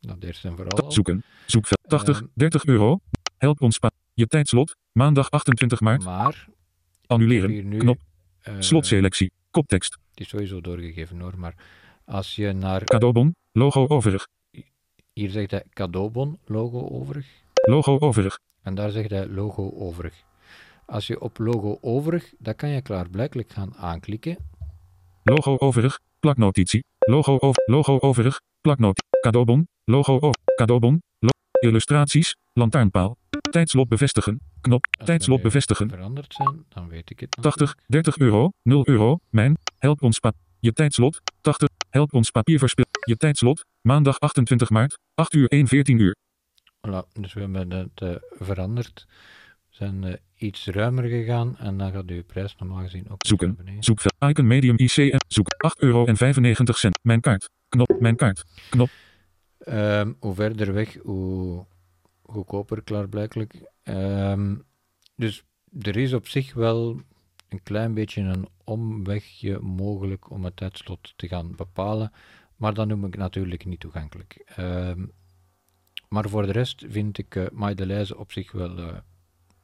Dat 0.00 0.22
eerst 0.22 0.44
en 0.44 0.56
vooral. 0.56 0.78
al. 0.84 0.92
Zoeken. 0.92 1.22
Zoekveld. 1.46 1.80
80. 1.88 2.18
Ehm. 2.18 2.26
30 2.34 2.64
euro. 2.64 3.00
Help 3.38 3.60
ons. 3.60 3.78
Je 4.14 4.26
tijdslot. 4.26 4.76
Maandag 4.92 5.30
28 5.30 5.80
maart. 5.80 6.04
Maar, 6.04 6.46
Annuleren. 7.06 7.68
nu... 7.68 7.78
Knop. 7.78 7.98
eh, 8.40 8.54
Slotselectie. 8.58 9.32
Koptekst. 9.50 9.92
Het 10.10 10.20
is 10.20 10.28
sowieso 10.28 10.60
doorgegeven 10.60 11.20
hoor, 11.20 11.38
maar 11.38 11.54
als 12.04 12.36
je 12.36 12.52
naar... 12.52 12.84
Cadeaubon. 12.84 13.34
Logo 13.52 13.86
overig. 13.88 14.26
Hier 15.12 15.30
zegt 15.30 15.50
hij 15.50 15.64
cadeaubon, 15.72 16.38
logo 16.44 16.88
overig. 16.88 17.26
Logo 17.68 17.98
overig. 17.98 18.38
En 18.62 18.74
daar 18.74 18.90
zegt 18.90 19.10
hij 19.10 19.26
logo 19.26 19.70
overig. 19.74 20.14
Als 20.86 21.06
je 21.06 21.20
op 21.20 21.38
logo 21.38 21.78
overig, 21.80 22.32
dat 22.38 22.56
kan 22.56 22.68
je 22.68 22.82
klaarblijkelijk 22.82 23.52
gaan 23.52 23.74
aanklikken. 23.76 24.36
Logo 25.22 25.56
overig. 25.58 25.98
Plaknotitie. 26.20 26.84
Logo 27.08 27.38
over. 27.38 27.62
Logo 27.66 27.98
overig. 27.98 28.40
Plaknoot. 28.60 29.02
Cadeaubon. 29.20 29.68
Logo 29.84 30.14
over. 30.14 30.40
Cadeaubon. 30.54 31.02
Lo 31.18 31.28
illustraties. 31.60 32.36
Lantaarnpaal. 32.52 33.16
Tijdslot 33.50 33.88
bevestigen. 33.88 34.40
Knop. 34.60 34.86
Tijdslot 35.04 35.42
bevestigen. 35.42 35.88
veranderd 35.88 36.34
zijn, 36.34 36.64
dan 36.68 36.88
weet 36.88 37.10
ik 37.10 37.20
het 37.20 37.30
80. 37.30 37.60
natuurlijk. 37.60 37.84
30 37.86 38.18
euro. 38.18 38.50
0 38.62 38.88
euro. 38.88 39.18
Mijn. 39.30 39.56
Help 39.78 40.02
ons 40.02 40.18
pa. 40.18 40.32
Je 40.58 40.72
tijdslot. 40.72 41.20
80. 41.40 41.68
Help 41.90 42.14
ons 42.14 42.30
papierverspil. 42.30 42.84
Je 43.04 43.16
tijdslot. 43.16 43.64
Maandag 43.80 44.18
28 44.18 44.70
maart. 44.70 44.98
8 45.14 45.34
uur 45.34 45.48
1 45.48 45.66
14 45.68 45.98
uur. 45.98 46.16
Voilà, 46.86 47.12
dus 47.12 47.32
we 47.32 47.40
hebben 47.40 47.70
het 47.70 48.00
eh, 48.00 48.14
veranderd. 48.30 49.06
Zijn 49.80 50.04
eh, 50.04 50.14
iets 50.36 50.66
ruimer 50.66 51.04
gegaan 51.04 51.56
en 51.58 51.78
dan 51.78 51.92
gaat 51.92 52.06
uw 52.06 52.24
prijs 52.24 52.56
normaal 52.56 52.82
gezien 52.82 53.10
ook 53.10 53.26
Zoeken. 53.26 53.58
Zoekveld. 53.78 54.14
Icon 54.18 54.46
medium 54.46 54.78
ICM. 54.78 55.16
Zoek. 55.28 55.54
8 55.56 55.78
euro 55.82 56.04
en 56.06 56.16
95 56.16 56.78
cent. 56.78 56.98
Mijn 57.02 57.20
kaart. 57.20 57.50
Knop. 57.68 57.96
Mijn 58.00 58.16
kaart. 58.16 58.44
Knop. 58.70 58.90
Ehm, 59.58 60.12
hoe 60.18 60.34
verder 60.34 60.72
weg, 60.72 60.96
hoe 61.02 61.66
goedkoper 62.22 62.82
klaarblijkelijk. 62.82 63.70
Ehm, 63.82 64.56
dus 65.16 65.44
er 65.80 65.96
is 65.96 66.12
op 66.12 66.28
zich 66.28 66.54
wel 66.54 67.00
een 67.48 67.62
klein 67.62 67.94
beetje 67.94 68.22
een 68.22 68.48
omwegje 68.64 69.58
mogelijk 69.58 70.30
om 70.30 70.44
het 70.44 70.56
tijdslot 70.56 71.12
te 71.16 71.28
gaan 71.28 71.56
bepalen, 71.56 72.12
maar 72.56 72.74
dat 72.74 72.86
noem 72.86 73.04
ik 73.04 73.16
natuurlijk 73.16 73.64
niet 73.64 73.80
toegankelijk. 73.80 74.42
Ehm, 74.56 75.06
maar 76.08 76.28
voor 76.28 76.46
de 76.46 76.52
rest 76.52 76.84
vind 76.88 77.18
ik 77.18 77.34
uh, 77.34 77.46
Maidelijze 77.52 78.18
op 78.18 78.32
zich 78.32 78.52
wel 78.52 78.78
eh, 78.78 78.96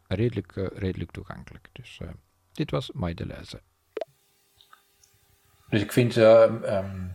redelijk, 0.08 0.56
eh, 0.56 0.66
redelijk 0.74 1.10
toegankelijk. 1.10 1.68
Dus 1.72 1.98
eh, 2.02 2.08
dit 2.52 2.70
was 2.70 2.90
Maidelijze. 2.92 3.60
Dus 5.68 5.82
ik 5.82 5.92
vind 5.92 6.16
ehm, 6.16 6.62
ehm, 6.62 7.08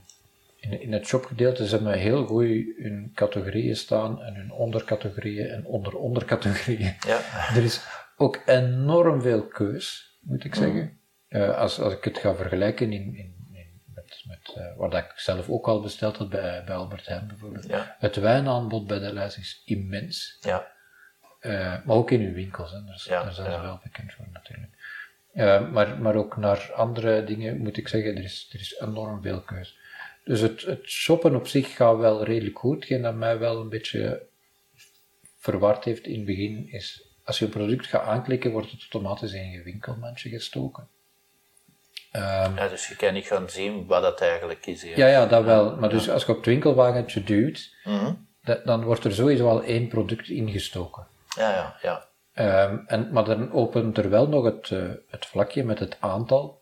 in, 0.55 0.81
in 0.81 0.93
het 0.93 1.07
shopgedeelte 1.07 1.67
ze 1.67 1.75
hebben 1.75 1.99
heel 1.99 2.25
goed 2.25 2.47
hun 2.77 3.11
categorieën 3.13 3.75
staan 3.75 4.21
en 4.21 4.35
hun 4.35 4.51
ondercategorieën 4.51 5.47
en 5.47 5.65
onder 5.65 5.95
ondercategorieën. 5.95 6.95
Ja. 7.07 7.19
Er 7.55 7.63
is 7.63 7.85
ook 8.17 8.41
enorm 8.45 9.21
veel 9.21 9.47
keus, 9.47 10.17
moet 10.21 10.43
ik 10.43 10.55
zeggen. 10.55 10.99
Eh, 11.27 11.57
als, 11.57 11.79
als 11.79 11.93
ik 11.93 12.03
het 12.03 12.17
ga 12.17 12.35
vergelijken 12.35 12.91
in, 12.91 13.15
in, 13.15 13.47
in 13.51 13.81
met, 13.93 14.23
met 14.27 14.53
eh, 14.55 14.77
wat 14.77 14.93
ik 14.93 15.11
zelf 15.15 15.49
ook 15.49 15.67
al 15.67 15.81
besteld 15.81 16.17
had 16.17 16.29
bij, 16.29 16.63
bij 16.63 16.75
Albert 16.75 17.07
Heijn 17.07 17.27
bijvoorbeeld. 17.27 17.67
Ja. 17.67 17.95
Het 17.99 18.15
wijnaanbod 18.15 18.87
bij 18.87 18.99
de 18.99 19.13
lijst 19.13 19.37
is 19.37 19.61
immens. 19.65 20.37
Ja. 20.39 20.71
Eh, 21.41 21.75
maar 21.85 21.95
ook 21.95 22.11
in 22.11 22.21
uw 22.21 22.33
winkels, 22.33 22.71
hè. 22.71 22.83
Daar, 22.85 22.95
is- 22.95 23.03
Ja, 23.05 23.23
daar 23.23 23.33
zijn 23.33 23.49
ja. 23.51 23.55
ze 23.55 23.61
wel 23.61 23.79
bekend 23.83 24.13
voor 24.13 24.25
natuurlijk. 24.33 24.71
Eh, 25.33 25.69
maar, 25.71 26.01
maar 26.01 26.15
ook 26.15 26.37
naar 26.37 26.71
andere 26.75 27.23
dingen 27.23 27.57
moet 27.57 27.77
ik 27.77 27.87
zeggen, 27.87 28.15
er 28.15 28.23
is, 28.23 28.49
er 28.53 28.59
is 28.59 28.79
enorm 28.79 29.21
veel 29.21 29.41
keus. 29.41 29.77
Dus 30.23 30.39
het, 30.39 30.61
het 30.61 30.89
shoppen 30.89 31.35
op 31.35 31.47
zich 31.47 31.75
gaat 31.75 31.97
wel 31.97 32.23
redelijk 32.23 32.59
goed. 32.59 32.75
Hetgeen 32.75 33.01
dat 33.01 33.15
mij 33.15 33.39
wel 33.39 33.59
een 33.61 33.69
beetje 33.69 34.21
verward 35.39 35.83
heeft 35.83 36.05
in 36.05 36.15
het 36.15 36.25
begin 36.25 36.67
is, 36.71 37.03
als 37.23 37.39
je 37.39 37.45
een 37.45 37.51
product 37.51 37.85
gaat 37.87 38.03
aanklikken, 38.05 38.51
wordt 38.51 38.71
het 38.71 38.79
automatisch 38.81 39.33
in 39.33 39.49
je 39.49 39.63
winkelmandje 39.63 40.29
gestoken. 40.29 40.87
Ehm, 42.11 42.55
Ja, 42.55 42.67
dus 42.67 42.87
je 42.87 42.95
kan 42.95 43.13
niet 43.13 43.25
gaan 43.25 43.49
zien 43.49 43.85
wat 43.85 44.01
dat 44.01 44.21
eigenlijk 44.21 44.65
is. 44.65 44.81
Hier. 44.83 44.97
ja, 44.97 45.07
ja, 45.07 45.25
dat 45.25 45.43
wel. 45.43 45.75
Maar 45.77 45.89
dus 45.89 46.09
als 46.09 46.23
je 46.25 46.29
op 46.31 46.37
het 46.37 46.45
winkelwagentje 46.45 47.23
duwt, 47.23 47.75
Mhm. 47.83 48.13
dat- 48.43 48.65
dan 48.65 48.83
wordt 48.83 49.03
er 49.03 49.13
sowieso 49.13 49.47
al 49.49 49.63
één 49.63 49.87
product 49.87 50.27
ingestoken. 50.29 51.07
Ja, 51.37 51.49
ja, 51.51 51.75
ja. 51.81 52.09
Ehm, 52.33 52.77
en, 52.85 53.11
maar 53.11 53.23
dan 53.23 53.51
opent 53.51 53.97
er 53.97 54.09
wel 54.09 54.27
nog 54.27 54.45
het, 54.45 54.71
eh, 54.71 54.89
het 55.09 55.25
vlakje 55.25 55.63
met 55.63 55.79
het 55.79 55.97
aantal. 55.99 56.61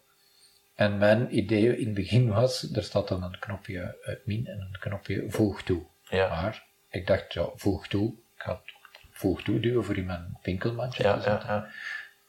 En 0.75 0.97
mijn 0.97 1.37
idee 1.37 1.77
in 1.77 1.85
het 1.85 1.93
begin 1.93 2.29
was, 2.29 2.71
er 2.73 2.83
staat 2.83 3.07
dan 3.07 3.23
een 3.23 3.39
knopje 3.39 3.97
eh, 4.03 4.15
min 4.25 4.47
en 4.47 4.59
een 4.59 4.79
knopje 4.79 5.25
voeg 5.27 5.63
toe. 5.63 5.85
Ja. 6.03 6.27
Maar 6.29 6.63
ik 6.89 7.07
dacht, 7.07 7.33
ja, 7.33 7.45
voeg 7.55 7.87
toe. 7.87 8.13
Ik 8.13 8.41
ga 8.41 8.51
het 8.51 8.73
voeg 9.11 9.41
toe 9.43 9.59
duwen 9.59 9.85
voor 9.85 9.97
in 9.97 10.05
mijn 10.05 10.37
winkelmandje 10.41 11.03
Ja, 11.03 11.17
te 11.17 11.29
ja, 11.29 11.31
zetten. 11.31 11.49
ja. 11.49 11.69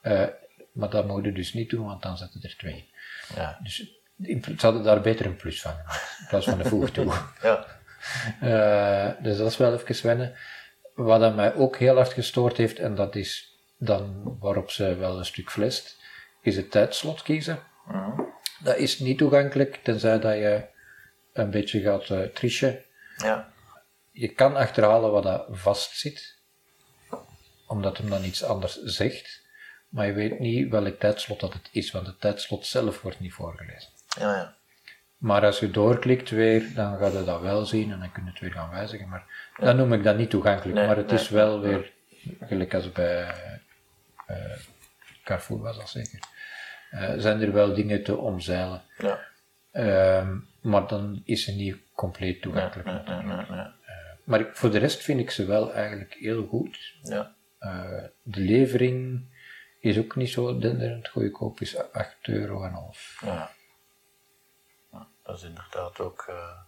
Eh, 0.01 0.29
maar 0.73 0.91
dat 0.91 1.07
mogen 1.07 1.35
dus 1.35 1.53
niet 1.53 1.71
doen, 1.71 1.87
want 1.87 2.03
dan 2.03 2.19
zetten 2.19 2.43
er 2.43 2.57
twee. 2.57 2.91
Ja. 3.35 3.59
Dus 3.63 3.75
ze 4.17 4.55
hadden 4.57 4.83
daar 4.83 5.01
beter 5.01 5.27
een 5.27 5.37
plus 5.37 5.61
van 5.63 5.73
gemaakt, 5.73 6.17
in 6.21 6.27
plaats 6.29 6.45
van 6.45 6.61
een 6.61 6.67
voeg 6.67 6.91
toe. 6.91 7.13
ja. 7.43 7.67
Dus 9.23 9.37
dat 9.37 9.47
is 9.51 9.57
wel 9.57 9.75
even 9.75 10.07
wennen. 10.07 10.35
Wat 11.05 11.23
aan 11.23 11.35
mij 11.35 11.55
ook 11.55 11.77
heel 11.77 11.95
hard 11.95 12.13
gestoord 12.13 12.57
heeft, 12.57 12.79
en 12.79 12.95
dat 12.95 13.15
is 13.17 13.59
dan 13.79 14.37
waarop 14.41 14.71
ze 14.71 14.95
wel 14.97 15.19
een 15.19 15.25
stuk 15.25 15.51
flest, 15.51 15.97
is 16.43 16.57
het 16.57 16.71
tijdslot 16.71 17.23
kiezen. 17.23 17.59
Dat 18.63 18.77
is 18.77 18.99
niet 18.99 19.19
toegankelijk, 19.19 19.77
tenzij 19.83 20.19
dat 20.19 20.35
je 20.35 20.65
een 21.33 21.51
beetje 21.51 21.81
gaat 21.81 22.11
eh 22.11 22.23
trichen. 22.23 22.85
ja. 23.17 23.53
Je 24.13 24.29
kan 24.29 24.57
achterhalen 24.57 25.11
wat 25.11 25.23
dat 25.23 25.47
vast 25.51 25.99
zit, 25.99 26.39
omdat 27.67 27.99
hem 27.99 28.11
dan 28.11 28.25
iets 28.25 28.45
anders 28.45 28.83
zegt, 28.83 29.47
maar 29.89 30.07
je 30.07 30.13
weet 30.13 30.39
niet 30.39 30.71
welk 30.71 30.99
tijdslot 30.99 31.41
dat 31.41 31.53
het 31.53 31.69
is, 31.73 31.91
want 31.91 32.07
het 32.07 32.21
tijdslot 32.21 32.67
zelf 32.67 33.03
wordt 33.03 33.21
niet 33.21 33.33
voorgelezen. 33.33 33.91
ja, 34.19 34.37
ja. 34.37 34.60
Maar 35.21 35.45
als 35.45 35.59
je 35.61 35.71
doorklikt 35.71 36.31
weer, 36.31 36.75
dan 36.75 36.99
ga 36.99 37.07
je 37.07 37.25
dat 37.25 37.41
wel 37.41 37.65
zien 37.65 37.93
en 37.93 37.99
dan 37.99 38.13
kun 38.13 38.25
je 38.25 38.31
het 38.31 38.41
weer 38.41 38.53
gaan 38.53 38.71
wijzigen. 38.71 39.09
Maar 39.09 39.25
dan 39.59 39.77
noem 39.77 39.93
ik 39.93 40.03
dat 40.03 40.17
niet 40.17 40.31
toegankelijk. 40.31 40.75
Nee, 40.77 40.87
maar 40.87 40.97
het 40.97 41.13
is 41.13 41.29
wel 41.29 41.61
weer, 41.61 41.93
gelijk 42.41 42.75
als 42.75 42.93
bij 42.93 43.35
eh, 44.27 44.37
Carrefour 45.25 45.61
was 45.61 45.77
dat 45.77 45.89
zeker, 45.89 46.19
eh, 46.91 47.13
zijn 47.17 47.41
er 47.43 47.53
wel 47.53 47.75
dingen 47.75 48.03
te 48.05 48.17
omzeilen. 48.17 48.83
ja. 48.99 49.29
Ehm, 49.73 50.37
maar 50.61 50.87
dan 50.87 51.23
is 51.25 51.45
ze 51.45 51.53
niet 51.53 51.77
compleet 51.95 52.43
toegankelijk. 52.43 52.89
Nee, 52.89 53.23
nee. 53.57 53.67
Maar 54.25 54.41
ik- 54.41 54.57
voor 54.57 54.71
de 54.71 54.79
rest 54.79 55.03
vind 55.03 55.21
ik 55.21 55.31
ze 55.31 55.45
wel 55.47 55.75
eigenlijk 55.75 56.15
heel 56.21 56.47
goed. 56.47 56.95
Ja. 57.03 57.35
Eh, 57.59 58.03
de 58.23 58.41
levering 58.41 59.25
is 59.81 59.99
ook 59.99 60.17
niet 60.17 60.31
zo 60.31 60.59
denderend 60.59 61.09
goedkoop, 61.09 61.61
is 61.61 61.93
8 61.93 62.17
euro 62.29 62.65
en 62.65 62.73
half. 62.73 63.21
Ja. 63.25 63.51
Dat 65.31 65.39
is 65.39 65.45
inderdaad 65.49 66.01
ook 66.01 66.25
eh, 66.29 66.59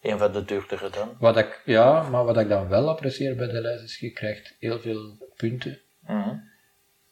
een 0.00 0.18
van 0.18 0.32
de 0.32 0.44
duurdere 0.44 0.90
dan. 0.90 1.16
Wat 1.18 1.36
ik, 1.36 1.62
ja, 1.64 2.02
maar 2.02 2.24
wat 2.24 2.36
ik 2.38 2.48
dan 2.48 2.68
wel 2.68 2.88
apprecieer 2.88 3.36
bij 3.36 3.46
de 3.46 3.60
lijst 3.60 3.82
is, 3.84 3.98
je 3.98 4.10
krijgt 4.10 4.54
heel 4.58 4.80
veel 4.80 5.32
punten 5.36 5.78
Mhm. 6.00 6.36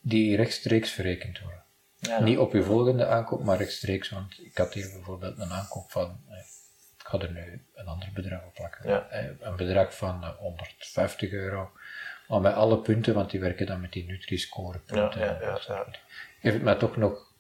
die 0.01 0.37
rechtstreeks 0.37 0.91
verrekend 0.91 1.41
worden. 1.41 1.63
Ja, 1.99 2.21
Niet 2.23 2.39
op 2.39 2.53
je 2.53 2.63
volgende 2.63 3.07
aankoop, 3.07 3.45
maar 3.45 3.59
rechtstreeks, 3.59 4.09
want 4.11 4.39
ik 4.45 4.57
had 4.57 4.73
hier 4.75 4.91
bijvoorbeeld 4.93 5.39
een 5.39 5.51
aankoop 5.53 5.91
van, 5.91 6.21
eh, 6.29 6.39
ik 6.99 7.07
ga 7.07 7.19
er 7.19 7.33
nu 7.33 7.65
een 7.75 7.87
ander 7.87 8.09
bedrag 8.15 8.45
op 8.45 8.55
plakken, 8.55 8.89
Ja. 8.91 9.09
Eh, 9.09 9.25
een 9.41 9.57
bedrag 9.57 9.97
van 9.97 10.23
eh, 10.23 10.31
150 10.37 11.31
euro, 11.33 11.71
maar 12.29 12.41
met 12.41 12.55
alle 12.55 12.79
punten, 12.79 13.15
want 13.15 13.31
die 13.31 13.41
werken 13.41 13.67
dan 13.67 13.81
met 13.81 13.93
die 13.93 14.05
Nutri-score 14.07 14.79
punten. 14.79 15.21
Ja, 15.21 15.27
ja, 15.27 15.41
ja, 15.41 15.61
ja. 15.67 15.87
Heeft 16.41 16.55
het 16.55 16.65
mij 16.65 16.75
toch 16.75 16.97
nog, 16.97 17.32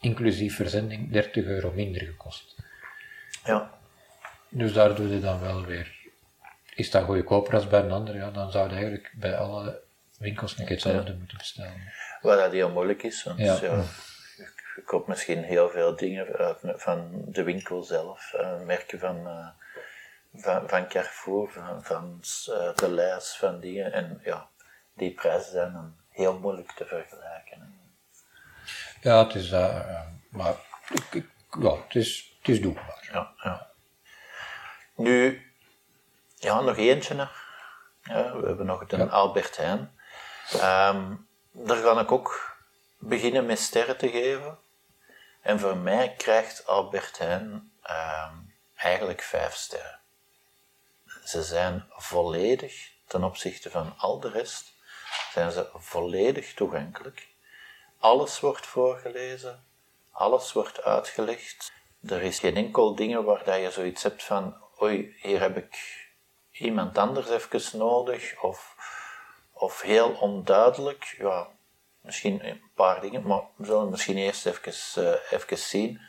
inclusief 0.00 0.56
verzending, 0.56 1.12
30 1.12 1.44
euro 1.44 1.72
minder 1.72 2.02
gekost. 2.02 2.56
ja. 3.44 3.74
Dus 4.48 4.72
daar 4.72 4.94
doe 4.94 5.08
je 5.08 5.20
dan 5.20 5.40
wel 5.40 5.64
weer. 5.64 5.94
Is 6.74 6.90
dat 6.90 7.04
goedkoper 7.04 7.54
als 7.54 7.68
bij 7.68 7.80
een 7.80 7.90
ander, 7.90 8.16
ja, 8.16 8.30
dan 8.30 8.50
zou 8.50 8.68
je 8.68 8.74
eigenlijk 8.74 9.12
bij 9.14 9.36
alle 9.36 9.80
winkels 10.18 10.58
een 10.58 10.64
keer 10.64 10.74
hetzelfde 10.74 11.14
moeten 11.14 11.38
bestellen. 11.38 11.92
Wat 12.20 12.38
dat 12.38 12.52
heel 12.52 12.70
moeilijk 12.70 13.02
is, 13.02 13.22
want 13.22 13.38
Ja. 13.38 13.58
ja. 13.62 13.82
je, 14.36 14.82
koopt 14.84 15.08
misschien 15.08 15.42
heel 15.42 15.70
veel 15.70 15.96
dingen 15.96 16.26
van 16.60 17.24
de 17.26 17.42
winkel 17.42 17.82
zelf, 17.82 18.32
eh, 18.32 18.60
merken 18.60 18.98
van, 18.98 19.26
eh, 19.26 19.48
van, 20.34 20.68
van 20.68 20.88
Carrefour, 20.88 21.50
van, 21.50 21.84
van 21.84 22.20
eh, 22.46 22.74
de 22.74 22.90
lijst 22.90 23.36
van 23.36 23.60
dingen. 23.60 23.92
En 23.92 24.20
ja, 24.24 24.48
die 24.94 25.14
prijzen 25.14 25.52
zijn 25.52 25.72
dan 25.72 25.96
heel 26.10 26.38
moeilijk 26.38 26.72
te 26.72 26.84
vergelijken. 26.84 27.75
Ja, 29.06 29.24
het 29.26 29.34
is 29.34 29.48
dat, 29.48 29.70
eh, 29.70 30.00
maar 30.30 30.54
ik, 30.88 31.04
ik- 31.14 31.30
ja, 31.60 31.70
het, 31.76 31.94
is, 31.94 32.36
het 32.38 32.48
is 32.48 32.60
doelbaar. 32.60 33.08
Ja, 33.12 33.32
ja. 33.42 33.70
Nu, 34.96 35.50
ja, 36.34 36.60
nog 36.60 36.76
eentje 36.76 37.14
nog. 37.14 37.44
Ja, 38.02 38.36
we 38.36 38.46
hebben 38.46 38.66
nog 38.66 38.86
de 38.86 38.96
Ja. 38.96 39.04
Albert 39.04 39.56
Heijn. 39.56 39.98
Ehm, 40.52 41.14
daar 41.52 41.76
ga 41.76 42.00
ik 42.00 42.12
ook 42.12 42.56
beginnen 42.98 43.46
met 43.46 43.58
sterren 43.58 43.96
te 43.96 44.08
geven. 44.08 44.58
En 45.40 45.60
voor 45.60 45.76
mij 45.76 46.14
krijgt 46.16 46.66
Albert 46.66 47.18
Heijn 47.18 47.72
ehm, 47.82 48.34
eigenlijk 48.76 49.22
vijf 49.22 49.54
sterren. 49.54 50.00
Ze 51.24 51.42
zijn 51.42 51.86
volledig, 51.90 52.90
ten 53.06 53.24
opzichte 53.24 53.70
van 53.70 53.94
al 53.98 54.20
de 54.20 54.30
rest, 54.30 54.72
zijn 55.32 55.50
ze 55.50 55.68
volledig 55.74 56.54
toegankelijk. 56.54 57.34
Alles 58.06 58.40
wordt 58.40 58.66
voorgelezen, 58.66 59.64
alles 60.10 60.52
wordt 60.52 60.82
uitgelegd. 60.82 61.72
Er 62.02 62.22
is 62.22 62.38
geen 62.38 62.56
enkel 62.56 62.94
ding 62.94 63.24
waar 63.24 63.44
dat 63.44 63.60
je 63.60 63.70
zoiets 63.70 64.02
hebt 64.02 64.22
van, 64.22 64.56
oei, 64.82 65.16
hier 65.20 65.40
heb 65.40 65.56
ik 65.56 65.76
iemand 66.50 66.98
anders 66.98 67.28
even 67.28 67.78
nodig, 67.78 68.42
of, 68.42 68.74
of 69.52 69.80
heel 69.80 70.10
onduidelijk. 70.10 71.14
Ja, 71.18 71.48
misschien 72.00 72.48
een 72.48 72.62
paar 72.74 73.00
dingen, 73.00 73.26
maar 73.26 73.42
we 73.56 73.64
zullen 73.64 73.90
misschien 73.90 74.16
eerst 74.16 74.46
even, 74.46 75.20
even 75.30 75.58
zien. 75.58 76.00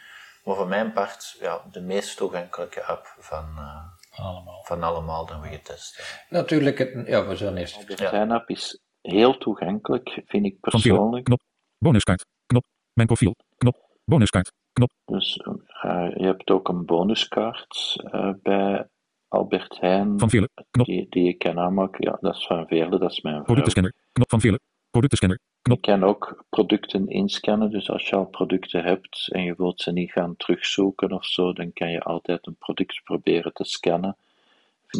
Maar 0.43 0.55
voor 0.55 0.67
mijn 0.67 0.93
part, 0.93 1.35
ja, 1.39 1.63
de 1.71 1.81
meest 1.81 2.17
toegankelijke 2.17 2.83
app 2.83 3.15
van, 3.19 3.53
eh, 3.57 4.25
Allemaal. 4.25 4.63
van 4.63 4.83
allemaal 4.83 5.25
dat 5.25 5.41
we 5.41 5.47
getest 5.47 5.97
hebben. 5.97 6.25
Natuurlijk, 6.29 6.77
het, 6.77 7.07
ja, 7.07 7.25
we 7.25 7.35
zullen 7.35 7.57
eerst. 7.57 7.87
De 7.87 7.97
sign-up 7.97 8.49
is 8.49 8.81
heel 9.01 9.37
toegankelijk, 9.37 10.21
vind 10.25 10.45
ik 10.45 10.59
persoonlijk. 10.59 11.25
Knop. 11.25 11.45
Bonuskaart. 11.79 12.25
Knop. 12.45 12.65
Mijn 12.93 13.07
profiel. 13.07 13.35
Knop. 13.57 13.77
Bonuskaart. 14.05 14.51
Knop. 14.73 14.91
Dus 15.05 15.37
eh, 15.81 16.07
je 16.15 16.25
hebt 16.25 16.49
ook 16.49 16.69
een 16.69 16.85
bonuskaart 16.85 17.95
eh, 18.11 18.29
bij 18.43 18.87
Albert 19.27 19.79
Heijn, 19.79 20.19
Van 20.19 20.29
vele. 20.29 20.49
Knop. 20.71 20.85
die, 20.85 21.07
die 21.09 21.23
je 21.23 21.33
kan 21.33 21.59
aanmaken. 21.59 22.05
Ja, 22.05 22.17
dat 22.21 22.35
is 22.35 22.45
van 22.45 22.67
vele, 22.67 22.99
dat 22.99 23.11
is 23.11 23.21
mijn 23.21 23.33
vrouw. 23.33 23.45
Productenscanner. 23.45 23.93
Knop 24.11 24.29
van 24.29 24.39
vele. 24.39 24.59
Productenscanner. 24.89 25.39
Je 25.61 25.79
kan 25.79 26.03
ook 26.03 26.45
producten 26.49 27.07
inscannen, 27.07 27.71
dus 27.71 27.89
als 27.89 28.07
je 28.07 28.15
al 28.15 28.25
producten 28.25 28.83
hebt 28.83 29.29
en 29.31 29.43
je 29.43 29.53
wilt 29.57 29.81
ze 29.81 29.91
niet 29.91 30.11
gaan 30.11 30.35
terugzoeken 30.35 31.11
of 31.11 31.25
zo, 31.25 31.53
dan 31.53 31.73
kan 31.73 31.91
je 31.91 32.01
altijd 32.01 32.47
een 32.47 32.55
product 32.55 33.01
proberen 33.03 33.53
te 33.53 33.63
scannen, 33.63 34.17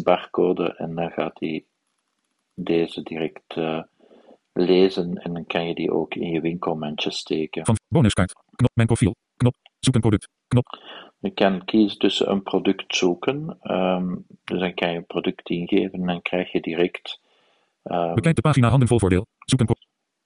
barcode, 0.02 0.74
en 0.74 0.94
dan 0.94 1.10
gaat 1.10 1.40
hij 1.40 1.64
deze 2.54 3.02
direct 3.02 3.54
eh, 3.54 3.82
lezen 4.58 5.14
en 5.14 5.32
dan 5.32 5.46
kan 5.46 5.66
je 5.68 5.74
die 5.74 5.92
ook 5.92 6.14
in 6.14 6.30
je 6.30 6.40
winkelmandje 6.40 7.10
steken. 7.10 7.64
Van 7.66 7.76
bonuskaart. 7.88 8.32
Knop. 8.56 8.70
Mijn 8.74 8.86
profiel. 8.86 9.14
Knop. 9.36 9.54
Zoek 9.80 9.94
een 9.94 10.00
product. 10.00 10.28
Knop. 10.48 10.66
Je 11.18 11.30
kan 11.30 11.64
kiezen 11.64 11.98
tussen 11.98 12.30
een 12.30 12.42
product 12.42 12.96
zoeken, 12.96 13.56
ehm, 13.62 14.14
dus 14.44 14.60
dan 14.60 14.74
kan 14.74 14.90
je 14.90 14.96
een 14.96 15.06
product 15.06 15.48
ingeven 15.50 16.00
en 16.00 16.06
dan 16.06 16.22
krijg 16.22 16.52
je 16.52 16.60
direct 16.60 17.20
ehm, 17.82 18.14
Bekijk 18.14 18.34
de 18.34 18.40
pagina 18.40 18.68
handen 18.68 18.88
vol 18.88 18.98
voordeel. 18.98 19.26
Zoek 19.38 19.60
een, 19.60 19.68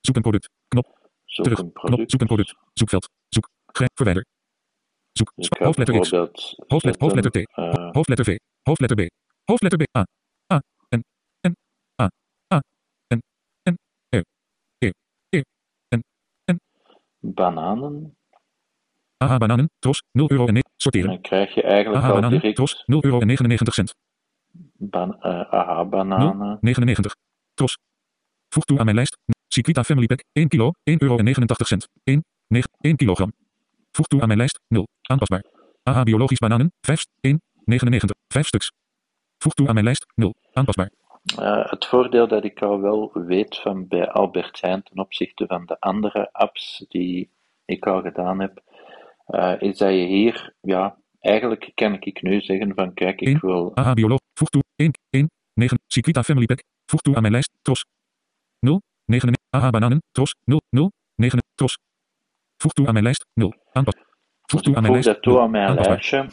zoek 0.01 0.17
een 0.17 0.23
product. 0.23 0.49
Knop. 0.69 0.87
zoek 1.25 1.45
Terug. 1.45 1.59
een 1.59 1.73
Knop. 1.73 1.85
product. 1.85 2.11
Zoek 2.11 2.21
een 2.21 2.27
product. 2.27 2.55
Zoekveld. 2.73 3.09
Zoek. 3.29 3.49
Grijp. 3.67 3.91
Verwijder. 3.95 4.25
Zoek. 5.13 5.33
Hoofdletter 5.59 6.01
X. 6.01 6.11
Hoofdlet, 6.67 7.01
hoofdletter 7.01 7.31
T. 7.31 7.37
eh, 7.37 7.91
Hoofdletter 7.91 8.25
V. 8.25 8.37
Hoofdletter 8.63 9.07
B. 9.07 9.11
Hoofdletter 9.45 9.79
B. 9.87 9.97
A. 9.99 10.05
bananen. 17.23 18.17
AH 19.17 19.39
bananen. 19.39 19.71
Tros. 19.79 20.03
0 20.13 20.31
euro 20.31 20.47
en 20.47 20.65
Sorteren. 20.77 21.09
dan 21.09 21.21
krijg 21.21 21.55
je 21.55 21.63
eigenlijk 21.63 22.05
AH 22.05 22.09
al 22.09 22.15
bananen. 22.15 22.39
direct 22.39 22.57
Tros. 22.57 22.83
0 22.87 23.05
euro 23.05 23.21
en 23.21 23.27
99 23.27 23.75
cent. 23.75 23.95
ban 24.73 25.21
eh, 25.21 25.41
aha 25.53 25.85
bananen. 25.85 26.59
99. 26.61 27.17
Tros. 27.55 27.79
Voeg 28.49 28.65
toe 28.65 28.79
aan 28.79 28.85
mijn 28.85 28.97
lijst. 28.97 29.19
Chiquita 29.49 29.85
Family 29.85 30.07
Pack. 30.07 30.25
1 30.33 30.49
kilo. 30.49 30.71
1 30.83 31.03
euro 31.03 31.17
en 31.17 31.25
89 31.25 31.67
cent. 31.67 31.89
1. 32.05 32.25
9. 32.47 32.71
1 32.81 32.97
kilogram. 32.97 33.33
Voeg 33.91 34.07
toe 34.07 34.21
aan 34.21 34.27
mijn 34.27 34.39
lijst. 34.39 34.61
0. 34.69 34.87
Aanpasbaar. 35.03 35.45
AH 35.83 36.03
biologisch 36.03 36.39
bananen. 36.39 36.73
5. 36.81 37.07
1. 37.21 37.43
99. 37.65 38.17
5 38.29 38.47
stuks. 38.47 38.73
Voeg 39.39 39.53
toe 39.53 39.67
aan 39.69 39.75
mijn 39.75 39.87
lijst. 39.87 40.07
0. 40.15 40.35
Aanpasbaar. 40.53 40.91
Eh, 41.23 41.71
het 41.71 41.87
voordeel 41.87 42.29
dat 42.29 42.45
ik 42.45 42.63
al 42.63 42.81
wel 42.81 43.11
weet 43.13 43.59
van 43.59 43.89
bij 43.89 44.11
Albert 44.11 44.61
Heijn 44.61 44.83
ten 44.83 44.99
opzichte 44.99 45.47
van 45.47 45.67
de 45.67 45.81
andere 45.81 46.33
apps 46.33 46.85
die 46.89 47.31
ik 47.65 47.87
al 47.87 48.01
gedaan 48.01 48.41
heb, 48.41 48.63
eh, 49.27 49.55
is 49.59 49.79
dat 49.79 49.91
je 49.91 50.05
hier, 50.05 50.55
ja, 50.61 50.97
eigenlijk 51.21 51.71
kan 51.75 51.97
ik 52.01 52.23
nu 52.23 52.41
zeggen 52.41 52.75
van 52.75 52.95
kijk, 52.95 53.21
ik 53.21 53.41
wil 53.41 53.77
AH 53.77 53.93
bioloog. 53.93 54.21
Voeg 54.35 54.49
toe. 54.49 54.63
1. 54.77 54.93
1. 55.11 55.31
9. 55.55 55.79
Chiquita 55.87 56.23
Family 56.23 56.47
Pack. 56.47 56.63
Voeg 56.87 57.01
toe 57.01 57.15
aan 57.15 57.21
mijn 57.21 57.33
lijst. 57.33 57.51
Tros. 57.63 57.85
0. 58.59 58.83
9. 59.05 59.39
AH 59.51 59.71
bananen. 59.71 60.03
Tros. 60.13 60.35
0. 60.45 60.61
0. 60.71 60.93
9. 61.15 61.43
Tros. 61.55 61.79
Voeg 62.57 62.73
toe 62.73 62.87
aan 62.87 62.93
mijn 62.93 63.05
lijst. 63.05 63.27
0. 63.35 63.55
Aanpas. 63.73 63.95
Voeg 64.43 64.63
toe 64.63 64.77
aan 64.77 64.83
mijn 64.83 64.95
voeg 64.95 65.05
lijst. 65.05 65.23
dat 65.23 65.23
toe 65.23 65.33
0. 65.33 65.43
aan 65.43 65.51
mijn 65.51 65.75
lijstje. 65.75 66.29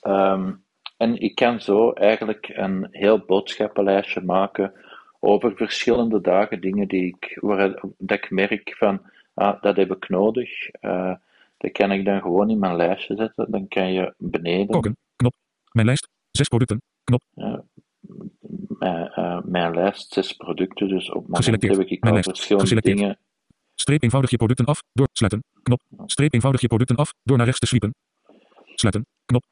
Ehm, 0.00 0.52
en 0.96 1.20
ik 1.20 1.34
kan 1.34 1.60
zo 1.60 1.92
eigenlijk 1.92 2.50
een 2.52 2.88
heel 2.90 3.18
boodschappenlijstje 3.18 4.20
maken 4.20 4.72
over 5.20 5.56
verschillende 5.56 6.20
dagen, 6.20 6.60
dingen 6.60 6.88
die 6.88 7.06
ik, 7.06 7.38
waar, 7.40 7.80
dat 7.98 8.18
ik 8.18 8.30
merk 8.30 8.74
van, 8.78 9.00
ah, 9.34 9.62
dat 9.62 9.76
heb 9.76 9.90
ik 9.90 10.08
nodig. 10.08 10.68
Eh, 10.68 11.14
dat 11.56 11.72
kan 11.72 11.92
ik 11.92 12.04
dan 12.04 12.20
gewoon 12.20 12.50
in 12.50 12.58
mijn 12.58 12.76
lijstje 12.76 13.16
zetten. 13.16 13.50
Dan 13.50 13.68
kan 13.68 13.92
je 13.92 14.14
beneden 14.18 14.66
Koken. 14.66 14.96
Knop. 15.16 15.34
Mijn 15.72 15.86
lijst. 15.86 16.08
6 16.30 16.48
producten. 16.48 16.82
Knop. 17.04 17.22
mijn, 18.78 19.08
eh, 19.08 19.40
mijn 19.44 19.74
lijst, 19.74 20.12
zes 20.12 20.32
producten. 20.32 20.88
Dus 20.88 21.10
op 21.10 21.26
Geselecteerd. 21.30 21.76
heb 21.76 21.86
ik 21.86 22.00
Mijn 22.02 22.14
al 22.14 22.22
lijst. 22.24 22.46
verschillende 22.46 22.94
dingen. 22.94 23.18
Streep 23.74 24.02
eenvoudig 24.02 24.30
je 24.30 24.36
producten 24.36 24.64
af. 24.66 24.82
Door. 24.92 25.08
Sluiten. 25.12 25.44
Knop. 25.62 25.80
Streep 26.06 26.32
eenvoudig 26.34 26.60
je 26.60 26.66
producten 26.66 26.96
af. 26.96 27.14
Door 27.22 27.36
naar 27.36 27.46
rechts 27.46 27.60
te 27.60 27.66
sweepen. 27.66 27.94
Sluiten. 28.74 29.06
Knop. 29.24 29.44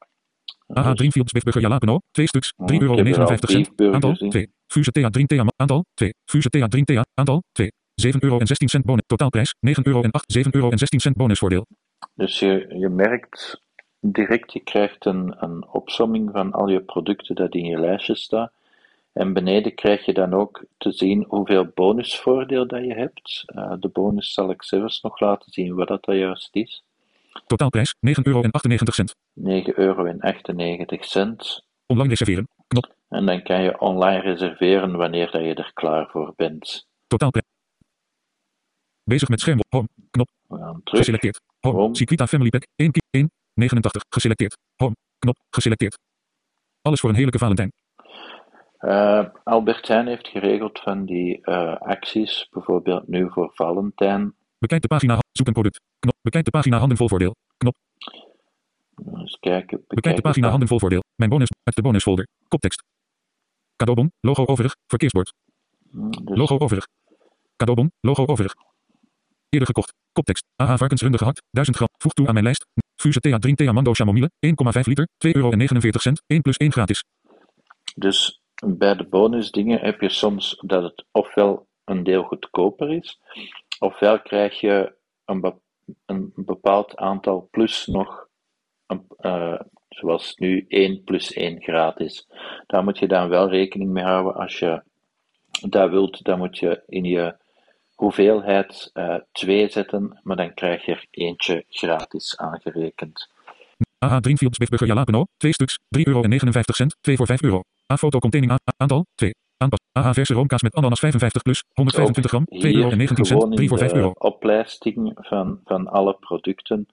AH 0.67 0.85
Dus- 0.85 0.95
Dreamfields 0.95 1.31
Beefburger 1.31 1.61
Jalapeno. 1.61 1.99
2 2.11 2.27
stuks. 2.27 2.53
Ja, 2.57 2.65
3 2.65 2.81
euro 2.81 2.93
ik 2.93 2.99
en 2.99 3.05
heb 3.05 3.15
al 3.15 3.27
59 3.27 3.49
cent. 3.49 3.93
Aantal 3.93 4.15
in. 4.19 4.29
2. 4.29 4.49
Fuse 4.67 4.91
Thea 4.91 5.09
Dream 5.09 5.27
Thea. 5.27 5.45
Aantal 5.55 5.85
2. 5.93 6.13
Fuse 6.25 6.49
Thea 6.49 6.67
Dream 6.67 6.85
Thea. 6.85 7.05
Aantal 7.13 7.43
2. 7.51 7.71
7 7.95 8.23
euro 8.23 8.39
en 8.39 8.47
16 8.47 8.67
cent 8.69 8.85
bonus. 8.85 9.03
Totaalprijs 9.05 9.55
9 9.59 9.87
euro 9.87 10.01
en 10.01 10.11
8. 10.11 10.31
7 10.31 10.55
euro 10.55 10.69
en 10.69 10.77
16 10.77 10.99
cent 10.99 11.15
bonusvoordeel. 11.15 11.65
Dus 12.13 12.39
je, 12.39 12.75
je 12.77 12.89
merkt 12.89 13.61
direct, 13.99 14.53
je 14.53 14.59
krijgt 14.59 15.05
een, 15.05 15.35
een 15.37 15.67
opsomming 15.67 16.29
van 16.31 16.51
al 16.51 16.67
je 16.67 16.81
producten 16.81 17.35
dat 17.35 17.53
in 17.53 17.65
je 17.65 17.79
lijstje 17.79 18.15
staan. 18.15 18.51
En 19.13 19.33
beneden 19.33 19.75
krijg 19.75 20.05
je 20.05 20.13
dan 20.13 20.33
ook 20.33 20.65
te 20.77 20.91
zien 20.91 21.25
hoeveel 21.27 21.71
bonusvoordeel 21.73 22.67
dat 22.67 22.83
je 22.83 22.93
hebt. 22.93 23.43
Eh, 23.45 23.73
de 23.79 23.89
bonus 23.89 24.33
zal 24.33 24.49
ik 24.49 24.63
zelfs 24.63 25.01
nog 25.01 25.19
laten 25.19 25.51
zien 25.51 25.75
wat 25.75 25.87
dat, 25.87 26.05
dat 26.05 26.15
juist 26.15 26.55
is. 26.55 26.83
Totaalprijs 27.47 27.95
9,98 28.07 28.23
euro. 28.23 28.41
9,98 28.41 28.49
euro. 29.75 30.15
Online 31.85 32.09
reserveren. 32.09 32.47
Knop. 32.67 32.95
En 33.09 33.25
dan 33.25 33.43
kan 33.43 33.61
je 33.61 33.79
online 33.79 34.21
reserveren 34.21 34.95
wanneer 34.95 35.31
dat 35.31 35.41
je 35.41 35.53
er 35.53 35.71
klaar 35.73 36.09
voor 36.09 36.33
bent. 36.35 36.87
Totaalprijs. 37.07 37.45
Bezig 39.03 39.29
met 39.29 39.39
scherm. 39.39 39.59
Home. 39.69 39.87
Knop. 40.11 40.29
Geselecteerd. 40.83 41.41
Home. 41.59 41.77
Home. 41.77 42.27
Family 42.27 42.49
Pack 42.49 42.67
1 42.75 42.91
keer 42.91 43.03
1. 43.09 43.31
89. 43.53 44.03
Geselecteerd. 44.09 44.57
Home. 44.75 44.95
Knop. 45.19 45.37
Geselecteerd. 45.49 45.97
Alles 46.81 46.99
voor 46.99 47.09
een 47.09 47.15
heerlijke 47.15 47.39
Valentijn. 47.39 47.71
Eh, 48.77 49.25
Albert 49.43 49.87
Heijn 49.87 50.07
heeft 50.07 50.27
geregeld 50.27 50.79
van 50.79 51.05
die 51.05 51.41
eh, 51.41 51.75
acties, 51.75 52.47
bijvoorbeeld 52.51 53.07
nu 53.07 53.29
voor 53.31 53.51
Valentijn. 53.53 54.35
Bekijk 54.63 54.81
de 54.81 54.87
pagina. 54.87 55.19
Zoek 55.31 55.47
een 55.47 55.53
product. 55.53 55.79
Knop. 55.99 56.15
Bekijk 56.21 56.45
de 56.45 56.51
pagina 56.51 56.77
handen 56.77 56.97
vol 56.97 57.07
voordeel. 57.07 57.35
Knop. 57.57 57.75
Eens 59.13 59.37
kijken. 59.39 59.83
Bekijk 59.87 60.15
de 60.15 60.21
pagina 60.21 60.49
handen 60.49 60.67
vol 60.67 60.79
voordeel. 60.79 61.03
Mijn 61.15 61.29
bonus 61.29 61.49
uit 61.63 61.75
de 61.75 61.81
bonusfolder. 61.81 62.27
Koptekst. 62.47 62.83
Cadeaubon. 63.75 64.11
Logo 64.19 64.45
overig. 64.45 64.75
Verkeersbord. 64.87 65.33
Dus 66.23 66.37
Logo 66.37 66.57
overig. 66.57 66.87
Cadeaubon. 67.55 67.91
Logo 67.99 68.25
overig. 68.25 68.53
Eerder 69.49 69.67
gekocht. 69.67 69.93
Koptekst. 70.11 70.45
AH 70.55 70.77
varkensrunde 70.77 71.17
gehakt. 71.17 71.41
1000 71.49 71.75
gram. 71.75 71.87
Voeg 71.97 72.13
toe 72.13 72.27
aan 72.27 72.33
mijn 72.33 72.45
lijst. 72.45 72.65
Fuse 72.95 73.19
Thea 73.19 73.37
Drink 73.37 73.57
Thea 73.57 73.71
Mando 73.71 73.93
Chamomile. 73.93 74.31
1,5 74.39 74.81
liter. 74.83 75.07
2,49 75.27 75.31
euro. 75.31 75.51
1 76.27 76.41
plus 76.41 76.57
1 76.57 76.71
gratis. 76.71 77.03
Dus 77.95 78.41
bij 78.65 78.95
de 78.95 79.07
bonusdingen 79.07 79.79
heb 79.79 80.01
je 80.01 80.09
soms 80.09 80.57
dat 80.61 80.83
het 80.83 81.05
ofwel 81.11 81.67
een 81.85 82.03
deel 82.03 82.23
goedkoper 82.23 82.93
is, 82.93 83.19
ofwel 83.83 84.19
krijg 84.21 84.59
je 84.59 84.93
een, 85.25 85.41
be- 85.41 85.59
een 86.05 86.31
bepaald 86.35 86.95
aantal 86.95 87.47
plus 87.51 87.85
nog, 87.87 88.27
eh, 89.17 89.59
zoals 89.89 90.35
nu 90.35 90.65
1 90.67 91.03
plus 91.03 91.33
1 91.33 91.61
gratis. 91.61 92.27
Daar 92.67 92.83
moet 92.83 92.99
je 92.99 93.07
dan 93.07 93.29
wel 93.29 93.49
rekening 93.49 93.91
mee 93.91 94.03
houden. 94.03 94.35
Als 94.35 94.59
je 94.59 94.81
dat 95.69 95.89
wilt, 95.89 96.23
dan 96.23 96.37
moet 96.37 96.57
je 96.57 96.83
in 96.87 97.03
je 97.03 97.35
hoeveelheid 97.95 98.89
eh 98.93 99.15
2 99.31 99.69
zetten, 99.69 100.19
maar 100.23 100.35
dan 100.35 100.53
krijg 100.53 100.85
je 100.85 100.91
er 100.91 101.05
eentje 101.09 101.65
gratis 101.69 102.37
aangerekend. 102.37 103.31
AH 103.97 104.17
Dreamfields 104.17 104.57
Beefburger 104.57 104.87
Jalapeno. 104.87 105.25
2 105.37 105.53
stuks. 105.53 105.77
3,59 105.97 106.03
euro. 106.03 106.21
2 107.01 107.15
voor 107.15 107.25
5 107.25 107.41
euro. 107.41 107.61
A 107.93 107.97
foto 107.97 108.19
containing 108.19 108.59
aantal. 108.77 109.05
2. 109.15 109.33
Aanpas. 109.57 109.79
AH 109.91 110.13
verse 110.13 110.33
roomkaas 110.33 110.61
met 110.61 110.75
ananas 110.75 110.99
55 110.99 111.41
plus. 111.41 111.63
125 111.73 112.31
gram. 112.31 112.45
2,19 112.49 112.57
Hier, 112.67 112.77
euro. 112.83 113.23
gewoon 113.25 113.55
3 113.55 113.67
voor 113.67 113.77
in 113.77 113.83
5 113.83 113.91
de 113.91 113.97
euro. 113.97 114.11
oplijsting 114.17 115.17
van, 115.21 115.59
van 115.65 115.87
alle 115.87 116.13
producten, 116.19 116.87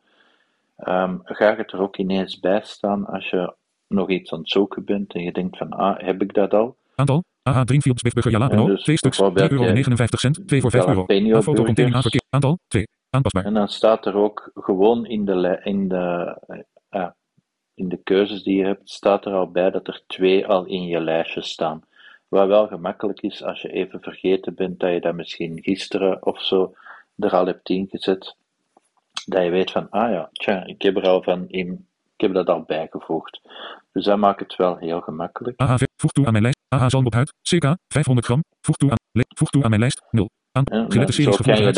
ehm, 0.76 1.16
ga 1.24 1.56
het 1.56 1.72
er 1.72 1.80
ook 1.80 1.96
ineens 1.96 2.40
bij 2.40 2.60
staan 2.64 3.06
als 3.06 3.30
je 3.30 3.54
nog 3.88 4.10
iets 4.10 4.32
aan 4.32 4.38
het 4.38 4.50
zoeken 4.50 4.84
bent 4.84 5.12
en 5.14 5.22
je 5.22 5.32
denkt 5.32 5.56
van, 5.56 5.70
ah, 5.70 5.98
heb 5.98 6.22
ik 6.22 6.34
dat 6.34 6.54
al? 6.54 6.76
Aantal. 6.94 7.24
AH 7.42 7.60
Dreamfields 7.60 8.02
Beefburger 8.02 8.32
Jalapeno. 8.32 8.62
Ja, 8.62 8.68
dus 8.68 8.82
2 8.82 8.96
stuks. 8.96 9.16
3,59 9.18 9.34
bijvoorbeeld, 9.34 10.22
euro. 10.22 10.44
2 10.46 10.60
voor 10.60 10.70
5 10.70 10.86
euro. 10.86 11.04
jalapeno 11.06 11.36
A 11.36 11.42
foto 11.42 11.64
containing 11.64 11.96
A 11.96 12.00
burgers. 12.00 12.02
verkeer. 12.02 12.22
Aantal. 12.30 12.58
2. 12.68 12.84
Aanpasbaar. 13.10 13.44
En 13.44 13.54
dan 13.54 13.68
staat 13.68 14.06
er 14.06 14.14
ook 14.14 14.50
gewoon 14.54 15.06
in 15.06 15.24
de, 15.24 15.60
in 15.62 15.88
de, 15.88 16.36
ah, 16.88 17.10
in 17.74 17.88
de 17.88 17.96
keuzes 18.02 18.42
die 18.42 18.56
je 18.56 18.64
hebt, 18.64 18.90
staat 18.90 19.24
er 19.26 19.32
al 19.32 19.50
bij 19.50 19.70
dat 19.70 19.88
er 19.88 20.02
twee 20.06 20.46
al 20.46 20.64
in 20.64 20.82
je 20.82 21.00
lijstje 21.00 21.42
staan. 21.42 21.82
Wat 22.30 22.46
wel 22.48 22.66
gemakkelijk 22.68 23.20
is 23.20 23.42
als 23.42 23.60
je 23.62 23.72
even 23.72 24.00
vergeten 24.00 24.54
bent 24.54 24.80
dat 24.80 24.92
je 24.92 25.00
dat 25.00 25.14
misschien 25.14 25.62
gisteren 25.62 26.26
of 26.26 26.42
zo 26.42 26.74
er 27.18 27.30
al 27.30 27.46
hebt 27.46 27.68
ingezet. 27.68 28.36
Dat 29.26 29.42
je 29.42 29.50
weet 29.50 29.70
van, 29.70 29.90
ah 29.90 30.10
ja, 30.10 30.28
tja, 30.32 30.64
ik 30.66 30.82
heb 30.82 30.96
er 30.96 31.08
al 31.08 31.22
van 31.22 31.48
in, 31.48 31.86
ik 32.16 32.20
heb 32.20 32.32
dat 32.34 32.48
al 32.48 32.62
bijgevoegd. 32.62 33.40
Dus 33.92 34.04
dat 34.04 34.18
maakt 34.18 34.40
het 34.40 34.56
wel 34.56 34.76
heel 34.76 35.00
gemakkelijk. 35.00 35.60
AH 35.60 35.76
ver- 35.76 35.88
voeg 35.96 36.10
toe 36.12 36.26
aan 36.26 36.32
mijn 36.32 36.42
lijst. 36.42 36.58
AH 36.68 36.86
zalm 36.88 37.06
op 37.06 37.12
huid. 37.12 37.32
CK 37.42 37.76
500 37.88 38.26
gram. 38.26 38.44
Voeg 38.60 38.76
toe 38.76 38.90
aan, 38.90 38.96
voeg 39.36 39.48
toe 39.50 39.62
aan 39.62 39.68
mijn 39.68 39.80
lijst. 39.80 40.02
0. 40.10 40.30
Aan 40.52 40.64
zo 40.66 40.74
series 41.12 41.38
eigenlijk- 41.38 41.76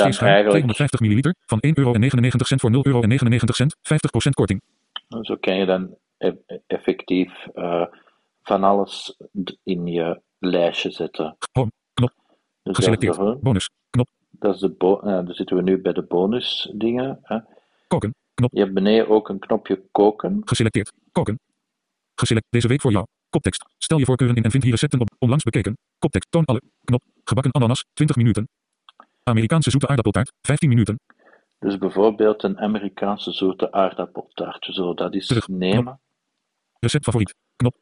250 0.51 1.01
milliliter. 1.01 1.35
Van 1.47 1.59
1,99 1.61 1.77
euro 1.77 1.91
voor 2.59 2.71
0,99 2.71 3.59
euro. 3.59 3.71
50% 3.83 4.35
korting. 4.35 4.63
Zo 5.21 5.37
kan 5.37 5.57
je 5.57 5.67
dan 5.67 5.97
e- 6.19 6.61
effectief 6.67 7.47
eh, 7.55 7.87
van 8.43 8.65
alles 8.65 9.17
in 9.63 9.87
je 9.87 10.21
lijstje 10.43 10.91
zetten. 10.91 11.37
Home. 11.53 11.71
Knop. 11.95 12.13
Dus 12.27 12.37
is 12.63 12.77
Geselecteerd. 12.77 13.41
Bonus. 13.41 13.71
Knop. 13.91 14.09
Dat 14.31 14.55
is 14.55 14.61
de 14.61 14.69
bo 14.71 14.99
eh, 15.01 15.05
dan 15.05 15.35
zitten 15.35 15.57
we 15.57 15.63
nu 15.63 15.81
bij 15.81 15.93
de 15.93 16.03
bonusdingen. 16.03 17.19
Hè. 17.23 17.39
Koken. 17.89 18.15
Knop. 18.35 18.51
Je 18.53 18.61
hebt 18.61 18.75
beneden 18.75 19.09
ook 19.09 19.29
een 19.29 19.39
knopje 19.39 19.83
koken. 19.91 20.43
Geselecteerd. 20.45 20.93
Koken. 21.13 21.39
Geselect 22.15 22.47
deze 22.51 22.69
week 22.69 22.81
voor 22.81 22.91
jou. 22.93 23.07
Koptekst. 23.31 23.65
Stel 23.79 23.99
je 23.99 24.05
voorkeuren 24.05 24.37
in 24.37 24.43
en 24.45 24.51
vind 24.51 24.63
hier 24.63 24.73
recepten 24.73 25.01
op. 25.01 25.09
Onlangs 25.19 25.45
bekeken. 25.45 25.79
Koptekst. 25.99 26.31
Toon 26.31 26.45
alle. 26.45 26.63
Knop. 26.85 27.03
Gebakken 27.25 27.53
ananas. 27.53 27.85
20 27.93 28.17
minuten. 28.17 28.49
Amerikaanse 29.23 29.71
zoete 29.71 29.87
aardappeltaart. 29.89 30.33
15 30.41 30.69
minuten. 30.69 31.01
Dus 31.59 31.79
bijvoorbeeld 31.79 32.43
een 32.43 32.59
Amerikaanse 32.59 33.33
zoete 33.33 33.73
aardappeltaart. 33.73 34.65
Zullen 34.71 34.97
dat 34.97 35.15
eens 35.15 35.27
Terug. 35.27 35.49
nemen. 35.49 36.01
Recept 36.81 37.05
favoriet. 37.05 37.35
Knop. 37.57 37.77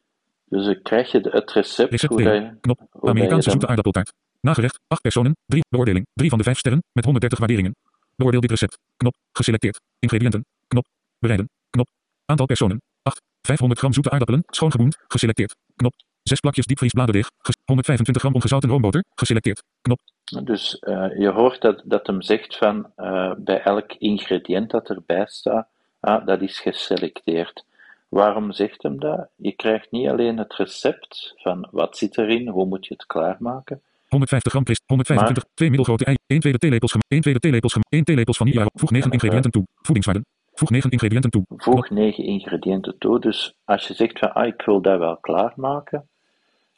Dus 0.50 0.64
dan 0.64 0.82
krijg 0.82 1.10
je 1.12 1.20
de- 1.20 1.30
het 1.30 1.52
recept. 1.52 1.90
Recept 1.90 2.12
hoe 2.12 2.22
delen. 2.22 2.58
Knop. 2.60 2.80
hoe 2.90 3.08
Amerikaanse 3.10 3.50
zoete 3.50 3.66
aardappeltaart. 3.66 4.12
Nagerecht. 4.40 4.78
8 4.86 5.02
personen. 5.02 5.36
3. 5.46 5.62
Beoordeling. 5.68 6.06
3 6.14 6.28
van 6.28 6.38
de 6.38 6.44
5 6.44 6.58
sterren. 6.58 6.82
Met 6.92 7.04
130 7.04 7.38
waarderingen. 7.38 7.76
Beoordeel 8.16 8.40
dit 8.40 8.50
recept. 8.50 8.78
Knop. 8.96 9.14
Geselecteerd. 9.32 9.80
Ingrediënten. 9.98 10.44
Knop. 10.68 10.86
Bereiden. 11.18 11.48
Knop. 11.70 11.88
Aantal 12.26 12.46
personen. 12.46 12.82
8. 13.02 13.20
500 13.42 13.80
gram 13.80 13.92
zoete 13.92 14.10
aardappelen. 14.10 14.42
Schoongeboend. 14.46 14.96
Geselecteerd. 15.08 15.56
Knop. 15.76 15.94
6 16.22 16.40
plakjes 16.40 16.66
diepvriesbladerdeeg. 16.66 17.30
Ges- 17.38 17.56
125 17.64 18.22
gram 18.22 18.34
ongezouten 18.34 18.70
roomboter. 18.70 19.04
Geselecteerd. 19.14 19.62
Knop. 19.82 20.00
Dus 20.44 20.78
eh, 20.78 21.18
je 21.18 21.28
hoort 21.30 21.60
dat, 21.60 21.82
dat 21.84 22.06
hem 22.06 22.22
zegt 22.22 22.56
van 22.56 22.92
eh, 22.96 23.32
bij 23.38 23.62
elk 23.62 23.92
ingrediënt 23.92 24.70
dat 24.70 24.88
erbij 24.90 25.26
staat, 25.26 25.68
ah, 26.00 26.26
dat 26.26 26.40
is 26.42 26.60
geselecteerd. 26.60 27.64
Waarom 28.10 28.52
zegt 28.52 28.82
hem 28.82 29.00
dat? 29.00 29.28
Je 29.36 29.52
krijgt 29.52 29.90
niet 29.90 30.08
alleen 30.08 30.38
het 30.38 30.54
recept 30.54 31.34
van 31.36 31.68
wat 31.70 31.96
zit 31.96 32.18
erin, 32.18 32.48
hoe 32.48 32.66
moet 32.66 32.86
je 32.86 32.94
het 32.94 33.06
klaarmaken, 33.06 33.82
150 34.10 34.52
gram 34.52 34.64
Christ, 34.64 34.82
125, 34.86 35.44
2 35.54 35.68
middelgrote 35.68 36.04
ei, 36.04 36.16
1 36.26 36.40
tweede 36.40 36.58
theelepels 36.58 36.92
gem, 36.92 37.00
1 37.08 37.20
tweede 37.20 37.40
theelepels 37.40 37.72
gem, 37.72 37.82
1 37.88 38.04
theelepels 38.04 38.36
vanille. 38.36 38.70
Voeg 38.74 38.90
9 38.90 39.10
ingrediënten 39.10 39.50
toe. 39.50 39.64
Voedingswaarden. 39.74 40.26
Voeg 40.54 40.70
9 40.70 40.90
ingrediënten 40.90 41.30
toe. 41.30 41.44
voeg 41.48 41.90
negen 41.90 42.24
ingrediënten 42.24 42.98
toe. 42.98 43.20
Dus 43.20 43.54
als 43.64 43.86
je 43.86 43.94
zegt 43.94 44.18
van 44.18 44.32
ah, 44.32 44.46
ik 44.46 44.62
wil 44.62 44.80
dat 44.80 44.98
wel 44.98 45.16
klaarmaken, 45.16 46.08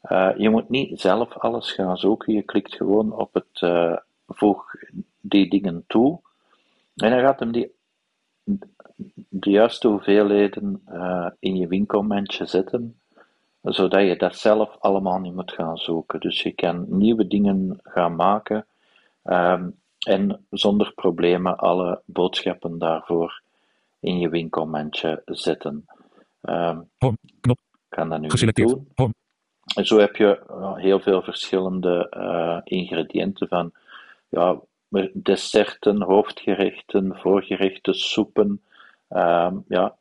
eh, 0.01 0.31
je 0.37 0.51
moet 0.51 0.69
niet 0.69 1.01
zelf 1.01 1.33
alles 1.37 1.73
gaan 1.73 1.97
zoeken. 1.97 2.35
Je 2.35 2.43
klikt 2.43 2.75
gewoon 2.75 3.13
op 3.13 3.35
het 3.35 3.61
eh, 3.61 3.97
voeg 4.29 4.75
die 5.21 5.51
dingen 5.51 5.85
toe 5.87 6.21
en 6.97 7.11
dan 7.11 7.21
gaat 7.21 7.41
hem 7.41 7.53
die 7.53 7.71
de 9.29 9.51
juiste 9.51 9.89
hoeveelheden 9.89 10.83
eh, 10.87 11.27
in 11.39 11.57
je 11.57 11.67
winkelmandje 11.67 12.47
zetten, 12.47 13.01
zodat 13.63 14.03
je 14.03 14.17
dat 14.17 14.37
zelf 14.37 14.77
allemaal 14.79 15.19
niet 15.19 15.35
moet 15.35 15.53
gaan 15.53 15.77
zoeken. 15.77 16.21
Dus 16.21 16.43
je 16.43 16.53
kan 16.53 16.87
nieuwe 16.89 17.27
dingen 17.27 17.81
gaan 17.83 18.17
maken 18.17 18.67
ehm, 19.23 19.69
en 19.99 20.47
zonder 20.51 20.93
problemen 20.95 21.57
alle 21.57 22.03
boodschappen 22.05 22.79
daarvoor 22.79 23.43
in 24.01 24.19
je 24.19 24.29
winkelmandje 24.29 25.23
zetten. 25.25 25.85
Home. 26.41 27.17
Knop. 27.41 27.59
kan 27.89 28.09
dat 28.09 28.21
nu 28.21 28.31
Geselecteerd. 28.31 28.69
doen. 28.69 28.89
Home. 28.95 29.15
En 29.75 29.87
zo 29.87 29.99
heb 29.99 30.17
je 30.17 30.41
uh, 30.51 30.77
heel 30.77 31.01
veel 31.01 31.23
verschillende 31.23 32.13
uh, 32.17 32.59
ingrediënten 32.65 33.49
van 33.49 33.73
ja, 34.29 34.61
desserten, 35.13 36.03
hoofdgerechten, 36.03 37.17
voorgerechten, 37.17 37.95
soepen. 37.95 38.63
Uh, 39.11 39.53
ja, 39.69 39.97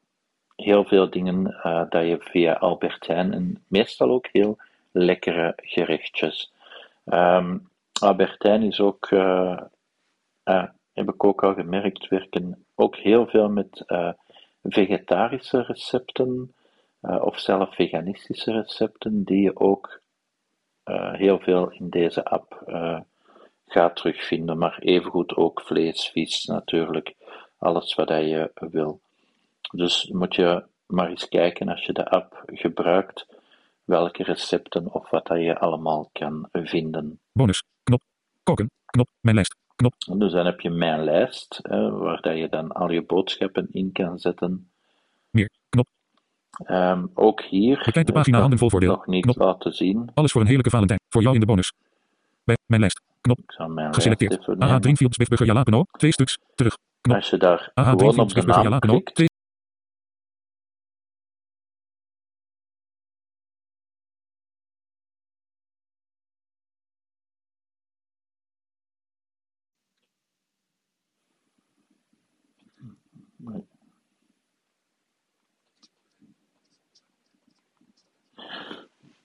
heel 0.56 0.86
veel 0.86 1.10
dingen 1.10 1.46
uh, 1.46 1.84
dat 1.90 2.06
je 2.06 2.18
via 2.20 2.54
Albert 2.54 3.08
Heijn 3.08 3.34
en 3.34 3.64
meestal 3.68 4.10
ook 4.10 4.28
heel 4.32 4.58
lekkere 4.92 5.54
gerechtjes. 5.56 6.54
Um, 7.06 7.70
Albert 8.02 8.44
Heijn 8.44 8.64
is 8.64 8.80
ook, 8.80 9.12
uh, 9.12 9.60
heb 10.94 11.10
ik 11.10 11.24
ook 11.24 11.44
al 11.44 11.54
gemerkt, 11.54 12.08
werken 12.08 12.66
ook 12.76 12.96
heel 12.96 13.28
veel 13.28 13.50
met 13.50 13.86
vegetarische 14.64 15.62
recepten. 15.62 16.54
Of 17.02 17.40
zelf 17.40 17.76
veganistische 17.76 18.52
recepten 18.52 19.24
die 19.24 19.42
je 19.42 19.60
ook 19.60 20.02
heel 21.12 21.40
veel 21.40 21.72
in 21.72 21.90
deze 21.90 22.24
app 22.26 22.64
gaat 23.72 23.96
terugvinden, 23.96 24.58
maar 24.58 24.80
evengoed 24.80 25.36
ook 25.36 25.62
vlees, 25.62 26.10
vis 26.10 26.46
natuurlijk, 26.46 27.14
alles 27.58 27.96
wat 27.96 28.08
je 28.10 28.52
wil. 28.54 29.02
Dus 29.72 30.10
moet 30.14 30.36
je 30.36 30.64
maar 30.86 31.10
eens 31.10 31.28
kijken 31.30 31.70
als 31.70 31.86
je 31.86 31.94
de 31.94 32.10
app 32.10 32.44
gebruikt, 32.46 33.26
welke 33.84 34.24
recepten 34.24 34.94
of 34.94 35.10
wat 35.10 35.28
dat 35.28 35.40
je 35.42 35.60
allemaal 35.60 36.10
kan 36.14 36.48
vinden. 36.52 37.20
Bonus, 37.34 37.64
knop, 37.84 38.02
koken, 38.44 38.72
knop, 38.86 39.08
mijn 39.22 39.36
lijst, 39.36 39.56
Knop. 39.76 39.94
Dus 40.20 40.32
dan 40.32 40.46
heb 40.46 40.60
je 40.60 40.70
mijn 40.70 41.04
lijst, 41.04 41.60
hè, 41.62 41.92
waar 41.92 42.22
dat 42.22 42.38
je 42.38 42.50
dan 42.50 42.72
al 42.72 42.92
je 42.92 43.04
boodschappen 43.04 43.68
in 43.72 43.92
kan 43.92 44.20
zetten. 44.20 44.72
Meer. 45.30 45.50
Knop. 45.70 45.88
Ehm, 46.66 47.06
ook 47.14 47.42
hier 47.42 47.82
Bekijk 47.86 48.06
de 48.06 48.12
eh, 48.12 48.18
pagina 48.18 48.40
handen 48.40 48.58
vol 48.60 48.70
voordeel. 48.70 48.90
nog 48.92 49.06
niet 49.08 49.24
Knop. 49.24 49.38
laten 49.38 49.74
zien. 49.74 50.12
Alles 50.14 50.32
voor 50.32 50.42
een 50.42 50.48
heerlijke 50.48 50.72
Valentijn. 50.72 51.00
Voor 51.10 51.22
jou 51.22 51.34
in 51.34 51.40
de 51.40 51.46
bonus. 51.46 51.74
Bij 52.44 52.58
mijn 52.66 52.80
lijst. 52.82 53.02
Knop. 53.22 53.40
Geselecteerd. 53.92 54.46
even 54.46 54.60
AH 54.60 54.66
nemen. 54.66 54.82
Drinkfields 54.82 55.18
Biftburger 55.18 55.48
Jalapeno. 55.48 55.84
Twee 55.92 56.12
stuks. 56.12 56.38
Terug. 56.56 56.78
knop. 57.02 57.16
Als 57.16 57.30
je 57.30 57.38
daar 57.38 57.72
AH 57.74 57.90
gewoon 57.90 57.94
op 57.94 58.00
Drinkfields 58.00 58.28
de 58.28 58.34
Biftburger 58.34 58.64
naam 58.64 58.64
Jalapeno. 58.64 59.00
Twee. 59.00 59.30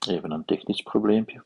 even 0.07 0.31
een 0.31 0.45
technisch 0.45 0.81
probleempje. 0.81 1.43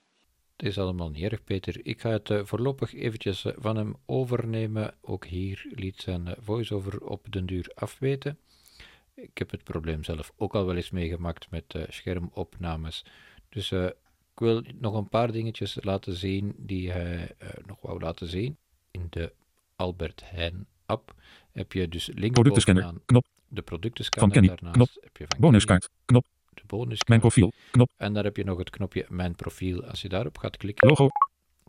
Het 0.61 0.69
is 0.69 0.77
allemaal 0.77 1.09
niet 1.09 1.31
erg, 1.31 1.43
Peter. 1.43 1.85
Ik 1.85 2.01
ga 2.01 2.09
het 2.09 2.29
eh, 2.29 2.39
voorlopig 2.43 2.93
eventjes 2.93 3.45
eh, 3.45 3.53
van 3.57 3.75
hem 3.75 3.95
overnemen. 4.05 4.93
Ook 5.01 5.25
hier 5.25 5.65
liet 5.69 6.01
zijn 6.01 6.27
eh, 6.27 6.33
voice-over 6.39 6.99
op 7.05 7.31
den 7.31 7.45
duur 7.45 7.71
afweten. 7.75 8.37
Ik 9.13 9.37
heb 9.37 9.51
het 9.51 9.63
probleem 9.63 10.03
zelf 10.03 10.31
ook 10.37 10.55
al 10.55 10.65
wel 10.65 10.75
eens 10.75 10.89
meegemaakt 10.89 11.49
met 11.49 11.75
schermopnames. 11.87 13.05
Dus 13.49 13.71
ik 13.71 13.95
wil 14.35 14.63
nog 14.79 14.93
een 14.93 15.09
paar 15.09 15.31
dingetjes 15.31 15.77
laten 15.79 16.15
zien 16.15 16.53
die 16.57 16.91
hij 16.91 17.35
nog 17.65 17.81
wou 17.81 17.99
laten 17.99 18.27
zien. 18.27 18.57
In 18.91 19.07
de 19.09 19.33
Albert 19.75 20.21
Heijn 20.25 20.67
app 20.85 21.15
heb 21.51 21.73
je 21.73 21.87
dus 21.87 22.09
links 22.13 22.41
bovenaan 22.41 23.01
Knop. 23.05 23.25
de 23.47 23.61
productenscanner. 23.61 24.33
Kenny. 24.33 24.47
Daarnaast 24.47 24.75
Knop. 24.75 25.03
heb 25.03 25.17
je 25.17 25.25
van 25.27 25.39
Bonuskaart. 25.39 25.89
Knop. 26.05 26.25
Bonuskaart. 26.77 27.07
Mijn 27.07 27.19
profiel. 27.19 27.51
Knop. 27.71 27.91
En 27.97 28.13
daar 28.13 28.23
heb 28.23 28.37
je 28.37 28.43
nog 28.43 28.57
het 28.57 28.69
knopje 28.69 29.05
Mijn 29.09 29.35
profiel. 29.35 29.83
Als 29.83 30.01
je 30.01 30.09
daarop 30.09 30.37
gaat 30.37 30.57
klikken, 30.57 30.87
Logo. 30.87 31.07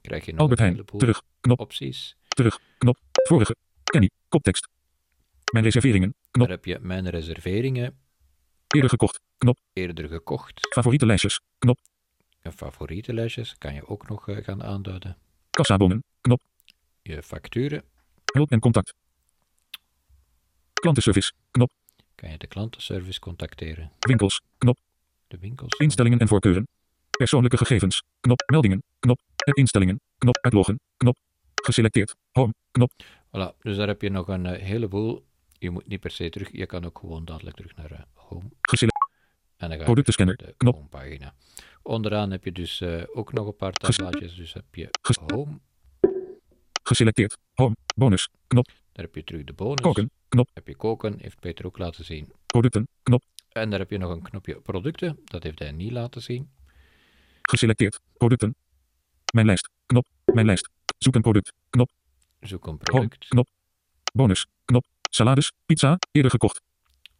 krijg 0.00 0.24
je 0.24 0.32
nog 0.32 0.40
Albert 0.40 0.60
een 0.60 0.66
heleboel 0.66 1.00
Terug. 1.00 1.22
Knop. 1.40 1.60
opties. 1.60 2.16
Terug. 2.28 2.58
Knop. 2.78 2.98
Vorige. 3.12 3.56
Kenny. 3.84 4.10
Koptekst. 4.28 4.68
Mijn 5.52 5.64
reserveringen. 5.64 6.14
Knop. 6.30 6.46
Daar 6.48 6.56
heb 6.56 6.64
je 6.64 6.78
Mijn 6.80 7.10
reserveringen, 7.10 7.98
Eerder 8.66 8.90
gekocht. 8.90 9.20
Knop. 9.38 9.58
eerder 9.72 10.08
gekocht. 10.08 10.68
Favoriete 10.72 11.06
lijstjes. 11.06 11.40
Knop. 11.58 11.78
Je 12.42 12.52
favoriete 12.52 13.14
lijstjes 13.14 13.54
kan 13.58 13.74
je 13.74 13.86
ook 13.86 14.08
nog 14.08 14.28
eh, 14.28 14.44
gaan 14.44 14.62
aanduiden. 14.62 15.16
Kassabonnen. 15.50 16.04
Knop. 16.20 16.40
Je 17.02 17.22
facturen 17.22 17.84
Hulp 18.24 18.50
en 18.50 18.60
contact. 18.60 18.94
Klantenservice. 20.72 21.32
Knop. 21.50 21.70
kan 22.14 22.30
je 22.30 22.38
de 22.38 22.46
klantenservice 22.46 23.20
contacteren. 23.20 23.92
Winkels. 23.98 24.40
Knop. 24.58 24.78
De 25.32 25.38
winkels. 25.38 25.78
Instellingen 25.78 26.18
en 26.18 26.28
voorkeuren. 26.28 26.68
Persoonlijke 27.10 27.56
gegevens. 27.56 28.02
Knop. 28.20 28.42
Meldingen. 28.46 28.82
Knop. 28.98 29.20
En 29.36 29.52
instellingen. 29.52 30.00
Knop. 30.18 30.38
Uitloggen. 30.40 30.80
Knop. 30.96 31.16
Geselecteerd. 31.54 32.14
Home. 32.32 32.54
Knop. 32.70 32.90
Voilà, 33.26 33.56
dus 33.58 33.76
daar 33.76 33.86
heb 33.86 34.02
je 34.02 34.10
nog 34.10 34.28
een 34.28 34.46
eh, 34.46 34.62
heleboel. 34.62 35.24
Je 35.58 35.70
moet 35.70 35.86
niet 35.86 36.00
per 36.00 36.10
se 36.10 36.30
terug. 36.30 36.48
Je 36.52 36.66
kan 36.66 36.84
ook 36.84 36.98
gewoon 36.98 37.24
dadelijk 37.24 37.56
terug 37.56 37.76
naar 37.76 37.90
eh, 37.90 38.00
Home. 38.14 38.50
Geselecteerd. 38.60 39.10
En 39.56 39.68
dan 39.68 39.70
ga 39.70 39.76
je 39.76 39.84
Productenscanner. 39.84 40.36
de 40.36 40.54
Knop. 40.56 40.74
homepagina. 40.74 41.34
Onderaan 41.82 42.30
heb 42.30 42.44
je 42.44 42.52
dus 42.52 42.80
eh, 42.80 43.02
ook 43.12 43.32
nog 43.32 43.46
een 43.46 43.56
paar 43.56 43.72
tabblaadjes. 43.72 44.34
Dus 44.34 44.52
heb 44.52 44.74
je 44.74 44.88
Home. 45.26 45.60
Geselecteerd. 46.82 47.38
Home. 47.54 47.76
Bonus. 47.94 48.28
Knop. 48.46 48.66
Daar 48.66 49.04
heb 49.04 49.14
je 49.14 49.24
terug 49.24 49.44
de 49.44 49.52
bonus. 49.52 49.80
Koken. 49.80 50.10
Knop. 50.28 50.48
Heb 50.52 50.66
je 50.66 50.76
koken, 50.76 51.18
heeft 51.20 51.40
Peter 51.40 51.66
ook 51.66 51.78
laten 51.78 52.04
zien. 52.04 52.32
Producten. 52.46 52.88
Knop. 53.02 53.22
En 53.52 53.70
daar 53.70 53.78
heb 53.78 53.90
je 53.90 53.98
nog 53.98 54.10
een 54.10 54.22
knopje 54.22 54.60
producten. 54.60 55.18
Dat 55.24 55.42
heeft 55.42 55.58
hij 55.58 55.72
niet 55.72 55.92
laten 55.92 56.22
zien. 56.22 56.50
Geselecteerd. 57.42 58.00
Producten. 58.16 58.54
Mijn 59.32 59.46
lijst. 59.46 59.68
Knop. 59.86 60.06
Mijn 60.24 60.46
lijst. 60.46 60.68
Zoek 60.98 61.14
een 61.14 61.22
product. 61.22 61.52
Knop. 61.70 61.90
Zoek 62.40 62.66
een 62.66 62.70
Home. 62.70 62.78
product. 62.82 63.28
Knop. 63.28 63.48
Bonus. 64.12 64.46
Knop. 64.64 64.84
Salades. 65.10 65.52
Pizza. 65.66 65.98
Eerder 66.12 66.30
gekocht. 66.30 66.60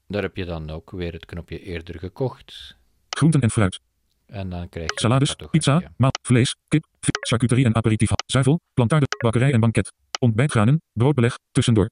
Daar 0.07 0.23
heb 0.23 0.37
je 0.37 0.45
dan 0.45 0.71
ook 0.71 0.91
weer 0.91 1.13
het 1.13 1.25
knopje 1.25 1.61
eerder 1.63 1.99
gekocht. 1.99 2.77
Groenten 3.09 3.41
en 3.41 3.51
fruit. 3.51 3.81
En 4.27 4.49
dan 4.49 4.69
krijg 4.69 4.91
je 4.91 5.01
Salades. 5.01 5.37
Pizza. 5.51 5.93
Maal. 5.97 6.11
Vlees. 6.23 6.57
Kip. 6.69 6.85
Charcuterie 7.21 7.65
en 7.65 7.75
aperitief. 7.75 8.11
Zuivel. 8.27 8.61
Plantaarde. 8.75 9.07
Bakkerij 9.19 9.53
en 9.53 9.61
banket. 9.61 9.93
Ontbijtgranen. 10.19 10.83
Broodbeleg. 10.93 11.39
Tussendoor. 11.53 11.91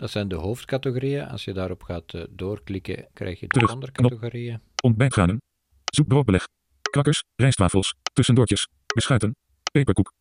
Dat 0.00 0.10
zijn 0.10 0.28
de 0.28 0.34
hoofdcategorieën. 0.34 1.28
Als 1.28 1.44
je 1.44 1.52
daarop 1.52 1.82
gaat 1.82 2.14
eh, 2.14 2.22
doorklikken, 2.30 3.08
krijg 3.12 3.40
je 3.40 3.46
de 3.46 3.58
Terug. 3.58 3.72
ondercategorieën. 3.72 4.60
Ontbijtgranen. 4.82 5.42
Zoek 5.84 6.06
broodbeleg. 6.08 6.48
Krakkers. 6.90 7.22
Rijstwafels. 7.36 7.94
Tussendoortjes. 8.12 8.68
Beschuiten. 8.94 9.36
Peperkoek. 9.72 10.12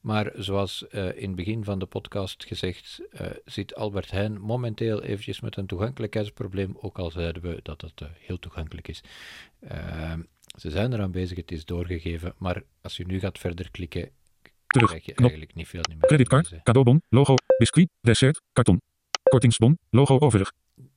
Maar 0.00 0.32
zoals 0.34 0.88
eh, 0.88 1.16
in 1.16 1.26
het 1.26 1.34
begin 1.34 1.64
van 1.64 1.78
de 1.78 1.86
podcast 1.86 2.44
gezegd, 2.44 3.00
eh, 3.10 3.26
zit 3.44 3.74
Albert 3.74 4.10
Heijn 4.10 4.40
momenteel 4.40 5.02
eventjes 5.02 5.40
met 5.40 5.56
een 5.56 5.66
toegankelijkheidsprobleem, 5.66 6.76
ook 6.80 6.98
al 6.98 7.10
zeiden 7.10 7.42
we 7.42 7.60
dat 7.62 7.80
het 7.80 8.02
heel 8.18 8.38
toegankelijk 8.38 8.88
is. 8.88 9.00
Eh, 9.60 10.14
ze 10.58 10.70
zijn 10.70 10.92
eraan 10.92 11.10
bezig, 11.10 11.36
het 11.36 11.52
is 11.52 11.64
doorgegeven, 11.64 12.34
maar 12.38 12.62
als 12.82 12.96
je 12.96 13.06
nu 13.06 13.18
gaat 13.20 13.38
verder 13.38 13.70
klikken, 13.70 14.10
Terug. 14.66 14.88
krijg 14.88 15.04
je 15.04 15.12
Knop. 15.12 15.28
eigenlijk 15.30 15.54
niet 15.54 15.68
veel 15.68 15.82
meer. 15.88 15.98
Creditcard. 15.98 16.60
Cadeaubon. 16.62 17.02
Logo. 17.08 17.34
Biscuit. 17.58 17.88
Dessert. 18.00 18.40
Karton. 18.52 18.80
Kortingsbon. 19.22 19.78
Logo 19.90 20.18
overig. 20.18 20.52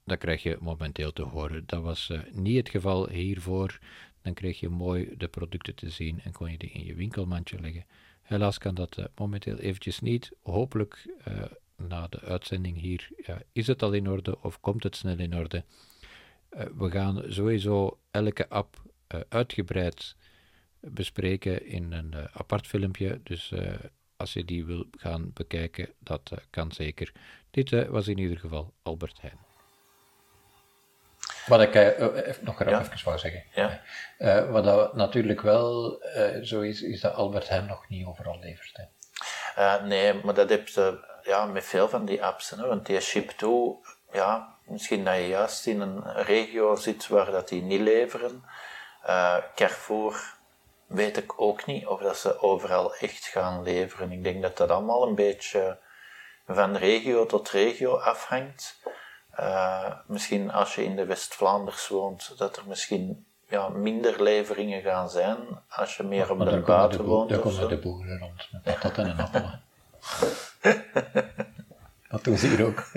Dat 0.05 0.17
krijg 0.17 0.43
je 0.43 0.57
momenteel 0.61 1.11
te 1.11 1.21
horen. 1.21 1.63
Dat 1.65 1.81
was 1.81 2.09
eh, 2.09 2.19
niet 2.31 2.57
het 2.57 2.69
geval 2.69 3.09
hiervoor. 3.09 3.79
Dan 4.21 4.33
kreeg 4.33 4.59
je 4.59 4.69
mooi 4.69 5.13
de 5.17 5.27
producten 5.27 5.75
te 5.75 5.89
zien 5.89 6.21
en 6.21 6.31
kon 6.31 6.51
je 6.51 6.57
die 6.57 6.71
in 6.71 6.85
je 6.85 6.95
winkelmandje 6.95 7.59
leggen. 7.59 7.85
Helaas 8.21 8.57
kan 8.57 8.75
dat 8.75 8.97
eh, 8.97 9.05
momenteel 9.15 9.57
eventjes 9.57 9.99
niet. 9.99 10.31
Hopelijk 10.41 11.15
eh, 11.23 11.43
na 11.77 12.07
de 12.07 12.19
uitzending 12.19 12.79
hier 12.79 13.09
is 13.51 13.67
het 13.67 13.83
al 13.83 13.93
in 13.93 14.09
orde 14.09 14.41
of 14.41 14.59
komt 14.59 14.83
het 14.83 14.95
snel 14.95 15.17
in 15.17 15.35
orde. 15.35 15.63
We 16.49 16.91
gaan 16.91 17.23
sowieso 17.27 17.99
elke 18.11 18.49
app 18.49 18.81
uitgebreid 19.29 20.15
bespreken 20.79 21.65
in 21.65 21.91
een 21.91 22.15
apart 22.33 22.67
filmpje. 22.67 23.19
Dus 23.23 23.53
als 24.17 24.33
je 24.33 24.45
die 24.45 24.65
wil 24.65 24.85
gaan 24.97 25.31
bekijken, 25.33 25.93
dat 25.99 26.21
eh, 26.31 26.37
kan 26.49 26.71
zeker. 26.71 27.11
Dit 27.51 27.71
eh, 27.73 27.87
was 27.87 28.07
in 28.07 28.17
ieder 28.17 28.37
geval 28.37 28.73
Albert 28.83 29.21
Heijn. 29.21 29.37
Wat 31.47 31.61
ik 31.61 31.75
eh, 31.75 32.35
nog 32.41 32.63
Ja. 32.65 32.79
even 32.81 33.03
wou 33.03 33.17
zeggen. 33.17 33.43
Ja. 33.55 33.81
Eh, 34.17 34.49
wat 34.51 34.63
dat 34.63 34.95
natuurlijk 34.95 35.41
wel 35.41 35.99
eh, 36.01 36.41
zo 36.41 36.61
is, 36.61 36.81
is 36.81 37.01
dat 37.01 37.13
Albert 37.13 37.49
Heijn 37.49 37.65
nog 37.65 37.89
niet 37.89 38.05
overal 38.05 38.39
levert. 38.39 38.71
Hè. 38.77 38.83
Eh, 39.55 39.83
nee, 39.83 40.13
maar 40.13 40.33
dat 40.33 40.49
heb 40.49 40.67
je 40.67 40.99
ja, 41.23 41.45
met 41.45 41.65
veel 41.65 41.89
van 41.89 42.05
die 42.05 42.23
apps. 42.23 42.49
Hè, 42.49 42.67
want 42.67 42.85
die 42.85 43.01
Ship2, 43.01 43.47
ja, 44.11 44.55
misschien 44.65 45.03
dat 45.05 45.15
je 45.15 45.27
juist 45.27 45.65
in 45.67 45.81
een 45.81 46.13
regio 46.13 46.75
zit 46.75 47.07
waar 47.07 47.31
dat 47.31 47.47
die 47.49 47.61
niet 47.61 47.81
leveren. 47.81 48.43
Eh, 49.03 49.37
Carrefour 49.55 50.35
weet 50.93 51.17
ik 51.17 51.41
ook 51.41 51.65
niet 51.65 51.87
of 51.87 52.01
dat 52.01 52.17
ze 52.17 52.41
overal 52.41 52.95
echt 52.95 53.25
gaan 53.25 53.63
leveren. 53.63 54.11
Ik 54.11 54.23
denk 54.23 54.41
dat 54.41 54.57
dat 54.57 54.69
allemaal 54.69 55.07
een 55.07 55.15
beetje 55.15 55.77
van 56.47 56.75
regio 56.75 57.25
tot 57.25 57.49
regio 57.49 57.95
afhangt. 57.97 58.79
Eh, 59.31 59.91
misschien 60.07 60.51
als 60.51 60.75
je 60.75 60.83
in 60.83 60.95
de 60.95 61.05
West-Vlaanders 61.05 61.87
woont, 61.87 62.37
dat 62.37 62.57
er 62.57 62.63
misschien 62.67 63.25
ja, 63.47 63.69
minder 63.69 64.23
leveringen 64.23 64.81
gaan 64.81 65.09
zijn 65.09 65.37
als 65.69 65.97
je 65.97 66.03
meer 66.03 66.31
op 66.31 66.39
de 66.39 66.59
buiten 66.59 67.03
woont. 67.03 67.31
of 67.31 67.39
komen 67.39 67.69
de 67.69 67.77
boeren 67.77 68.19
rond 68.19 68.47
met 68.51 68.63
patat 68.63 68.97
en 68.97 69.09
een 69.09 69.19
appel. 69.19 69.49
dat 72.11 72.23
doen 72.23 72.37
ze 72.37 72.47
hier 72.47 72.65
ook. 72.65 72.83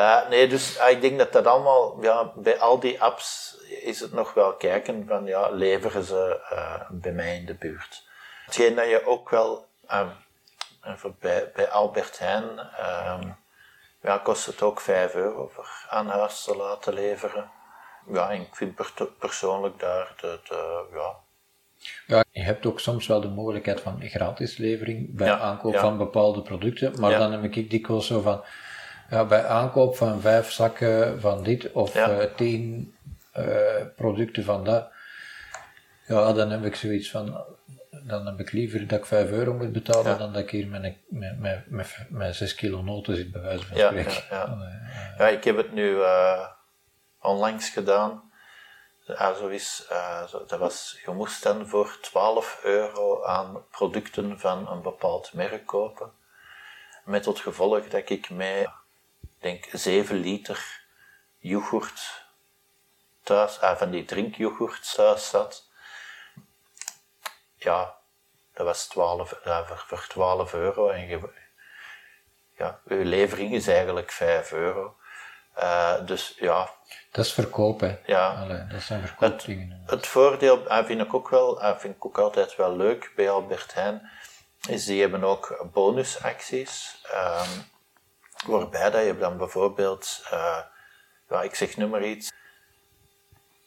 Eh, 0.00 0.28
nee, 0.28 0.48
dus 0.48 0.78
ah, 0.78 0.90
ik 0.90 1.00
denk 1.00 1.18
dat 1.18 1.32
dat 1.32 1.46
allemaal, 1.46 2.02
ja, 2.02 2.32
bij 2.36 2.58
al 2.58 2.78
die 2.80 3.02
apps 3.02 3.56
is 3.82 4.00
het 4.00 4.12
nog 4.12 4.34
wel 4.34 4.52
kijken 4.52 5.04
van, 5.08 5.24
ja, 5.24 5.48
leveren 5.50 6.04
ze 6.04 6.40
eh, 6.50 6.80
bij 6.90 7.12
mij 7.12 7.36
in 7.36 7.46
de 7.46 7.54
buurt. 7.54 8.08
Hetgeen 8.44 8.74
dat 8.74 8.88
je 8.88 9.06
ook 9.06 9.30
wel, 9.30 9.66
ehm, 9.86 10.08
bij, 11.18 11.50
bij 11.54 11.68
Albert 11.68 12.18
Heijn, 12.18 12.58
ehm, 12.58 13.28
ja, 14.02 14.18
kost 14.18 14.46
het 14.46 14.62
ook 14.62 14.80
5 14.80 15.14
euro 15.14 15.50
voor 15.54 15.86
aan 15.88 16.08
huis 16.08 16.42
te 16.42 16.56
laten 16.56 16.92
leveren. 16.94 17.50
Ja, 18.12 18.30
en 18.30 18.40
ik 18.40 18.54
vind 18.56 18.74
per- 18.74 19.06
persoonlijk 19.18 19.78
daar 19.80 20.12
de 20.20 20.38
ja, 20.92 21.14
Ja, 22.06 22.24
je 22.30 22.42
hebt 22.42 22.66
ook 22.66 22.80
soms 22.80 23.06
wel 23.06 23.20
de 23.20 23.28
mogelijkheid 23.28 23.80
van 23.80 24.00
gratis 24.02 24.56
levering 24.56 25.16
bij 25.16 25.26
Ja, 25.26 25.38
aankoop 25.38 25.72
ja. 25.72 25.80
van 25.80 25.98
bepaalde 25.98 26.42
producten. 26.42 27.00
Maar 27.00 27.10
Ja. 27.10 27.18
dan 27.18 27.32
heb 27.32 27.42
ik 27.56 27.70
dikwijls 27.70 28.06
zo 28.06 28.20
van, 28.20 28.44
ja, 29.10 29.24
bij 29.24 29.46
aankoop 29.46 29.96
van 29.96 30.20
vijf 30.20 30.50
zakken 30.50 31.20
van 31.20 31.42
dit 31.42 31.72
of 31.72 31.94
Ja. 31.94 32.10
eh, 32.18 32.34
tien 32.34 32.94
eh, 33.32 33.44
producten 33.96 34.44
van 34.44 34.64
dat. 34.64 34.88
Ja, 36.06 36.32
dan 36.32 36.50
heb 36.50 36.64
ik 36.64 36.74
zoiets 36.74 37.10
van, 37.10 37.44
dan 38.06 38.26
heb 38.26 38.40
ik 38.40 38.52
liever 38.52 38.86
dat 38.86 38.98
ik 38.98 39.06
5 39.06 39.30
euro 39.30 39.52
moet 39.54 39.72
betalen 39.72 40.10
Ja. 40.12 40.16
dan 40.18 40.32
dat 40.32 40.42
ik 40.42 40.50
hier 40.50 40.66
met, 40.66 40.82
met, 41.08 41.38
met, 41.38 41.70
met, 41.70 41.96
met 42.08 42.34
6 42.36 42.54
kilo 42.54 42.82
noten 42.82 43.16
zit, 43.16 43.32
bij 43.32 43.40
wijze 43.42 43.66
van 43.66 43.76
spreken. 43.76 44.12
ja, 44.30 44.44
eh, 44.44 45.18
Ja, 45.18 45.28
ik 45.28 45.44
heb 45.44 45.56
het 45.56 45.72
nu 45.72 45.98
onlangs 47.20 47.68
gedaan. 47.68 48.28
Ja, 49.06 49.34
zo 49.34 49.46
is, 49.48 49.86
zo- 50.28 50.44
dat 50.46 50.58
was, 50.58 51.00
je 51.04 51.10
moest 51.12 51.42
dan 51.42 51.66
voor 51.68 51.98
12 52.00 52.60
euro 52.64 53.24
aan 53.24 53.64
producten 53.70 54.38
van 54.38 54.68
een 54.70 54.82
bepaald 54.82 55.32
merk 55.32 55.66
kopen. 55.66 56.10
Met 57.04 57.22
tot 57.22 57.38
gevolg 57.40 57.82
dat 57.88 58.00
ik 58.00 58.10
ik 58.30 58.30
denk, 59.40 59.68
7 59.72 60.16
liter 60.16 60.80
yoghurt 61.38 62.24
thuis, 63.22 63.60
ah, 63.60 63.76
van 63.76 63.90
die 63.90 64.04
drinkyoghurt 64.04 64.94
thuis 64.94 65.28
zat. 65.28 65.68
Ja, 67.54 67.94
dat 68.54 68.66
was 68.66 68.86
12, 68.86 69.40
ja, 69.44 69.64
voor, 69.64 69.84
voor 69.86 70.06
12 70.08 70.54
euro. 70.54 70.88
En 70.88 71.06
je, 71.06 71.30
ja, 72.56 72.80
uw 72.84 73.04
levering 73.04 73.52
is 73.52 73.68
eigenlijk 73.68 74.12
5 74.12 74.52
euro. 74.52 74.96
Eh, 75.54 76.06
dus 76.06 76.34
ja, 76.38 76.70
dat 77.10 77.24
is 77.24 77.32
verkoop, 77.32 77.80
hè. 77.80 77.96
Ja. 78.06 78.32
Allee, 78.32 78.66
dat 78.66 78.82
zijn 78.82 79.06
verkoopdingen. 79.06 79.82
het 79.86 80.06
voordeel 80.06 80.68
ah, 80.68 80.86
vind 80.86 81.00
ik 81.00 81.14
ook 81.14 81.28
wel, 81.28 81.60
ah, 81.60 81.78
vind 81.78 81.94
ik 81.96 82.06
ook 82.06 82.18
altijd 82.18 82.56
wel 82.56 82.76
leuk 82.76 83.12
bij 83.16 83.30
Albert 83.30 83.74
Heijn, 83.74 84.10
is 84.68 84.84
die 84.84 85.00
hebben 85.00 85.24
ook 85.24 85.68
bonusacties. 85.72 87.00
ehm, 87.12 87.48
waarbij 88.46 88.90
dat 88.90 89.04
je 89.04 89.16
dan 89.18 89.36
bijvoorbeeld, 89.36 90.22
eh, 90.30 90.58
ja, 91.28 91.42
ik 91.42 91.54
zeg 91.54 91.76
nu 91.76 91.86
maar 91.86 92.04
iets, 92.04 92.32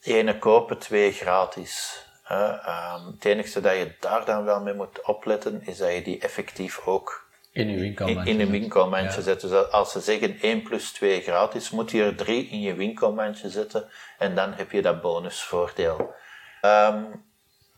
ene 0.01 0.37
kopen, 0.39 0.77
twee 0.77 1.11
gratis. 1.11 2.05
hè. 2.23 2.45
Ehm, 2.59 3.05
het 3.05 3.25
enige 3.25 3.61
dat 3.61 3.73
je 3.75 3.95
daar 3.99 4.25
dan 4.25 4.43
wel 4.43 4.61
mee 4.61 4.73
moet 4.73 5.01
opletten, 5.01 5.61
is 5.65 5.77
dat 5.77 5.93
je 5.93 6.01
die 6.01 6.19
effectief 6.19 6.87
ook 6.87 7.27
In 7.51 7.69
je 7.69 7.79
winkel. 7.79 8.07
in, 8.07 8.25
in 8.25 8.39
een 8.39 8.49
winkelmandje 8.51 9.17
Ja. 9.17 9.23
zetten. 9.23 9.49
Dus 9.49 9.69
als 9.71 9.91
ze 9.91 9.99
zeggen 9.99 10.37
1 10.41 10.63
plus 10.63 10.91
2 10.91 11.21
gratis, 11.21 11.69
moet 11.69 11.91
je 11.91 12.03
er 12.03 12.15
3 12.15 12.47
in 12.49 12.61
je 12.61 12.73
winkelmandje 12.73 13.49
zetten 13.49 13.89
en 14.17 14.35
dan 14.35 14.53
heb 14.53 14.71
je 14.71 14.81
dat 14.81 15.01
bonusvoordeel. 15.01 16.13
Ehm, 16.61 17.03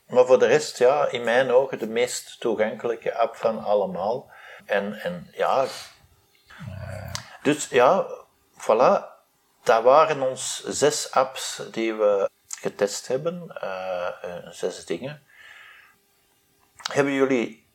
maar 0.07 0.25
voor 0.25 0.39
de 0.39 0.47
rest, 0.47 0.77
ja, 0.77 1.07
in 1.09 1.23
mijn 1.23 1.51
ogen 1.51 1.79
de 1.79 1.87
meest 1.87 2.39
toegankelijke 2.39 3.15
app 3.17 3.35
van 3.35 3.63
allemaal. 3.63 4.31
En, 4.65 4.93
en 4.93 5.29
ja, 5.33 5.65
dus 7.41 7.67
ja, 7.69 8.07
voilà. 8.59 9.13
Dat 9.63 9.83
waren 9.83 10.21
ons 10.21 10.63
zes 10.63 11.11
apps 11.11 11.61
die 11.71 11.93
we 11.93 12.29
getest 12.59 13.07
hebben. 13.07 13.57
eh, 13.61 14.07
eh, 14.21 14.47
zes 14.49 14.85
dingen. 14.85 15.21
Hebben 16.91 17.13
jullie 17.13 17.67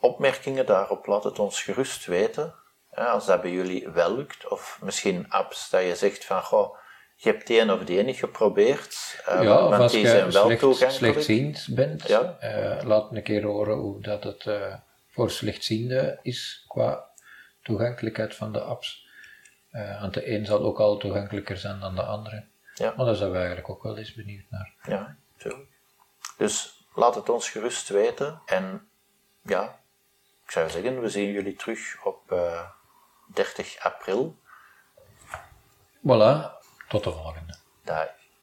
opmerkingen 0.00 0.66
daarop? 0.66 1.06
Laat 1.06 1.24
het 1.24 1.38
ons 1.38 1.62
gerust 1.62 2.06
weten. 2.06 2.54
als 2.94 3.26
dat 3.26 3.40
bij 3.42 3.50
jullie 3.50 3.88
wel 3.88 4.16
lukt. 4.16 4.48
Of 4.48 4.78
misschien 4.82 5.30
apps 5.30 5.70
dat 5.70 5.82
je 5.82 5.96
zegt 5.96 6.24
van, 6.24 6.42
goh, 6.42 6.76
je 7.16 7.28
hebt 7.30 7.46
die 7.46 7.60
een 7.60 7.70
of 7.72 7.84
die 7.84 8.02
niet 8.02 8.16
geprobeerd. 8.16 9.20
eh, 9.26 9.42
Ja, 9.42 9.64
of 9.64 9.70
want 9.70 9.82
als 9.82 9.92
die 9.92 10.00
je 10.00 10.08
zijn 10.08 10.30
wel 10.30 10.44
slecht, 10.44 10.60
toegankelijk. 10.60 10.96
slechtziend 11.14 11.66
bent, 11.70 12.06
Ja. 12.08 12.36
eh, 12.40 12.84
laat 12.86 13.10
een 13.12 13.22
keer 13.22 13.42
horen 13.44 13.76
hoe 13.76 14.00
dat 14.00 14.24
het 14.24 14.46
voor 15.08 15.30
slechtzienden 15.30 16.18
is 16.22 16.64
qua 16.68 17.10
toegankelijkheid 17.62 18.34
van 18.34 18.52
de 18.52 18.60
apps. 18.60 19.08
Eh, 19.70 20.00
want 20.00 20.14
de 20.14 20.30
een 20.34 20.46
zal 20.46 20.60
ook 20.60 20.80
al 20.80 20.96
toegankelijker 20.96 21.56
zijn 21.56 21.80
dan 21.80 21.94
de 21.94 22.02
andere. 22.02 22.46
Ja. 22.74 22.94
Maar 22.96 23.06
daar 23.06 23.14
zijn 23.14 23.30
we 23.30 23.36
eigenlijk 23.36 23.68
ook 23.68 23.82
wel 23.82 23.98
eens 23.98 24.14
benieuwd 24.14 24.44
naar. 24.50 24.74
Ja, 24.82 25.16
tuurlijk. 25.36 25.70
Dus 26.36 26.84
laat 26.94 27.14
het 27.14 27.28
ons 27.28 27.50
gerust 27.50 27.88
weten. 27.88 28.42
En 28.46 28.88
ja, 29.42 29.80
ik 30.44 30.50
zou 30.50 30.70
zeggen, 30.70 31.00
we 31.00 31.08
zien 31.08 31.30
jullie 31.32 31.56
terug 31.56 32.04
op 32.04 32.32
eh, 32.32 32.68
30 33.34 33.78
april. 33.78 34.38
Voilà, 35.98 36.60
tot 36.88 37.04
de 37.04 37.12
volgende. 37.12 37.54
Dag. 37.84 38.21